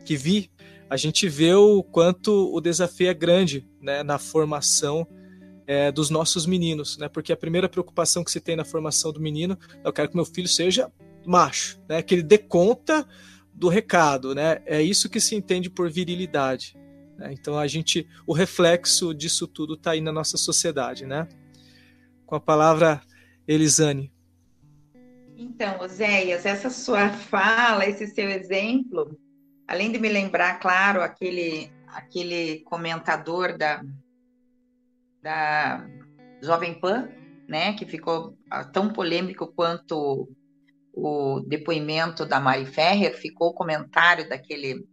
que 0.04 0.16
vi, 0.16 0.50
a 0.90 0.96
gente 0.96 1.28
vê 1.28 1.54
o 1.54 1.82
quanto 1.82 2.52
o 2.52 2.60
desafio 2.60 3.08
é 3.08 3.14
grande 3.14 3.66
né, 3.80 4.02
na 4.02 4.18
formação 4.18 5.06
é, 5.66 5.92
dos 5.92 6.08
nossos 6.08 6.46
meninos, 6.46 6.96
né? 6.96 7.10
Porque 7.10 7.30
a 7.30 7.36
primeira 7.36 7.68
preocupação 7.68 8.24
que 8.24 8.30
se 8.30 8.40
tem 8.40 8.56
na 8.56 8.64
formação 8.64 9.12
do 9.12 9.20
menino, 9.20 9.56
eu 9.84 9.92
quero 9.92 10.08
que 10.08 10.16
meu 10.16 10.24
filho 10.24 10.48
seja 10.48 10.90
macho, 11.26 11.78
né? 11.86 12.00
Que 12.00 12.14
ele 12.14 12.22
dê 12.22 12.38
conta 12.38 13.06
do 13.52 13.68
recado, 13.68 14.34
né? 14.34 14.62
É 14.64 14.80
isso 14.80 15.10
que 15.10 15.20
se 15.20 15.34
entende 15.34 15.68
por 15.68 15.90
virilidade. 15.90 16.74
Né? 17.18 17.34
Então 17.34 17.58
a 17.58 17.66
gente, 17.66 18.08
o 18.26 18.32
reflexo 18.32 19.12
disso 19.12 19.46
tudo 19.46 19.74
está 19.74 19.90
aí 19.90 20.00
na 20.00 20.10
nossa 20.10 20.38
sociedade, 20.38 21.04
né? 21.04 21.28
Com 22.24 22.34
a 22.34 22.40
palavra 22.40 23.02
Elisane. 23.48 24.12
Então, 25.34 25.80
Oséias, 25.80 26.44
essa 26.44 26.68
sua 26.68 27.08
fala, 27.08 27.86
esse 27.86 28.06
seu 28.08 28.28
exemplo, 28.28 29.18
além 29.66 29.90
de 29.90 29.98
me 29.98 30.08
lembrar, 30.08 30.60
claro, 30.60 31.00
aquele, 31.00 31.72
aquele 31.86 32.60
comentador 32.60 33.56
da, 33.56 33.82
da 35.22 35.88
Jovem 36.42 36.78
Pan, 36.78 37.08
né, 37.48 37.72
que 37.72 37.86
ficou 37.86 38.36
ah, 38.50 38.64
tão 38.64 38.92
polêmico 38.92 39.46
quanto 39.46 40.28
o 40.92 41.40
depoimento 41.40 42.26
da 42.26 42.38
Mari 42.38 42.66
Ferrer, 42.66 43.16
ficou 43.16 43.48
o 43.48 43.54
comentário 43.54 44.28
daquele 44.28 44.86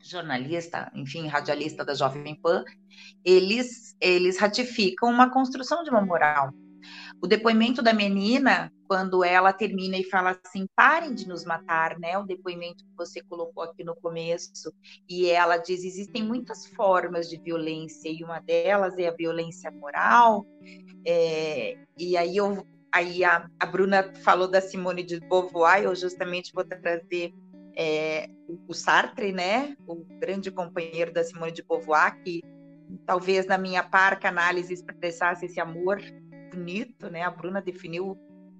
jornalista, 0.00 0.90
enfim, 0.94 1.26
radialista 1.26 1.84
da 1.84 1.92
Jovem 1.92 2.40
Pan, 2.40 2.64
eles, 3.24 3.94
eles 4.00 4.38
ratificam 4.38 5.10
uma 5.10 5.30
construção 5.30 5.82
de 5.82 5.90
uma 5.90 6.00
moral, 6.00 6.52
o 7.20 7.26
depoimento 7.26 7.82
da 7.82 7.92
menina, 7.92 8.72
quando 8.86 9.24
ela 9.24 9.52
termina 9.52 9.96
e 9.96 10.04
fala 10.04 10.38
assim: 10.44 10.66
parem 10.74 11.14
de 11.14 11.26
nos 11.26 11.44
matar, 11.44 11.98
né? 11.98 12.16
O 12.16 12.24
depoimento 12.24 12.84
que 12.84 12.96
você 12.96 13.22
colocou 13.22 13.62
aqui 13.62 13.82
no 13.82 13.96
começo, 13.96 14.72
e 15.08 15.28
ela 15.28 15.56
diz: 15.56 15.84
existem 15.84 16.22
muitas 16.22 16.66
formas 16.66 17.28
de 17.28 17.36
violência, 17.38 18.08
e 18.08 18.22
uma 18.22 18.40
delas 18.40 18.96
é 18.98 19.08
a 19.08 19.14
violência 19.14 19.70
moral. 19.70 20.46
É, 21.06 21.76
e 21.96 22.16
aí 22.16 22.36
eu. 22.36 22.66
Aí 22.90 23.22
a, 23.22 23.50
a, 23.60 23.66
Bruna 23.66 24.14
falou 24.24 24.48
da 24.48 24.62
Simone 24.62 25.02
de 25.02 25.20
Beauvoir, 25.20 25.82
eu 25.82 25.94
justamente 25.94 26.54
vou 26.54 26.64
trazer 26.64 27.34
é, 27.76 28.30
o 28.66 28.72
Sartre, 28.72 29.30
né, 29.30 29.76
o 29.86 29.96
grande 30.18 30.50
companheiro 30.50 31.12
da 31.12 31.22
Simone 31.22 31.52
de 31.52 31.62
Beauvoir, 31.62 32.18
que 32.22 32.42
talvez 33.04 33.44
na 33.44 33.58
minha 33.58 33.82
parca 33.82 34.30
análise 34.30 34.72
expressasse 34.72 35.44
esse 35.44 35.60
amor 35.60 36.00
bonito, 36.58 37.08
né? 37.08 37.22
A 37.22 37.30
Bruna 37.30 37.62
definiu 37.62 38.18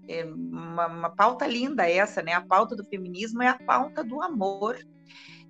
é, 0.08 0.24
uma, 0.24 0.86
uma, 0.86 1.10
pauta 1.10 1.46
linda 1.46 1.88
essa, 1.88 2.22
né? 2.22 2.32
A 2.32 2.40
pauta 2.40 2.76
do 2.76 2.84
feminismo 2.84 3.42
é 3.42 3.48
a 3.48 3.58
pauta 3.58 4.04
do 4.04 4.22
amor. 4.22 4.78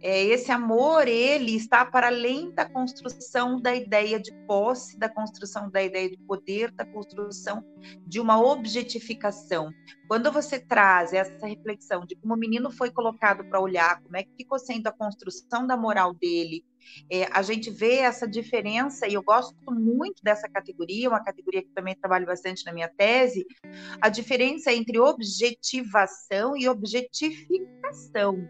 É, 0.00 0.24
esse 0.24 0.52
amor, 0.52 1.08
ele 1.08 1.56
está 1.56 1.84
para 1.84 2.06
além 2.06 2.52
da 2.52 2.64
construção 2.64 3.60
da 3.60 3.74
ideia 3.74 4.20
de 4.20 4.32
posse, 4.46 4.96
da 4.96 5.08
construção 5.08 5.68
da 5.68 5.82
ideia 5.82 6.08
de 6.08 6.16
poder, 6.18 6.70
da 6.70 6.84
construção 6.84 7.64
de 8.06 8.20
uma 8.20 8.40
objetificação. 8.40 9.72
Quando 10.06 10.30
você 10.30 10.60
traz 10.60 11.12
essa 11.12 11.46
reflexão 11.46 12.06
de 12.06 12.14
como 12.14 12.34
o 12.34 12.36
menino 12.36 12.70
foi 12.70 12.90
colocado 12.90 13.44
para 13.44 13.60
olhar, 13.60 14.00
como 14.02 14.16
é 14.16 14.22
que 14.22 14.36
ficou 14.36 14.58
sendo 14.58 14.86
a 14.86 14.92
construção 14.92 15.66
da 15.66 15.76
moral 15.76 16.14
dele, 16.14 16.64
é, 17.10 17.24
a 17.32 17.42
gente 17.42 17.70
vê 17.70 17.96
essa 17.96 18.26
diferença, 18.26 19.06
e 19.06 19.14
eu 19.14 19.22
gosto 19.22 19.54
muito 19.70 20.22
dessa 20.22 20.48
categoria, 20.48 21.08
uma 21.08 21.22
categoria 21.22 21.62
que 21.62 21.70
também 21.74 21.94
trabalho 21.96 22.24
bastante 22.24 22.64
na 22.64 22.72
minha 22.72 22.88
tese, 22.88 23.44
a 24.00 24.08
diferença 24.08 24.72
entre 24.72 24.98
objetivação 24.98 26.56
e 26.56 26.68
objetificação. 26.68 28.48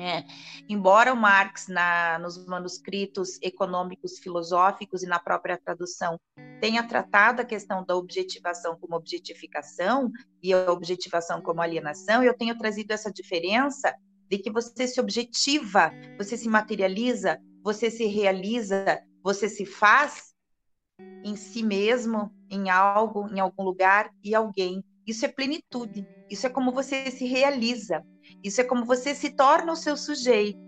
É, 0.00 0.24
embora 0.68 1.12
o 1.12 1.16
Marx, 1.16 1.66
na, 1.68 2.18
nos 2.18 2.46
manuscritos 2.46 3.38
econômicos 3.42 4.18
filosóficos 4.18 5.02
e 5.02 5.06
na 5.06 5.18
própria 5.18 5.58
tradução, 5.58 6.18
tenha 6.60 6.86
tratado 6.86 7.42
a 7.42 7.44
questão 7.44 7.84
da 7.84 7.96
objetivação 7.96 8.78
como 8.78 8.96
objetificação 8.96 10.10
e 10.42 10.52
a 10.52 10.70
objetivação 10.70 11.40
como 11.40 11.60
alienação, 11.60 12.22
eu 12.22 12.36
tenho 12.36 12.56
trazido 12.56 12.92
essa 12.92 13.12
diferença 13.12 13.94
de 14.28 14.38
que 14.38 14.50
você 14.50 14.86
se 14.86 15.00
objetiva, 15.00 15.90
você 16.16 16.36
se 16.36 16.48
materializa, 16.48 17.40
você 17.62 17.90
se 17.90 18.06
realiza, 18.06 19.02
você 19.22 19.48
se 19.48 19.64
faz 19.64 20.34
em 21.24 21.36
si 21.36 21.62
mesmo, 21.62 22.30
em 22.50 22.70
algo, 22.70 23.28
em 23.28 23.40
algum 23.40 23.62
lugar 23.62 24.10
e 24.22 24.34
alguém. 24.34 24.84
Isso 25.06 25.24
é 25.24 25.28
plenitude. 25.28 26.06
Isso 26.30 26.46
é 26.46 26.50
como 26.50 26.72
você 26.72 27.10
se 27.10 27.26
realiza. 27.26 28.02
Isso 28.42 28.60
é 28.60 28.64
como 28.64 28.84
você 28.84 29.14
se 29.14 29.30
torna 29.30 29.72
o 29.72 29.76
seu 29.76 29.96
sujeito, 29.96 30.60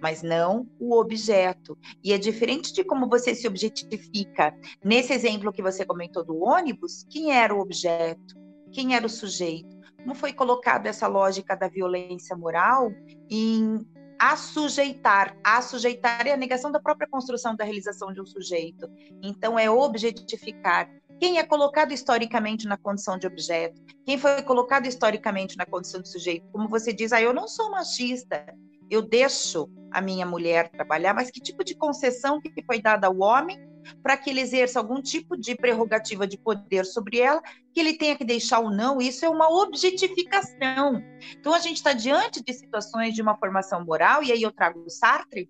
mas 0.00 0.22
não 0.22 0.68
o 0.78 0.98
objeto. 0.98 1.76
E 2.02 2.12
é 2.12 2.18
diferente 2.18 2.72
de 2.72 2.84
como 2.84 3.08
você 3.08 3.34
se 3.34 3.46
objetifica. 3.46 4.54
Nesse 4.82 5.12
exemplo 5.12 5.52
que 5.52 5.62
você 5.62 5.84
comentou 5.84 6.24
do 6.24 6.42
ônibus, 6.42 7.04
quem 7.10 7.32
era 7.32 7.54
o 7.54 7.60
objeto? 7.60 8.34
Quem 8.72 8.94
era 8.94 9.06
o 9.06 9.10
sujeito? 9.10 9.74
Como 10.02 10.14
foi 10.14 10.32
colocado 10.32 10.86
essa 10.86 11.06
lógica 11.06 11.56
da 11.56 11.68
violência 11.68 12.36
moral 12.36 12.90
em 13.30 13.84
assujeitar. 14.18 15.36
Assujeitar 15.42 16.26
é 16.26 16.32
a 16.32 16.36
negação 16.36 16.70
da 16.70 16.80
própria 16.80 17.08
construção 17.08 17.54
da 17.56 17.64
realização 17.64 18.12
de 18.12 18.20
um 18.20 18.26
sujeito. 18.26 18.88
Então, 19.22 19.58
é 19.58 19.68
objetificar. 19.68 20.88
Quem 21.24 21.38
é 21.38 21.42
colocado 21.42 21.90
historicamente 21.90 22.66
na 22.66 22.76
condição 22.76 23.16
de 23.16 23.26
objeto? 23.26 23.80
Quem 24.04 24.18
foi 24.18 24.42
colocado 24.42 24.84
historicamente 24.84 25.56
na 25.56 25.64
condição 25.64 26.02
de 26.02 26.10
sujeito? 26.10 26.46
Como 26.52 26.68
você 26.68 26.92
diz, 26.92 27.14
ah, 27.14 27.22
eu 27.22 27.32
não 27.32 27.48
sou 27.48 27.70
machista, 27.70 28.44
eu 28.90 29.00
deixo 29.00 29.66
a 29.90 30.02
minha 30.02 30.26
mulher 30.26 30.68
trabalhar, 30.68 31.14
mas 31.14 31.30
que 31.30 31.40
tipo 31.40 31.64
de 31.64 31.74
concessão 31.74 32.42
que 32.42 32.62
foi 32.66 32.78
dada 32.78 33.06
ao 33.06 33.18
homem 33.20 33.58
para 34.02 34.18
que 34.18 34.28
ele 34.28 34.42
exerça 34.42 34.78
algum 34.78 35.00
tipo 35.00 35.34
de 35.34 35.54
prerrogativa 35.54 36.26
de 36.26 36.36
poder 36.36 36.84
sobre 36.84 37.20
ela, 37.20 37.40
que 37.72 37.80
ele 37.80 37.96
tenha 37.96 38.18
que 38.18 38.24
deixar 38.26 38.58
ou 38.58 38.70
não, 38.70 39.00
isso 39.00 39.24
é 39.24 39.28
uma 39.30 39.48
objetificação. 39.48 41.02
Então 41.38 41.54
a 41.54 41.58
gente 41.58 41.78
está 41.78 41.94
diante 41.94 42.44
de 42.44 42.52
situações 42.52 43.14
de 43.14 43.22
uma 43.22 43.38
formação 43.38 43.82
moral, 43.82 44.22
e 44.22 44.30
aí 44.30 44.42
eu 44.42 44.52
trago 44.52 44.84
o 44.84 44.90
Sartre, 44.90 45.48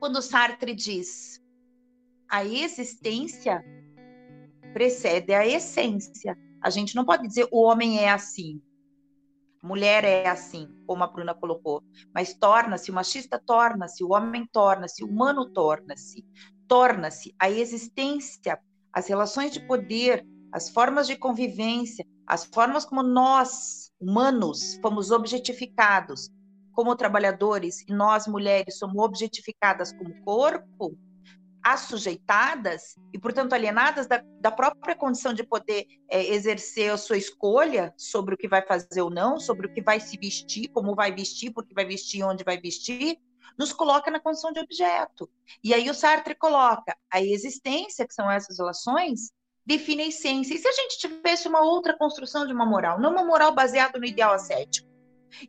quando 0.00 0.20
Sartre 0.20 0.74
diz 0.74 1.40
a 2.28 2.44
existência 2.44 3.64
precede 4.74 5.32
a 5.32 5.46
essência. 5.46 6.36
A 6.60 6.68
gente 6.68 6.94
não 6.94 7.06
pode 7.06 7.26
dizer 7.26 7.48
o 7.50 7.62
homem 7.62 8.00
é 8.00 8.10
assim, 8.10 8.60
mulher 9.62 10.04
é 10.04 10.28
assim, 10.28 10.68
como 10.86 11.02
a 11.02 11.06
Bruna 11.06 11.34
colocou, 11.34 11.82
mas 12.14 12.34
torna-se, 12.34 12.90
o 12.90 12.94
machista 12.94 13.38
torna-se, 13.38 14.04
o 14.04 14.12
homem 14.12 14.46
torna-se, 14.52 15.02
o 15.02 15.08
humano 15.08 15.48
torna-se 15.48 16.22
torna-se 16.68 17.34
a 17.38 17.50
existência, 17.50 18.58
as 18.92 19.06
relações 19.06 19.52
de 19.52 19.60
poder, 19.66 20.26
as 20.52 20.70
formas 20.70 21.06
de 21.06 21.16
convivência, 21.16 22.06
as 22.26 22.44
formas 22.44 22.84
como 22.84 23.02
nós, 23.02 23.90
humanos, 24.00 24.78
fomos 24.80 25.10
objetificados 25.10 26.30
como 26.72 26.96
trabalhadores 26.96 27.82
e 27.82 27.92
nós, 27.92 28.26
mulheres, 28.26 28.78
somos 28.78 28.96
objetificadas 28.96 29.92
como 29.92 30.20
corpo, 30.22 30.96
assujeitadas 31.64 32.94
e, 33.12 33.18
portanto, 33.18 33.54
alienadas 33.54 34.06
da, 34.06 34.22
da 34.38 34.50
própria 34.50 34.94
condição 34.94 35.32
de 35.32 35.42
poder 35.42 35.86
é, 36.10 36.32
exercer 36.34 36.92
a 36.92 36.98
sua 36.98 37.16
escolha 37.16 37.94
sobre 37.96 38.34
o 38.34 38.38
que 38.38 38.46
vai 38.46 38.60
fazer 38.60 39.00
ou 39.00 39.10
não, 39.10 39.40
sobre 39.40 39.66
o 39.66 39.72
que 39.72 39.80
vai 39.80 39.98
se 39.98 40.18
vestir, 40.18 40.68
como 40.68 40.94
vai 40.94 41.10
vestir, 41.10 41.50
porque 41.52 41.72
vai 41.72 41.86
vestir, 41.86 42.22
onde 42.22 42.44
vai 42.44 42.60
vestir, 42.60 43.18
nos 43.58 43.72
coloca 43.72 44.10
na 44.10 44.20
condição 44.20 44.52
de 44.52 44.60
objeto. 44.60 45.30
E 45.62 45.72
aí 45.72 45.88
o 45.88 45.94
Sartre 45.94 46.34
coloca 46.34 46.94
a 47.10 47.22
existência, 47.22 48.06
que 48.06 48.12
são 48.12 48.30
essas 48.30 48.58
relações, 48.58 49.32
define 49.64 50.02
a 50.02 50.08
essência. 50.08 50.54
E 50.54 50.58
se 50.58 50.68
a 50.68 50.72
gente 50.72 50.98
tivesse 50.98 51.48
uma 51.48 51.62
outra 51.62 51.96
construção 51.96 52.46
de 52.46 52.52
uma 52.52 52.66
moral, 52.66 53.00
não 53.00 53.12
uma 53.12 53.24
moral 53.24 53.54
baseada 53.54 53.98
no 53.98 54.04
ideal 54.04 54.34
ascético? 54.34 54.92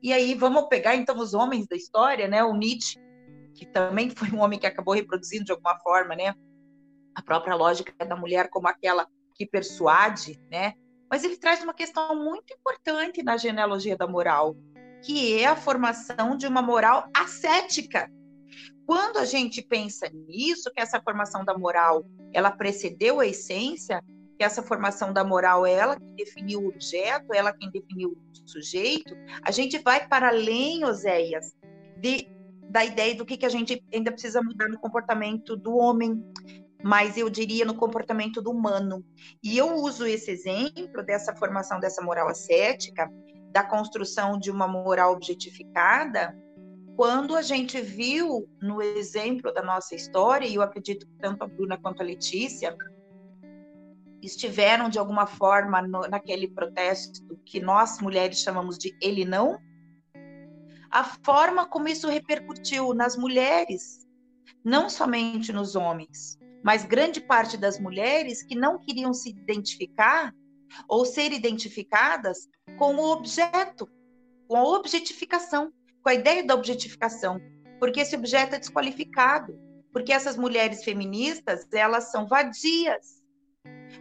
E 0.01 0.13
aí 0.13 0.33
vamos 0.33 0.67
pegar 0.67 0.95
então 0.95 1.17
os 1.19 1.33
homens 1.33 1.67
da 1.67 1.75
história, 1.75 2.27
né? 2.27 2.43
O 2.43 2.55
Nietzsche, 2.55 2.97
que 3.55 3.65
também 3.65 4.09
foi 4.11 4.29
um 4.31 4.39
homem 4.39 4.59
que 4.59 4.67
acabou 4.67 4.93
reproduzindo 4.93 5.45
de 5.45 5.51
alguma 5.51 5.79
forma, 5.79 6.15
né? 6.15 6.35
A 7.15 7.21
própria 7.21 7.55
lógica 7.55 7.93
da 8.05 8.15
mulher 8.15 8.49
como 8.49 8.67
aquela 8.67 9.07
que 9.33 9.45
persuade, 9.45 10.39
né? 10.51 10.73
Mas 11.09 11.23
ele 11.23 11.37
traz 11.37 11.63
uma 11.63 11.73
questão 11.73 12.15
muito 12.15 12.53
importante 12.53 13.23
na 13.23 13.37
genealogia 13.37 13.95
da 13.95 14.07
moral, 14.07 14.55
que 15.03 15.39
é 15.39 15.45
a 15.45 15.55
formação 15.55 16.35
de 16.35 16.47
uma 16.47 16.61
moral 16.61 17.09
ascética. 17.15 18.11
Quando 18.85 19.17
a 19.17 19.25
gente 19.25 19.61
pensa 19.61 20.09
nisso, 20.09 20.71
que 20.73 20.81
essa 20.81 21.01
formação 21.01 21.43
da 21.43 21.57
moral 21.57 22.05
ela 22.33 22.51
precedeu 22.51 23.19
a 23.19 23.25
essência, 23.25 24.03
que 24.37 24.43
essa 24.43 24.61
formação 24.61 25.13
da 25.13 25.23
moral 25.23 25.65
é 25.65 25.73
ela 25.73 25.95
que 25.95 26.05
definiu 26.17 26.61
o 26.61 26.67
objeto, 26.67 27.33
ela 27.33 27.53
quem 27.53 27.71
definiu 27.71 28.09
o 28.09 28.49
sujeito, 28.49 29.15
a 29.43 29.51
gente 29.51 29.79
vai 29.79 30.07
para 30.07 30.27
além, 30.27 30.83
Oséias, 30.83 31.55
de, 31.97 32.27
da 32.69 32.83
ideia 32.83 33.15
do 33.15 33.25
que, 33.25 33.37
que 33.37 33.45
a 33.45 33.49
gente 33.49 33.83
ainda 33.93 34.11
precisa 34.11 34.41
mudar 34.41 34.67
no 34.67 34.79
comportamento 34.79 35.55
do 35.55 35.77
homem, 35.77 36.23
mas 36.83 37.17
eu 37.17 37.29
diria 37.29 37.65
no 37.65 37.75
comportamento 37.75 38.41
do 38.41 38.51
humano. 38.51 39.03
E 39.43 39.57
eu 39.57 39.75
uso 39.75 40.05
esse 40.05 40.31
exemplo 40.31 41.03
dessa 41.03 41.35
formação 41.35 41.79
dessa 41.79 42.01
moral 42.01 42.27
ascética 42.27 43.09
da 43.51 43.63
construção 43.63 44.37
de 44.37 44.51
uma 44.51 44.67
moral 44.67 45.13
objetificada, 45.13 46.35
quando 46.95 47.35
a 47.35 47.41
gente 47.41 47.79
viu 47.81 48.49
no 48.61 48.81
exemplo 48.81 49.53
da 49.53 49.61
nossa 49.61 49.95
história, 49.95 50.45
e 50.45 50.55
eu 50.55 50.61
acredito 50.61 51.05
que 51.05 51.13
tanto 51.19 51.43
a 51.43 51.47
Bruna 51.47 51.77
quanto 51.77 52.01
a 52.01 52.05
Letícia 52.05 52.75
estiveram 54.21 54.89
de 54.89 54.97
alguma 54.97 55.27
forma 55.27 55.81
no, 55.81 56.01
naquele 56.01 56.47
protesto 56.47 57.21
que 57.45 57.59
nós 57.59 58.01
mulheres 58.01 58.39
chamamos 58.39 58.77
de 58.77 58.95
ele 59.01 59.23
não, 59.23 59.57
a 60.95 61.03
forma 61.03 61.65
como 61.65 61.89
isso 61.89 62.07
repercutiu 62.07 62.93
nas 62.93 63.17
mulheres, 63.17 64.07
não 64.63 64.89
somente 64.89 65.51
nos 65.51 65.75
homens, 65.75 66.39
mas 66.63 66.85
grande 66.85 67.19
parte 67.19 67.57
das 67.57 67.77
mulheres 67.77 68.41
que 68.41 68.55
não 68.55 68.79
queriam 68.79 69.13
se 69.13 69.29
identificar 69.29 70.33
ou 70.87 71.03
ser 71.03 71.33
identificadas 71.33 72.47
com 72.77 72.95
o 72.95 73.11
objeto, 73.11 73.89
com 74.47 74.55
a 74.55 74.63
objetificação, 74.63 75.69
com 76.01 76.07
a 76.07 76.13
ideia 76.13 76.45
da 76.45 76.55
objetificação, 76.55 77.41
porque 77.77 77.99
esse 77.99 78.15
objeto 78.15 78.55
é 78.55 78.59
desqualificado, 78.59 79.59
porque 79.91 80.13
essas 80.13 80.37
mulheres 80.37 80.81
feministas, 80.81 81.67
elas 81.73 82.09
são 82.09 82.25
vadias, 82.25 83.21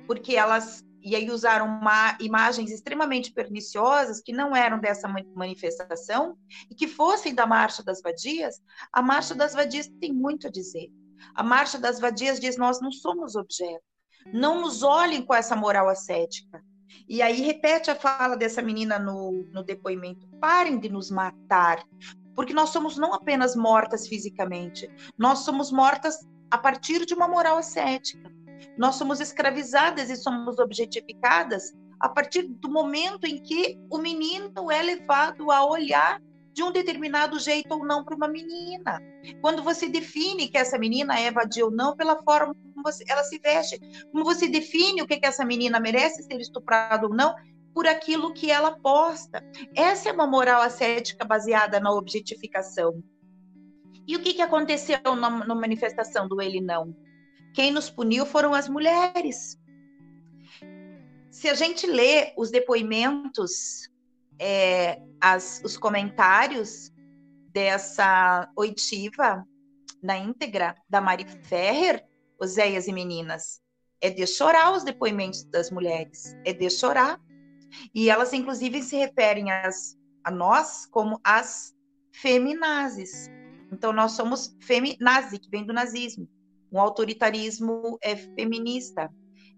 porque 0.07 0.37
elas 0.37 0.85
e 1.05 1.15
aí 1.15 1.31
usaram 1.31 1.67
uma, 1.67 2.17
imagens 2.19 2.71
extremamente 2.71 3.31
perniciosas 3.31 4.23
que 4.23 4.33
não 4.33 4.57
eram 4.57 4.81
dessa 4.81 5.07
manifestação 5.35 6.39
e 6.71 6.75
que 6.75 6.89
fossem 6.89 7.35
da 7.35 7.47
Marcha 7.47 7.83
das 7.83 8.01
Vadias, 8.01 8.59
a 8.91 9.03
Marcha 9.03 9.35
das 9.35 9.53
Vadias 9.53 9.87
tem 10.01 10.15
muito 10.15 10.47
a 10.47 10.51
dizer. 10.51 10.89
A 11.35 11.43
Marcha 11.43 11.79
das 11.79 12.01
Vadias 12.01 12.41
diz: 12.41 12.57
nós 12.57 12.81
não 12.81 12.91
somos 12.91 13.37
objeto. 13.37 13.85
Não 14.33 14.63
nos 14.63 14.83
olhem 14.83 15.23
com 15.23 15.35
essa 15.35 15.55
moral 15.55 15.91
ascética. 15.91 16.65
E 17.07 17.21
aí 17.21 17.43
repete 17.43 17.91
a 17.91 17.95
fala 17.95 18.35
dessa 18.35 18.63
menina 18.63 18.99
no, 18.99 19.45
no 19.53 19.63
depoimento: 19.63 20.27
parem 20.41 20.79
de 20.79 20.89
nos 20.89 21.11
matar, 21.11 21.85
porque 22.35 22.55
nós 22.55 22.71
somos 22.71 22.97
não 22.97 23.13
apenas 23.13 23.55
mortas 23.55 24.09
fisicamente, 24.09 24.89
nós 25.19 25.41
somos 25.41 25.71
mortas 25.71 26.27
a 26.51 26.57
partir 26.57 27.05
de 27.05 27.13
uma 27.13 27.29
moral 27.29 27.59
ascética. 27.59 28.33
Nós 28.77 28.97
somos 28.97 29.21
escravizadas 29.21 30.11
e 30.11 30.17
somos 30.17 30.59
objetificadas 30.59 31.73
a 32.01 32.09
partir 32.09 32.43
do 32.43 32.69
momento 32.69 33.25
em 33.25 33.39
que 33.39 33.79
o 33.91 33.99
menino 33.99 34.71
é 34.71 34.83
levado 34.83 35.51
a 35.51 35.65
olhar 35.65 36.21
de 36.53 36.63
um 36.63 36.71
determinado 36.71 37.39
jeito 37.39 37.73
ou 37.73 37.85
não 37.85 38.05
para 38.05 38.15
uma 38.15 38.29
menina. 38.29 39.03
Quando 39.41 39.63
você 39.63 39.89
define 39.89 40.49
que 40.49 40.57
essa 40.57 40.79
menina 40.79 41.19
é 41.19 41.31
vadia 41.31 41.65
ou 41.65 41.71
não 41.71 41.97
pela 41.97 42.23
forma 42.23 42.55
como 42.55 42.83
você, 42.85 43.05
ela 43.09 43.25
se 43.25 43.39
veste, 43.39 43.81
como 44.13 44.25
você 44.25 44.47
define 44.47 45.03
o 45.03 45.07
que, 45.07 45.17
que 45.17 45.27
essa 45.27 45.45
menina 45.45 45.81
merece 45.81 46.23
ser 46.23 46.41
estuprada 46.41 47.07
ou 47.07 47.15
não, 47.15 47.35
por 47.75 47.89
aquilo 47.89 48.33
que 48.33 48.53
ela 48.53 48.79
posta. 48.79 49.45
Essa 49.75 50.09
é 50.09 50.13
uma 50.13 50.29
moral 50.29 50.63
ascética 50.63 51.25
baseada 51.25 51.81
na 51.81 51.91
objetificação. 51.91 53.03
E 54.07 54.15
o 54.15 54.21
que, 54.21 54.35
que 54.35 54.43
aconteceu 54.43 55.01
na, 55.17 55.45
na 55.45 55.55
manifestação 55.55 56.29
do 56.29 56.41
Ele 56.41 56.61
Não? 56.61 56.95
Quem 57.55 57.71
nos 57.71 57.89
puniu 57.89 58.27
foram 58.27 58.53
as 58.53 58.69
mulheres. 58.69 59.59
Se 61.31 61.49
a 61.49 61.55
gente 61.55 61.87
lê 61.87 62.35
os 62.37 62.51
depoimentos 62.51 63.89
é, 64.39 65.01
as, 65.21 65.63
os 65.65 65.77
comentários 65.77 66.93
dessa 67.53 68.51
oitiva 68.57 69.47
na 70.03 70.19
íntegra 70.19 70.75
da 70.89 71.01
Mari 71.01 71.25
Ferrer, 71.45 72.05
Oséias 72.39 72.89
e 72.89 72.93
meninas, 72.93 73.63
é 74.01 74.11
de 74.11 74.27
chorar 74.27 74.73
os 74.73 74.83
depoimentos 74.83 75.45
das 75.45 75.71
mulheres, 75.71 76.37
é 76.45 76.53
de 76.53 76.69
chorar. 76.69 77.19
E 77.95 78.11
elas, 78.11 78.33
inclusive, 78.33 78.83
se 78.83 78.97
referem 78.97 79.51
às, 79.51 79.97
a 80.23 80.31
nós 80.31 80.87
como 80.87 81.21
as 81.25 81.75
feminazes. 82.13 83.31
Então, 83.73 83.93
nós 83.93 84.13
somos 84.13 84.57
feminazi, 84.61 85.39
que 85.39 85.49
vem 85.49 85.65
do 85.65 85.73
nazismo. 85.73 86.29
Um 86.75 86.81
autoritarismo 86.81 87.97
é 88.03 88.17
feminista. 88.17 89.09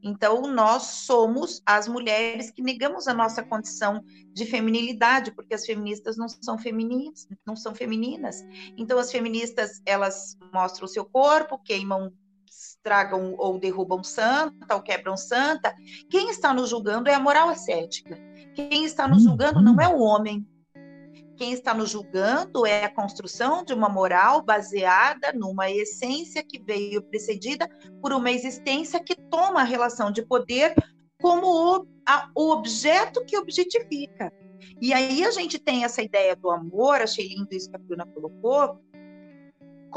Então, 0.02 0.42
nós 0.42 0.82
somos 0.82 1.62
as 1.64 1.88
mulheres 1.88 2.50
que 2.50 2.60
negamos 2.60 3.08
a 3.08 3.14
nossa 3.14 3.42
condição 3.42 4.04
de 4.34 4.44
feminilidade, 4.44 5.32
porque 5.32 5.54
as 5.54 5.64
feministas 5.64 6.18
não 6.18 6.28
são 6.28 6.58
femininas, 6.58 7.26
não 7.46 7.56
são 7.56 7.74
femininas. 7.74 8.44
Então, 8.76 8.98
as 8.98 9.10
feministas, 9.10 9.80
elas 9.86 10.36
mostram 10.52 10.84
o 10.84 10.88
seu 10.88 11.06
corpo, 11.06 11.58
queimam, 11.58 12.12
estragam 12.46 13.34
ou 13.38 13.58
derrubam 13.58 14.04
santa, 14.04 14.74
ou 14.74 14.82
quebram 14.82 15.16
santa. 15.16 15.74
Quem 16.10 16.28
está 16.28 16.52
nos 16.52 16.68
julgando 16.68 17.08
é 17.08 17.14
a 17.14 17.20
moral 17.20 17.48
ascética. 17.48 18.18
Quem 18.54 18.84
está 18.84 19.08
nos 19.08 19.22
julgando 19.22 19.62
não 19.62 19.80
é 19.80 19.88
o 19.88 20.00
homem, 20.00 20.46
quem 21.36 21.52
está 21.52 21.74
nos 21.74 21.90
julgando 21.90 22.66
é 22.66 22.84
a 22.84 22.94
construção 22.94 23.64
de 23.64 23.74
uma 23.74 23.88
moral 23.88 24.42
baseada 24.42 25.32
numa 25.32 25.70
essência 25.70 26.42
que 26.42 26.62
veio 26.62 27.02
precedida 27.02 27.68
por 28.00 28.12
uma 28.12 28.30
existência 28.30 29.02
que 29.02 29.14
toma 29.14 29.60
a 29.60 29.64
relação 29.64 30.10
de 30.10 30.22
poder 30.22 30.74
como 31.20 31.46
o, 31.46 31.86
a, 32.06 32.30
o 32.34 32.50
objeto 32.50 33.24
que 33.24 33.36
objetifica. 33.36 34.32
E 34.80 34.92
aí 34.92 35.24
a 35.24 35.30
gente 35.30 35.58
tem 35.58 35.84
essa 35.84 36.02
ideia 36.02 36.34
do 36.34 36.50
amor, 36.50 37.00
achei 37.00 37.28
lindo 37.28 37.48
isso 37.52 37.70
que 37.70 37.76
a 37.76 37.78
Bruna 37.78 38.06
colocou, 38.06 38.80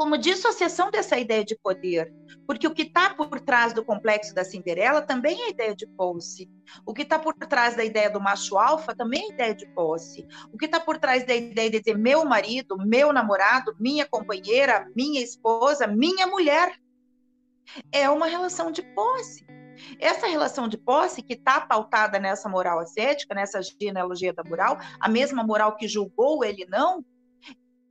como 0.00 0.16
dissociação 0.16 0.90
dessa 0.90 1.18
ideia 1.18 1.44
de 1.44 1.54
poder. 1.54 2.10
Porque 2.46 2.66
o 2.66 2.72
que 2.72 2.84
está 2.84 3.12
por 3.12 3.38
trás 3.38 3.74
do 3.74 3.84
complexo 3.84 4.34
da 4.34 4.42
Cinderela 4.42 5.02
também 5.02 5.42
é 5.42 5.44
a 5.44 5.50
ideia 5.50 5.76
de 5.76 5.86
posse. 5.86 6.50
O 6.86 6.94
que 6.94 7.02
está 7.02 7.18
por 7.18 7.34
trás 7.34 7.76
da 7.76 7.84
ideia 7.84 8.08
do 8.08 8.18
macho 8.18 8.56
alfa 8.56 8.96
também 8.96 9.20
é 9.20 9.24
a 9.26 9.34
ideia 9.34 9.54
de 9.54 9.66
posse. 9.74 10.26
O 10.50 10.56
que 10.56 10.64
está 10.64 10.80
por 10.80 10.96
trás 10.96 11.26
da 11.26 11.34
ideia 11.34 11.68
de 11.68 11.80
dizer 11.80 11.98
meu 11.98 12.24
marido, 12.24 12.78
meu 12.78 13.12
namorado, 13.12 13.76
minha 13.78 14.06
companheira, 14.06 14.90
minha 14.96 15.20
esposa, 15.20 15.86
minha 15.86 16.26
mulher. 16.26 16.80
É 17.92 18.08
uma 18.08 18.24
relação 18.24 18.72
de 18.72 18.80
posse. 18.94 19.44
Essa 19.98 20.26
relação 20.26 20.66
de 20.66 20.78
posse 20.78 21.20
que 21.20 21.34
está 21.34 21.60
pautada 21.60 22.18
nessa 22.18 22.48
moral 22.48 22.78
ascética, 22.78 23.34
nessa 23.34 23.60
genealogia 23.60 24.32
da 24.32 24.42
moral, 24.42 24.78
a 24.98 25.10
mesma 25.10 25.44
moral 25.44 25.76
que 25.76 25.86
julgou 25.86 26.42
ele 26.42 26.64
não, 26.70 27.04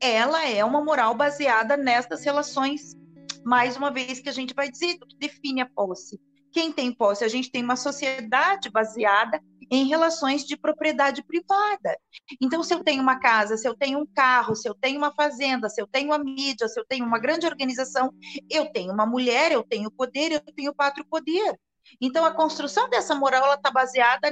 ela 0.01 0.47
é 0.47 0.63
uma 0.63 0.83
moral 0.83 1.13
baseada 1.13 1.75
nessas 1.75 2.23
relações. 2.23 2.95
Mais 3.43 3.77
uma 3.77 3.91
vez 3.91 4.19
que 4.19 4.29
a 4.29 4.33
gente 4.33 4.53
vai 4.53 4.69
dizer 4.69 4.97
que 4.97 5.17
define 5.17 5.61
a 5.61 5.65
posse. 5.65 6.19
Quem 6.51 6.71
tem 6.71 6.91
posse? 6.91 7.23
A 7.23 7.27
gente 7.27 7.51
tem 7.51 7.63
uma 7.63 7.75
sociedade 7.75 8.69
baseada 8.69 9.41
em 9.71 9.87
relações 9.87 10.43
de 10.45 10.57
propriedade 10.57 11.23
privada. 11.23 11.95
Então, 12.41 12.63
se 12.63 12.73
eu 12.73 12.83
tenho 12.83 13.03
uma 13.03 13.19
casa, 13.19 13.55
se 13.55 13.67
eu 13.67 13.75
tenho 13.75 13.99
um 13.99 14.05
carro, 14.05 14.55
se 14.55 14.67
eu 14.67 14.73
tenho 14.73 14.97
uma 14.97 15.13
fazenda, 15.13 15.69
se 15.69 15.79
eu 15.79 15.85
tenho 15.85 16.11
a 16.11 16.17
mídia, 16.17 16.67
se 16.67 16.79
eu 16.79 16.85
tenho 16.85 17.05
uma 17.05 17.19
grande 17.19 17.45
organização, 17.45 18.11
eu 18.49 18.71
tenho 18.71 18.91
uma 18.91 19.05
mulher, 19.05 19.51
eu 19.51 19.63
tenho 19.63 19.91
poder, 19.91 20.31
eu 20.31 20.39
tenho 20.39 20.73
pátrio 20.73 21.05
poder. 21.05 21.59
Então, 22.01 22.25
a 22.25 22.31
construção 22.31 22.89
dessa 22.89 23.13
moral 23.13 23.53
está 23.53 23.69
baseada 23.69 24.31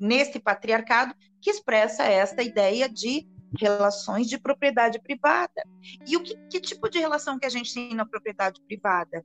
nesse 0.00 0.40
patriarcado 0.40 1.14
que 1.40 1.50
expressa 1.50 2.02
esta 2.02 2.42
ideia 2.42 2.88
de 2.88 3.26
relações 3.58 4.28
de 4.28 4.38
propriedade 4.38 5.00
privada. 5.00 5.62
E 6.06 6.16
o 6.16 6.22
que, 6.22 6.36
que 6.48 6.60
tipo 6.60 6.88
de 6.88 6.98
relação 6.98 7.38
que 7.38 7.46
a 7.46 7.50
gente 7.50 7.72
tem 7.72 7.94
na 7.94 8.06
propriedade 8.06 8.60
privada? 8.62 9.24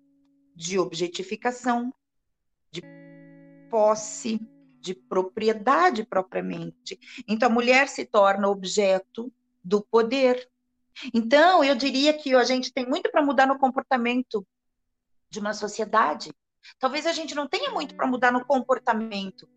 De 0.56 0.80
objetificação, 0.80 1.94
de 2.72 2.82
posse, 3.70 4.40
de 4.82 4.94
propriedade 4.96 6.06
propriamente. 6.06 7.00
Então, 7.28 7.50
a 7.50 7.54
mulher 7.54 7.88
se 7.88 8.06
torna 8.06 8.48
objeto 8.48 9.32
do 9.64 9.82
poder. 9.82 10.50
Então, 11.14 11.64
eu 11.64 11.76
diria 11.76 12.14
que 12.14 12.34
a 12.34 12.44
gente 12.44 12.74
tem 12.74 12.86
muito 12.86 13.12
para 13.12 13.22
mudar 13.22 13.46
no 13.46 13.60
comportamento 13.60 14.46
de 15.30 15.40
uma 15.40 15.54
sociedade. 15.54 16.34
Talvez 16.80 17.06
a 17.06 17.14
gente 17.14 17.36
não 17.36 17.48
tenha 17.48 17.72
muito 17.72 17.96
para 17.96 18.08
mudar 18.08 18.32
no 18.32 18.46
comportamento, 18.46 19.48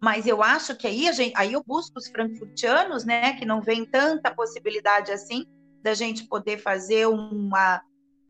mas 0.00 0.26
eu 0.26 0.42
acho 0.42 0.76
que 0.76 0.86
aí, 0.86 1.12
gente, 1.12 1.32
aí 1.36 1.52
eu 1.52 1.62
busco 1.64 1.98
os 1.98 2.08
frankfurtianos, 2.08 3.04
né, 3.04 3.34
que 3.34 3.44
não 3.44 3.60
vem 3.60 3.84
tanta 3.84 4.34
possibilidade 4.34 5.12
assim 5.12 5.44
da 5.82 5.94
gente 5.94 6.24
poder 6.26 6.58
fazer 6.58 7.06
uma 7.06 7.82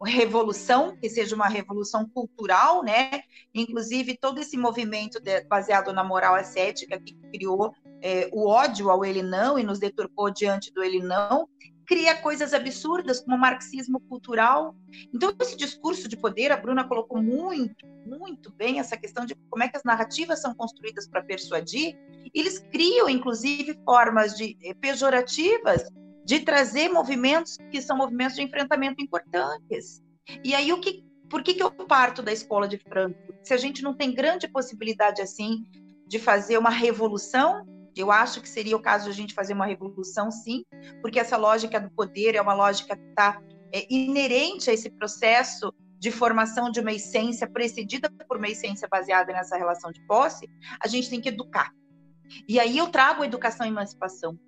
revolução, 0.05 0.97
que 0.97 1.09
seja 1.09 1.35
uma 1.35 1.49
revolução 1.49 2.09
cultural, 2.09 2.85
né? 2.85 3.23
Inclusive 3.53 4.17
todo 4.17 4.39
esse 4.39 4.57
movimento 4.57 5.21
de, 5.21 5.43
baseado 5.45 5.93
na 5.93 6.05
moral 6.05 6.35
ascética 6.35 7.01
que 7.01 7.15
criou 7.33 7.75
é, 8.01 8.29
o 8.33 8.49
ódio 8.49 8.91
ao 8.91 9.05
ele 9.05 9.23
não 9.23 9.59
e 9.59 9.65
nos 9.65 9.79
deturpou 9.79 10.31
diante 10.31 10.73
do 10.73 10.83
ele 10.83 11.01
não, 11.01 11.49
cria 11.89 12.15
coisas 12.15 12.53
absurdas 12.53 13.19
como 13.19 13.35
o 13.35 13.41
marxismo 13.41 13.99
cultural. 13.99 14.77
Então, 15.13 15.35
esse 15.41 15.57
discurso 15.57 16.07
de 16.07 16.19
poder, 16.19 16.53
a 16.53 16.57
Bruna 16.57 16.87
colocou 16.87 17.21
muito, 17.23 17.87
muito 18.07 18.53
bem 18.53 18.79
essa 18.79 18.95
questão 18.95 19.25
de 19.25 19.35
como 19.49 19.63
é 19.63 19.69
que 19.69 19.77
as 19.79 19.85
narrativas 19.85 20.43
são 20.43 20.55
construídas 20.55 21.09
para 21.09 21.23
persuadir. 21.23 21.99
Eles 22.35 22.59
criam, 22.59 23.09
inclusive, 23.09 23.81
formas 23.87 24.37
de 24.37 24.55
eh, 24.63 24.75
pejorativas 24.75 25.89
de 26.27 26.41
trazer 26.41 26.91
movimentos 26.91 27.57
que 27.71 27.81
são 27.81 27.97
movimentos 27.97 28.37
de 28.37 28.43
enfrentamento 28.43 29.03
importantes. 29.03 30.03
E 30.45 30.55
aí, 30.55 30.71
o 30.71 30.81
que, 30.81 31.03
por 31.31 31.43
que, 31.43 31.55
que 31.55 31.63
eu 31.63 31.71
parto 31.71 32.23
da 32.23 32.31
escola 32.31 32.69
de 32.69 32.77
Frankfurt? 32.77 33.39
Se 33.43 33.55
a 33.55 33.57
gente 33.57 33.83
não 33.83 33.95
tem 33.95 34.13
grande 34.13 34.47
possibilidade 34.47 35.23
assim 35.23 35.65
de 36.07 36.19
fazer 36.19 36.59
uma 36.59 36.69
revolução 36.69 37.67
eu 38.01 38.13
acho 38.13 38.41
que 38.41 38.49
seria 38.49 38.77
o 38.77 38.83
caso 38.83 39.05
de 39.07 39.11
a 39.11 39.15
gente 39.15 39.35
fazer 39.35 39.53
uma 39.53 39.67
revolução, 39.67 40.31
sim, 40.31 40.65
porque 41.01 41.19
essa 41.19 41.37
lógica 41.37 41.81
do 41.81 41.91
poder 41.91 42.35
é 42.35 42.41
uma 42.41 42.55
lógica 42.55 42.97
que 42.97 43.09
está 43.09 43.41
é, 43.73 43.87
inerente 43.93 44.71
a 44.71 44.73
esse 44.73 44.91
processo 44.91 45.73
de 45.99 46.11
formação 46.11 46.71
de 46.71 46.81
uma 46.81 46.93
essência 46.93 47.49
precedida 47.49 48.11
por 48.29 48.37
uma 48.37 48.49
essência 48.49 48.87
baseada 48.89 49.33
nessa 49.33 49.57
relação 49.57 49.91
de 49.91 50.01
posse. 50.07 50.49
A 50.81 50.87
gente 50.87 51.11
tem 51.11 51.21
que 51.21 51.29
educar. 51.29 51.73
E 52.49 52.61
aí 52.61 52.79
eu 52.79 52.89
trago 52.89 53.23
a 53.23 53.27
educação 53.27 53.67
e 53.67 53.71
emancipação. 53.71 54.39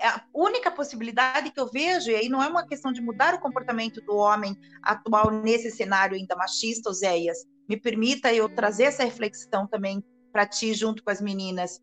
É 0.00 0.08
a 0.08 0.24
única 0.32 0.70
possibilidade 0.70 1.50
que 1.50 1.60
eu 1.60 1.68
vejo, 1.70 2.10
e 2.10 2.14
aí 2.14 2.28
não 2.28 2.42
é 2.42 2.48
uma 2.48 2.66
questão 2.66 2.92
de 2.92 3.02
mudar 3.02 3.34
o 3.34 3.40
comportamento 3.40 4.00
do 4.00 4.16
homem 4.16 4.56
atual 4.82 5.30
nesse 5.30 5.70
cenário 5.70 6.16
ainda 6.16 6.34
machista, 6.34 6.88
Oséias, 6.88 7.44
me 7.68 7.76
permita 7.76 8.32
eu 8.32 8.48
trazer 8.48 8.84
essa 8.84 9.04
reflexão 9.04 9.66
também 9.66 10.02
para 10.32 10.46
ti, 10.46 10.72
junto 10.72 11.02
com 11.02 11.10
as 11.10 11.20
meninas. 11.20 11.80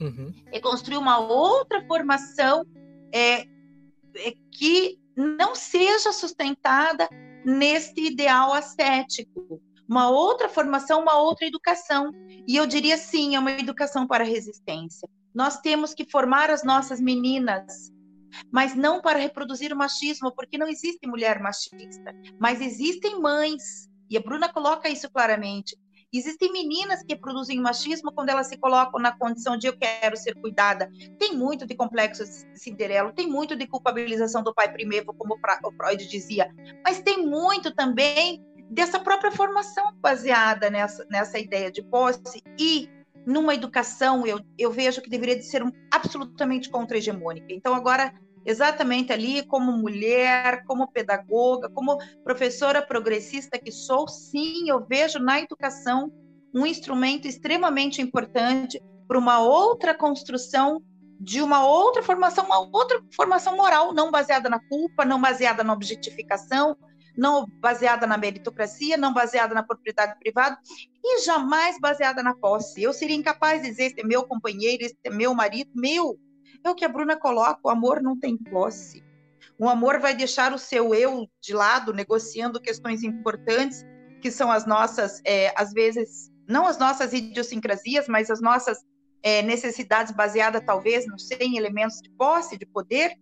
Uhum. 0.00 0.32
É 0.52 0.60
construir 0.60 0.96
uma 0.96 1.18
outra 1.18 1.84
formação 1.86 2.64
é, 3.12 3.42
é, 4.16 4.34
que 4.50 4.98
não 5.16 5.54
seja 5.54 6.12
sustentada 6.12 7.08
nesse 7.44 8.00
ideal 8.00 8.52
ascético. 8.52 9.60
Uma 9.88 10.08
outra 10.08 10.48
formação, 10.48 11.02
uma 11.02 11.18
outra 11.18 11.46
educação. 11.46 12.10
E 12.46 12.56
eu 12.56 12.66
diria 12.66 12.96
sim, 12.96 13.36
é 13.36 13.38
uma 13.38 13.52
educação 13.52 14.06
para 14.06 14.24
resistência. 14.24 15.08
Nós 15.34 15.60
temos 15.60 15.92
que 15.92 16.08
formar 16.10 16.50
as 16.50 16.64
nossas 16.64 17.00
meninas, 17.00 17.92
mas 18.50 18.74
não 18.74 19.00
para 19.00 19.18
reproduzir 19.18 19.72
o 19.72 19.76
machismo, 19.76 20.32
porque 20.32 20.56
não 20.56 20.68
existe 20.68 21.06
mulher 21.06 21.40
machista, 21.40 22.14
mas 22.38 22.60
existem 22.60 23.20
mães, 23.20 23.88
e 24.08 24.16
a 24.16 24.20
Bruna 24.20 24.48
coloca 24.48 24.88
isso 24.88 25.10
claramente, 25.10 25.76
Existem 26.14 26.52
meninas 26.52 27.02
que 27.02 27.16
produzem 27.16 27.60
machismo 27.60 28.12
quando 28.12 28.28
elas 28.28 28.46
se 28.46 28.56
colocam 28.56 29.00
na 29.00 29.10
condição 29.10 29.56
de 29.56 29.66
eu 29.66 29.76
quero 29.76 30.16
ser 30.16 30.34
cuidada. 30.36 30.88
Tem 31.18 31.36
muito 31.36 31.66
de 31.66 31.74
complexo 31.74 32.24
Cinderela, 32.54 33.12
tem 33.12 33.28
muito 33.28 33.56
de 33.56 33.66
culpabilização 33.66 34.42
do 34.42 34.54
pai 34.54 34.72
primeiro, 34.72 35.12
como 35.12 35.34
o 35.34 35.72
Freud 35.72 36.06
dizia, 36.06 36.48
mas 36.84 37.02
tem 37.02 37.26
muito 37.26 37.74
também 37.74 38.44
dessa 38.70 38.98
própria 39.00 39.32
formação 39.32 39.92
baseada 40.00 40.70
nessa, 40.70 41.04
nessa 41.10 41.38
ideia 41.38 41.70
de 41.70 41.82
posse 41.82 42.42
e 42.58 42.88
numa 43.26 43.54
educação, 43.54 44.26
eu, 44.26 44.40
eu 44.58 44.70
vejo 44.70 45.00
que 45.00 45.08
deveria 45.08 45.36
de 45.36 45.44
ser 45.44 45.62
absolutamente 45.90 46.68
contra-hegemônica. 46.68 47.46
Então, 47.50 47.74
agora, 47.74 48.12
exatamente 48.44 49.12
ali, 49.12 49.44
como 49.46 49.72
mulher, 49.72 50.64
como 50.64 50.90
pedagoga, 50.90 51.68
como 51.70 51.98
professora 52.22 52.82
progressista 52.82 53.58
que 53.58 53.70
sou, 53.70 54.06
sim, 54.08 54.68
eu 54.68 54.84
vejo 54.84 55.18
na 55.18 55.40
educação 55.40 56.12
um 56.54 56.64
instrumento 56.66 57.26
extremamente 57.26 58.00
importante 58.00 58.80
para 59.08 59.18
uma 59.18 59.40
outra 59.40 59.94
construção 59.94 60.82
de 61.20 61.40
uma 61.40 61.66
outra 61.66 62.02
formação, 62.02 62.44
uma 62.44 62.58
outra 62.58 63.00
formação 63.14 63.56
moral, 63.56 63.94
não 63.94 64.10
baseada 64.10 64.48
na 64.48 64.60
culpa, 64.68 65.04
não 65.04 65.20
baseada 65.20 65.64
na 65.64 65.72
objetificação, 65.72 66.76
não 67.16 67.46
baseada 67.60 68.06
na 68.06 68.18
meritocracia, 68.18 68.96
não 68.96 69.12
baseada 69.12 69.54
na 69.54 69.62
propriedade 69.62 70.18
privada 70.18 70.58
e 71.02 71.20
jamais 71.22 71.78
baseada 71.80 72.22
na 72.22 72.34
posse. 72.34 72.82
Eu 72.82 72.92
seria 72.92 73.16
incapaz 73.16 73.62
de 73.62 73.70
dizer: 73.70 73.84
este 73.84 74.00
é 74.00 74.04
meu 74.04 74.24
companheiro, 74.24 74.84
este 74.84 74.98
é 75.04 75.10
meu 75.10 75.34
marido, 75.34 75.70
meu. 75.74 76.18
É 76.64 76.70
o 76.70 76.74
que 76.74 76.84
a 76.84 76.88
Bruna 76.88 77.16
coloca: 77.16 77.60
o 77.62 77.70
amor 77.70 78.02
não 78.02 78.18
tem 78.18 78.36
posse. 78.36 79.04
O 79.58 79.68
amor 79.68 80.00
vai 80.00 80.14
deixar 80.14 80.52
o 80.52 80.58
seu 80.58 80.94
eu 80.94 81.28
de 81.40 81.52
lado, 81.52 81.92
negociando 81.92 82.60
questões 82.60 83.02
importantes, 83.02 83.84
que 84.20 84.30
são 84.30 84.50
as 84.50 84.66
nossas, 84.66 85.20
é, 85.24 85.52
às 85.54 85.72
vezes, 85.72 86.32
não 86.48 86.66
as 86.66 86.78
nossas 86.78 87.12
idiosincrasias, 87.12 88.08
mas 88.08 88.30
as 88.30 88.40
nossas 88.40 88.78
é, 89.22 89.42
necessidades 89.42 90.12
baseadas, 90.12 90.62
talvez, 90.64 91.06
não 91.06 91.18
sei, 91.18 91.38
em 91.40 91.56
elementos 91.56 92.00
de 92.00 92.10
posse, 92.10 92.58
de 92.58 92.66
poder, 92.66 93.14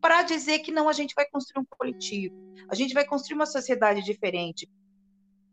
para 0.00 0.22
dizer 0.22 0.60
que 0.60 0.72
não, 0.72 0.88
a 0.88 0.92
gente 0.92 1.14
vai 1.14 1.26
construir 1.26 1.62
um 1.62 1.66
coletivo, 1.68 2.34
a 2.68 2.74
gente 2.74 2.94
vai 2.94 3.04
construir 3.04 3.34
uma 3.34 3.46
sociedade 3.46 4.02
diferente. 4.02 4.68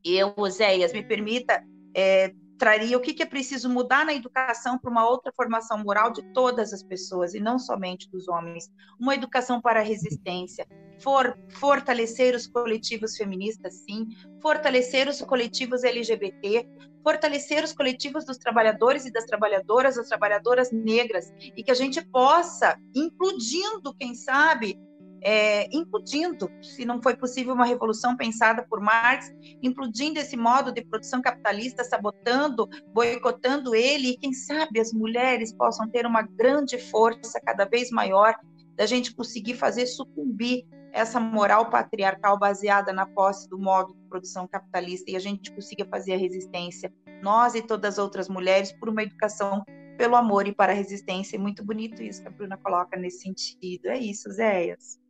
Eu, 0.03 0.33
Oséias, 0.37 0.93
me 0.93 1.03
permita 1.03 1.63
é, 1.95 2.33
traria 2.61 2.95
o 2.95 3.01
que, 3.01 3.11
que 3.11 3.23
é 3.23 3.25
preciso 3.25 3.67
mudar 3.67 4.05
na 4.05 4.13
educação 4.13 4.77
para 4.77 4.91
uma 4.91 5.09
outra 5.09 5.33
formação 5.35 5.79
moral 5.79 6.11
de 6.11 6.21
todas 6.31 6.71
as 6.71 6.83
pessoas 6.83 7.33
e 7.33 7.39
não 7.39 7.57
somente 7.57 8.07
dos 8.11 8.27
homens. 8.27 8.69
Uma 8.99 9.15
educação 9.15 9.59
para 9.59 9.79
a 9.79 9.83
resistência, 9.83 10.67
for, 10.99 11.35
fortalecer 11.49 12.35
os 12.35 12.45
coletivos 12.45 13.17
feministas, 13.17 13.83
sim, 13.83 14.09
fortalecer 14.39 15.07
os 15.07 15.23
coletivos 15.23 15.83
LGBT, 15.83 16.69
fortalecer 17.01 17.63
os 17.63 17.73
coletivos 17.73 18.25
dos 18.25 18.37
trabalhadores 18.37 19.07
e 19.07 19.11
das 19.11 19.25
trabalhadoras, 19.25 19.95
das 19.95 20.07
trabalhadoras 20.07 20.71
negras, 20.71 21.33
e 21.57 21.63
que 21.63 21.71
a 21.71 21.75
gente 21.75 21.99
possa, 22.09 22.77
incluindo, 22.93 23.91
quem 23.97 24.13
sabe, 24.13 24.79
é, 25.23 25.67
implodindo, 25.75 26.49
se 26.61 26.83
não 26.83 27.01
foi 27.01 27.15
possível 27.15 27.53
uma 27.53 27.65
revolução 27.65 28.17
pensada 28.17 28.65
por 28.67 28.81
Marx, 28.81 29.31
implodindo 29.61 30.19
esse 30.19 30.35
modo 30.35 30.71
de 30.71 30.83
produção 30.83 31.21
capitalista, 31.21 31.83
sabotando, 31.83 32.67
boicotando 32.93 33.75
ele, 33.75 34.09
e 34.09 34.17
quem 34.17 34.33
sabe 34.33 34.79
as 34.79 34.91
mulheres 34.91 35.53
possam 35.53 35.87
ter 35.89 36.05
uma 36.05 36.23
grande 36.23 36.77
força 36.77 37.39
cada 37.39 37.65
vez 37.65 37.91
maior 37.91 38.35
da 38.75 38.85
gente 38.85 39.13
conseguir 39.13 39.55
fazer 39.55 39.85
sucumbir 39.85 40.65
essa 40.91 41.19
moral 41.19 41.69
patriarcal 41.69 42.37
baseada 42.37 42.91
na 42.91 43.05
posse 43.05 43.47
do 43.49 43.57
modo 43.57 43.93
de 43.93 44.09
produção 44.09 44.47
capitalista 44.47 45.09
e 45.09 45.15
a 45.15 45.19
gente 45.19 45.51
consiga 45.51 45.85
fazer 45.85 46.13
a 46.13 46.17
resistência, 46.17 46.91
nós 47.21 47.55
e 47.55 47.61
todas 47.61 47.93
as 47.93 47.97
outras 47.99 48.27
mulheres, 48.27 48.71
por 48.73 48.89
uma 48.89 49.03
educação 49.03 49.63
pelo 49.97 50.15
amor 50.15 50.47
e 50.47 50.53
para 50.53 50.71
a 50.71 50.75
resistência. 50.75 51.37
É 51.37 51.39
muito 51.39 51.63
bonito 51.63 52.01
isso 52.01 52.21
que 52.21 52.27
a 52.27 52.31
Bruna 52.31 52.57
coloca 52.57 52.97
nesse 52.97 53.21
sentido. 53.21 53.85
É 53.85 53.97
isso, 53.97 54.29
Zéias. 54.31 55.00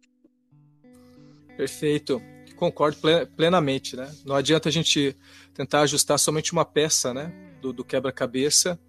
Perfeito. 1.58 2.22
Concordo 2.56 2.98
plenamente, 3.36 3.96
né? 3.96 4.14
Não 4.26 4.36
adianta 4.36 4.70
a 4.70 4.72
gente 4.72 5.16
tentar 5.54 5.82
ajustar 5.82 6.20
somente 6.20 6.52
uma 6.52 6.64
peça, 6.64 7.14
né? 7.14 7.32
Do, 7.62 7.74
do 7.74 7.84
quebra-cabeça 7.84 8.80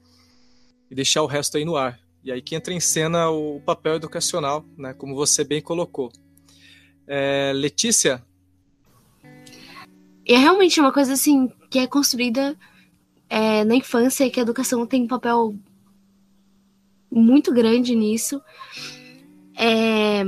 e 0.91 0.95
deixar 0.95 1.23
o 1.23 1.27
resto 1.27 1.57
aí 1.57 1.65
no 1.65 1.77
ar. 1.77 1.99
E 2.23 2.31
aí 2.31 2.41
que 2.41 2.55
entra 2.55 2.73
em 2.73 2.81
cena 2.81 3.31
o 3.31 3.61
papel 3.61 3.97
educacional, 3.97 4.65
né? 4.77 4.93
Como 4.93 5.15
você 5.15 5.43
bem 5.43 5.61
colocou. 5.61 6.13
É, 7.07 7.53
Letícia? 7.55 8.25
É 10.27 10.37
realmente 10.37 10.79
uma 10.79 10.93
coisa 10.93 11.15
assim 11.15 11.51
que 11.71 11.79
é 11.79 11.87
construída 11.87 12.57
é, 13.29 13.65
na 13.65 13.75
infância 13.75 14.25
e 14.25 14.31
que 14.31 14.39
a 14.39 14.43
educação 14.43 14.87
tem 14.87 15.05
um 15.05 15.09
papel 15.09 15.55
muito 17.11 17.53
grande 17.53 17.97
nisso. 17.97 18.41
É, 19.57 20.23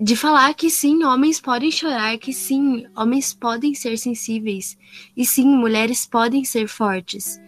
de 0.00 0.16
falar 0.16 0.54
que 0.54 0.70
sim, 0.70 1.04
homens 1.04 1.38
podem 1.40 1.70
chorar, 1.70 2.16
que 2.16 2.32
sim, 2.32 2.86
homens 2.96 3.34
podem 3.34 3.74
ser 3.74 3.98
sensíveis, 3.98 4.78
e 5.14 5.26
sim, 5.26 5.44
mulheres 5.46 6.06
podem 6.06 6.42
ser 6.42 6.66
fortes. 6.68 7.38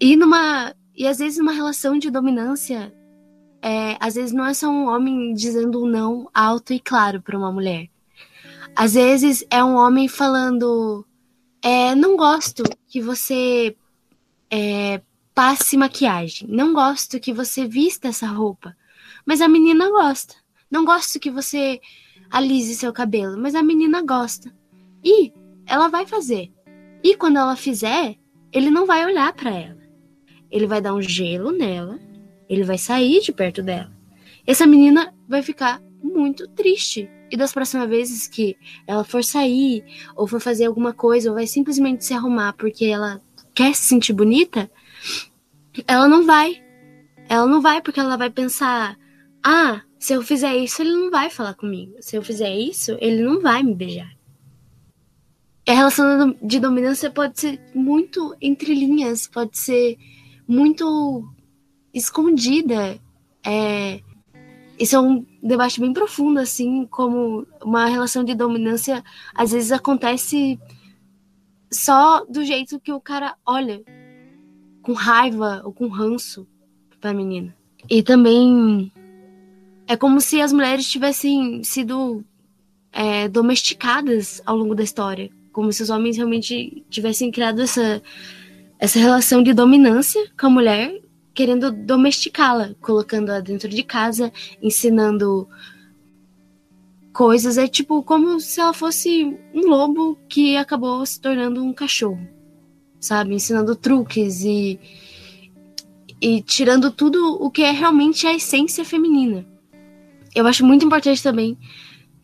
E 0.00 0.16
numa 0.16 0.72
e 0.94 1.06
às 1.06 1.18
vezes 1.18 1.40
uma 1.40 1.52
relação 1.52 1.98
de 1.98 2.10
dominância, 2.10 2.94
é, 3.60 3.96
às 3.98 4.14
vezes 4.14 4.32
não 4.32 4.44
é 4.44 4.54
só 4.54 4.68
um 4.68 4.86
homem 4.86 5.34
dizendo 5.34 5.82
um 5.82 5.86
não 5.86 6.30
alto 6.32 6.72
e 6.72 6.78
claro 6.78 7.20
para 7.20 7.36
uma 7.36 7.50
mulher. 7.50 7.88
Às 8.76 8.94
vezes 8.94 9.44
é 9.50 9.64
um 9.64 9.74
homem 9.74 10.06
falando, 10.06 11.04
é, 11.62 11.94
não 11.94 12.16
gosto 12.16 12.62
que 12.86 13.00
você 13.00 13.76
é, 14.50 15.00
passe 15.34 15.76
maquiagem, 15.76 16.46
não 16.48 16.72
gosto 16.72 17.18
que 17.18 17.32
você 17.32 17.66
vista 17.66 18.08
essa 18.08 18.26
roupa, 18.26 18.76
mas 19.26 19.40
a 19.40 19.48
menina 19.48 19.90
gosta. 19.90 20.41
Não 20.72 20.86
gosto 20.86 21.20
que 21.20 21.30
você 21.30 21.78
alise 22.30 22.74
seu 22.74 22.94
cabelo, 22.94 23.38
mas 23.38 23.54
a 23.54 23.62
menina 23.62 24.00
gosta. 24.00 24.50
E 25.04 25.30
ela 25.66 25.88
vai 25.88 26.06
fazer. 26.06 26.50
E 27.04 27.14
quando 27.14 27.36
ela 27.36 27.54
fizer, 27.54 28.16
ele 28.50 28.70
não 28.70 28.86
vai 28.86 29.04
olhar 29.04 29.34
para 29.34 29.50
ela. 29.50 29.82
Ele 30.50 30.66
vai 30.66 30.80
dar 30.80 30.94
um 30.94 31.02
gelo 31.02 31.52
nela, 31.52 32.00
ele 32.48 32.64
vai 32.64 32.78
sair 32.78 33.20
de 33.20 33.32
perto 33.34 33.62
dela. 33.62 33.92
Essa 34.46 34.66
menina 34.66 35.14
vai 35.28 35.42
ficar 35.42 35.82
muito 36.02 36.48
triste. 36.48 37.06
E 37.30 37.36
das 37.36 37.52
próximas 37.52 37.88
vezes 37.88 38.26
que 38.26 38.56
ela 38.86 39.04
for 39.04 39.22
sair, 39.22 39.84
ou 40.16 40.26
for 40.26 40.40
fazer 40.40 40.64
alguma 40.64 40.94
coisa, 40.94 41.28
ou 41.28 41.34
vai 41.34 41.46
simplesmente 41.46 42.02
se 42.02 42.14
arrumar 42.14 42.54
porque 42.54 42.86
ela 42.86 43.20
quer 43.54 43.74
se 43.74 43.84
sentir 43.84 44.14
bonita, 44.14 44.70
ela 45.86 46.08
não 46.08 46.24
vai. 46.24 46.62
Ela 47.28 47.46
não 47.46 47.60
vai 47.60 47.82
porque 47.82 48.00
ela 48.00 48.16
vai 48.16 48.30
pensar: 48.30 48.98
ah, 49.42 49.82
se 50.02 50.14
eu 50.14 50.20
fizer 50.20 50.56
isso, 50.56 50.82
ele 50.82 50.90
não 50.90 51.12
vai 51.12 51.30
falar 51.30 51.54
comigo. 51.54 51.94
Se 52.00 52.16
eu 52.16 52.24
fizer 52.24 52.52
isso, 52.52 52.96
ele 53.00 53.22
não 53.22 53.40
vai 53.40 53.62
me 53.62 53.72
beijar. 53.72 54.12
A 55.64 55.72
relação 55.72 56.36
de 56.42 56.58
dominância 56.58 57.08
pode 57.08 57.38
ser 57.38 57.60
muito 57.72 58.34
entre 58.40 58.74
linhas, 58.74 59.28
pode 59.28 59.56
ser 59.56 59.96
muito 60.44 61.24
escondida. 61.94 62.98
É, 63.46 64.00
isso 64.76 64.96
é 64.96 65.00
um 65.00 65.24
debate 65.40 65.80
bem 65.80 65.92
profundo, 65.92 66.40
assim, 66.40 66.84
como 66.86 67.46
uma 67.62 67.86
relação 67.86 68.24
de 68.24 68.34
dominância 68.34 69.04
às 69.32 69.52
vezes 69.52 69.70
acontece 69.70 70.58
só 71.70 72.24
do 72.24 72.44
jeito 72.44 72.80
que 72.80 72.92
o 72.92 73.00
cara 73.00 73.36
olha, 73.46 73.80
com 74.82 74.94
raiva 74.94 75.62
ou 75.64 75.72
com 75.72 75.86
ranço 75.86 76.44
pra 77.00 77.14
menina. 77.14 77.54
E 77.88 78.02
também 78.02 78.90
é 79.92 79.96
como 79.96 80.22
se 80.22 80.40
as 80.40 80.54
mulheres 80.54 80.90
tivessem 80.90 81.62
sido 81.62 82.24
é, 82.90 83.28
domesticadas 83.28 84.40
ao 84.46 84.56
longo 84.56 84.74
da 84.74 84.82
história, 84.82 85.30
como 85.52 85.70
se 85.70 85.82
os 85.82 85.90
homens 85.90 86.16
realmente 86.16 86.82
tivessem 86.88 87.30
criado 87.30 87.60
essa, 87.60 88.02
essa 88.78 88.98
relação 88.98 89.42
de 89.42 89.52
dominância 89.52 90.32
com 90.40 90.46
a 90.46 90.50
mulher, 90.50 90.98
querendo 91.34 91.70
domesticá-la, 91.70 92.74
colocando-a 92.80 93.40
dentro 93.40 93.68
de 93.68 93.82
casa, 93.82 94.32
ensinando 94.62 95.46
coisas. 97.12 97.58
É 97.58 97.68
tipo 97.68 98.02
como 98.02 98.40
se 98.40 98.62
ela 98.62 98.72
fosse 98.72 99.38
um 99.52 99.68
lobo 99.68 100.18
que 100.26 100.56
acabou 100.56 101.04
se 101.04 101.20
tornando 101.20 101.62
um 101.62 101.74
cachorro, 101.74 102.26
sabe? 102.98 103.34
Ensinando 103.34 103.76
truques 103.76 104.42
e, 104.42 104.80
e 106.18 106.40
tirando 106.40 106.90
tudo 106.90 107.36
o 107.42 107.50
que 107.50 107.62
é 107.62 107.70
realmente 107.70 108.26
a 108.26 108.32
essência 108.32 108.86
feminina 108.86 109.51
eu 110.34 110.46
acho 110.46 110.64
muito 110.64 110.84
importante 110.84 111.22
também 111.22 111.58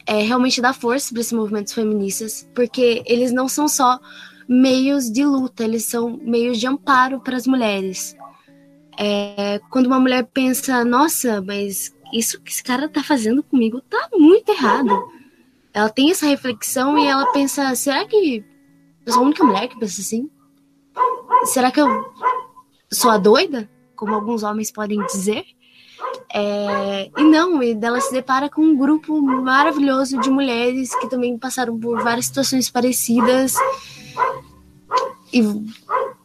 é, 0.09 0.23
realmente 0.23 0.63
dar 0.63 0.73
força 0.73 1.13
para 1.13 1.21
esses 1.21 1.33
movimentos 1.35 1.75
feministas, 1.75 2.49
porque 2.55 3.03
eles 3.05 3.31
não 3.31 3.47
são 3.47 3.69
só 3.69 4.01
meios 4.49 5.11
de 5.11 5.23
luta, 5.23 5.63
eles 5.63 5.85
são 5.85 6.19
meios 6.23 6.59
de 6.59 6.67
amparo 6.67 7.21
para 7.21 7.37
as 7.37 7.47
mulheres. 7.47 8.17
É, 8.99 9.61
quando 9.71 9.87
uma 9.87 10.01
mulher 10.01 10.27
pensa, 10.33 10.83
nossa, 10.83 11.43
mas 11.43 11.95
isso 12.13 12.41
que 12.41 12.51
esse 12.51 12.65
cara 12.65 12.89
tá 12.89 13.03
fazendo 13.03 13.43
comigo 13.43 13.83
tá 13.83 14.09
muito 14.15 14.49
errado. 14.51 14.91
Ela 15.75 15.91
tem 15.91 16.11
essa 16.11 16.27
reflexão 16.27 16.99
e 16.99 17.07
ela 17.07 17.31
pensa, 17.33 17.75
será 17.75 18.07
que 18.07 18.43
eu 19.05 19.13
sou 19.13 19.23
a 19.23 19.27
única 19.27 19.45
mulher 19.45 19.69
que 19.69 19.79
pensa 19.79 20.01
assim? 20.01 20.31
Será 21.45 21.71
que 21.71 21.81
eu 21.81 21.87
sou 22.91 23.11
a 23.11 23.19
doida, 23.19 23.71
como 23.95 24.15
alguns 24.15 24.43
homens 24.43 24.73
podem 24.73 25.05
dizer? 25.05 25.45
É, 26.33 27.11
e 27.17 27.25
não, 27.25 27.63
e 27.63 27.75
dela 27.75 28.01
se 28.01 28.13
depara 28.13 28.51
com 28.51 28.61
um 28.61 28.77
grupo 28.77 29.21
maravilhoso 29.21 30.21
de 30.21 30.31
mulheres 30.31 30.95
que 30.99 31.09
também 31.09 31.39
passaram 31.39 31.79
por 31.79 32.03
várias 32.03 32.27
situações 32.27 32.71
parecidas. 32.71 33.55
E, 35.33 35.41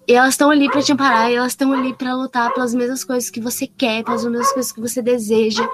e 0.07 0.13
elas 0.13 0.33
estão 0.33 0.49
ali 0.49 0.69
para 0.69 0.81
te 0.81 0.91
amparar, 0.91 1.31
e 1.31 1.35
elas 1.35 1.53
estão 1.53 1.71
ali 1.71 1.93
para 1.93 2.15
lutar 2.15 2.53
pelas 2.53 2.73
mesmas 2.73 3.03
coisas 3.03 3.29
que 3.29 3.39
você 3.39 3.65
quer, 3.67 4.03
pelas 4.03 4.25
mesmas 4.25 4.51
coisas 4.51 4.71
que 4.71 4.81
você 4.81 5.01
deseja. 5.01 5.67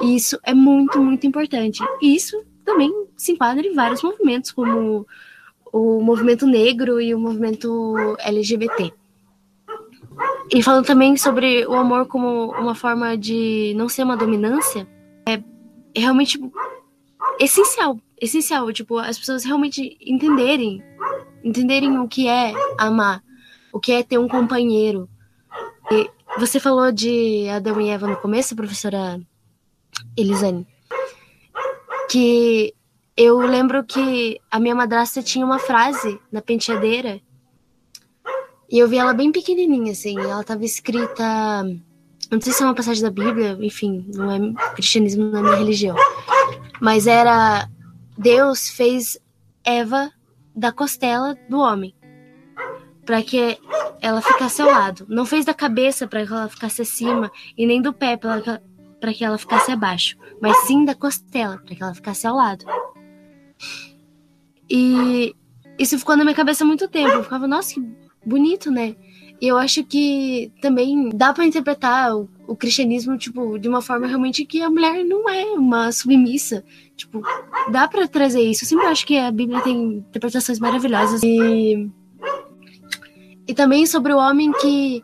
E 0.00 0.16
isso 0.16 0.38
é 0.44 0.54
muito, 0.54 1.00
muito 1.00 1.26
importante. 1.26 1.82
E 2.00 2.14
isso 2.14 2.42
também 2.64 2.92
se 3.16 3.32
enquadra 3.32 3.66
em 3.66 3.74
vários 3.74 4.02
movimentos, 4.02 4.50
como 4.50 5.06
o 5.72 6.00
movimento 6.00 6.46
negro 6.46 7.00
e 7.00 7.14
o 7.14 7.18
movimento 7.18 7.94
LGBT. 8.18 8.92
E 10.52 10.62
falando 10.62 10.86
também 10.86 11.16
sobre 11.16 11.64
o 11.66 11.74
amor 11.74 12.06
como 12.06 12.52
uma 12.52 12.74
forma 12.74 13.16
de 13.16 13.72
não 13.76 13.88
ser 13.88 14.02
uma 14.02 14.16
dominância, 14.16 14.86
é 15.26 15.40
realmente 15.96 16.32
tipo, 16.32 16.52
essencial. 17.38 17.98
Essencial, 18.20 18.72
tipo, 18.72 18.98
as 18.98 19.18
pessoas 19.18 19.44
realmente 19.44 19.96
entenderem, 20.00 20.82
entenderem 21.42 21.98
o 21.98 22.08
que 22.08 22.28
é 22.28 22.52
amar, 22.78 23.22
o 23.72 23.78
que 23.78 23.92
é 23.92 24.02
ter 24.02 24.18
um 24.18 24.28
companheiro. 24.28 25.08
E 25.90 26.10
você 26.38 26.60
falou 26.60 26.90
de 26.92 27.48
Adão 27.48 27.80
e 27.80 27.88
Eva 27.88 28.06
no 28.06 28.16
começo, 28.16 28.56
professora 28.56 29.20
Elisane, 30.16 30.66
que 32.10 32.74
eu 33.16 33.38
lembro 33.38 33.84
que 33.84 34.40
a 34.50 34.58
minha 34.58 34.74
madrasta 34.74 35.22
tinha 35.22 35.46
uma 35.46 35.58
frase 35.58 36.20
na 36.30 36.42
penteadeira 36.42 37.20
e 38.70 38.78
eu 38.78 38.88
vi 38.88 38.98
ela 38.98 39.12
bem 39.12 39.32
pequenininha, 39.32 39.92
assim. 39.92 40.18
Ela 40.18 40.44
tava 40.44 40.64
escrita 40.64 41.64
não 42.30 42.40
sei 42.40 42.52
se 42.52 42.62
é 42.62 42.66
uma 42.66 42.74
passagem 42.74 43.02
da 43.02 43.10
Bíblia, 43.10 43.58
enfim, 43.60 44.06
não 44.14 44.30
é 44.30 44.74
cristianismo 44.74 45.30
na 45.30 45.40
é 45.40 45.42
minha 45.42 45.56
religião. 45.56 45.96
Mas 46.80 47.08
era 47.08 47.68
Deus 48.16 48.68
fez 48.68 49.18
Eva 49.64 50.12
da 50.54 50.70
costela 50.70 51.36
do 51.48 51.58
homem 51.58 51.94
para 53.04 53.20
que 53.22 53.58
ela 54.00 54.22
ficasse 54.22 54.62
ao 54.62 54.70
lado. 54.70 55.06
Não 55.08 55.26
fez 55.26 55.44
da 55.44 55.52
cabeça 55.52 56.06
para 56.06 56.24
que 56.24 56.32
ela 56.32 56.48
ficasse 56.48 56.82
acima 56.82 57.32
e 57.58 57.66
nem 57.66 57.82
do 57.82 57.92
pé 57.92 58.16
para 58.16 59.12
que 59.12 59.24
ela 59.24 59.36
ficasse 59.36 59.72
abaixo, 59.72 60.16
mas 60.40 60.56
sim 60.66 60.84
da 60.84 60.94
costela 60.94 61.58
para 61.58 61.74
que 61.74 61.82
ela 61.82 61.94
ficasse 61.94 62.28
ao 62.28 62.36
lado. 62.36 62.64
E 64.70 65.34
isso 65.76 65.98
ficou 65.98 66.16
na 66.16 66.22
minha 66.22 66.36
cabeça 66.36 66.62
há 66.62 66.66
muito 66.66 66.86
tempo. 66.86 67.10
Eu 67.10 67.24
ficava, 67.24 67.48
nossa, 67.48 67.74
que 67.74 67.80
bonito, 68.24 68.70
né? 68.70 68.96
E 69.40 69.48
eu 69.48 69.56
acho 69.56 69.82
que 69.84 70.52
também 70.60 71.08
dá 71.14 71.32
para 71.32 71.46
interpretar 71.46 72.14
o, 72.14 72.28
o, 72.46 72.54
cristianismo, 72.54 73.16
tipo, 73.16 73.58
de 73.58 73.68
uma 73.68 73.80
forma 73.80 74.06
realmente 74.06 74.44
que 74.44 74.60
a 74.60 74.68
mulher 74.68 75.02
não 75.02 75.28
é 75.28 75.44
uma 75.52 75.90
submissa. 75.90 76.62
Tipo, 76.94 77.22
dá 77.72 77.88
para 77.88 78.06
trazer 78.06 78.42
isso. 78.42 78.64
Eu 78.64 78.68
sempre 78.68 78.86
acho 78.86 79.06
que 79.06 79.16
a 79.16 79.30
Bíblia 79.30 79.62
tem 79.62 79.94
interpretações 79.94 80.58
maravilhosas. 80.58 81.22
E, 81.22 81.90
e 83.48 83.54
também 83.54 83.86
sobre 83.86 84.12
o 84.12 84.18
homem 84.18 84.52
que 84.60 85.02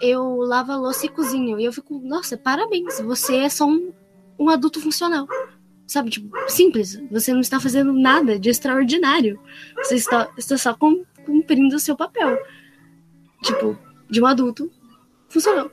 eu 0.00 0.38
lavo 0.38 0.72
a 0.72 0.76
louça 0.76 1.04
e 1.04 1.10
cozinho. 1.10 1.60
E 1.60 1.64
eu 1.66 1.72
fico, 1.72 2.00
nossa, 2.02 2.38
parabéns, 2.38 2.98
você 3.00 3.36
é 3.36 3.48
só 3.50 3.66
um, 3.66 3.92
um 4.38 4.48
adulto 4.48 4.80
funcional. 4.80 5.26
Sabe, 5.86 6.08
tipo, 6.08 6.34
simples. 6.48 6.98
Você 7.10 7.34
não 7.34 7.40
está 7.40 7.60
fazendo 7.60 7.92
nada 7.92 8.38
de 8.38 8.48
extraordinário. 8.48 9.38
Você 9.76 9.96
está, 9.96 10.30
está 10.38 10.56
só 10.56 10.74
cumprindo 11.24 11.76
o 11.76 11.80
seu 11.80 11.96
papel 11.96 12.38
tipo, 13.44 13.78
de 14.10 14.20
um 14.20 14.26
adulto, 14.26 14.70
funcionou. 15.28 15.70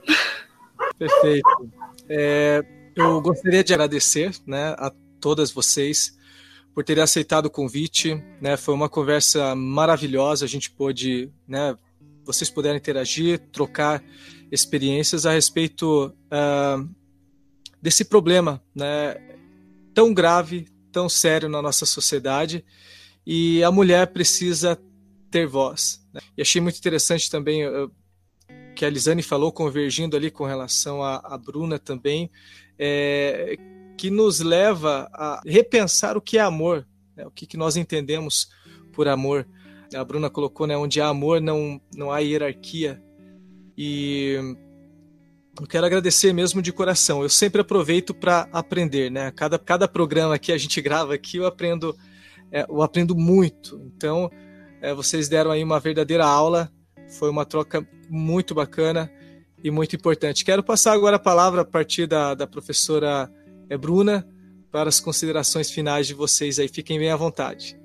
Perfeito. 0.98 1.70
É, 2.08 2.62
eu 2.94 3.20
gostaria 3.20 3.64
de 3.64 3.72
agradecer 3.72 4.32
né, 4.46 4.74
a 4.78 4.92
todas 5.20 5.50
vocês 5.50 6.16
por 6.74 6.84
terem 6.84 7.02
aceitado 7.02 7.46
o 7.46 7.50
convite. 7.50 8.22
Né, 8.40 8.56
foi 8.56 8.74
uma 8.74 8.88
conversa 8.88 9.54
maravilhosa. 9.54 10.44
A 10.44 10.48
gente 10.48 10.70
pôde, 10.70 11.30
né, 11.48 11.76
vocês 12.24 12.50
puderam 12.50 12.76
interagir, 12.76 13.40
trocar 13.50 14.04
experiências 14.50 15.24
a 15.24 15.32
respeito 15.32 16.14
uh, 16.26 16.88
desse 17.80 18.04
problema 18.04 18.62
né, 18.74 19.16
tão 19.94 20.12
grave, 20.12 20.68
tão 20.92 21.08
sério 21.08 21.48
na 21.48 21.62
nossa 21.62 21.86
sociedade. 21.86 22.64
E 23.26 23.62
a 23.62 23.70
mulher 23.70 24.08
precisa 24.08 24.78
ter 25.32 25.46
voz. 25.46 26.00
Né? 26.12 26.20
E 26.36 26.42
achei 26.42 26.60
muito 26.60 26.78
interessante 26.78 27.30
também 27.30 27.66
uh, 27.66 27.90
que 28.76 28.84
a 28.84 28.90
Lisane 28.90 29.22
falou, 29.22 29.50
convergindo 29.50 30.16
ali 30.16 30.30
com 30.30 30.44
relação 30.44 31.02
à 31.02 31.36
Bruna 31.38 31.78
também, 31.78 32.30
é, 32.78 33.56
que 33.96 34.10
nos 34.10 34.40
leva 34.40 35.08
a 35.12 35.40
repensar 35.44 36.16
o 36.16 36.20
que 36.20 36.38
é 36.38 36.40
amor, 36.40 36.86
né? 37.16 37.26
o 37.26 37.30
que, 37.30 37.46
que 37.46 37.56
nós 37.56 37.76
entendemos 37.76 38.50
por 38.92 39.08
amor. 39.08 39.46
A 39.94 40.04
Bruna 40.04 40.30
colocou, 40.30 40.66
né, 40.66 40.76
onde 40.76 41.00
há 41.00 41.08
amor 41.08 41.40
não, 41.40 41.80
não 41.94 42.10
há 42.10 42.18
hierarquia. 42.18 43.02
E 43.76 44.38
eu 45.60 45.66
quero 45.66 45.84
agradecer 45.84 46.32
mesmo 46.32 46.62
de 46.62 46.72
coração. 46.72 47.22
Eu 47.22 47.28
sempre 47.28 47.60
aproveito 47.60 48.14
para 48.14 48.48
aprender, 48.52 49.10
né? 49.10 49.30
Cada, 49.32 49.58
cada 49.58 49.86
programa 49.86 50.38
que 50.38 50.50
a 50.50 50.56
gente 50.56 50.80
grava 50.80 51.14
aqui 51.14 51.36
eu 51.36 51.46
aprendo, 51.46 51.94
é, 52.50 52.64
eu 52.66 52.80
aprendo 52.80 53.14
muito. 53.14 53.78
Então, 53.94 54.30
é, 54.82 54.92
vocês 54.92 55.28
deram 55.28 55.52
aí 55.52 55.62
uma 55.62 55.78
verdadeira 55.78 56.26
aula, 56.26 56.70
foi 57.18 57.30
uma 57.30 57.46
troca 57.46 57.86
muito 58.10 58.54
bacana 58.54 59.10
e 59.62 59.70
muito 59.70 59.94
importante. 59.94 60.44
Quero 60.44 60.62
passar 60.62 60.92
agora 60.92 61.16
a 61.16 61.20
palavra 61.20 61.62
a 61.62 61.64
partir 61.64 62.06
da, 62.06 62.34
da 62.34 62.46
professora 62.46 63.30
é, 63.70 63.78
Bruna 63.78 64.26
para 64.72 64.88
as 64.88 64.98
considerações 64.98 65.70
finais 65.70 66.06
de 66.06 66.14
vocês 66.14 66.58
aí. 66.58 66.66
Fiquem 66.66 66.98
bem 66.98 67.10
à 67.10 67.16
vontade. 67.16 67.78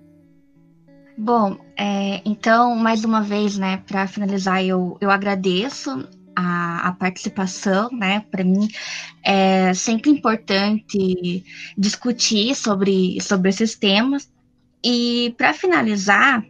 Bom, 1.16 1.58
é, 1.78 2.22
então, 2.26 2.76
mais 2.76 3.04
uma 3.04 3.22
vez, 3.22 3.58
né, 3.58 3.84
para 3.88 4.08
finalizar, 4.08 4.64
eu, 4.64 4.98
eu 5.00 5.12
agradeço 5.12 6.08
a, 6.36 6.90
a, 6.90 6.92
participação, 6.92 7.90
né? 7.92 8.24
Para 8.30 8.44
mim 8.44 8.68
é 9.24 9.74
sempre 9.74 10.12
importante 10.12 11.44
discutir 11.76 12.56
sobre, 12.56 13.20
sobre 13.22 13.50
esses 13.50 13.76
temas. 13.76 14.30
E 14.84 15.34
para 15.38 15.54
finalizar, 15.54 16.44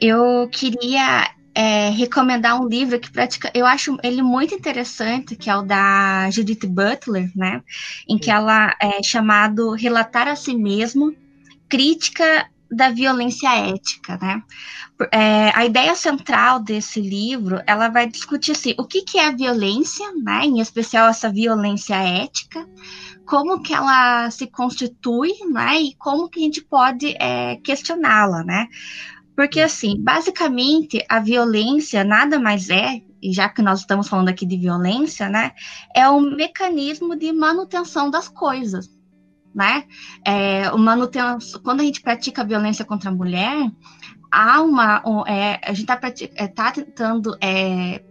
eu 0.00 0.48
queria 0.50 1.30
é, 1.54 1.90
recomendar 1.90 2.60
um 2.60 2.68
livro 2.68 2.98
que 2.98 3.10
pratica, 3.10 3.50
eu 3.54 3.66
acho 3.66 3.96
ele 4.02 4.22
muito 4.22 4.54
interessante, 4.54 5.36
que 5.36 5.50
é 5.50 5.56
o 5.56 5.62
da 5.62 6.30
Judith 6.30 6.66
Butler, 6.66 7.30
né? 7.34 7.62
Em 8.08 8.18
que 8.18 8.30
ela 8.30 8.74
é 8.80 9.02
chamado 9.02 9.72
Relatar 9.72 10.28
a 10.28 10.36
Si 10.36 10.54
Mesmo, 10.54 11.14
Crítica 11.68 12.48
da 12.70 12.90
Violência 12.90 13.48
Ética, 13.68 14.18
né? 14.22 14.42
É, 15.12 15.50
a 15.54 15.64
ideia 15.64 15.94
central 15.94 16.60
desse 16.60 17.00
livro, 17.00 17.60
ela 17.66 17.88
vai 17.88 18.06
discutir 18.06 18.52
assim, 18.52 18.74
o 18.78 18.84
que, 18.84 19.02
que 19.02 19.18
é 19.18 19.26
a 19.26 19.36
violência, 19.36 20.06
né? 20.22 20.44
Em 20.44 20.60
especial 20.60 21.08
essa 21.08 21.30
violência 21.30 21.96
ética, 21.96 22.66
como 23.30 23.62
que 23.62 23.72
ela 23.72 24.28
se 24.32 24.48
constitui, 24.48 25.30
né? 25.52 25.80
E 25.80 25.94
como 25.94 26.28
que 26.28 26.40
a 26.40 26.42
gente 26.42 26.64
pode 26.64 27.14
é, 27.20 27.54
questioná-la, 27.62 28.42
né? 28.42 28.66
Porque, 29.36 29.60
assim, 29.60 29.94
basicamente, 30.02 31.04
a 31.08 31.20
violência 31.20 32.02
nada 32.02 32.40
mais 32.40 32.68
é, 32.68 33.00
e 33.22 33.32
já 33.32 33.48
que 33.48 33.62
nós 33.62 33.80
estamos 33.80 34.08
falando 34.08 34.30
aqui 34.30 34.44
de 34.44 34.56
violência, 34.56 35.28
né? 35.28 35.52
É 35.94 36.10
um 36.10 36.34
mecanismo 36.34 37.14
de 37.14 37.32
manutenção 37.32 38.10
das 38.10 38.28
coisas, 38.28 38.90
né? 39.54 39.84
É, 40.26 40.68
o 40.72 40.78
manutenção, 40.78 41.62
quando 41.62 41.82
a 41.82 41.84
gente 41.84 42.02
pratica 42.02 42.42
violência 42.42 42.84
contra 42.84 43.10
a 43.10 43.14
mulher, 43.14 43.70
há 44.28 44.60
uma. 44.60 45.08
Um, 45.08 45.24
é, 45.24 45.60
a 45.62 45.72
gente 45.72 45.88
está 45.92 46.00
é, 46.34 46.48
tá 46.48 46.72
tentando 46.72 47.36
é, 47.40 48.02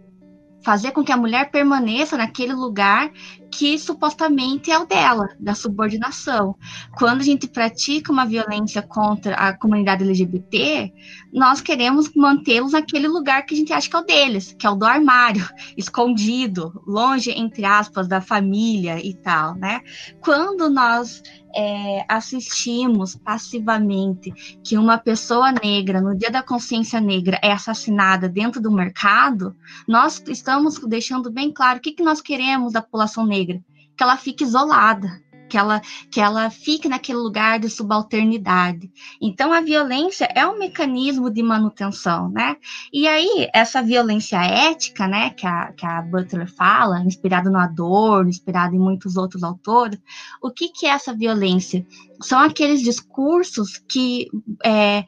fazer 0.62 0.92
com 0.92 1.02
que 1.02 1.12
a 1.12 1.16
mulher 1.16 1.50
permaneça 1.50 2.16
naquele 2.16 2.52
lugar 2.52 3.10
que 3.50 3.78
supostamente 3.78 4.70
é 4.70 4.78
o 4.78 4.86
dela, 4.86 5.28
da 5.38 5.54
subordinação. 5.54 6.54
Quando 6.96 7.20
a 7.20 7.24
gente 7.24 7.48
pratica 7.48 8.12
uma 8.12 8.24
violência 8.24 8.80
contra 8.80 9.34
a 9.34 9.52
comunidade 9.52 10.04
LGBT, 10.04 10.92
nós 11.32 11.60
queremos 11.60 12.12
mantê-los 12.14 12.72
naquele 12.72 13.08
lugar 13.08 13.44
que 13.44 13.54
a 13.54 13.56
gente 13.56 13.72
acha 13.72 13.90
que 13.90 13.96
é 13.96 13.98
o 13.98 14.04
deles, 14.04 14.54
que 14.56 14.66
é 14.66 14.70
o 14.70 14.76
do 14.76 14.84
armário, 14.84 15.48
escondido, 15.76 16.82
longe, 16.86 17.30
entre 17.32 17.64
aspas, 17.64 18.06
da 18.06 18.20
família 18.20 19.04
e 19.04 19.14
tal, 19.14 19.54
né? 19.56 19.80
Quando 20.20 20.70
nós 20.70 21.22
é, 21.54 22.04
assistimos 22.08 23.16
passivamente 23.16 24.32
que 24.62 24.76
uma 24.76 24.98
pessoa 24.98 25.52
negra, 25.52 26.00
no 26.00 26.16
dia 26.16 26.30
da 26.30 26.42
consciência 26.42 27.00
negra, 27.00 27.38
é 27.42 27.52
assassinada 27.52 28.28
dentro 28.28 28.60
do 28.60 28.70
mercado, 28.70 29.54
nós 29.86 30.22
estamos 30.28 30.78
deixando 30.78 31.30
bem 31.30 31.52
claro 31.52 31.78
o 31.78 31.82
que, 31.82 31.92
que 31.92 32.02
nós 32.02 32.20
queremos 32.20 32.72
da 32.72 32.82
população 32.82 33.26
negra: 33.26 33.60
que 33.96 34.02
ela 34.02 34.16
fique 34.16 34.44
isolada, 34.44 35.20
que 35.50 35.58
ela, 35.58 35.82
que 36.10 36.20
ela 36.20 36.48
fique 36.48 36.88
naquele 36.88 37.18
lugar 37.18 37.58
de 37.58 37.68
subalternidade. 37.68 38.90
Então, 39.20 39.52
a 39.52 39.60
violência 39.60 40.28
é 40.34 40.46
um 40.46 40.58
mecanismo 40.58 41.28
de 41.28 41.42
manutenção, 41.42 42.30
né? 42.30 42.56
E 42.92 43.08
aí, 43.08 43.48
essa 43.52 43.82
violência 43.82 44.36
ética, 44.36 45.08
né, 45.08 45.30
que 45.30 45.46
a, 45.46 45.72
que 45.72 45.84
a 45.84 46.00
Butler 46.00 46.50
fala, 46.54 47.00
inspirada 47.00 47.50
no 47.50 47.58
Adorno, 47.58 48.30
inspirada 48.30 48.74
em 48.74 48.78
muitos 48.78 49.16
outros 49.16 49.42
autores, 49.42 50.00
o 50.40 50.50
que, 50.50 50.68
que 50.68 50.86
é 50.86 50.90
essa 50.90 51.12
violência? 51.12 51.84
São 52.22 52.38
aqueles 52.38 52.80
discursos 52.82 53.82
que 53.88 54.28
é, 54.64 55.04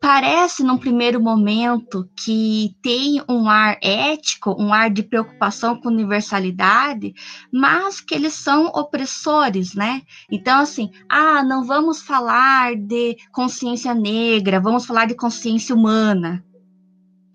parece 0.00 0.62
num 0.62 0.78
primeiro 0.78 1.20
momento 1.20 2.08
que 2.16 2.74
tem 2.82 3.22
um 3.28 3.48
ar 3.48 3.78
ético, 3.82 4.54
um 4.58 4.72
ar 4.72 4.90
de 4.90 5.02
preocupação 5.02 5.80
com 5.80 5.88
universalidade, 5.88 7.12
mas 7.52 8.00
que 8.00 8.14
eles 8.14 8.34
são 8.34 8.66
opressores, 8.66 9.74
né? 9.74 10.02
Então, 10.30 10.60
assim, 10.60 10.90
ah, 11.08 11.42
não 11.42 11.64
vamos 11.64 12.00
falar 12.02 12.76
de 12.76 13.16
consciência 13.32 13.94
negra, 13.94 14.60
vamos 14.60 14.86
falar 14.86 15.06
de 15.06 15.14
consciência 15.14 15.74
humana 15.74 16.44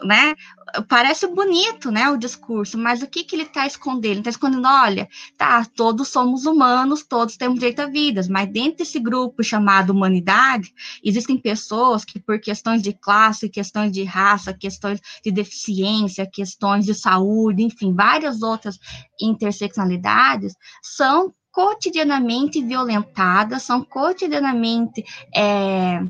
né? 0.03 0.35
Parece 0.87 1.27
bonito, 1.27 1.91
né, 1.91 2.09
o 2.09 2.17
discurso, 2.17 2.77
mas 2.77 3.01
o 3.03 3.07
que 3.07 3.23
que 3.23 3.35
ele 3.35 3.43
está 3.43 3.67
escondendo? 3.67 4.11
Ele 4.11 4.19
está 4.21 4.31
escondendo, 4.31 4.67
olha, 4.67 5.07
tá, 5.37 5.63
todos 5.65 6.07
somos 6.07 6.45
humanos, 6.45 7.03
todos 7.03 7.37
temos 7.37 7.59
direito 7.59 7.81
a 7.81 7.85
vidas, 7.85 8.27
mas 8.27 8.51
dentro 8.51 8.79
desse 8.79 8.99
grupo 8.99 9.43
chamado 9.43 9.91
humanidade, 9.91 10.73
existem 11.03 11.37
pessoas 11.37 12.03
que 12.03 12.19
por 12.19 12.39
questões 12.39 12.81
de 12.81 12.91
classe, 12.91 13.49
questões 13.49 13.91
de 13.91 14.03
raça, 14.03 14.53
questões 14.53 14.99
de 15.23 15.31
deficiência, 15.31 16.25
questões 16.25 16.85
de 16.85 16.95
saúde, 16.95 17.63
enfim, 17.63 17.93
várias 17.93 18.41
outras 18.41 18.79
interseccionalidades, 19.21 20.55
são 20.81 21.33
cotidianamente 21.51 22.63
violentadas, 22.63 23.61
são 23.61 23.85
cotidianamente 23.85 25.05
é, 25.35 26.01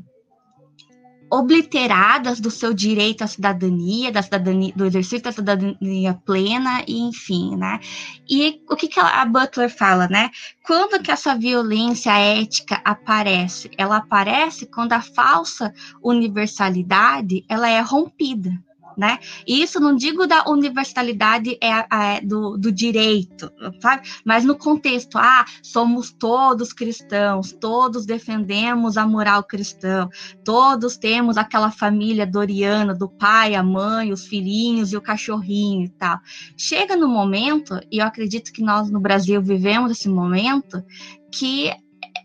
obliteradas 1.30 2.40
do 2.40 2.50
seu 2.50 2.72
direito 2.72 3.22
à 3.22 3.26
cidadania, 3.26 4.12
da 4.12 4.22
cidadania, 4.22 4.72
do 4.74 4.84
exercício 4.84 5.22
da 5.22 5.32
cidadania 5.32 6.14
plena, 6.24 6.84
e 6.86 7.00
enfim, 7.00 7.56
né? 7.56 7.80
E 8.28 8.60
o 8.68 8.76
que, 8.76 8.88
que 8.88 9.00
a 9.00 9.24
Butler 9.24 9.68
fala, 9.68 10.08
né? 10.08 10.30
Quando 10.64 11.02
que 11.02 11.10
essa 11.10 11.34
violência 11.36 12.16
ética 12.16 12.80
aparece? 12.84 13.70
Ela 13.76 13.96
aparece 13.96 14.66
quando 14.66 14.92
a 14.92 15.00
falsa 15.00 15.72
universalidade 16.02 17.44
ela 17.48 17.68
é 17.68 17.80
rompida, 17.80 18.52
né? 18.96 19.18
E 19.46 19.62
isso 19.62 19.80
não 19.80 19.94
digo 19.94 20.26
da 20.26 20.44
universalidade 20.48 21.58
é, 21.60 21.70
é 21.70 22.20
do, 22.20 22.56
do, 22.56 22.72
direito, 22.72 23.50
sabe? 23.80 24.08
Mas 24.24 24.44
no 24.44 24.56
contexto, 24.56 25.18
ah, 25.18 25.44
somos 25.62 26.10
todos 26.10 26.72
cristãos, 26.72 27.52
todos 27.52 28.06
defendemos 28.06 28.96
a 28.96 29.06
moral 29.06 29.44
cristã, 29.44 30.08
todos 30.44 30.96
temos 30.96 31.36
aquela 31.36 31.70
família 31.70 32.26
doriana 32.26 32.94
do 32.94 33.08
pai, 33.08 33.54
a 33.54 33.62
mãe, 33.62 34.12
os 34.12 34.26
filhinhos 34.26 34.92
e 34.92 34.96
o 34.96 35.02
cachorrinho 35.02 35.84
e 35.84 35.88
tal. 35.88 36.18
Chega 36.56 36.96
no 36.96 37.08
momento, 37.08 37.78
e 37.90 37.98
eu 37.98 38.06
acredito 38.06 38.52
que 38.52 38.62
nós 38.62 38.90
no 38.90 39.00
Brasil 39.00 39.42
vivemos 39.42 39.90
esse 39.90 40.08
momento, 40.08 40.82
que 41.30 41.72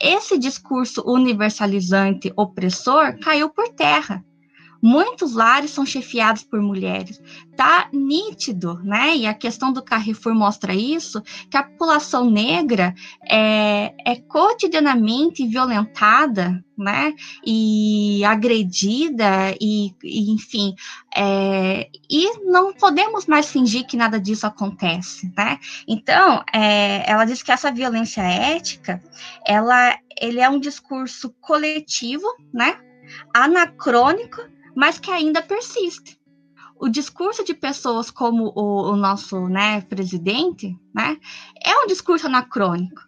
esse 0.01 0.37
discurso 0.37 1.03
universalizante 1.05 2.31
opressor 2.35 3.19
caiu 3.19 3.49
por 3.49 3.67
terra. 3.69 4.23
Muitos 4.81 5.33
lares 5.33 5.71
são 5.71 5.85
chefiados 5.85 6.43
por 6.43 6.61
mulheres. 6.61 7.21
Tá 7.55 7.89
nítido, 7.91 8.79
né? 8.83 9.15
E 9.15 9.27
a 9.27 9.33
questão 9.33 9.73
do 9.73 9.83
Carrefour 9.83 10.33
mostra 10.33 10.73
isso, 10.73 11.21
que 11.49 11.57
a 11.57 11.63
população 11.63 12.29
negra 12.29 12.95
é, 13.29 13.93
é 14.05 14.15
cotidianamente 14.15 15.45
violentada, 15.45 16.63
né? 16.77 17.13
E 17.45 18.23
agredida, 18.23 19.53
e, 19.59 19.93
e 20.01 20.31
enfim, 20.31 20.73
é, 21.13 21.89
e 22.09 22.39
não 22.45 22.73
podemos 22.73 23.25
mais 23.25 23.51
fingir 23.51 23.85
que 23.85 23.97
nada 23.97 24.19
disso 24.19 24.47
acontece, 24.47 25.31
né? 25.35 25.59
Então, 25.85 26.41
é, 26.53 27.09
ela 27.09 27.25
diz 27.25 27.43
que 27.43 27.51
essa 27.51 27.71
violência 27.71 28.21
ética, 28.21 29.03
ela, 29.45 29.97
ele 30.19 30.39
é 30.39 30.49
um 30.49 30.59
discurso 30.59 31.35
coletivo, 31.41 32.25
né? 32.53 32.79
Anacrônico 33.33 34.41
mas 34.79 34.97
que 34.97 35.11
ainda 35.11 35.41
persiste. 35.41 36.17
O 36.79 36.87
discurso 36.87 37.43
de 37.43 37.53
pessoas 37.53 38.09
como 38.09 38.53
o, 38.55 38.93
o 38.93 38.95
nosso 38.95 39.49
né, 39.49 39.81
presidente 39.81 40.73
né, 40.95 41.17
é 41.61 41.77
um 41.83 41.85
discurso 41.85 42.27
anacrônico. 42.27 43.01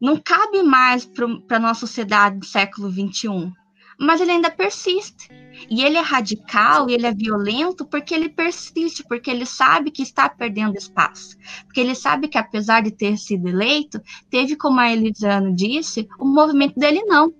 Não 0.00 0.16
cabe 0.16 0.64
mais 0.64 1.04
para 1.06 1.58
a 1.58 1.60
nossa 1.60 1.86
sociedade 1.86 2.40
do 2.40 2.44
século 2.44 2.90
XXI. 2.90 3.52
Mas 4.00 4.20
ele 4.20 4.32
ainda 4.32 4.50
persiste. 4.50 5.28
E 5.70 5.84
ele 5.84 5.96
é 5.96 6.00
radical 6.00 6.90
e 6.90 6.94
ele 6.94 7.06
é 7.06 7.14
violento 7.14 7.84
porque 7.84 8.12
ele 8.12 8.28
persiste, 8.28 9.04
porque 9.08 9.30
ele 9.30 9.46
sabe 9.46 9.92
que 9.92 10.02
está 10.02 10.28
perdendo 10.28 10.76
espaço. 10.76 11.36
Porque 11.66 11.78
ele 11.78 11.94
sabe 11.94 12.26
que, 12.26 12.36
apesar 12.36 12.82
de 12.82 12.90
ter 12.90 13.16
sido 13.16 13.48
eleito, 13.48 14.00
teve, 14.28 14.56
como 14.56 14.80
a 14.80 14.92
Elisane 14.92 15.54
disse, 15.54 16.08
o 16.18 16.24
movimento 16.24 16.80
dele 16.80 17.04
não 17.04 17.32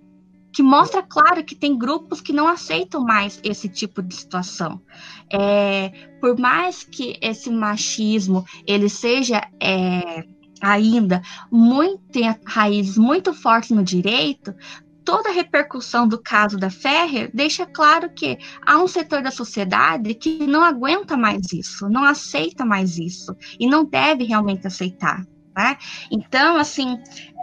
que 0.53 0.61
mostra 0.61 1.01
claro 1.01 1.43
que 1.43 1.55
tem 1.55 1.77
grupos 1.77 2.21
que 2.21 2.31
não 2.31 2.47
aceitam 2.47 3.03
mais 3.03 3.39
esse 3.43 3.67
tipo 3.67 4.01
de 4.03 4.13
situação. 4.13 4.79
É, 5.31 5.89
por 6.21 6.39
mais 6.39 6.83
que 6.83 7.17
esse 7.21 7.49
machismo 7.49 8.45
ele 8.67 8.87
seja 8.87 9.41
é, 9.59 10.23
ainda 10.61 11.21
muito 11.51 12.03
tem 12.11 12.33
raízes 12.45 12.97
muito 12.97 13.33
fortes 13.33 13.71
no 13.71 13.83
direito, 13.83 14.53
toda 15.03 15.29
a 15.29 15.33
repercussão 15.33 16.07
do 16.07 16.21
caso 16.21 16.57
da 16.57 16.69
Ferrer 16.69 17.31
deixa 17.33 17.65
claro 17.65 18.09
que 18.11 18.37
há 18.65 18.77
um 18.77 18.87
setor 18.87 19.21
da 19.21 19.31
sociedade 19.31 20.13
que 20.13 20.45
não 20.45 20.63
aguenta 20.63 21.17
mais 21.17 21.51
isso, 21.51 21.89
não 21.89 22.03
aceita 22.03 22.63
mais 22.63 22.97
isso 22.97 23.35
e 23.59 23.67
não 23.67 23.83
deve 23.83 24.23
realmente 24.23 24.67
aceitar. 24.67 25.25
Né? 25.55 25.77
Então, 26.11 26.57
assim, 26.57 26.97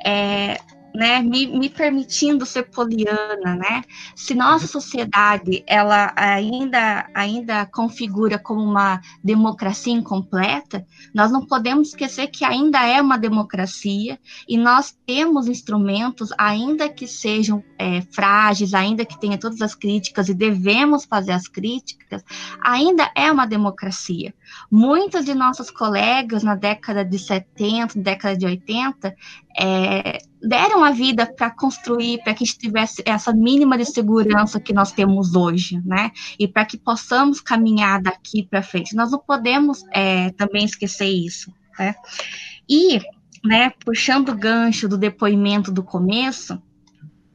é, 0.05 0.59
né, 0.95 1.21
me, 1.21 1.47
me, 1.47 1.69
permitindo 1.69 2.45
ser 2.45 2.65
poliana, 2.65 3.55
né? 3.55 3.83
Se 4.15 4.35
nossa 4.35 4.67
sociedade 4.67 5.63
ela 5.67 6.13
ainda 6.17 7.09
ainda 7.15 7.67
configura 7.67 8.39
como 8.39 8.63
uma 8.63 9.01
democracia 9.23 9.93
incompleta, 9.93 10.87
nós 11.15 11.31
não 11.31 11.47
podemos 11.47 11.89
esquecer 11.89 12.29
que 12.29 12.45
ainda 12.45 12.85
é 12.87 13.01
uma 13.01 13.17
democracia 13.17 14.19
e 14.49 14.57
nós 14.57 14.97
temos 15.07 15.47
instrumentos, 15.47 16.31
ainda 16.37 16.89
que 16.89 17.07
sejam 17.07 17.63
é, 17.79 18.01
frágeis, 18.03 18.75
ainda 18.75 19.05
que 19.05 19.19
tenha 19.19 19.39
todas 19.39 19.61
as 19.61 19.75
críticas 19.75 20.29
e 20.29 20.35
devemos 20.35 21.05
fazer 21.05 21.33
as 21.33 21.49
críticas, 21.49 22.25
ainda 22.63 23.11
é 23.15 23.31
uma 23.31 23.47
democracia. 23.47 24.35
Muitas 24.71 25.25
de 25.25 25.35
nossas 25.35 25.71
colegas 25.71 26.43
na 26.43 26.55
década 26.55 27.05
de 27.05 27.19
70, 27.19 27.99
década 28.01 28.37
de 28.37 28.47
80, 28.47 29.15
é, 29.59 30.19
deram 30.43 30.83
a 30.85 30.91
vida 30.91 31.27
para 31.27 31.51
construir, 31.51 32.23
para 32.23 32.35
que 32.35 32.45
tivesse 32.45 33.03
essa 33.05 33.33
mínima 33.33 33.77
de 33.77 33.85
segurança 33.85 34.61
que 34.61 34.73
nós 34.73 34.93
temos 34.93 35.35
hoje, 35.35 35.81
né? 35.85 36.11
E 36.39 36.49
para 36.49 36.65
que 36.65 36.79
possamos 36.79 37.41
caminhar 37.41 38.01
daqui 38.01 38.47
para 38.49 38.63
frente. 38.63 38.97
Nós 38.97 39.11
não 39.11 39.19
podemos 39.19 39.85
é, 39.93 40.31
também 40.33 40.65
esquecer 40.65 41.09
isso, 41.09 41.53
né? 41.79 41.95
E, 42.69 43.01
né, 43.45 43.71
puxando 43.85 44.31
o 44.31 44.37
gancho 44.37 44.89
do 44.89 44.97
depoimento 44.97 45.73
do 45.73 45.83
começo, 45.83 46.61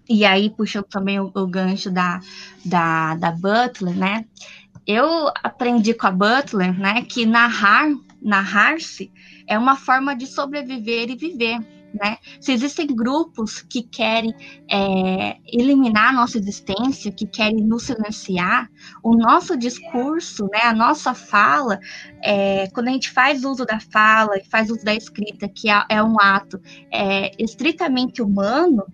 e 0.09 0.23
aí 0.23 0.49
puxando 0.49 0.85
também 0.85 1.19
o, 1.19 1.31
o 1.33 1.47
gancho 1.47 1.91
da, 1.91 2.19
da, 2.63 3.15
da 3.15 3.31
Butler, 3.31 3.95
né? 3.95 4.25
Eu 4.87 5.31
aprendi 5.43 5.95
com 5.95 6.05
a 6.05 6.11
Butler, 6.11 6.77
né, 6.77 7.01
que 7.01 7.25
narrar, 7.25 7.89
narrar-se 8.21 9.11
é 9.47 9.57
uma 9.57 9.75
forma 9.75 10.15
de 10.15 10.27
sobreviver 10.27 11.09
e 11.09 11.15
viver 11.15 11.74
né? 11.95 12.17
Se 12.39 12.51
existem 12.51 12.87
grupos 12.87 13.61
que 13.61 13.81
querem 13.81 14.33
é, 14.69 15.37
eliminar 15.45 16.09
a 16.09 16.13
nossa 16.13 16.37
existência, 16.37 17.11
que 17.11 17.25
querem 17.25 17.57
nos 17.57 17.83
silenciar, 17.83 18.69
o 19.03 19.15
nosso 19.15 19.57
discurso, 19.57 20.47
né, 20.51 20.61
a 20.63 20.73
nossa 20.73 21.13
fala, 21.13 21.79
é, 22.21 22.67
quando 22.73 22.89
a 22.89 22.91
gente 22.91 23.09
faz 23.11 23.43
uso 23.43 23.65
da 23.65 23.79
fala 23.79 24.35
faz 24.49 24.69
uso 24.69 24.83
da 24.83 24.93
escrita, 24.93 25.47
que 25.47 25.69
é, 25.69 25.83
é 25.89 26.03
um 26.03 26.19
ato 26.19 26.59
é, 26.91 27.31
estritamente 27.41 28.21
humano, 28.21 28.85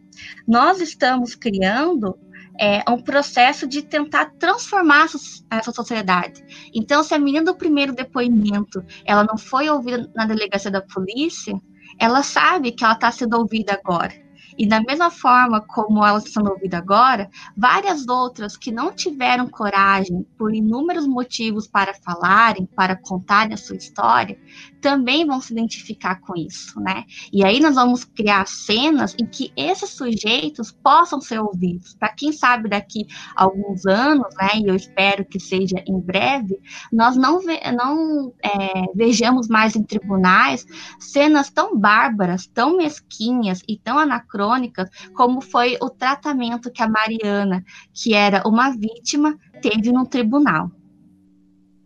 nós 0.48 0.80
estamos 0.80 1.36
criando 1.36 2.18
é 2.60 2.84
um 2.92 3.02
processo 3.02 3.68
de 3.68 3.82
tentar 3.82 4.34
transformar 4.38 5.08
essa 5.50 5.72
sociedade. 5.72 6.44
Então, 6.74 7.04
se 7.04 7.14
a 7.14 7.18
menina 7.18 7.46
do 7.46 7.56
primeiro 7.56 7.92
depoimento 7.92 8.86
ela 9.04 9.24
não 9.24 9.36
foi 9.36 9.68
ouvida 9.68 10.12
na 10.16 10.26
delegacia 10.26 10.70
da 10.70 10.82
polícia, 10.82 11.60
ela 12.00 12.24
sabe 12.24 12.72
que 12.72 12.84
ela 12.84 12.94
está 12.94 13.12
sendo 13.12 13.38
ouvida 13.38 13.74
agora. 13.74 14.14
E 14.58 14.68
da 14.68 14.82
mesma 14.82 15.10
forma 15.10 15.62
como 15.62 16.06
ela 16.06 16.18
está 16.18 16.32
sendo 16.32 16.52
ouvida 16.52 16.78
agora, 16.78 17.30
várias 17.56 18.08
outras 18.08 18.58
que 18.58 18.72
não 18.72 18.92
tiveram 18.92 19.48
coragem 19.48 20.26
por 20.38 20.54
inúmeros 20.54 21.08
motivos 21.08 21.68
para 21.68 21.94
falarem, 21.94 22.66
para 22.66 22.96
contarem 22.96 23.54
a 23.54 23.58
sua 23.58 23.78
história, 23.78 24.38
também 24.82 25.26
vão 25.26 25.40
se 25.40 25.54
identificar 25.54 26.20
com 26.20 26.36
isso, 26.36 26.80
né? 26.80 27.06
E 27.32 27.46
aí 27.46 27.60
nós 27.60 27.76
vamos 27.76 28.04
criar 28.04 28.48
cenas 28.48 29.16
em 29.20 29.26
que 29.26 29.54
esses 29.56 29.92
sujeitos 29.92 30.72
possam 30.72 31.22
ser 31.22 31.40
ouvidos. 31.40 31.94
Para 31.94 32.10
quem 32.10 32.32
sabe 32.32 32.70
daqui 32.70 33.06
a 33.36 33.44
alguns 33.44 33.86
anos, 33.86 34.28
né? 34.36 34.50
E 34.60 34.68
eu 34.68 34.76
espero 34.76 35.24
que 35.24 35.40
seja 35.40 35.82
em 35.88 36.00
breve, 36.00 36.60
nós 36.92 37.16
não, 37.16 37.40
ve 37.40 37.60
não 37.72 38.34
é, 38.44 38.84
vejamos 38.96 39.48
mais 39.48 39.76
em 39.76 39.84
tribunais 39.84 40.66
cenas 41.00 41.50
tão 41.50 41.78
bárbaras, 41.78 42.48
tão 42.48 42.78
mesquinhas 42.78 43.62
e 43.68 43.78
tão 43.78 44.00
anacrônicas 44.00 44.90
como 45.14 45.42
foi 45.42 45.78
o 45.82 45.90
tratamento 45.90 46.72
que 46.72 46.82
a 46.82 46.90
Mariana, 46.90 47.64
que 47.94 48.14
era 48.14 48.48
uma 48.48 48.72
vítima, 48.72 49.38
teve 49.62 49.92
no 49.92 50.06
tribunal. 50.08 50.72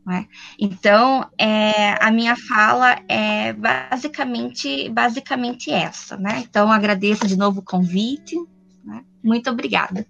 Né? 0.06 0.28
Então, 0.60 1.28
é, 1.38 1.94
a 2.00 2.12
minha 2.12 2.36
fala 2.36 3.02
é 3.08 3.54
basicamente, 3.54 4.88
basicamente 4.90 5.72
essa. 5.72 6.16
Né? 6.16 6.44
Então, 6.48 6.72
agradeço 6.72 7.28
de 7.28 7.36
novo 7.36 7.62
o 7.62 7.64
convite. 7.64 8.36
Né? 8.84 9.04
Muito 9.24 9.50
obrigada. 9.50 10.06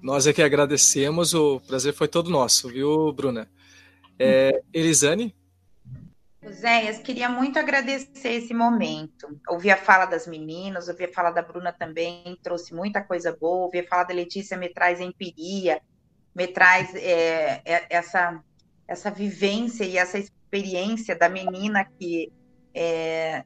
Nós 0.00 0.26
é 0.26 0.32
que 0.32 0.42
agradecemos, 0.42 1.32
o 1.32 1.60
prazer 1.60 1.94
foi 1.94 2.08
todo 2.08 2.28
nosso, 2.28 2.68
viu, 2.68 3.12
Bruna? 3.12 3.48
É, 4.18 4.60
Elisane? 4.74 5.34
Zéias, 6.50 6.98
queria 6.98 7.28
muito 7.28 7.58
agradecer 7.58 8.32
esse 8.32 8.52
momento. 8.52 9.38
Ouvi 9.48 9.70
a 9.70 9.76
fala 9.76 10.06
das 10.06 10.26
meninas, 10.26 10.88
ouvi 10.88 11.04
a 11.04 11.12
fala 11.12 11.30
da 11.30 11.40
Bruna 11.40 11.72
também, 11.72 12.36
trouxe 12.42 12.74
muita 12.74 13.00
coisa 13.00 13.34
boa. 13.40 13.66
Ouvi 13.66 13.78
a 13.78 13.86
fala 13.86 14.02
da 14.02 14.14
Letícia, 14.14 14.56
me 14.56 14.68
traz 14.68 15.00
empiria, 15.00 15.80
me 16.34 16.48
traz 16.48 16.92
é, 16.96 17.62
é, 17.64 17.86
essa 17.88 18.42
essa 18.86 19.10
vivência 19.10 19.84
e 19.84 19.96
essa 19.96 20.18
experiência 20.18 21.16
da 21.16 21.28
menina 21.28 21.84
que 21.84 22.32
é, 22.74 23.44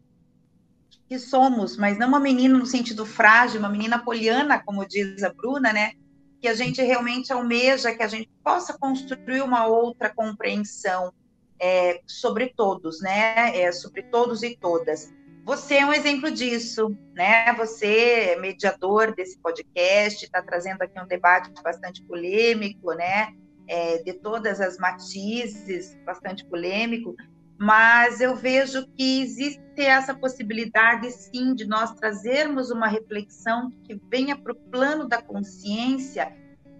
que 1.09 1.19
somos, 1.19 1.77
mas 1.77 1.99
não 1.99 2.09
uma 2.09 2.21
menina 2.21 2.59
no 2.59 2.67
sentido 2.67 3.07
frágil, 3.07 3.61
uma 3.61 3.69
menina 3.69 3.99
poliana, 3.99 4.63
como 4.65 4.87
diz 4.87 5.23
a 5.23 5.33
Bruna, 5.33 5.73
né? 5.73 5.93
que 6.41 6.49
a 6.49 6.55
gente 6.55 6.83
realmente 6.83 7.33
almeja 7.33 7.95
que 7.95 8.03
a 8.03 8.09
gente 8.09 8.31
possa 8.45 8.77
construir 8.79 9.43
uma 9.43 9.67
outra 9.67 10.13
compreensão 10.13 11.13
é, 11.59 12.01
sobre 12.07 12.53
todos, 12.55 13.01
né? 13.01 13.59
É, 13.59 13.73
sobre 13.73 14.03
todos 14.05 14.43
e 14.43 14.57
todas. 14.57 15.13
Você 15.45 15.77
é 15.77 15.87
um 15.87 15.93
exemplo 15.93 16.31
disso, 16.31 16.97
né? 17.15 17.53
Você 17.55 18.31
é 18.33 18.37
mediador 18.39 19.15
desse 19.15 19.39
podcast, 19.39 20.25
está 20.25 20.43
trazendo 20.43 20.83
aqui 20.83 21.01
um 21.01 21.07
debate 21.07 21.51
bastante 21.63 22.03
polêmico, 22.03 22.93
né? 22.93 23.35
É, 23.69 24.03
de 24.03 24.13
todas 24.13 24.61
as 24.61 24.79
matizes, 24.79 25.99
bastante 26.05 26.45
polêmico, 26.45 27.17
mas 27.59 28.21
eu 28.21 28.37
vejo 28.37 28.87
que 28.97 29.21
existe 29.23 29.81
essa 29.81 30.15
possibilidade, 30.15 31.11
sim, 31.11 31.55
de 31.55 31.67
nós 31.67 31.93
trazermos 31.95 32.71
uma 32.71 32.87
reflexão 32.87 33.71
que 33.83 34.01
venha 34.11 34.37
para 34.37 34.53
o 34.53 34.57
plano 34.57 35.09
da 35.09 35.23
consciência 35.23 36.33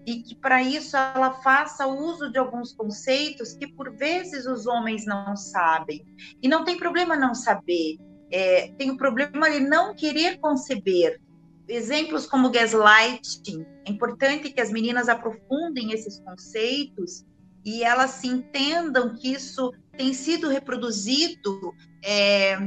e 0.05 0.21
que 0.21 0.35
para 0.35 0.61
isso 0.61 0.95
ela 0.95 1.33
faça 1.41 1.85
uso 1.87 2.31
de 2.31 2.37
alguns 2.37 2.71
conceitos 2.73 3.53
que 3.53 3.67
por 3.67 3.91
vezes 3.97 4.45
os 4.45 4.65
homens 4.65 5.05
não 5.05 5.35
sabem. 5.35 6.05
E 6.41 6.47
não 6.47 6.63
tem 6.63 6.77
problema 6.77 7.17
não 7.17 7.33
saber, 7.33 7.97
é, 8.31 8.69
tem 8.77 8.91
o 8.91 8.97
problema 8.97 9.49
de 9.49 9.59
não 9.59 9.93
querer 9.95 10.37
conceber. 10.39 11.19
Exemplos 11.67 12.25
como 12.25 12.49
gaslighting, 12.49 13.65
é 13.85 13.91
importante 13.91 14.51
que 14.51 14.61
as 14.61 14.71
meninas 14.71 15.09
aprofundem 15.09 15.91
esses 15.91 16.19
conceitos 16.19 17.25
e 17.65 17.83
elas 17.83 18.11
se 18.11 18.27
entendam 18.27 19.13
que 19.15 19.33
isso 19.33 19.73
tem 19.97 20.13
sido 20.13 20.47
reproduzido, 20.47 21.75
é, 22.01 22.57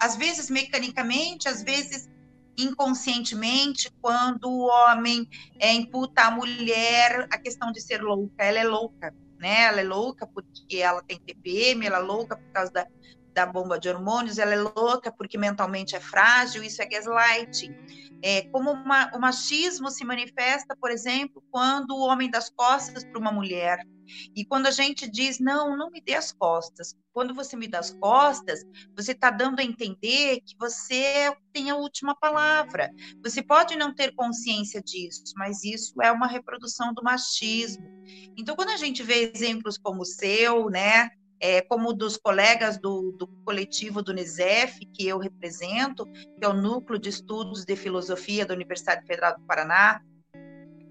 às 0.00 0.16
vezes 0.16 0.50
mecanicamente, 0.50 1.48
às 1.48 1.62
vezes 1.62 2.10
inconscientemente 2.58 3.90
quando 4.00 4.50
o 4.50 4.66
homem 4.66 5.28
é, 5.58 5.72
imputa 5.72 6.22
à 6.22 6.30
mulher 6.30 7.28
a 7.30 7.38
questão 7.38 7.70
de 7.70 7.80
ser 7.80 8.02
louca. 8.02 8.44
Ela 8.44 8.58
é 8.58 8.64
louca, 8.64 9.14
né? 9.38 9.62
Ela 9.62 9.80
é 9.80 9.84
louca 9.84 10.26
porque 10.26 10.78
ela 10.78 11.02
tem 11.02 11.20
TPM, 11.20 11.86
ela 11.86 11.98
é 11.98 12.02
louca 12.02 12.36
por 12.36 12.52
causa 12.52 12.72
da, 12.72 12.86
da 13.32 13.46
bomba 13.46 13.78
de 13.78 13.88
hormônios, 13.88 14.38
ela 14.38 14.52
é 14.52 14.56
louca 14.56 15.12
porque 15.12 15.38
mentalmente 15.38 15.96
é 15.96 16.00
frágil, 16.00 16.62
isso 16.62 16.82
é 16.82 16.86
gaslighting. 16.86 17.74
É, 18.22 18.42
como 18.50 18.70
uma, 18.70 19.10
o 19.16 19.20
machismo 19.20 19.90
se 19.90 20.04
manifesta, 20.04 20.76
por 20.76 20.90
exemplo, 20.90 21.42
quando 21.50 21.90
o 21.90 22.00
homem 22.00 22.30
dá 22.30 22.38
as 22.38 22.50
costas 22.50 23.04
para 23.04 23.18
uma 23.18 23.32
mulher. 23.32 23.84
E 24.34 24.44
quando 24.44 24.66
a 24.66 24.70
gente 24.70 25.10
diz, 25.10 25.38
não, 25.38 25.76
não 25.76 25.90
me 25.90 26.00
dê 26.00 26.14
as 26.14 26.32
costas. 26.32 26.94
Quando 27.12 27.34
você 27.34 27.56
me 27.56 27.66
dá 27.66 27.78
as 27.78 27.90
costas, 27.90 28.60
você 28.96 29.12
está 29.12 29.30
dando 29.30 29.60
a 29.60 29.64
entender 29.64 30.40
que 30.40 30.56
você 30.58 31.34
tem 31.52 31.70
a 31.70 31.76
última 31.76 32.14
palavra. 32.14 32.90
Você 33.22 33.42
pode 33.42 33.76
não 33.76 33.94
ter 33.94 34.14
consciência 34.14 34.80
disso, 34.82 35.22
mas 35.36 35.64
isso 35.64 36.00
é 36.00 36.12
uma 36.12 36.26
reprodução 36.26 36.92
do 36.94 37.02
machismo. 37.02 37.86
Então, 38.36 38.54
quando 38.54 38.70
a 38.70 38.76
gente 38.76 39.02
vê 39.02 39.32
exemplos 39.34 39.78
como 39.78 40.02
o 40.02 40.06
seu, 40.06 40.70
né, 40.70 41.10
é, 41.42 41.60
como 41.60 41.92
dos 41.92 42.16
colegas 42.16 42.78
do, 42.78 43.10
do, 43.18 43.26
coletivo 43.44 44.00
do 44.00 44.14
NISEF, 44.14 44.86
que 44.94 45.08
eu 45.08 45.18
represento, 45.18 46.06
que 46.06 46.44
é 46.44 46.48
o 46.48 46.52
Núcleo 46.52 47.00
de 47.00 47.08
Estudos 47.08 47.64
de 47.64 47.74
Filosofia 47.74 48.46
da 48.46 48.54
Universidade 48.54 49.04
Federal 49.04 49.36
do 49.36 49.44
Paraná, 49.44 50.00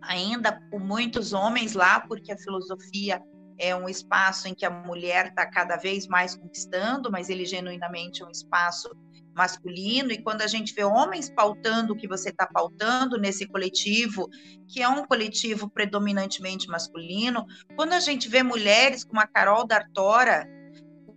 ainda 0.02 0.60
com 0.70 0.78
muitos 0.78 1.32
homens 1.32 1.74
lá, 1.74 2.02
porque 2.02 2.34
a 2.34 2.38
filosofia 2.38 3.24
é 3.58 3.74
um 3.74 3.88
espaço 3.88 4.50
em 4.50 4.54
que 4.54 4.66
a 4.66 4.70
mulher 4.70 5.28
está 5.28 5.46
cada 5.46 5.78
vez 5.78 6.06
mais 6.06 6.36
conquistando, 6.36 7.10
mas 7.10 7.30
ele 7.30 7.46
genuinamente 7.46 8.22
é 8.22 8.26
um 8.26 8.32
espaço 8.32 8.90
masculino, 9.34 10.12
e 10.12 10.22
quando 10.22 10.42
a 10.42 10.48
gente 10.48 10.74
vê 10.74 10.84
homens 10.84 11.30
pautando 11.30 11.94
o 11.94 11.96
que 11.96 12.08
você 12.08 12.30
está 12.30 12.46
pautando 12.46 13.18
nesse 13.18 13.48
coletivo, 13.48 14.30
que 14.68 14.82
é 14.82 14.90
um 14.90 15.06
coletivo 15.06 15.70
predominantemente 15.70 16.68
masculino, 16.68 17.46
quando 17.76 17.94
a 17.94 18.00
gente 18.00 18.28
vê 18.28 18.44
mulheres 18.44 19.04
como 19.04 19.22
a 19.22 19.28
Carol 19.28 19.66
D'Artora, 19.66 20.48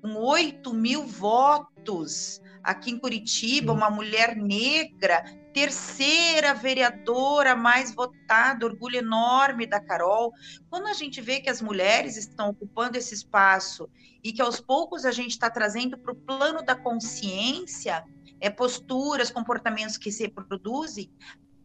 com 0.01 0.15
8 0.17 0.73
mil 0.73 1.07
votos 1.07 2.41
aqui 2.63 2.91
em 2.91 2.99
Curitiba, 2.99 3.73
uma 3.73 3.91
mulher 3.91 4.37
negra, 4.37 5.25
terceira 5.55 6.53
vereadora 6.53 7.55
mais 7.55 7.95
votada, 7.95 8.67
orgulho 8.67 8.97
enorme 8.97 9.67
da 9.67 9.81
Carol. 9.81 10.33
Quando 10.69 10.89
a 10.89 10.93
gente 10.93 11.21
vê 11.21 11.41
que 11.41 11.49
as 11.49 11.63
mulheres 11.63 12.17
estão 12.17 12.51
ocupando 12.51 12.99
esse 12.99 13.15
espaço 13.15 13.89
e 14.23 14.33
que 14.33 14.43
aos 14.43 14.61
poucos 14.61 15.05
a 15.05 15.13
gente 15.13 15.31
está 15.31 15.49
trazendo 15.49 15.97
para 15.97 16.13
o 16.13 16.17
plano 16.17 16.61
da 16.61 16.75
consciência 16.75 18.05
é, 18.41 18.51
posturas, 18.51 19.31
comportamentos 19.31 19.97
que 19.97 20.11
se 20.11 20.25
reproduzem, 20.25 21.09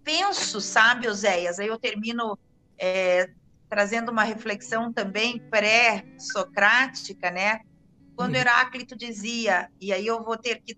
penso, 0.03 0.61
sabe, 0.61 1.07
Oséias, 1.07 1.59
aí 1.59 1.67
eu 1.67 1.79
termino 1.79 2.37
é, 2.77 3.31
trazendo 3.67 4.11
uma 4.11 4.23
reflexão 4.23 4.93
também 4.93 5.39
pré-socrática, 5.49 7.31
né? 7.31 7.61
Quando 8.15 8.35
uhum. 8.35 8.41
Heráclito 8.41 8.95
dizia, 8.95 9.67
e 9.81 9.91
aí 9.91 10.05
eu 10.05 10.23
vou 10.23 10.37
ter 10.37 10.61
que 10.61 10.77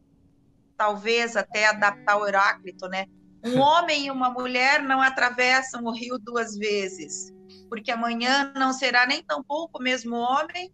talvez 0.82 1.38
até 1.38 1.68
adaptar 1.68 2.18
o 2.18 2.28
Heráclito, 2.28 2.88
né? 2.88 3.06
Um 3.46 3.60
homem 3.62 4.08
e 4.08 4.12
uma 4.12 4.32
mulher 4.32 4.82
não 4.82 5.00
atravessam 5.00 5.84
o 5.84 5.92
rio 5.92 6.18
duas 6.18 6.58
vezes, 6.58 7.32
porque 7.70 7.92
amanhã 7.92 8.52
não 8.56 8.74
será 8.74 9.06
nem 9.06 9.24
tão 9.24 9.44
pouco 9.44 9.78
o 9.78 9.84
mesmo 9.84 10.16
homem, 10.16 10.74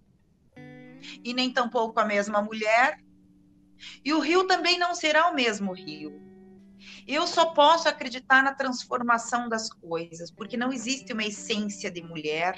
e 1.21 1.33
nem 1.33 1.51
tampouco 1.51 1.99
a 1.99 2.05
mesma 2.05 2.41
mulher, 2.41 2.97
e 4.03 4.13
o 4.13 4.19
rio 4.19 4.47
também 4.47 4.79
não 4.79 4.95
será 4.95 5.29
o 5.29 5.35
mesmo 5.35 5.73
rio. 5.73 6.21
Eu 7.05 7.27
só 7.27 7.47
posso 7.47 7.89
acreditar 7.89 8.41
na 8.41 8.53
transformação 8.53 9.49
das 9.49 9.69
coisas, 9.69 10.31
porque 10.31 10.55
não 10.55 10.71
existe 10.71 11.11
uma 11.11 11.25
essência 11.25 11.91
de 11.91 12.01
mulher, 12.01 12.55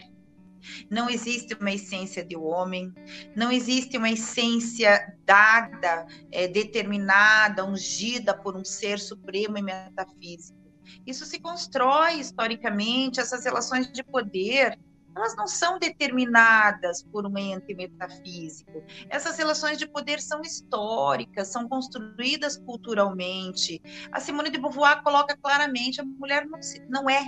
não 0.89 1.09
existe 1.09 1.53
uma 1.53 1.71
essência 1.71 2.23
de 2.23 2.35
homem, 2.35 2.93
não 3.35 3.51
existe 3.51 3.97
uma 3.97 4.09
essência 4.09 5.15
dada, 5.25 6.05
é, 6.31 6.47
determinada, 6.47 7.65
ungida 7.65 8.33
por 8.33 8.55
um 8.55 8.63
ser 8.63 8.99
supremo 8.99 9.57
e 9.57 9.61
metafísico. 9.61 10.59
Isso 11.05 11.25
se 11.25 11.39
constrói 11.39 12.15
historicamente, 12.15 13.19
essas 13.19 13.43
relações 13.43 13.91
de 13.91 14.03
poder 14.03 14.77
elas 15.15 15.35
não 15.35 15.47
são 15.47 15.77
determinadas 15.77 17.03
por 17.03 17.25
um 17.25 17.37
ente 17.37 17.73
metafísico. 17.73 18.83
Essas 19.09 19.37
relações 19.37 19.77
de 19.77 19.87
poder 19.87 20.21
são 20.21 20.41
históricas, 20.41 21.49
são 21.49 21.67
construídas 21.67 22.57
culturalmente. 22.57 23.81
A 24.11 24.19
Simone 24.19 24.49
de 24.49 24.57
Beauvoir 24.57 25.03
coloca 25.03 25.35
claramente: 25.35 25.99
a 25.99 26.05
mulher 26.05 26.45
não, 26.45 26.61
se, 26.61 26.81
não 26.87 27.09
é 27.09 27.27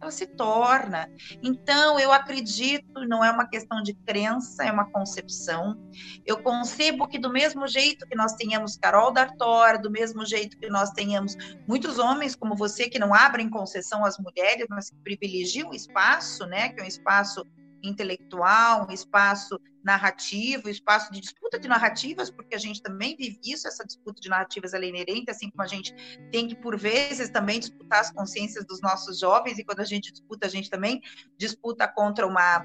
ela 0.00 0.10
se 0.10 0.26
torna. 0.26 1.10
Então, 1.42 2.00
eu 2.00 2.10
acredito, 2.10 3.06
não 3.06 3.24
é 3.24 3.30
uma 3.30 3.46
questão 3.46 3.82
de 3.82 3.94
crença, 3.94 4.64
é 4.64 4.72
uma 4.72 4.90
concepção. 4.90 5.78
Eu 6.24 6.42
concebo 6.42 7.06
que, 7.06 7.18
do 7.18 7.30
mesmo 7.30 7.66
jeito 7.66 8.06
que 8.06 8.16
nós 8.16 8.32
tenhamos 8.34 8.76
Carol 8.76 9.12
D'Artora, 9.12 9.78
do 9.78 9.90
mesmo 9.90 10.24
jeito 10.24 10.58
que 10.58 10.68
nós 10.68 10.90
tenhamos 10.90 11.36
muitos 11.68 11.98
homens 11.98 12.34
como 12.34 12.56
você 12.56 12.88
que 12.88 12.98
não 12.98 13.14
abrem 13.14 13.48
concessão 13.48 14.04
às 14.04 14.18
mulheres, 14.18 14.66
mas 14.70 14.90
que 14.90 14.96
privilegiam 14.96 15.70
o 15.70 15.74
espaço, 15.74 16.46
né, 16.46 16.70
que 16.70 16.80
é 16.80 16.84
um 16.84 16.88
espaço 16.88 17.44
intelectual, 17.82 18.86
um 18.88 18.92
espaço 18.92 19.58
narrativo, 19.82 20.68
espaço 20.68 21.12
de 21.12 21.20
disputa 21.20 21.58
de 21.58 21.68
narrativas, 21.68 22.30
porque 22.30 22.54
a 22.54 22.58
gente 22.58 22.82
também 22.82 23.16
vive 23.16 23.40
isso, 23.44 23.66
essa 23.66 23.84
disputa 23.84 24.20
de 24.20 24.28
narrativas 24.28 24.74
é 24.74 24.82
inerente, 24.82 25.30
assim 25.30 25.50
como 25.50 25.62
a 25.62 25.66
gente 25.66 25.94
tem 26.30 26.48
que, 26.48 26.54
por 26.54 26.78
vezes, 26.78 27.30
também 27.30 27.60
disputar 27.60 28.00
as 28.00 28.12
consciências 28.12 28.64
dos 28.66 28.80
nossos 28.80 29.18
jovens, 29.18 29.58
e 29.58 29.64
quando 29.64 29.80
a 29.80 29.84
gente 29.84 30.12
disputa, 30.12 30.46
a 30.46 30.50
gente 30.50 30.68
também 30.68 31.00
disputa 31.38 31.88
contra 31.88 32.26
uma 32.26 32.64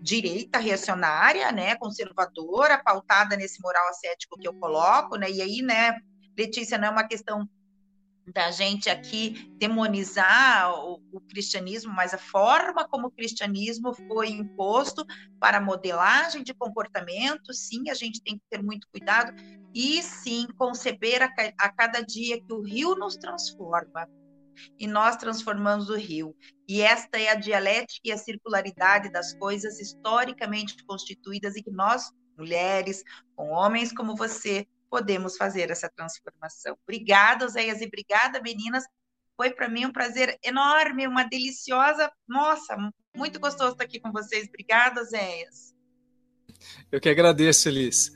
direita 0.00 0.58
reacionária, 0.58 1.50
né, 1.52 1.76
conservadora, 1.76 2.82
pautada 2.82 3.36
nesse 3.36 3.60
moral 3.62 3.88
ascético 3.88 4.38
que 4.38 4.48
eu 4.48 4.54
coloco, 4.54 5.16
né, 5.16 5.30
e 5.30 5.40
aí, 5.40 5.62
né, 5.62 5.98
Letícia, 6.36 6.78
não 6.78 6.88
é 6.88 6.90
uma 6.90 7.06
questão 7.06 7.48
da 8.26 8.50
gente 8.50 8.88
aqui 8.88 9.52
demonizar 9.58 10.72
o, 10.72 11.00
o, 11.12 11.20
cristianismo, 11.20 11.92
mas 11.92 12.14
a 12.14 12.18
forma 12.18 12.86
como 12.88 13.08
o 13.08 13.10
cristianismo 13.10 13.92
foi 13.92 14.30
imposto 14.30 15.04
para 15.38 15.60
modelagem 15.60 16.42
de 16.42 16.54
comportamento, 16.54 17.52
sim, 17.52 17.90
a 17.90 17.94
gente 17.94 18.22
tem 18.22 18.38
que 18.38 18.44
ter 18.48 18.62
muito 18.62 18.86
cuidado 18.90 19.32
e 19.74 20.02
sim 20.02 20.46
conceber 20.56 21.22
a, 21.22 21.28
a 21.58 21.68
cada 21.70 22.00
dia 22.00 22.40
que 22.40 22.52
o 22.52 22.62
rio 22.62 22.94
nos 22.94 23.16
transforma 23.16 24.08
e 24.78 24.86
nós 24.86 25.16
transformamos 25.16 25.90
o 25.90 25.96
rio. 25.96 26.34
E 26.68 26.80
esta 26.80 27.18
é 27.18 27.30
a 27.30 27.34
dialética 27.34 28.00
e 28.04 28.12
a 28.12 28.16
circularidade 28.16 29.10
das 29.10 29.34
coisas 29.34 29.80
historicamente 29.80 30.82
constituídas 30.84 31.56
e 31.56 31.62
que 31.62 31.70
nós, 31.70 32.10
mulheres, 32.38 33.02
com 33.36 33.50
homens 33.50 33.92
como 33.92 34.16
você, 34.16 34.66
podemos 34.94 35.36
fazer 35.36 35.72
essa 35.72 35.90
transformação. 35.90 36.76
Obrigada, 36.84 37.48
Zéias, 37.48 37.80
e 37.80 37.86
obrigada, 37.86 38.40
meninas. 38.40 38.84
Foi 39.36 39.50
para 39.50 39.68
mim 39.68 39.86
um 39.86 39.92
prazer 39.92 40.38
enorme, 40.40 41.08
uma 41.08 41.24
deliciosa. 41.24 42.08
Nossa, 42.28 42.76
muito 43.16 43.40
gostoso 43.40 43.72
estar 43.72 43.82
aqui 43.82 43.98
com 43.98 44.12
vocês. 44.12 44.46
Obrigada, 44.46 45.02
Zéias. 45.02 45.74
Eu 46.92 47.00
que 47.00 47.08
agradeço, 47.08 47.68
Elis. 47.68 48.12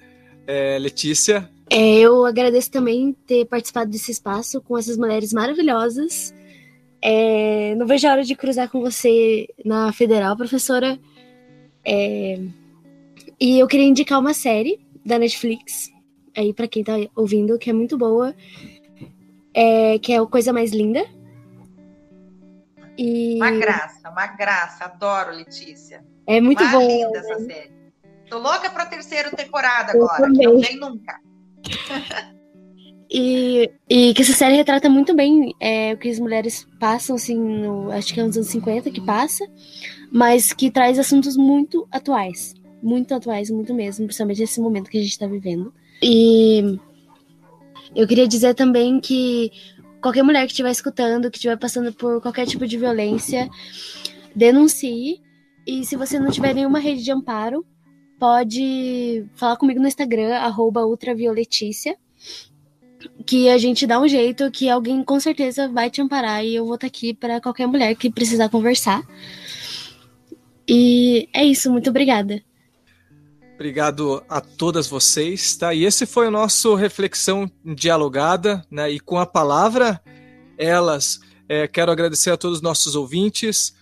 É, 0.47 0.79
Letícia? 0.79 1.51
É, 1.69 1.99
eu 1.99 2.25
agradeço 2.25 2.71
também 2.71 3.13
ter 3.27 3.45
participado 3.47 3.91
desse 3.91 4.13
espaço 4.13 4.63
com 4.63 4.79
essas 4.79 4.97
mulheres 4.97 5.33
maravilhosas. 5.33 6.33
É, 7.03 7.75
não 7.75 7.89
vejo 7.89 8.07
a 8.07 8.13
hora 8.13 8.23
de 8.23 8.37
cruzar 8.37 8.71
com 8.71 8.81
você 8.81 9.49
na 9.65 9.93
Federal, 9.93 10.37
professora. 10.37 10.97
É, 11.85 12.39
e 13.41 13.59
eu 13.59 13.67
queria 13.67 13.87
indicar 13.87 14.21
uma 14.21 14.33
série 14.33 14.79
da 15.05 15.19
Netflix, 15.19 15.91
aí 16.39 16.55
para 16.55 16.69
quem 16.69 16.85
tá 16.85 16.95
ouvindo, 17.17 17.59
que 17.59 17.69
é 17.69 17.73
muito 17.73 17.99
boa, 17.99 18.35
é, 19.53 19.99
que 19.99 20.13
é 20.13 20.21
o 20.21 20.27
Coisa 20.27 20.53
Mais 20.53 20.71
Linda. 20.71 21.05
E... 22.97 23.37
Uma 23.37 23.51
graça, 23.53 24.11
uma 24.11 24.27
graça. 24.27 24.85
Adoro, 24.85 25.33
Letícia. 25.33 26.05
É 26.27 26.41
muito 26.41 26.63
uma 26.63 26.73
boa. 26.73 26.85
linda 26.85 27.11
né? 27.11 27.19
essa 27.19 27.41
série. 27.41 27.79
Tô 28.29 28.39
louca 28.39 28.71
pra 28.71 28.87
terceira 28.87 29.31
temporada 29.31 29.93
agora, 29.93 30.31
que 30.31 30.47
não 30.47 30.61
vem 30.61 30.77
nunca. 30.79 31.21
E, 33.11 33.71
e 33.89 34.13
que 34.13 34.21
essa 34.21 34.35
série 34.35 34.57
retrata 34.57 34.91
muito 34.91 35.15
bem 35.15 35.55
é, 35.59 35.95
o 35.95 35.97
que 35.97 36.11
as 36.11 36.19
mulheres 36.19 36.67
passam, 36.79 37.17
assim, 37.17 37.39
no, 37.39 37.91
acho 37.91 38.13
que 38.13 38.21
é 38.21 38.23
nos 38.23 38.37
anos 38.37 38.51
50 38.51 38.91
que 38.91 39.01
passa, 39.01 39.47
mas 40.13 40.53
que 40.53 40.71
traz 40.71 40.99
assuntos 40.99 41.35
muito 41.35 41.89
atuais. 41.91 42.55
Muito 42.83 43.15
atuais, 43.15 43.49
muito 43.49 43.73
mesmo, 43.73 44.05
principalmente 44.05 44.41
nesse 44.43 44.61
momento 44.61 44.91
que 44.91 44.99
a 44.99 45.01
gente 45.01 45.13
está 45.13 45.27
vivendo. 45.27 45.73
E 46.03 46.79
eu 47.95 48.07
queria 48.07 48.29
dizer 48.29 48.55
também 48.55 49.01
que 49.01 49.51
qualquer 50.01 50.23
mulher 50.23 50.45
que 50.47 50.53
estiver 50.53 50.71
escutando, 50.71 51.31
que 51.31 51.37
estiver 51.37 51.57
passando 51.57 51.93
por 51.93 52.21
qualquer 52.21 52.47
tipo 52.47 52.67
de 52.67 52.77
violência, 52.77 53.49
denuncie. 54.35 55.21
E 55.67 55.85
se 55.85 55.97
você 55.97 56.19
não 56.19 56.31
tiver 56.31 56.55
nenhuma 56.55 56.79
rede 56.79 57.03
de 57.03 57.13
amparo, 57.13 57.67
pode 58.19 59.27
falar 59.35 59.57
comigo 59.57 59.81
no 59.81 59.89
Instagram, 59.89 60.35
ultravioletícia 60.87 61.97
que 63.25 63.49
a 63.49 63.59
gente 63.59 63.87
dá 63.87 64.01
um 64.01 64.09
jeito 64.09 64.51
que 64.51 64.69
alguém 64.69 65.03
com 65.03 65.21
certeza 65.21 65.69
vai 65.69 65.91
te 65.91 66.01
amparar 66.01 66.45
e 66.45 66.55
eu 66.57 66.65
vou 66.65 66.75
estar 66.75 66.87
aqui 66.87 67.15
para 67.15 67.41
qualquer 67.41 67.67
mulher 67.67 67.95
que 67.95 68.11
precisar 68.11 68.49
conversar. 68.49 69.03
E 70.67 71.29
é 71.33 71.45
isso, 71.45 71.71
muito 71.71 71.91
obrigada. 71.91 72.43
Obrigado 73.59 74.23
a 74.29 74.41
todas 74.41 74.87
vocês, 74.87 75.57
tá? 75.57 75.75
E 75.75 75.85
esse 75.85 76.07
foi 76.07 76.29
o 76.29 76.31
nosso 76.31 76.77
reflexão 76.77 77.51
dialogada, 77.65 78.65
né? 78.71 78.89
E 78.89 79.01
com 79.01 79.19
a 79.19 79.27
palavra 79.27 80.01
elas, 80.57 81.19
é, 81.49 81.67
quero 81.67 81.91
agradecer 81.91 82.31
a 82.31 82.37
todos 82.37 82.59
os 82.59 82.63
nossos 82.63 82.95
ouvintes. 82.95 83.75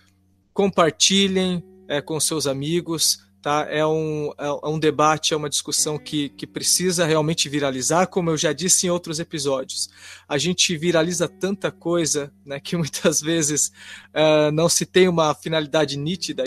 Compartilhem 0.51 1.63
é, 1.87 2.01
com 2.01 2.19
seus 2.19 2.47
amigos, 2.47 3.19
Tá? 3.39 3.67
É, 3.69 3.85
um, 3.85 4.33
é, 4.35 4.47
é 4.47 4.67
um 4.67 4.79
debate, 4.79 5.35
é 5.35 5.37
uma 5.37 5.47
discussão 5.47 5.99
que, 5.99 6.29
que 6.29 6.47
precisa 6.47 7.05
realmente 7.05 7.47
viralizar, 7.47 8.07
como 8.07 8.31
eu 8.31 8.35
já 8.35 8.51
disse 8.51 8.87
em 8.87 8.89
outros 8.89 9.19
episódios. 9.19 9.89
A 10.27 10.39
gente 10.39 10.75
viraliza 10.75 11.29
tanta 11.29 11.71
coisa 11.71 12.33
né, 12.43 12.59
que 12.59 12.75
muitas 12.75 13.21
vezes 13.21 13.71
uh, 14.09 14.51
não 14.51 14.67
se 14.67 14.87
tem 14.87 15.07
uma 15.07 15.35
finalidade 15.35 15.97
nítida. 15.97 16.43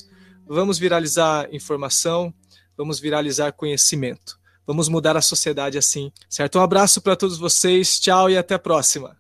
Vamos 0.46 0.80
viralizar 0.80 1.48
informação, 1.52 2.34
vamos 2.80 2.98
viralizar 2.98 3.52
conhecimento. 3.52 4.40
Vamos 4.66 4.88
mudar 4.88 5.14
a 5.14 5.20
sociedade 5.20 5.76
assim, 5.76 6.10
certo? 6.30 6.58
Um 6.58 6.62
abraço 6.62 7.02
para 7.02 7.14
todos 7.14 7.36
vocês, 7.36 8.00
tchau 8.00 8.30
e 8.30 8.38
até 8.38 8.54
a 8.54 8.58
próxima. 8.58 9.19